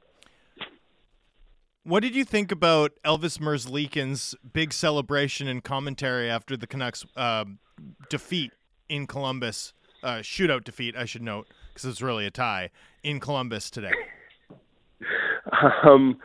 What 1.82 2.02
did 2.02 2.14
you 2.14 2.24
think 2.24 2.52
about 2.52 2.92
Elvis 3.04 3.38
Merzlikin's 3.38 4.34
big 4.52 4.72
celebration 4.72 5.48
and 5.48 5.64
commentary 5.64 6.30
after 6.30 6.56
the 6.56 6.66
Canucks 6.66 7.04
um 7.16 7.58
defeat 8.10 8.52
in 8.90 9.06
Columbus? 9.06 9.72
Uh, 10.02 10.16
shootout 10.16 10.64
defeat, 10.64 10.96
I 10.96 11.04
should 11.04 11.22
note, 11.22 11.46
because 11.68 11.84
it's 11.84 12.02
really 12.02 12.26
a 12.26 12.30
tie 12.30 12.70
in 13.02 13.20
Columbus 13.20 13.70
today. 13.70 13.92
Um, 15.82 16.18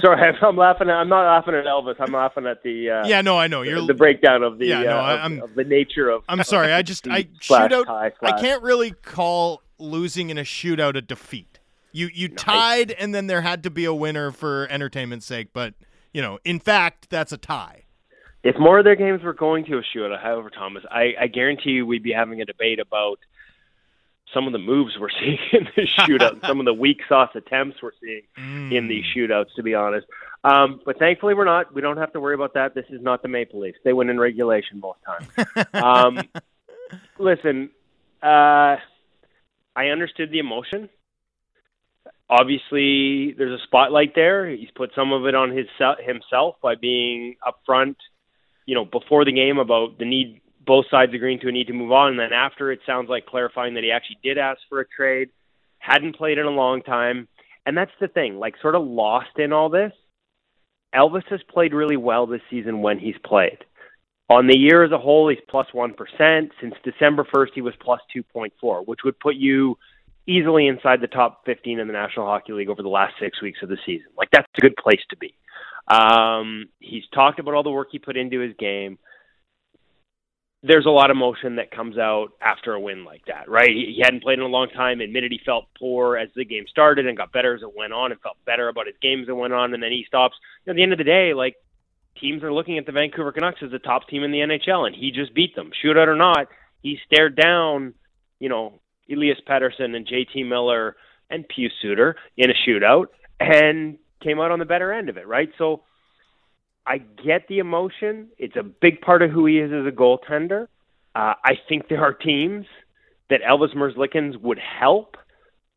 sorry, 0.00 0.36
I'm 0.42 0.56
laughing. 0.56 0.88
At, 0.90 0.96
I'm 0.96 1.08
not 1.08 1.22
laughing 1.22 1.54
at 1.54 1.64
Elvis. 1.64 1.94
I'm 1.98 2.12
laughing 2.12 2.46
at 2.46 2.62
the 2.62 2.90
uh, 2.90 3.06
yeah, 3.06 3.22
no, 3.22 3.38
I 3.38 3.46
know 3.46 3.62
you're. 3.62 3.86
the 3.86 3.94
breakdown 3.94 4.42
of 4.42 4.58
the 4.58 4.66
Yeah, 4.66 4.82
no, 4.82 4.98
uh, 4.98 5.00
I, 5.00 5.24
I'm, 5.24 5.40
of 5.40 5.54
the 5.54 5.64
nature 5.64 6.10
of. 6.10 6.24
I'm 6.28 6.42
sorry. 6.42 6.72
I 6.72 6.82
just 6.90 7.06
I 7.08 7.24
shootout. 7.40 7.86
tie 7.86 8.12
I 8.22 8.40
can't 8.40 8.62
really 8.62 8.90
call 8.90 9.62
losing 9.78 10.30
in 10.30 10.38
a 10.38 10.42
shootout 10.42 10.96
a 10.96 11.00
defeat. 11.00 11.60
You 11.92 12.10
you 12.12 12.28
tied, 12.28 12.90
and 12.92 13.14
then 13.14 13.26
there 13.26 13.40
had 13.40 13.62
to 13.62 13.70
be 13.70 13.84
a 13.84 13.94
winner 13.94 14.32
for 14.32 14.66
entertainment's 14.68 15.26
sake. 15.26 15.48
But 15.52 15.74
you 16.12 16.22
know, 16.22 16.38
in 16.44 16.58
fact, 16.58 17.10
that's 17.10 17.32
a 17.32 17.38
tie. 17.38 17.84
If 18.42 18.58
more 18.58 18.78
of 18.78 18.84
their 18.84 18.96
games 18.96 19.22
were 19.22 19.34
going 19.34 19.66
to 19.66 19.78
a 19.78 19.82
shootout, 19.82 20.22
however, 20.22 20.50
Thomas, 20.50 20.84
I, 20.90 21.14
I 21.20 21.26
guarantee 21.26 21.70
you 21.70 21.86
we'd 21.86 22.02
be 22.02 22.12
having 22.12 22.40
a 22.40 22.44
debate 22.44 22.78
about 22.78 23.18
some 24.32 24.46
of 24.46 24.52
the 24.52 24.58
moves 24.58 24.96
we're 24.98 25.10
seeing 25.20 25.38
in 25.52 25.68
the 25.76 25.86
shootout, 25.86 26.46
some 26.46 26.60
of 26.60 26.66
the 26.66 26.74
weak 26.74 27.00
sauce 27.08 27.30
attempts 27.34 27.82
we're 27.82 27.90
seeing 28.00 28.22
in 28.72 28.88
these 28.88 29.04
shootouts, 29.14 29.54
to 29.56 29.62
be 29.62 29.74
honest. 29.74 30.06
Um, 30.42 30.80
but 30.84 30.98
thankfully, 30.98 31.34
we're 31.34 31.44
not. 31.44 31.74
We 31.74 31.82
don't 31.82 31.98
have 31.98 32.12
to 32.14 32.20
worry 32.20 32.34
about 32.34 32.54
that. 32.54 32.74
This 32.74 32.86
is 32.88 33.02
not 33.02 33.22
the 33.22 33.28
Maple 33.28 33.60
Leafs. 33.60 33.78
They 33.84 33.92
win 33.92 34.08
in 34.08 34.18
regulation 34.18 34.80
most 34.80 35.00
times. 35.04 35.66
um, 35.74 36.22
listen, 37.18 37.70
uh, 38.22 38.76
I 39.76 39.86
understood 39.92 40.30
the 40.30 40.38
emotion. 40.38 40.88
Obviously, 42.28 43.34
there's 43.36 43.60
a 43.60 43.64
spotlight 43.64 44.14
there. 44.14 44.48
He's 44.48 44.70
put 44.74 44.92
some 44.94 45.12
of 45.12 45.26
it 45.26 45.34
on 45.34 45.50
his 45.50 45.66
himself 46.06 46.56
by 46.62 46.74
being 46.76 47.36
upfront, 47.46 47.96
you 48.70 48.76
know, 48.76 48.84
before 48.84 49.24
the 49.24 49.32
game 49.32 49.58
about 49.58 49.98
the 49.98 50.04
need 50.04 50.40
both 50.64 50.84
sides 50.88 51.12
agreeing 51.12 51.40
to 51.40 51.48
a 51.48 51.52
need 51.52 51.66
to 51.66 51.72
move 51.72 51.90
on, 51.90 52.10
and 52.10 52.20
then 52.20 52.32
after 52.32 52.70
it 52.70 52.78
sounds 52.86 53.08
like 53.08 53.26
clarifying 53.26 53.74
that 53.74 53.82
he 53.82 53.90
actually 53.90 54.18
did 54.22 54.38
ask 54.38 54.60
for 54.68 54.78
a 54.78 54.86
trade, 54.86 55.30
hadn't 55.80 56.14
played 56.14 56.38
in 56.38 56.46
a 56.46 56.50
long 56.50 56.80
time, 56.80 57.26
and 57.66 57.76
that's 57.76 57.90
the 58.00 58.06
thing, 58.06 58.38
like 58.38 58.54
sort 58.62 58.76
of 58.76 58.86
lost 58.86 59.38
in 59.38 59.52
all 59.52 59.70
this. 59.70 59.90
Elvis 60.94 61.26
has 61.30 61.40
played 61.52 61.74
really 61.74 61.96
well 61.96 62.28
this 62.28 62.42
season 62.48 62.80
when 62.80 63.00
he's 63.00 63.16
played. 63.24 63.58
On 64.28 64.46
the 64.46 64.56
year 64.56 64.84
as 64.84 64.92
a 64.92 64.98
whole, 64.98 65.28
he's 65.28 65.40
plus 65.48 65.66
1. 65.72 65.96
Since 66.60 66.74
December 66.84 67.26
1st, 67.34 67.48
he 67.56 67.62
was 67.62 67.74
plus 67.80 68.00
2.4, 68.16 68.86
which 68.86 69.00
would 69.04 69.18
put 69.18 69.34
you 69.34 69.76
easily 70.28 70.68
inside 70.68 71.00
the 71.00 71.08
top 71.08 71.42
15 71.46 71.80
in 71.80 71.88
the 71.88 71.92
National 71.92 72.26
Hockey 72.26 72.52
League 72.52 72.68
over 72.68 72.82
the 72.82 72.88
last 72.88 73.14
six 73.18 73.42
weeks 73.42 73.58
of 73.64 73.68
the 73.68 73.78
season. 73.84 74.06
Like, 74.16 74.28
that's 74.30 74.46
a 74.56 74.60
good 74.60 74.76
place 74.76 75.02
to 75.10 75.16
be. 75.16 75.34
Um, 75.90 76.68
he's 76.78 77.02
talked 77.12 77.40
about 77.40 77.54
all 77.54 77.62
the 77.64 77.70
work 77.70 77.88
he 77.90 77.98
put 77.98 78.16
into 78.16 78.40
his 78.40 78.54
game. 78.58 78.98
there's 80.62 80.86
a 80.86 80.90
lot 80.90 81.10
of 81.10 81.16
emotion 81.16 81.56
that 81.56 81.70
comes 81.70 81.96
out 81.96 82.28
after 82.40 82.74
a 82.74 82.80
win 82.80 83.04
like 83.04 83.24
that, 83.26 83.48
right? 83.48 83.70
He, 83.70 83.94
he 83.96 84.02
hadn't 84.04 84.22
played 84.22 84.38
in 84.38 84.44
a 84.44 84.48
long 84.48 84.68
time, 84.68 85.00
admitted 85.00 85.32
he 85.32 85.40
felt 85.44 85.64
poor 85.78 86.16
as 86.18 86.28
the 86.36 86.44
game 86.44 86.64
started 86.68 87.06
and 87.06 87.16
got 87.16 87.32
better 87.32 87.54
as 87.54 87.62
it 87.62 87.74
went 87.74 87.94
on 87.94 88.12
and 88.12 88.20
felt 88.20 88.36
better 88.44 88.68
about 88.68 88.86
his 88.86 88.96
games 89.00 89.26
that 89.26 89.34
went 89.34 89.54
on, 89.54 89.72
and 89.72 89.82
then 89.82 89.90
he 89.90 90.04
stops. 90.06 90.36
At 90.68 90.76
the 90.76 90.82
end 90.82 90.92
of 90.92 90.98
the 90.98 91.04
day, 91.04 91.32
like 91.34 91.56
teams 92.20 92.42
are 92.42 92.52
looking 92.52 92.76
at 92.76 92.84
the 92.84 92.92
Vancouver 92.92 93.32
Canucks 93.32 93.62
as 93.64 93.70
the 93.70 93.78
top 93.78 94.06
team 94.08 94.22
in 94.22 94.32
the 94.32 94.40
NHL, 94.40 94.86
and 94.86 94.94
he 94.94 95.10
just 95.10 95.34
beat 95.34 95.56
them. 95.56 95.70
Shootout 95.82 96.08
or 96.08 96.16
not, 96.16 96.48
he 96.82 96.98
stared 97.06 97.36
down, 97.36 97.94
you 98.38 98.50
know, 98.50 98.80
Elias 99.10 99.38
Pettersson 99.48 99.96
and 99.96 100.06
JT 100.06 100.46
Miller 100.46 100.94
and 101.30 101.46
Pius 101.48 101.72
Suter 101.80 102.16
in 102.36 102.50
a 102.50 102.54
shootout 102.68 103.06
and 103.40 103.96
came 104.20 104.40
out 104.40 104.50
on 104.50 104.58
the 104.58 104.64
better 104.64 104.92
end 104.92 105.08
of 105.08 105.16
it, 105.16 105.26
right? 105.26 105.50
So 105.58 105.82
I 106.86 106.98
get 106.98 107.46
the 107.48 107.58
emotion. 107.58 108.28
It's 108.38 108.56
a 108.56 108.62
big 108.62 109.00
part 109.00 109.22
of 109.22 109.30
who 109.30 109.46
he 109.46 109.58
is 109.58 109.70
as 109.72 109.86
a 109.86 109.94
goaltender. 109.94 110.68
Uh, 111.14 111.34
I 111.44 111.54
think 111.68 111.88
there 111.88 112.02
are 112.02 112.12
teams 112.12 112.66
that 113.28 113.40
Elvis 113.42 113.74
Merzlikins 113.74 114.40
would 114.40 114.58
help. 114.58 115.16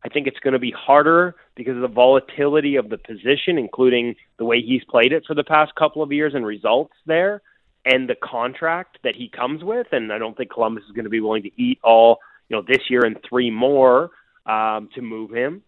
I 0.06 0.10
think 0.10 0.28
it's 0.28 0.40
going 0.40 0.54
to 0.54 0.60
be 0.60 0.72
harder 0.72 1.36
because 1.56 1.76
of 1.76 1.82
the 1.82 1.88
volatility 1.88 2.76
of 2.76 2.90
the 2.90 2.98
position, 2.98 3.58
including 3.58 4.16
the 4.38 4.46
way 4.46 4.62
he's 4.62 4.84
played 4.90 5.14
it 5.14 5.24
for 5.26 5.34
the 5.34 5.44
past 5.44 5.74
couple 5.76 6.04
of 6.04 6.12
years 6.12 6.34
and 6.36 6.46
results 6.46 6.94
there, 7.06 7.42
and 7.86 8.10
the 8.10 8.16
contract 8.16 9.00
that 9.04 9.16
he 9.16 9.30
comes 9.30 9.64
with. 9.64 9.88
And 9.92 10.12
I 10.12 10.18
don't 10.18 10.36
think 10.36 10.52
Columbus 10.52 10.84
is 10.86 10.92
going 10.92 11.06
to 11.06 11.10
be 11.10 11.22
willing 11.22 11.44
to 11.44 11.52
eat 11.62 11.80
all, 11.84 12.20
you 12.50 12.56
know, 12.56 12.64
this 12.68 12.90
year 12.90 13.06
and 13.06 13.18
three 13.28 13.50
more 13.50 14.12
um, 14.46 14.90
to 14.96 15.02
move 15.02 15.32
him. 15.32 15.64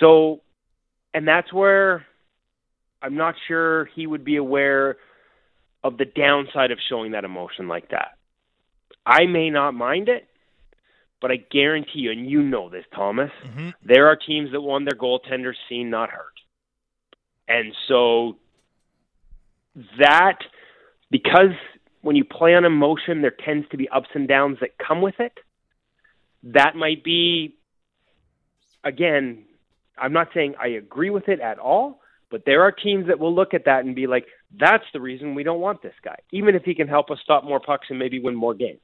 So, 0.00 0.42
and 1.14 1.26
that's 1.26 1.52
where 1.52 2.06
I'm 3.02 3.16
not 3.16 3.34
sure 3.46 3.86
he 3.94 4.06
would 4.06 4.24
be 4.24 4.36
aware 4.36 4.96
of 5.84 5.98
the 5.98 6.04
downside 6.04 6.70
of 6.70 6.78
showing 6.88 7.12
that 7.12 7.24
emotion 7.24 7.68
like 7.68 7.90
that. 7.90 8.16
I 9.04 9.26
may 9.26 9.50
not 9.50 9.74
mind 9.74 10.08
it, 10.08 10.28
but 11.20 11.30
I 11.30 11.36
guarantee 11.36 12.00
you, 12.00 12.10
and 12.10 12.28
you 12.28 12.42
know 12.42 12.68
this, 12.68 12.84
Thomas, 12.94 13.30
Mhm. 13.44 13.74
there 13.82 14.08
are 14.08 14.16
teams 14.16 14.50
that 14.52 14.60
want 14.60 14.84
their 14.84 14.98
goaltenders 14.98 15.56
seen, 15.68 15.90
not 15.90 16.10
hurt. 16.10 16.40
And 17.48 17.74
so 17.86 18.38
that, 19.98 20.38
because 21.10 21.54
when 22.00 22.16
you 22.16 22.24
play 22.24 22.54
on 22.54 22.64
emotion, 22.64 23.20
there 23.20 23.30
tends 23.30 23.68
to 23.68 23.76
be 23.76 23.88
ups 23.88 24.08
and 24.14 24.26
downs 24.26 24.58
that 24.60 24.78
come 24.78 25.00
with 25.00 25.18
it. 25.20 25.38
That 26.42 26.76
might 26.76 27.04
be, 27.04 27.56
again, 28.84 29.44
I'm 29.96 30.12
not 30.12 30.32
saying 30.34 30.56
I 30.58 30.68
agree 30.68 31.10
with 31.10 31.28
it 31.28 31.40
at 31.40 31.58
all, 31.58 32.02
but 32.36 32.44
there 32.44 32.60
are 32.60 32.70
teams 32.70 33.06
that 33.06 33.18
will 33.18 33.34
look 33.34 33.54
at 33.54 33.64
that 33.64 33.86
and 33.86 33.94
be 33.94 34.06
like, 34.06 34.26
that's 34.60 34.84
the 34.92 35.00
reason 35.00 35.34
we 35.34 35.42
don't 35.42 35.58
want 35.58 35.80
this 35.80 35.94
guy, 36.04 36.16
even 36.32 36.54
if 36.54 36.64
he 36.64 36.74
can 36.74 36.86
help 36.86 37.10
us 37.10 37.16
stop 37.24 37.44
more 37.44 37.60
pucks 37.60 37.86
and 37.88 37.98
maybe 37.98 38.18
win 38.18 38.34
more 38.34 38.52
games. 38.52 38.82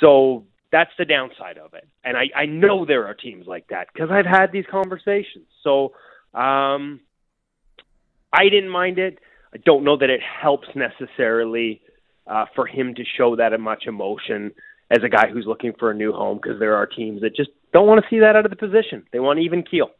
So 0.00 0.46
that's 0.72 0.90
the 0.96 1.04
downside 1.04 1.58
of 1.58 1.74
it. 1.74 1.86
And 2.02 2.16
I, 2.16 2.30
I 2.34 2.46
know 2.46 2.86
there 2.86 3.06
are 3.06 3.12
teams 3.12 3.46
like 3.46 3.66
that 3.68 3.88
because 3.92 4.08
I've 4.10 4.24
had 4.24 4.52
these 4.52 4.64
conversations. 4.70 5.44
So 5.62 5.92
um, 6.32 7.00
I 8.32 8.44
didn't 8.44 8.70
mind 8.70 8.98
it. 8.98 9.18
I 9.52 9.58
don't 9.58 9.84
know 9.84 9.98
that 9.98 10.08
it 10.08 10.22
helps 10.22 10.68
necessarily 10.74 11.82
uh, 12.26 12.46
for 12.54 12.66
him 12.66 12.94
to 12.94 13.04
show 13.18 13.36
that 13.36 13.52
much 13.60 13.84
emotion 13.86 14.52
as 14.90 15.00
a 15.04 15.10
guy 15.10 15.28
who's 15.30 15.44
looking 15.46 15.74
for 15.78 15.90
a 15.90 15.94
new 15.94 16.14
home 16.14 16.40
because 16.42 16.58
there 16.58 16.76
are 16.76 16.86
teams 16.86 17.20
that 17.20 17.36
just 17.36 17.50
don't 17.74 17.86
want 17.86 18.02
to 18.02 18.08
see 18.08 18.20
that 18.20 18.34
out 18.34 18.46
of 18.46 18.50
the 18.50 18.56
position. 18.56 19.04
They 19.12 19.20
want 19.20 19.40
even 19.40 19.62
keel. 19.62 19.90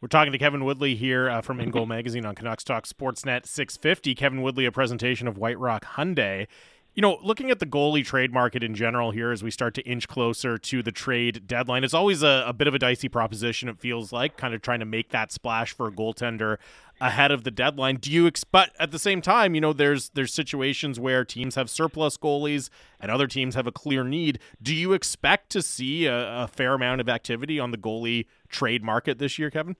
We're 0.00 0.08
talking 0.08 0.32
to 0.32 0.38
Kevin 0.38 0.64
Woodley 0.64 0.94
here 0.94 1.28
uh, 1.28 1.42
from 1.42 1.58
InGoal 1.58 1.86
Magazine 1.88 2.24
on 2.24 2.34
Canucks 2.34 2.64
Talk 2.64 2.86
Sportsnet 2.86 3.44
650. 3.44 4.14
Kevin 4.14 4.40
Woodley, 4.40 4.64
a 4.64 4.72
presentation 4.72 5.28
of 5.28 5.36
White 5.36 5.58
Rock 5.58 5.84
Hyundai. 5.84 6.46
You 6.94 7.02
know, 7.02 7.18
looking 7.22 7.50
at 7.50 7.58
the 7.58 7.66
goalie 7.66 8.04
trade 8.04 8.32
market 8.32 8.62
in 8.64 8.74
general 8.74 9.10
here 9.10 9.30
as 9.30 9.42
we 9.42 9.50
start 9.50 9.74
to 9.74 9.82
inch 9.82 10.08
closer 10.08 10.56
to 10.56 10.82
the 10.82 10.90
trade 10.90 11.46
deadline, 11.46 11.84
it's 11.84 11.92
always 11.92 12.22
a, 12.22 12.44
a 12.46 12.54
bit 12.54 12.66
of 12.66 12.74
a 12.74 12.78
dicey 12.78 13.10
proposition, 13.10 13.68
it 13.68 13.78
feels 13.78 14.10
like, 14.10 14.38
kind 14.38 14.54
of 14.54 14.62
trying 14.62 14.80
to 14.80 14.86
make 14.86 15.10
that 15.10 15.32
splash 15.32 15.74
for 15.74 15.86
a 15.86 15.92
goaltender 15.92 16.56
ahead 16.98 17.30
of 17.30 17.44
the 17.44 17.50
deadline. 17.50 17.96
Do 17.96 18.10
you 18.10 18.26
expect 18.26 18.76
at 18.80 18.92
the 18.92 18.98
same 18.98 19.20
time, 19.20 19.54
you 19.54 19.60
know, 19.60 19.74
there's 19.74 20.08
there's 20.14 20.32
situations 20.32 20.98
where 20.98 21.26
teams 21.26 21.56
have 21.56 21.68
surplus 21.68 22.16
goalies 22.16 22.70
and 22.98 23.10
other 23.10 23.26
teams 23.26 23.54
have 23.54 23.66
a 23.66 23.72
clear 23.72 24.02
need. 24.02 24.38
Do 24.62 24.74
you 24.74 24.94
expect 24.94 25.50
to 25.50 25.60
see 25.62 26.06
a, 26.06 26.44
a 26.44 26.48
fair 26.48 26.72
amount 26.72 27.02
of 27.02 27.08
activity 27.10 27.60
on 27.60 27.70
the 27.70 27.78
goalie 27.78 28.24
trade 28.48 28.82
market 28.82 29.18
this 29.18 29.38
year, 29.38 29.50
Kevin? 29.50 29.76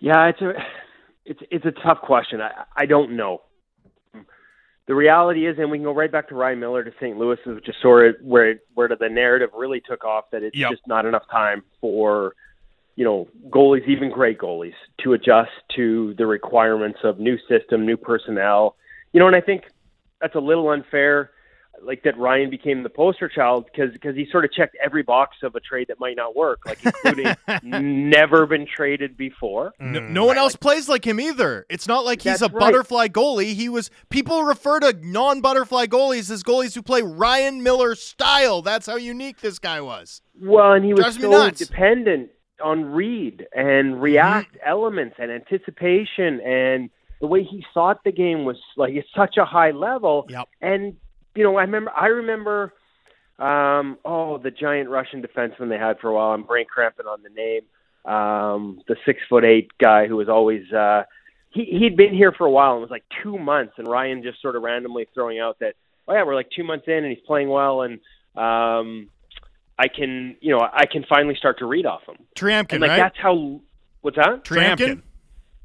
Yeah, 0.00 0.26
it's 0.28 0.40
a 0.40 0.52
it's 1.24 1.40
it's 1.50 1.64
a 1.66 1.72
tough 1.72 2.00
question. 2.02 2.40
I 2.40 2.64
I 2.76 2.86
don't 2.86 3.16
know. 3.16 3.42
The 4.86 4.94
reality 4.94 5.46
is, 5.46 5.58
and 5.58 5.70
we 5.70 5.76
can 5.76 5.84
go 5.84 5.92
right 5.92 6.10
back 6.10 6.28
to 6.30 6.34
Ryan 6.34 6.60
Miller 6.60 6.82
to 6.82 6.90
St. 6.98 7.18
Louis, 7.18 7.36
which 7.44 7.68
is 7.68 7.74
sort 7.82 8.06
of 8.06 8.16
where 8.22 8.58
where 8.74 8.88
the 8.88 9.08
narrative 9.08 9.50
really 9.54 9.82
took 9.82 10.04
off 10.04 10.24
that 10.32 10.42
it's 10.42 10.56
Yep. 10.56 10.70
just 10.70 10.86
not 10.86 11.04
enough 11.04 11.24
time 11.30 11.62
for 11.80 12.34
you 12.96 13.04
know 13.04 13.28
goalies, 13.50 13.86
even 13.86 14.10
great 14.10 14.38
goalies, 14.38 14.72
to 15.02 15.12
adjust 15.12 15.50
to 15.76 16.14
the 16.16 16.26
requirements 16.26 17.00
of 17.04 17.18
new 17.18 17.36
system, 17.48 17.84
new 17.84 17.96
personnel. 17.98 18.76
You 19.12 19.20
know, 19.20 19.26
and 19.26 19.36
I 19.36 19.40
think 19.42 19.64
that's 20.20 20.34
a 20.34 20.40
little 20.40 20.70
unfair. 20.70 21.32
Like 21.82 22.02
that, 22.02 22.18
Ryan 22.18 22.50
became 22.50 22.82
the 22.82 22.88
poster 22.88 23.28
child 23.28 23.66
because 23.66 23.92
because 23.92 24.14
he 24.16 24.26
sort 24.30 24.44
of 24.44 24.52
checked 24.52 24.76
every 24.82 25.02
box 25.02 25.36
of 25.42 25.54
a 25.54 25.60
trade 25.60 25.88
that 25.88 25.98
might 26.00 26.16
not 26.16 26.34
work, 26.36 26.60
like 26.66 26.78
including 26.84 27.34
never 27.62 28.46
been 28.46 28.66
traded 28.66 29.16
before. 29.16 29.72
No, 29.78 30.00
Mm. 30.00 30.10
no 30.10 30.24
one 30.24 30.36
else 30.38 30.56
plays 30.56 30.88
like 30.88 31.06
him 31.06 31.18
either. 31.20 31.66
It's 31.68 31.86
not 31.88 32.04
like 32.04 32.22
he's 32.22 32.42
a 32.42 32.46
right. 32.46 32.58
butterfly 32.58 33.08
goalie. 33.08 33.54
He 33.54 33.68
was 33.68 33.90
people 34.10 34.42
refer 34.42 34.80
to 34.80 34.96
non-butterfly 35.02 35.86
goalies 35.86 36.30
as 36.30 36.42
goalies 36.42 36.74
who 36.74 36.82
play 36.82 37.02
Ryan 37.02 37.62
Miller 37.62 37.94
style. 37.94 38.62
That's 38.62 38.86
how 38.86 38.96
unique 38.96 39.40
this 39.40 39.58
guy 39.58 39.80
was. 39.80 40.20
Well, 40.40 40.72
and 40.72 40.84
he 40.84 40.92
was 40.92 41.00
Drives 41.02 41.18
me 41.18 41.22
so 41.30 41.50
dependent 41.50 42.30
on 42.62 42.84
read 42.86 43.46
and 43.54 44.02
react 44.02 44.56
elements 44.66 45.16
and 45.18 45.30
anticipation 45.30 46.40
and 46.40 46.90
the 47.20 47.26
way 47.26 47.42
he 47.42 47.64
thought 47.74 48.02
the 48.04 48.12
game 48.12 48.44
was 48.44 48.56
like 48.76 48.94
it's 48.94 49.08
such 49.16 49.36
a 49.36 49.44
high 49.44 49.70
level. 49.72 50.26
Yep. 50.28 50.48
And 50.60 50.96
you 51.38 51.44
know, 51.44 51.56
I 51.56 51.62
remember 51.62 51.92
I 51.92 52.06
remember 52.06 52.72
um 53.38 53.96
oh 54.04 54.38
the 54.38 54.50
giant 54.50 54.90
Russian 54.90 55.22
defenseman 55.22 55.68
they 55.68 55.78
had 55.78 56.00
for 56.00 56.08
a 56.08 56.14
while. 56.14 56.32
I'm 56.34 56.42
brain 56.42 56.66
cramping 56.66 57.06
on 57.06 57.20
the 57.22 57.28
name. 57.28 57.62
Um 58.12 58.80
the 58.88 58.96
six 59.06 59.20
foot 59.28 59.44
eight 59.44 59.70
guy 59.78 60.08
who 60.08 60.16
was 60.16 60.28
always 60.28 60.64
uh 60.72 61.04
he 61.50 61.64
he'd 61.66 61.96
been 61.96 62.12
here 62.12 62.32
for 62.32 62.44
a 62.44 62.50
while 62.50 62.72
and 62.72 62.78
it 62.78 62.80
was 62.80 62.90
like 62.90 63.04
two 63.22 63.38
months 63.38 63.74
and 63.78 63.86
Ryan 63.86 64.24
just 64.24 64.42
sort 64.42 64.56
of 64.56 64.62
randomly 64.62 65.06
throwing 65.14 65.38
out 65.38 65.60
that 65.60 65.74
oh 66.08 66.14
yeah, 66.14 66.24
we're 66.24 66.34
like 66.34 66.50
two 66.50 66.64
months 66.64 66.86
in 66.88 67.04
and 67.04 67.06
he's 67.06 67.24
playing 67.24 67.48
well 67.48 67.82
and 67.82 68.00
um 68.36 69.08
I 69.78 69.86
can 69.86 70.34
you 70.40 70.56
know, 70.56 70.60
I 70.60 70.86
can 70.86 71.04
finally 71.08 71.36
start 71.36 71.60
to 71.60 71.66
read 71.66 71.86
off 71.86 72.02
him. 72.04 72.16
Tryamkin, 72.34 72.72
And 72.72 72.80
like 72.80 72.90
right? 72.90 72.96
that's 72.96 73.18
how 73.22 73.60
what's 74.00 74.16
that? 74.16 74.42
Tryamkin. 74.42 75.02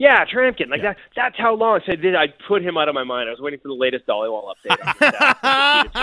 Yeah, 0.03 0.25
Tryamkin. 0.25 0.69
Like 0.69 0.81
that 0.81 0.97
that's 1.15 1.37
how 1.37 1.55
long 1.55 1.79
so 1.85 1.93
I 1.93 1.95
did 1.95 2.13
I 2.13 2.25
put 2.45 2.61
him 2.61 2.77
out 2.77 2.89
of 2.89 2.93
my 2.93 3.05
mind. 3.05 3.29
I 3.29 3.31
was 3.31 3.39
waiting 3.39 3.61
for 3.61 3.69
the 3.69 3.73
latest 3.73 4.05
update 4.05 4.77
his 4.77 5.13
stats. 5.13 5.93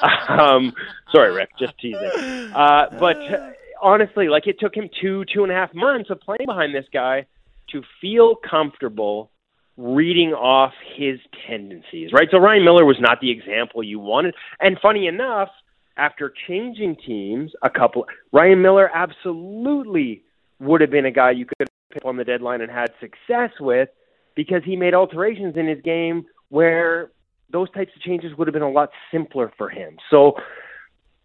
Tryamkin. 0.00 0.40
um, 0.40 0.72
sorry, 1.12 1.32
Rick, 1.32 1.50
just 1.56 1.78
teasing. 1.78 2.10
Uh, 2.52 2.86
but 2.98 3.16
uh, 3.16 3.50
honestly, 3.80 4.26
like 4.26 4.48
it 4.48 4.58
took 4.58 4.74
him 4.74 4.90
two, 5.00 5.24
two 5.32 5.44
and 5.44 5.52
a 5.52 5.54
half 5.54 5.72
months 5.72 6.10
of 6.10 6.20
playing 6.20 6.46
behind 6.46 6.74
this 6.74 6.86
guy 6.92 7.26
to 7.70 7.82
feel 8.00 8.34
comfortable 8.34 9.30
reading 9.76 10.30
off 10.30 10.72
his 10.96 11.20
tendencies, 11.48 12.10
right? 12.12 12.26
So 12.32 12.38
Ryan 12.38 12.64
Miller 12.64 12.84
was 12.84 12.96
not 12.98 13.20
the 13.20 13.30
example 13.30 13.84
you 13.84 14.00
wanted. 14.00 14.34
And 14.58 14.78
funny 14.82 15.06
enough, 15.06 15.50
after 15.96 16.32
changing 16.48 16.96
teams 17.06 17.52
a 17.62 17.70
couple, 17.70 18.06
Ryan 18.32 18.62
Miller 18.62 18.90
absolutely 18.92 20.24
would 20.58 20.80
have 20.80 20.90
been 20.90 21.06
a 21.06 21.12
guy 21.12 21.30
you 21.30 21.46
could 21.46 21.68
pick 21.94 22.04
on 22.04 22.16
the 22.16 22.24
deadline 22.24 22.60
and 22.60 22.70
had 22.70 22.90
success 23.00 23.50
with 23.60 23.88
because 24.34 24.62
he 24.64 24.76
made 24.76 24.94
alterations 24.94 25.56
in 25.56 25.66
his 25.66 25.80
game 25.82 26.26
where 26.48 27.10
those 27.50 27.70
types 27.70 27.92
of 27.96 28.02
changes 28.02 28.36
would 28.36 28.48
have 28.48 28.52
been 28.52 28.62
a 28.62 28.70
lot 28.70 28.90
simpler 29.12 29.52
for 29.56 29.70
him. 29.70 29.96
So 30.10 30.34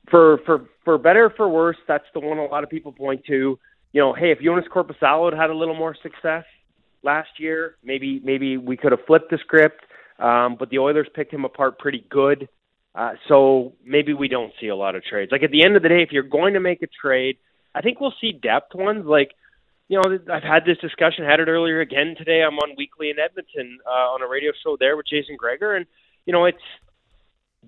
for 0.09 0.39
for 0.45 0.65
for 0.85 0.97
better 0.97 1.25
or 1.25 1.29
for 1.31 1.49
worse, 1.49 1.77
that's 1.87 2.05
the 2.13 2.19
one 2.19 2.37
a 2.37 2.45
lot 2.45 2.63
of 2.63 2.69
people 2.69 2.91
point 2.91 3.25
to. 3.25 3.59
You 3.91 4.01
know, 4.01 4.13
hey, 4.13 4.31
if 4.31 4.39
Joonas 4.39 4.67
Korpisalo 4.67 5.31
had 5.31 5.39
had 5.39 5.49
a 5.49 5.55
little 5.55 5.75
more 5.75 5.95
success 6.01 6.45
last 7.03 7.29
year, 7.39 7.75
maybe 7.83 8.21
maybe 8.23 8.57
we 8.57 8.77
could 8.77 8.91
have 8.91 9.01
flipped 9.07 9.31
the 9.31 9.37
script. 9.39 9.83
Um, 10.19 10.57
but 10.59 10.69
the 10.69 10.79
Oilers 10.79 11.07
picked 11.15 11.33
him 11.33 11.45
apart 11.45 11.79
pretty 11.79 12.05
good. 12.09 12.49
Uh, 12.93 13.13
so 13.27 13.73
maybe 13.85 14.13
we 14.13 14.27
don't 14.27 14.51
see 14.59 14.67
a 14.67 14.75
lot 14.75 14.95
of 14.95 15.03
trades. 15.03 15.31
Like 15.31 15.43
at 15.43 15.51
the 15.51 15.63
end 15.63 15.75
of 15.75 15.83
the 15.83 15.89
day, 15.89 16.01
if 16.01 16.11
you're 16.11 16.23
going 16.23 16.55
to 16.55 16.59
make 16.59 16.81
a 16.81 16.87
trade, 16.87 17.37
I 17.73 17.81
think 17.81 17.99
we'll 17.99 18.13
see 18.19 18.31
depth 18.31 18.75
ones. 18.75 19.05
Like, 19.05 19.31
you 19.89 19.99
know, 19.99 20.17
I've 20.31 20.43
had 20.43 20.65
this 20.65 20.77
discussion, 20.77 21.25
had 21.25 21.39
it 21.39 21.47
earlier 21.47 21.81
again 21.81 22.15
today. 22.17 22.41
I'm 22.43 22.57
on 22.59 22.75
Weekly 22.77 23.09
in 23.09 23.19
Edmonton 23.19 23.79
uh, 23.85 24.13
on 24.13 24.21
a 24.21 24.27
radio 24.27 24.51
show 24.63 24.77
there 24.79 24.95
with 24.95 25.07
Jason 25.07 25.35
Gregor, 25.35 25.75
and 25.75 25.85
you 26.25 26.31
know, 26.31 26.45
it's 26.45 26.57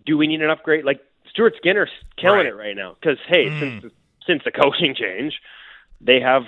do 0.05 0.17
we 0.17 0.27
need 0.27 0.41
an 0.41 0.49
upgrade? 0.49 0.85
Like 0.85 1.01
Stuart 1.29 1.55
Skinner's 1.57 1.89
killing 2.17 2.37
Right. 2.39 2.45
it 2.47 2.55
right 2.55 2.75
now 2.75 2.95
because 3.01 3.17
hey, 3.27 3.49
Mm. 3.49 3.59
since 3.59 3.81
the, 3.83 3.91
since 4.25 4.43
the 4.45 4.51
coaching 4.51 4.95
change, 4.95 5.33
they 5.99 6.19
have 6.21 6.43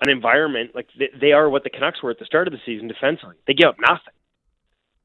an 0.00 0.08
environment 0.08 0.70
like 0.74 0.88
they, 0.98 1.08
they 1.20 1.32
are 1.32 1.50
what 1.50 1.64
the 1.64 1.70
Canucks 1.70 2.02
were 2.02 2.10
at 2.10 2.18
the 2.18 2.24
start 2.24 2.46
of 2.46 2.52
the 2.52 2.60
season 2.64 2.86
defensively. 2.88 3.36
They 3.46 3.54
give 3.54 3.68
up 3.68 3.76
nothing. 3.80 4.14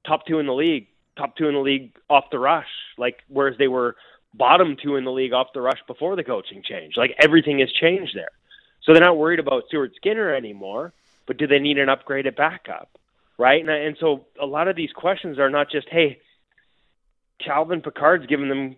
Top 0.05 0.25
two 0.27 0.39
in 0.39 0.45
the 0.45 0.53
league 0.53 0.87
top 1.17 1.35
two 1.35 1.47
in 1.47 1.53
the 1.53 1.59
league 1.59 1.91
off 2.09 2.25
the 2.31 2.39
rush, 2.39 2.67
like 2.97 3.17
whereas 3.27 3.57
they 3.57 3.67
were 3.67 3.95
bottom 4.33 4.77
two 4.81 4.95
in 4.95 5.03
the 5.03 5.11
league 5.11 5.33
off 5.33 5.47
the 5.53 5.61
rush 5.61 5.79
before 5.87 6.15
the 6.15 6.23
coaching 6.23 6.63
change. 6.63 6.95
Like 6.95 7.13
everything 7.21 7.59
has 7.59 7.71
changed 7.71 8.15
there. 8.15 8.29
So 8.83 8.93
they're 8.93 9.03
not 9.03 9.17
worried 9.17 9.39
about 9.39 9.63
Stuart 9.67 9.91
Skinner 9.95 10.33
anymore, 10.33 10.93
but 11.27 11.37
do 11.37 11.47
they 11.47 11.59
need 11.59 11.77
an 11.77 11.87
upgraded 11.87 12.35
backup? 12.35 12.89
Right? 13.37 13.61
And, 13.61 13.69
and 13.69 13.97
so 13.99 14.25
a 14.39 14.45
lot 14.45 14.67
of 14.67 14.75
these 14.75 14.91
questions 14.91 15.39
are 15.39 15.49
not 15.49 15.71
just, 15.71 15.87
hey, 15.89 16.19
Calvin 17.43 17.81
Pickard's 17.81 18.27
giving 18.27 18.49
them 18.49 18.75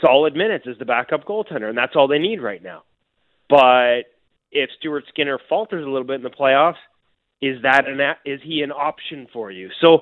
solid 0.00 0.34
minutes 0.34 0.66
as 0.68 0.78
the 0.78 0.84
backup 0.84 1.24
goaltender, 1.24 1.68
and 1.68 1.76
that's 1.76 1.96
all 1.96 2.08
they 2.08 2.18
need 2.18 2.40
right 2.40 2.62
now. 2.62 2.82
But 3.48 4.02
if 4.52 4.70
Stuart 4.78 5.04
Skinner 5.08 5.38
falters 5.48 5.84
a 5.84 5.88
little 5.88 6.06
bit 6.06 6.16
in 6.16 6.22
the 6.22 6.30
playoffs, 6.30 6.76
is 7.40 7.62
that 7.62 7.86
an 7.88 8.00
is 8.24 8.40
he 8.42 8.62
an 8.62 8.72
option 8.72 9.26
for 9.32 9.50
you? 9.50 9.70
So 9.80 10.00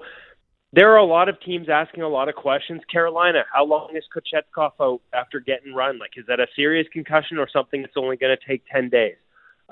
there 0.73 0.93
are 0.93 0.99
a 0.99 1.05
lot 1.05 1.29
of 1.29 1.41
teams 1.41 1.69
asking 1.69 2.03
a 2.03 2.09
lot 2.09 2.29
of 2.29 2.35
questions. 2.35 2.83
Carolina, 2.91 3.45
how 3.53 3.65
long 3.65 3.91
is 3.95 4.05
Kochetkov 4.15 4.73
out 4.81 5.01
after 5.13 5.41
getting 5.41 5.75
run? 5.75 5.99
Like, 5.99 6.13
is 6.17 6.27
that 6.29 6.41
a 6.41 6.47
serious 6.55 6.87
concussion 6.93 7.39
or 7.39 7.49
something 7.53 7.83
that's 7.83 7.97
only 7.97 8.17
going 8.17 8.37
to 8.37 8.47
take 8.47 8.63
ten 8.71 8.89
days? 8.89 9.17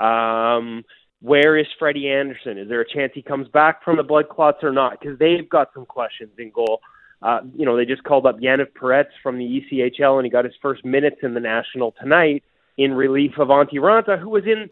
Um, 0.01 0.85
where 1.21 1.59
is 1.59 1.67
Freddie 1.79 2.09
Andersen? 2.09 2.59
Is 2.59 2.69
there 2.69 2.81
a 2.81 2.89
chance 2.89 3.13
he 3.15 3.23
comes 3.23 3.49
back 3.49 3.85
from 3.85 3.97
the 3.97 4.03
blood 4.03 4.29
clots 4.29 4.59
or 4.63 4.73
not? 4.73 4.99
Because 4.99 5.19
they've 5.19 5.49
got 5.49 5.69
some 5.75 5.85
questions 5.85 6.31
in 6.39 6.51
goal. 6.51 6.81
Uh, 7.23 7.41
you 7.55 7.67
know, 7.67 7.77
they 7.77 7.85
just 7.85 8.03
called 8.05 8.25
up 8.25 8.41
Yaniv 8.41 8.69
Perets 8.73 9.11
from 9.23 9.39
the 9.39 9.45
ECHL, 9.45 10.17
and 10.17 10.25
he 10.25 10.31
got 10.31 10.47
his 10.47 10.55
first 10.63 10.85
minutes 10.85 11.19
in 11.23 11.35
the 11.35 11.41
National 11.41 11.93
tonight 12.01 12.43
in 12.79 12.95
relief 12.95 13.33
of 13.39 13.49
Antti 13.49 13.75
Raanta, 13.75 14.19
who 14.19 14.31
was 14.31 14.45
in, 14.47 14.71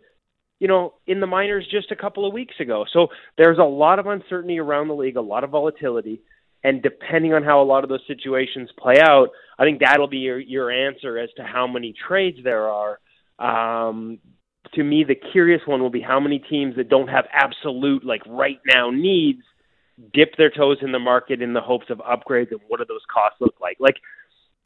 you 0.58 0.66
know, 0.66 0.94
in 1.06 1.20
the 1.20 1.26
minors 1.26 1.68
just 1.70 1.90
a 1.90 1.96
couple 1.96 2.26
of 2.26 2.32
weeks 2.32 2.54
ago. 2.58 2.86
So 2.90 3.08
there's 3.36 3.58
a 3.58 3.64
lot 3.64 3.98
of 3.98 4.06
uncertainty 4.06 4.58
around 4.58 4.88
the 4.88 4.94
league, 4.94 5.16
a 5.16 5.20
lot 5.20 5.44
of 5.44 5.50
volatility, 5.50 6.22
and 6.64 6.82
depending 6.82 7.34
on 7.34 7.42
how 7.42 7.60
a 7.60 7.64
lot 7.64 7.84
of 7.84 7.90
those 7.90 8.00
situations 8.06 8.70
play 8.78 8.98
out, 8.98 9.28
I 9.58 9.64
think 9.64 9.80
that'll 9.80 10.08
be 10.08 10.18
your, 10.18 10.38
your 10.38 10.70
answer 10.70 11.18
as 11.18 11.28
to 11.36 11.44
how 11.44 11.66
many 11.66 11.92
trades 12.08 12.38
there 12.42 12.70
are. 12.70 12.98
Um, 13.38 14.20
to 14.74 14.84
me, 14.84 15.04
the 15.04 15.14
curious 15.14 15.62
one 15.66 15.80
will 15.80 15.90
be 15.90 16.00
how 16.00 16.20
many 16.20 16.38
teams 16.38 16.76
that 16.76 16.88
don't 16.88 17.08
have 17.08 17.26
absolute, 17.32 18.04
like 18.04 18.22
right 18.26 18.60
now, 18.66 18.90
needs 18.90 19.42
dip 20.12 20.36
their 20.36 20.50
toes 20.50 20.78
in 20.80 20.92
the 20.92 20.98
market 20.98 21.42
in 21.42 21.52
the 21.52 21.60
hopes 21.60 21.86
of 21.90 21.98
upgrades 21.98 22.50
and 22.50 22.60
what 22.68 22.78
do 22.78 22.84
those 22.86 23.02
costs 23.12 23.40
look 23.40 23.54
like? 23.60 23.76
Like 23.80 23.96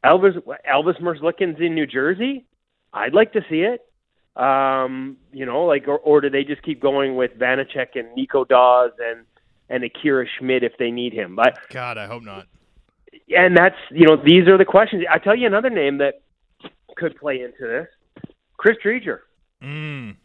Elvis 0.05 0.37
Elvis 0.69 1.01
Merzlikins 1.01 1.59
in 1.59 1.75
New 1.75 1.87
Jersey, 1.87 2.45
I'd 2.93 3.13
like 3.13 3.33
to 3.33 3.41
see 3.49 3.61
it. 3.61 3.81
Um, 4.35 5.17
you 5.31 5.45
know, 5.45 5.65
like 5.65 5.87
or, 5.87 5.97
or 5.97 6.21
do 6.21 6.29
they 6.29 6.43
just 6.43 6.63
keep 6.63 6.81
going 6.81 7.15
with 7.15 7.31
Vanecek 7.37 7.95
and 7.95 8.13
Nico 8.15 8.43
Daws 8.43 8.91
and 8.99 9.25
and 9.69 9.83
Akira 9.83 10.25
Schmid 10.39 10.63
if 10.63 10.73
they 10.77 10.91
need 10.91 11.13
him? 11.13 11.35
But 11.35 11.57
God, 11.69 11.97
I 11.97 12.07
hope 12.07 12.23
not. 12.23 12.47
And 13.35 13.55
that's 13.55 13.75
you 13.91 14.07
know 14.07 14.17
these 14.17 14.47
are 14.47 14.57
the 14.57 14.65
questions. 14.65 15.03
I 15.09 15.19
tell 15.19 15.35
you 15.35 15.47
another 15.47 15.69
name 15.69 15.99
that 15.99 16.21
could 16.95 17.15
play 17.17 17.41
into 17.41 17.67
this: 17.67 17.87
Chris 18.57 18.77
Driedger. 18.83 19.19
Mm. 19.63 20.15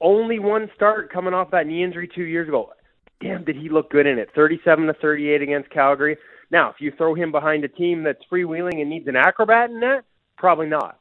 Only 0.00 0.38
one 0.38 0.70
start 0.74 1.12
coming 1.12 1.34
off 1.34 1.50
that 1.50 1.66
knee 1.66 1.82
injury 1.82 2.08
two 2.12 2.24
years 2.24 2.48
ago. 2.48 2.70
Damn, 3.20 3.44
did 3.44 3.56
he 3.56 3.68
look 3.68 3.90
good 3.90 4.06
in 4.06 4.18
it? 4.18 4.28
37 4.34 4.86
to 4.86 4.94
38 4.94 5.42
against 5.42 5.70
Calgary. 5.70 6.16
Now, 6.50 6.70
if 6.70 6.76
you 6.78 6.92
throw 6.96 7.14
him 7.14 7.32
behind 7.32 7.64
a 7.64 7.68
team 7.68 8.02
that's 8.02 8.22
freewheeling 8.30 8.80
and 8.80 8.90
needs 8.90 9.08
an 9.08 9.16
acrobat 9.16 9.70
in 9.70 9.80
that, 9.80 10.02
probably 10.36 10.66
not. 10.66 10.98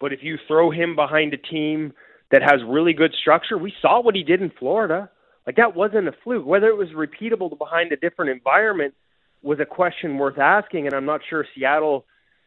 But 0.00 0.12
if 0.12 0.20
you 0.22 0.38
throw 0.48 0.70
him 0.70 0.96
behind 0.96 1.34
a 1.34 1.36
team 1.36 1.92
that 2.30 2.42
has 2.42 2.60
really 2.66 2.94
good 2.94 3.14
structure, 3.20 3.58
we 3.58 3.74
saw 3.82 4.00
what 4.00 4.14
he 4.14 4.22
did 4.22 4.40
in 4.40 4.50
Florida. 4.58 5.10
Like 5.46 5.56
that 5.56 5.76
wasn't 5.76 6.08
a 6.08 6.12
fluke. 6.24 6.46
Whether 6.46 6.68
it 6.68 6.76
was 6.76 6.88
repeatable 6.90 7.56
behind 7.58 7.92
a 7.92 7.96
different 7.96 8.30
environment 8.30 8.94
was 9.42 9.58
a 9.60 9.66
question 9.66 10.16
worth 10.16 10.38
asking, 10.38 10.86
and 10.86 10.94
I'm 10.94 11.06
not 11.06 11.20
sure 11.28 11.44
Seattle 11.54 12.06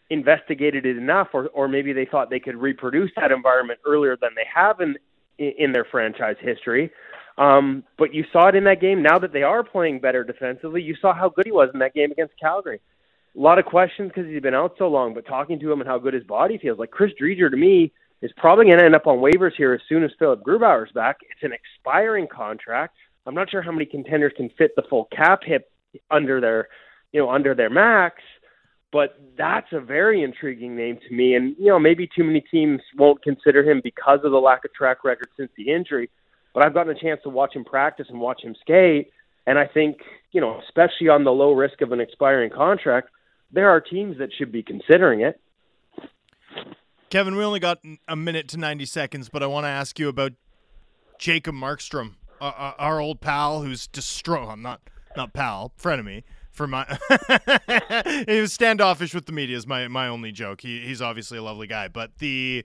investigated 0.09 0.85
it 0.85 0.97
enough, 0.97 1.29
or 1.33 1.47
or 1.49 1.67
maybe 1.67 1.93
they 1.93 2.05
thought 2.05 2.29
they 2.29 2.39
could 2.39 2.55
reproduce 2.55 3.11
that 3.15 3.31
environment 3.31 3.79
earlier 3.85 4.17
than 4.19 4.31
they 4.35 4.45
have 4.53 4.79
in 4.79 4.95
in 5.37 5.71
their 5.71 5.85
franchise 5.85 6.35
history. 6.39 6.91
Um, 7.37 7.83
but 7.97 8.13
you 8.13 8.23
saw 8.31 8.47
it 8.47 8.55
in 8.55 8.63
that 8.65 8.79
game. 8.79 9.01
Now 9.01 9.17
that 9.19 9.33
they 9.33 9.41
are 9.43 9.63
playing 9.63 9.99
better 9.99 10.23
defensively, 10.23 10.81
you 10.81 10.95
saw 11.01 11.13
how 11.13 11.29
good 11.29 11.45
he 11.45 11.51
was 11.51 11.69
in 11.73 11.79
that 11.79 11.95
game 11.95 12.11
against 12.11 12.39
Calgary. 12.39 12.79
A 13.35 13.39
lot 13.39 13.57
of 13.57 13.65
questions 13.65 14.11
because 14.13 14.29
he's 14.29 14.41
been 14.41 14.53
out 14.53 14.75
so 14.77 14.87
long, 14.87 15.15
but 15.15 15.25
talking 15.25 15.59
to 15.59 15.71
him 15.71 15.81
and 15.81 15.89
how 15.89 15.97
good 15.97 16.13
his 16.13 16.23
body 16.23 16.59
feels, 16.59 16.77
like 16.77 16.91
Chris 16.91 17.11
Driedger 17.19 17.49
to 17.49 17.57
me 17.57 17.91
is 18.21 18.31
probably 18.37 18.65
going 18.65 18.77
to 18.77 18.85
end 18.85 18.95
up 18.95 19.07
on 19.07 19.17
waivers 19.17 19.53
here 19.57 19.73
as 19.73 19.81
soon 19.89 20.03
as 20.03 20.11
Philipp 20.19 20.43
Grubauer's 20.43 20.91
back. 20.91 21.17
It's 21.31 21.41
an 21.41 21.51
expiring 21.51 22.27
contract. 22.27 22.95
I'm 23.25 23.33
not 23.33 23.49
sure 23.49 23.63
how 23.63 23.71
many 23.71 23.85
contenders 23.87 24.33
can 24.37 24.49
fit 24.55 24.75
the 24.75 24.83
full 24.87 25.05
cap 25.05 25.39
hit 25.43 25.71
under 26.11 26.39
their, 26.39 26.67
you 27.11 27.19
know, 27.19 27.31
under 27.31 27.55
their 27.55 27.71
max 27.71 28.21
but 28.93 29.19
that's 29.35 29.73
a 29.73 29.81
very 29.81 30.23
intriguing 30.23 30.75
name 30.75 30.99
to 31.09 31.13
me. 31.13 31.33
And, 31.33 31.55
you 31.57 31.65
know, 31.65 31.79
maybe 31.79 32.07
too 32.15 32.23
many 32.23 32.41
teams 32.41 32.79
won't 32.95 33.23
consider 33.23 33.67
him 33.69 33.81
because 33.83 34.19
of 34.23 34.31
the 34.31 34.37
lack 34.37 34.63
of 34.63 34.73
track 34.73 35.03
record 35.03 35.29
since 35.35 35.49
the 35.57 35.71
injury. 35.71 36.11
But 36.53 36.63
I've 36.63 36.75
gotten 36.75 36.95
a 36.95 36.99
chance 36.99 37.19
to 37.23 37.29
watch 37.29 37.55
him 37.55 37.65
practice 37.65 38.05
and 38.09 38.21
watch 38.21 38.43
him 38.43 38.55
skate. 38.61 39.09
And 39.47 39.57
I 39.57 39.65
think, 39.65 39.97
you 40.31 40.39
know, 40.39 40.61
especially 40.63 41.09
on 41.09 41.23
the 41.23 41.31
low 41.31 41.53
risk 41.53 41.81
of 41.81 41.91
an 41.91 41.99
expiring 41.99 42.51
contract, 42.51 43.09
there 43.51 43.67
are 43.67 43.81
teams 43.81 44.19
that 44.19 44.29
should 44.37 44.51
be 44.51 44.61
considering 44.61 45.21
it. 45.21 45.41
Kevin, 47.09 47.35
we 47.35 47.43
only 47.43 47.59
got 47.59 47.79
a 48.07 48.15
minute 48.15 48.47
to 48.49 48.57
90 48.57 48.85
seconds, 48.85 49.27
but 49.27 49.41
I 49.41 49.47
want 49.47 49.65
to 49.65 49.69
ask 49.69 49.97
you 49.97 50.07
about 50.07 50.33
Jacob 51.17 51.55
Markstrom, 51.55 52.13
our, 52.39 52.75
our 52.77 52.99
old 52.99 53.21
pal 53.21 53.63
who's 53.63 53.87
destroyed, 53.87 54.59
not, 54.59 54.81
not 55.17 55.33
pal, 55.33 55.71
frenemy 55.79 56.23
for 56.53 56.67
my 56.67 56.85
he 58.27 58.39
was 58.39 58.53
standoffish 58.53 59.13
with 59.13 59.25
the 59.25 59.33
media 59.33 59.57
is 59.57 59.67
my 59.67 59.87
my 59.89 60.07
only 60.07 60.31
joke. 60.31 60.61
He 60.61 60.79
he's 60.81 61.01
obviously 61.01 61.37
a 61.37 61.43
lovely 61.43 61.67
guy, 61.67 61.89
but 61.89 62.19
the 62.19 62.63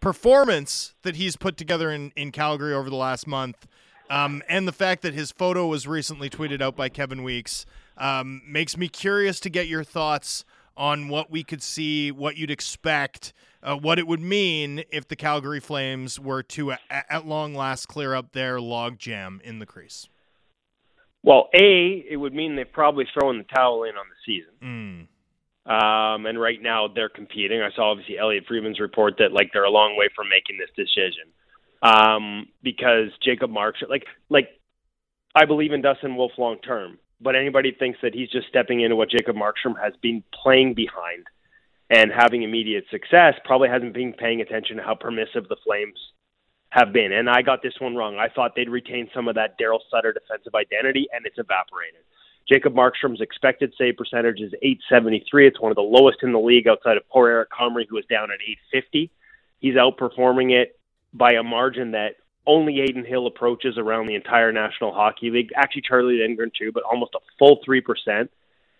performance 0.00 0.94
that 1.02 1.16
he's 1.16 1.36
put 1.36 1.56
together 1.56 1.90
in 1.90 2.12
in 2.16 2.32
Calgary 2.32 2.74
over 2.74 2.90
the 2.90 2.96
last 2.96 3.26
month 3.26 3.66
um, 4.10 4.42
and 4.48 4.66
the 4.66 4.72
fact 4.72 5.02
that 5.02 5.14
his 5.14 5.30
photo 5.30 5.68
was 5.68 5.86
recently 5.86 6.28
tweeted 6.28 6.60
out 6.60 6.74
by 6.74 6.88
Kevin 6.88 7.22
Weeks 7.22 7.64
um, 7.96 8.42
makes 8.44 8.76
me 8.76 8.88
curious 8.88 9.38
to 9.40 9.48
get 9.48 9.68
your 9.68 9.84
thoughts 9.84 10.44
on 10.76 11.08
what 11.08 11.30
we 11.30 11.44
could 11.44 11.62
see, 11.62 12.10
what 12.10 12.36
you'd 12.36 12.50
expect, 12.50 13.32
uh, 13.62 13.76
what 13.76 14.00
it 14.00 14.08
would 14.08 14.20
mean 14.20 14.82
if 14.90 15.06
the 15.06 15.14
Calgary 15.14 15.60
Flames 15.60 16.18
were 16.18 16.42
to, 16.42 16.72
at 16.90 17.26
long 17.26 17.54
last, 17.54 17.86
clear 17.86 18.14
up 18.14 18.32
their 18.32 18.56
logjam 18.56 19.40
in 19.42 19.60
the 19.60 19.66
crease. 19.66 20.08
Well, 21.22 21.48
a 21.54 22.04
it 22.08 22.16
would 22.16 22.34
mean 22.34 22.56
they've 22.56 22.70
probably 22.70 23.06
thrown 23.12 23.38
the 23.38 23.44
towel 23.44 23.84
in 23.84 23.96
on 23.96 24.06
the 24.08 24.16
season. 24.24 24.54
Mm. 24.62 25.06
Um, 25.66 26.26
and 26.26 26.40
right 26.40 26.60
now 26.60 26.88
they're 26.88 27.10
competing. 27.10 27.60
I 27.60 27.70
saw 27.76 27.90
obviously 27.90 28.18
Elliotte 28.18 28.46
Friedman's 28.46 28.80
report 28.80 29.14
that 29.18 29.32
like 29.32 29.50
they're 29.52 29.64
a 29.64 29.70
long 29.70 29.96
way 29.96 30.08
from 30.16 30.28
making 30.28 30.56
this 30.58 30.70
decision 30.74 31.30
um, 31.82 32.48
because 32.62 33.10
Jacob 33.22 33.50
Markstrom, 33.50 33.90
like 33.90 34.04
like 34.28 34.48
I 35.34 35.44
believe 35.44 35.72
in 35.72 35.82
Dustin 35.82 36.16
Wolf 36.16 36.32
long 36.38 36.58
term, 36.58 36.98
but 37.20 37.36
anybody 37.36 37.72
thinks 37.78 37.98
that 38.02 38.14
he's 38.14 38.30
just 38.30 38.48
stepping 38.48 38.80
into 38.80 38.96
what 38.96 39.10
Jacob 39.10 39.36
Markstrom 39.36 39.78
has 39.80 39.92
been 40.02 40.24
playing 40.42 40.74
behind 40.74 41.26
and 41.90 42.10
having 42.12 42.42
immediate 42.42 42.84
success 42.90 43.34
probably 43.44 43.68
hasn't 43.68 43.92
been 43.92 44.12
paying 44.12 44.40
attention 44.40 44.76
to 44.76 44.82
how 44.82 44.94
permissive 44.94 45.48
the 45.48 45.56
Flames 45.64 45.98
have 46.70 46.92
been. 46.92 47.12
And 47.12 47.28
I 47.28 47.42
got 47.42 47.62
this 47.62 47.74
one 47.78 47.96
wrong. 47.96 48.16
I 48.16 48.28
thought 48.28 48.52
they'd 48.56 48.68
retain 48.68 49.08
some 49.14 49.28
of 49.28 49.34
that 49.34 49.58
Daryl 49.58 49.80
Sutter 49.90 50.12
defensive 50.12 50.54
identity, 50.54 51.08
and 51.12 51.26
it's 51.26 51.38
evaporated. 51.38 52.00
Jacob 52.48 52.74
Markstrom's 52.74 53.20
expected 53.20 53.72
save 53.76 53.96
percentage 53.96 54.40
is 54.40 54.52
873. 54.62 55.46
It's 55.46 55.60
one 55.60 55.70
of 55.70 55.76
the 55.76 55.82
lowest 55.82 56.18
in 56.22 56.32
the 56.32 56.38
league 56.38 56.66
outside 56.66 56.96
of 56.96 57.08
poor 57.08 57.28
Eric 57.28 57.50
Comrie, 57.50 57.86
who 57.88 57.98
is 57.98 58.04
down 58.06 58.30
at 58.30 58.38
850. 58.72 59.10
He's 59.60 59.74
outperforming 59.74 60.52
it 60.52 60.78
by 61.12 61.32
a 61.32 61.42
margin 61.42 61.92
that 61.92 62.16
only 62.46 62.80
Adin 62.80 63.04
Hill 63.04 63.26
approaches 63.26 63.76
around 63.76 64.06
the 64.06 64.14
entire 64.14 64.52
National 64.52 64.92
Hockey 64.92 65.30
League. 65.30 65.50
Actually, 65.54 65.82
Charlie 65.82 66.18
Lindgren 66.20 66.50
too, 66.56 66.72
but 66.72 66.82
almost 66.82 67.14
a 67.14 67.20
full 67.38 67.60
three 67.64 67.80
percent. 67.80 68.30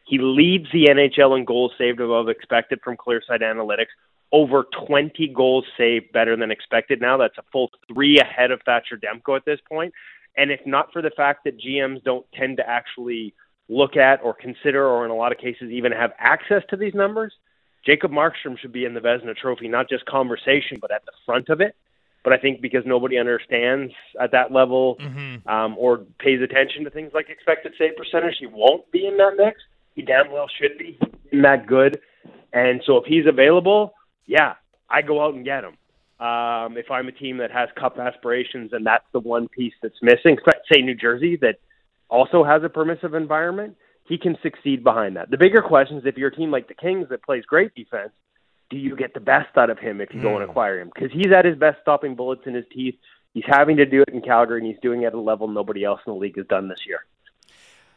He 0.06 0.18
leads 0.18 0.66
the 0.72 0.88
NHL 0.90 1.38
in 1.38 1.44
goals 1.44 1.72
saved 1.78 2.00
above 2.00 2.28
expected 2.28 2.80
from 2.82 2.96
Clear 2.96 3.22
Sight 3.24 3.42
Analytics 3.42 3.94
over 4.32 4.64
20 4.86 5.28
goals 5.28 5.64
saved 5.76 6.12
better 6.12 6.36
than 6.36 6.50
expected 6.50 7.00
now. 7.00 7.16
That's 7.16 7.38
a 7.38 7.42
full 7.52 7.70
three 7.92 8.18
ahead 8.18 8.50
of 8.50 8.60
Thatcher 8.64 8.96
Demko 8.96 9.36
at 9.36 9.44
this 9.44 9.60
point. 9.68 9.92
And 10.36 10.50
if 10.50 10.60
not 10.64 10.92
for 10.92 11.02
the 11.02 11.10
fact 11.10 11.44
that 11.44 11.58
GMs 11.58 12.02
don't 12.04 12.24
tend 12.32 12.58
to 12.58 12.68
actually 12.68 13.34
look 13.68 13.96
at 13.96 14.20
or 14.22 14.34
consider, 14.34 14.86
or 14.86 15.04
in 15.04 15.10
a 15.10 15.16
lot 15.16 15.32
of 15.32 15.38
cases 15.38 15.70
even 15.70 15.92
have 15.92 16.12
access 16.18 16.62
to 16.70 16.76
these 16.76 16.94
numbers, 16.94 17.32
Jacob 17.84 18.12
Markstrom 18.12 18.58
should 18.58 18.72
be 18.72 18.84
in 18.84 18.94
the 18.94 19.00
Vezina 19.00 19.36
Trophy, 19.36 19.68
not 19.68 19.88
just 19.88 20.04
conversation, 20.06 20.78
but 20.80 20.92
at 20.92 21.04
the 21.06 21.12
front 21.24 21.48
of 21.48 21.60
it. 21.60 21.74
But 22.22 22.34
I 22.34 22.36
think 22.36 22.60
because 22.60 22.84
nobody 22.84 23.18
understands 23.18 23.92
at 24.20 24.32
that 24.32 24.52
level 24.52 24.96
mm-hmm. 25.00 25.48
um, 25.48 25.76
or 25.78 26.04
pays 26.18 26.42
attention 26.42 26.84
to 26.84 26.90
things 26.90 27.12
like 27.14 27.30
expected 27.30 27.72
save 27.78 27.96
percentage, 27.96 28.36
he 28.38 28.46
won't 28.46 28.90
be 28.92 29.06
in 29.06 29.16
that 29.16 29.34
mix. 29.38 29.60
He 29.94 30.02
damn 30.02 30.30
well 30.30 30.46
should 30.60 30.76
be 30.76 30.98
in 31.32 31.42
that 31.42 31.66
good. 31.66 32.00
And 32.52 32.82
so 32.84 32.98
if 32.98 33.04
he's 33.06 33.26
available, 33.26 33.94
yeah, 34.30 34.54
I 34.88 35.02
go 35.02 35.22
out 35.22 35.34
and 35.34 35.44
get 35.44 35.64
him. 35.64 35.76
Um, 36.24 36.76
if 36.76 36.90
I'm 36.90 37.08
a 37.08 37.12
team 37.12 37.38
that 37.38 37.50
has 37.50 37.68
cup 37.76 37.98
aspirations 37.98 38.72
and 38.72 38.86
that's 38.86 39.04
the 39.12 39.18
one 39.18 39.48
piece 39.48 39.72
that's 39.82 40.00
missing, 40.02 40.38
say 40.72 40.82
New 40.82 40.94
Jersey 40.94 41.36
that 41.38 41.56
also 42.08 42.44
has 42.44 42.62
a 42.62 42.68
permissive 42.68 43.14
environment, 43.14 43.76
he 44.06 44.18
can 44.18 44.36
succeed 44.42 44.84
behind 44.84 45.16
that. 45.16 45.30
The 45.30 45.38
bigger 45.38 45.62
question 45.62 45.96
is 45.98 46.06
if 46.06 46.16
you're 46.16 46.28
a 46.28 46.34
team 46.34 46.52
like 46.52 46.68
the 46.68 46.74
Kings 46.74 47.08
that 47.10 47.24
plays 47.24 47.44
great 47.44 47.74
defense, 47.74 48.12
do 48.68 48.76
you 48.76 48.94
get 48.94 49.14
the 49.14 49.20
best 49.20 49.56
out 49.56 49.68
of 49.68 49.80
him 49.80 50.00
if 50.00 50.14
you 50.14 50.22
go 50.22 50.36
and 50.36 50.44
Hmm. 50.44 50.50
acquire 50.50 50.80
him? 50.80 50.92
Because 50.94 51.10
he's 51.10 51.32
at 51.32 51.44
his 51.44 51.56
best 51.56 51.80
stopping 51.82 52.14
bullets 52.14 52.42
in 52.46 52.54
his 52.54 52.66
teeth. 52.72 52.94
He's 53.34 53.44
having 53.46 53.78
to 53.78 53.86
do 53.86 54.02
it 54.02 54.10
in 54.14 54.20
Calgary, 54.22 54.58
and 54.60 54.66
he's 54.66 54.80
doing 54.80 55.02
it 55.02 55.06
at 55.06 55.14
a 55.14 55.20
level 55.20 55.48
nobody 55.48 55.82
else 55.84 56.00
in 56.06 56.12
the 56.12 56.18
league 56.18 56.36
has 56.36 56.46
done 56.46 56.68
this 56.68 56.86
year. 56.86 57.04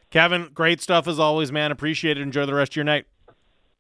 Kevin, 0.10 0.50
great 0.54 0.82
stuff 0.82 1.08
as 1.08 1.20
always, 1.20 1.52
man. 1.52 1.72
Appreciate 1.72 2.18
it. 2.18 2.22
Enjoy 2.22 2.46
the 2.46 2.54
rest 2.54 2.72
of 2.72 2.76
your 2.78 2.86
night. 2.86 3.06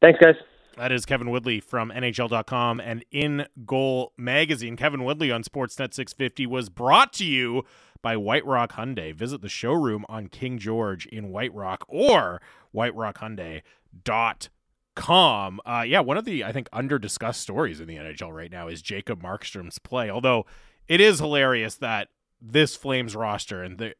Thanks, 0.01 0.19
guys. 0.19 0.35
That 0.75 0.91
is 0.91 1.05
Kevin 1.05 1.29
Woodley 1.29 1.59
from 1.59 1.91
NHL.com 1.91 2.79
and 2.79 3.05
In 3.11 3.45
Goal 3.63 4.11
Magazine. 4.17 4.75
Kevin 4.75 5.03
Woodley 5.03 5.31
on 5.31 5.43
Sportsnet 5.43 5.93
650 5.93 6.47
was 6.47 6.69
brought 6.69 7.13
to 7.13 7.25
you 7.25 7.63
by 8.01 8.17
White 8.17 8.45
Rock 8.45 8.73
Hyundai. 8.73 9.13
Visit 9.13 9.41
the 9.41 9.49
showroom 9.49 10.03
on 10.09 10.29
King 10.29 10.57
George 10.57 11.05
in 11.05 11.29
White 11.29 11.53
Rock 11.53 11.85
or 11.87 12.41
whiterockhyundai.com. 12.73 15.61
Uh, 15.65 15.83
yeah, 15.87 15.99
one 15.99 16.17
of 16.17 16.25
the, 16.25 16.43
I 16.43 16.51
think, 16.51 16.69
under 16.73 16.97
discussed 16.97 17.41
stories 17.41 17.79
in 17.79 17.87
the 17.87 17.97
NHL 17.97 18.33
right 18.33 18.51
now 18.51 18.67
is 18.67 18.81
Jacob 18.81 19.21
Markstrom's 19.21 19.77
play. 19.77 20.09
Although 20.09 20.47
it 20.87 20.99
is 20.99 21.19
hilarious 21.19 21.75
that 21.75 22.07
this 22.41 22.75
Flames 22.75 23.15
roster 23.15 23.61
and 23.61 23.77
the, 23.77 23.93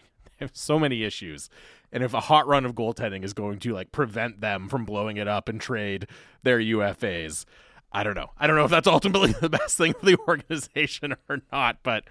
so 0.52 0.80
many 0.80 1.04
issues 1.04 1.48
and 1.96 2.04
if 2.04 2.12
a 2.12 2.20
hot 2.20 2.46
run 2.46 2.66
of 2.66 2.74
goaltending 2.74 3.24
is 3.24 3.32
going 3.32 3.58
to 3.60 3.72
like 3.72 3.90
prevent 3.90 4.42
them 4.42 4.68
from 4.68 4.84
blowing 4.84 5.16
it 5.16 5.26
up 5.26 5.48
and 5.48 5.58
trade 5.58 6.06
their 6.42 6.58
UFAs, 6.58 7.46
I 7.90 8.04
don't 8.04 8.14
know. 8.14 8.32
I 8.38 8.46
don't 8.46 8.54
know 8.54 8.66
if 8.66 8.70
that's 8.70 8.86
ultimately 8.86 9.32
the 9.40 9.48
best 9.48 9.78
thing 9.78 9.94
for 9.94 10.04
the 10.04 10.18
organization 10.28 11.14
or 11.30 11.40
not, 11.50 11.78
but 11.82 12.04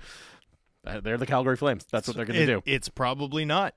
uh, 0.87 1.01
they're 1.01 1.19
the 1.19 1.27
Calgary 1.27 1.55
Flames. 1.55 1.85
That's 1.91 2.07
what 2.07 2.17
they're 2.17 2.25
going 2.25 2.39
to 2.39 2.45
do. 2.47 2.61
It's 2.65 2.89
probably 2.89 3.45
not, 3.45 3.75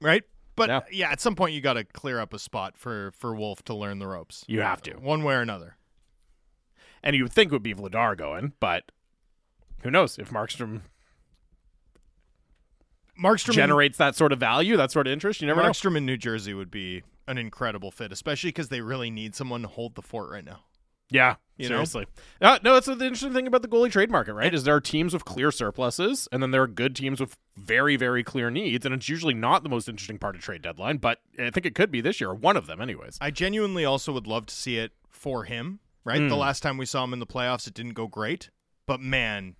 right? 0.00 0.24
But 0.56 0.68
Yeah. 0.68 0.80
yeah, 0.90 1.10
at 1.12 1.20
some 1.20 1.36
point 1.36 1.52
you 1.52 1.60
got 1.60 1.74
to 1.74 1.84
clear 1.84 2.18
up 2.18 2.34
a 2.34 2.38
spot 2.40 2.76
for 2.76 3.12
for 3.16 3.36
Wolf 3.36 3.62
to 3.66 3.74
learn 3.74 4.00
the 4.00 4.08
ropes. 4.08 4.44
You 4.48 4.62
have 4.62 4.82
to. 4.82 4.94
one 4.94 5.22
way 5.22 5.36
or 5.36 5.42
another. 5.42 5.76
And 7.04 7.14
you 7.14 7.22
would 7.22 7.32
think 7.32 7.52
it 7.52 7.54
would 7.54 7.62
be 7.62 7.72
Vladar 7.74 8.16
going, 8.16 8.54
but 8.58 8.90
who 9.84 9.92
knows 9.92 10.18
if 10.18 10.30
Markstrom 10.30 10.80
Markstrom 13.22 13.52
generates 13.54 13.98
that 13.98 14.14
sort 14.14 14.32
of 14.32 14.38
value, 14.40 14.76
that 14.76 14.90
sort 14.92 15.06
of 15.06 15.12
interest. 15.12 15.40
You 15.40 15.46
never 15.48 15.62
know. 15.62 15.70
Markstrom 15.70 15.96
in 15.96 16.06
New 16.06 16.16
Jersey 16.16 16.54
would 16.54 16.70
be 16.70 17.02
an 17.26 17.36
incredible 17.38 17.90
fit, 17.90 18.12
especially 18.12 18.48
because 18.48 18.68
they 18.68 18.80
really 18.80 19.10
need 19.10 19.34
someone 19.34 19.62
to 19.62 19.68
hold 19.68 19.94
the 19.94 20.02
fort 20.02 20.30
right 20.30 20.44
now. 20.44 20.60
Yeah, 21.10 21.36
You 21.56 21.70
know? 21.70 21.76
seriously. 21.76 22.06
Uh, 22.38 22.58
no, 22.62 22.76
it's 22.76 22.86
the 22.86 22.92
interesting 22.92 23.32
thing 23.32 23.46
about 23.46 23.62
the 23.62 23.68
goalie 23.68 23.90
trade 23.90 24.10
market, 24.10 24.34
right? 24.34 24.52
Is 24.52 24.64
there 24.64 24.74
are 24.74 24.80
teams 24.80 25.14
with 25.14 25.24
clear 25.24 25.50
surpluses, 25.50 26.28
and 26.30 26.42
then 26.42 26.50
there 26.50 26.62
are 26.62 26.66
good 26.66 26.94
teams 26.94 27.18
with 27.18 27.34
very, 27.56 27.96
very 27.96 28.22
clear 28.22 28.50
needs, 28.50 28.84
and 28.84 28.94
it's 28.94 29.08
usually 29.08 29.32
not 29.32 29.62
the 29.62 29.70
most 29.70 29.88
interesting 29.88 30.18
part 30.18 30.36
of 30.36 30.42
trade 30.42 30.60
deadline, 30.60 30.98
but 30.98 31.20
I 31.38 31.48
think 31.48 31.64
it 31.64 31.74
could 31.74 31.90
be 31.90 32.02
this 32.02 32.20
year, 32.20 32.28
or 32.30 32.34
one 32.34 32.58
of 32.58 32.66
them, 32.66 32.78
anyways. 32.82 33.16
I 33.22 33.30
genuinely 33.30 33.86
also 33.86 34.12
would 34.12 34.26
love 34.26 34.44
to 34.46 34.54
see 34.54 34.76
it 34.76 34.92
for 35.08 35.44
him. 35.44 35.80
Right, 36.04 36.18
the 36.18 36.34
Mm. 36.36 36.38
last 36.38 36.62
time 36.62 36.76
we 36.76 36.84
saw 36.86 37.04
him 37.04 37.12
in 37.14 37.18
the 37.20 37.26
playoffs, 37.26 37.66
it 37.66 37.72
didn't 37.74 37.92
go 37.94 38.06
great, 38.06 38.50
but 38.86 39.00
man, 39.00 39.56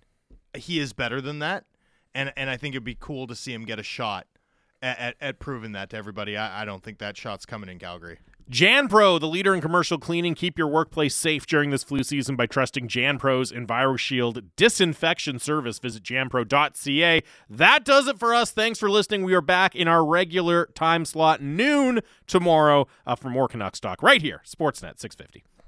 he 0.55 0.79
is 0.79 0.93
better 0.93 1.19
than 1.19 1.39
that, 1.39 1.65
and 2.19 2.33
and 2.35 2.49
I 2.49 2.57
think 2.57 2.75
it'd 2.75 2.83
be 2.83 2.97
cool 2.99 3.27
to 3.27 3.35
see 3.35 3.53
him 3.53 3.63
get 3.63 3.79
a 3.79 3.83
shot 3.83 4.27
at, 4.81 4.99
at, 4.99 5.15
at 5.21 5.39
proving 5.39 5.71
that 5.71 5.89
to 5.91 5.97
everybody. 5.97 6.35
I, 6.35 6.63
I 6.63 6.65
don't 6.65 6.83
think 6.83 6.97
that 6.99 7.15
shot's 7.15 7.45
coming 7.45 7.69
in 7.69 7.79
Calgary. 7.79 8.19
JanPro, 8.51 9.19
the 9.19 9.27
leader 9.27 9.53
in 9.53 9.61
commercial 9.61 9.99
cleaning, 9.99 10.33
keep 10.33 10.57
your 10.57 10.67
workplace 10.67 11.15
safe 11.15 11.45
during 11.45 11.69
this 11.69 11.83
flu 11.83 12.01
season 12.01 12.35
by 12.35 12.47
trusting 12.47 12.87
JanPro's 12.87 13.51
EnviroShield 13.51 14.43
disinfection 14.55 15.37
service. 15.37 15.77
Visit 15.77 16.01
janpro.ca. 16.01 17.21
That 17.47 17.85
does 17.85 18.07
it 18.07 18.17
for 18.17 18.33
us. 18.33 18.49
Thanks 18.49 18.79
for 18.79 18.89
listening. 18.89 19.23
We 19.23 19.35
are 19.35 19.41
back 19.41 19.75
in 19.75 19.87
our 19.87 20.03
regular 20.03 20.65
time 20.73 21.05
slot, 21.05 21.43
noon 21.43 22.01
tomorrow, 22.25 22.87
uh, 23.05 23.15
for 23.15 23.29
more 23.29 23.47
Canucks 23.47 23.79
talk 23.79 24.01
right 24.01 24.21
here, 24.21 24.41
Sportsnet 24.45 24.99
650. 24.99 25.43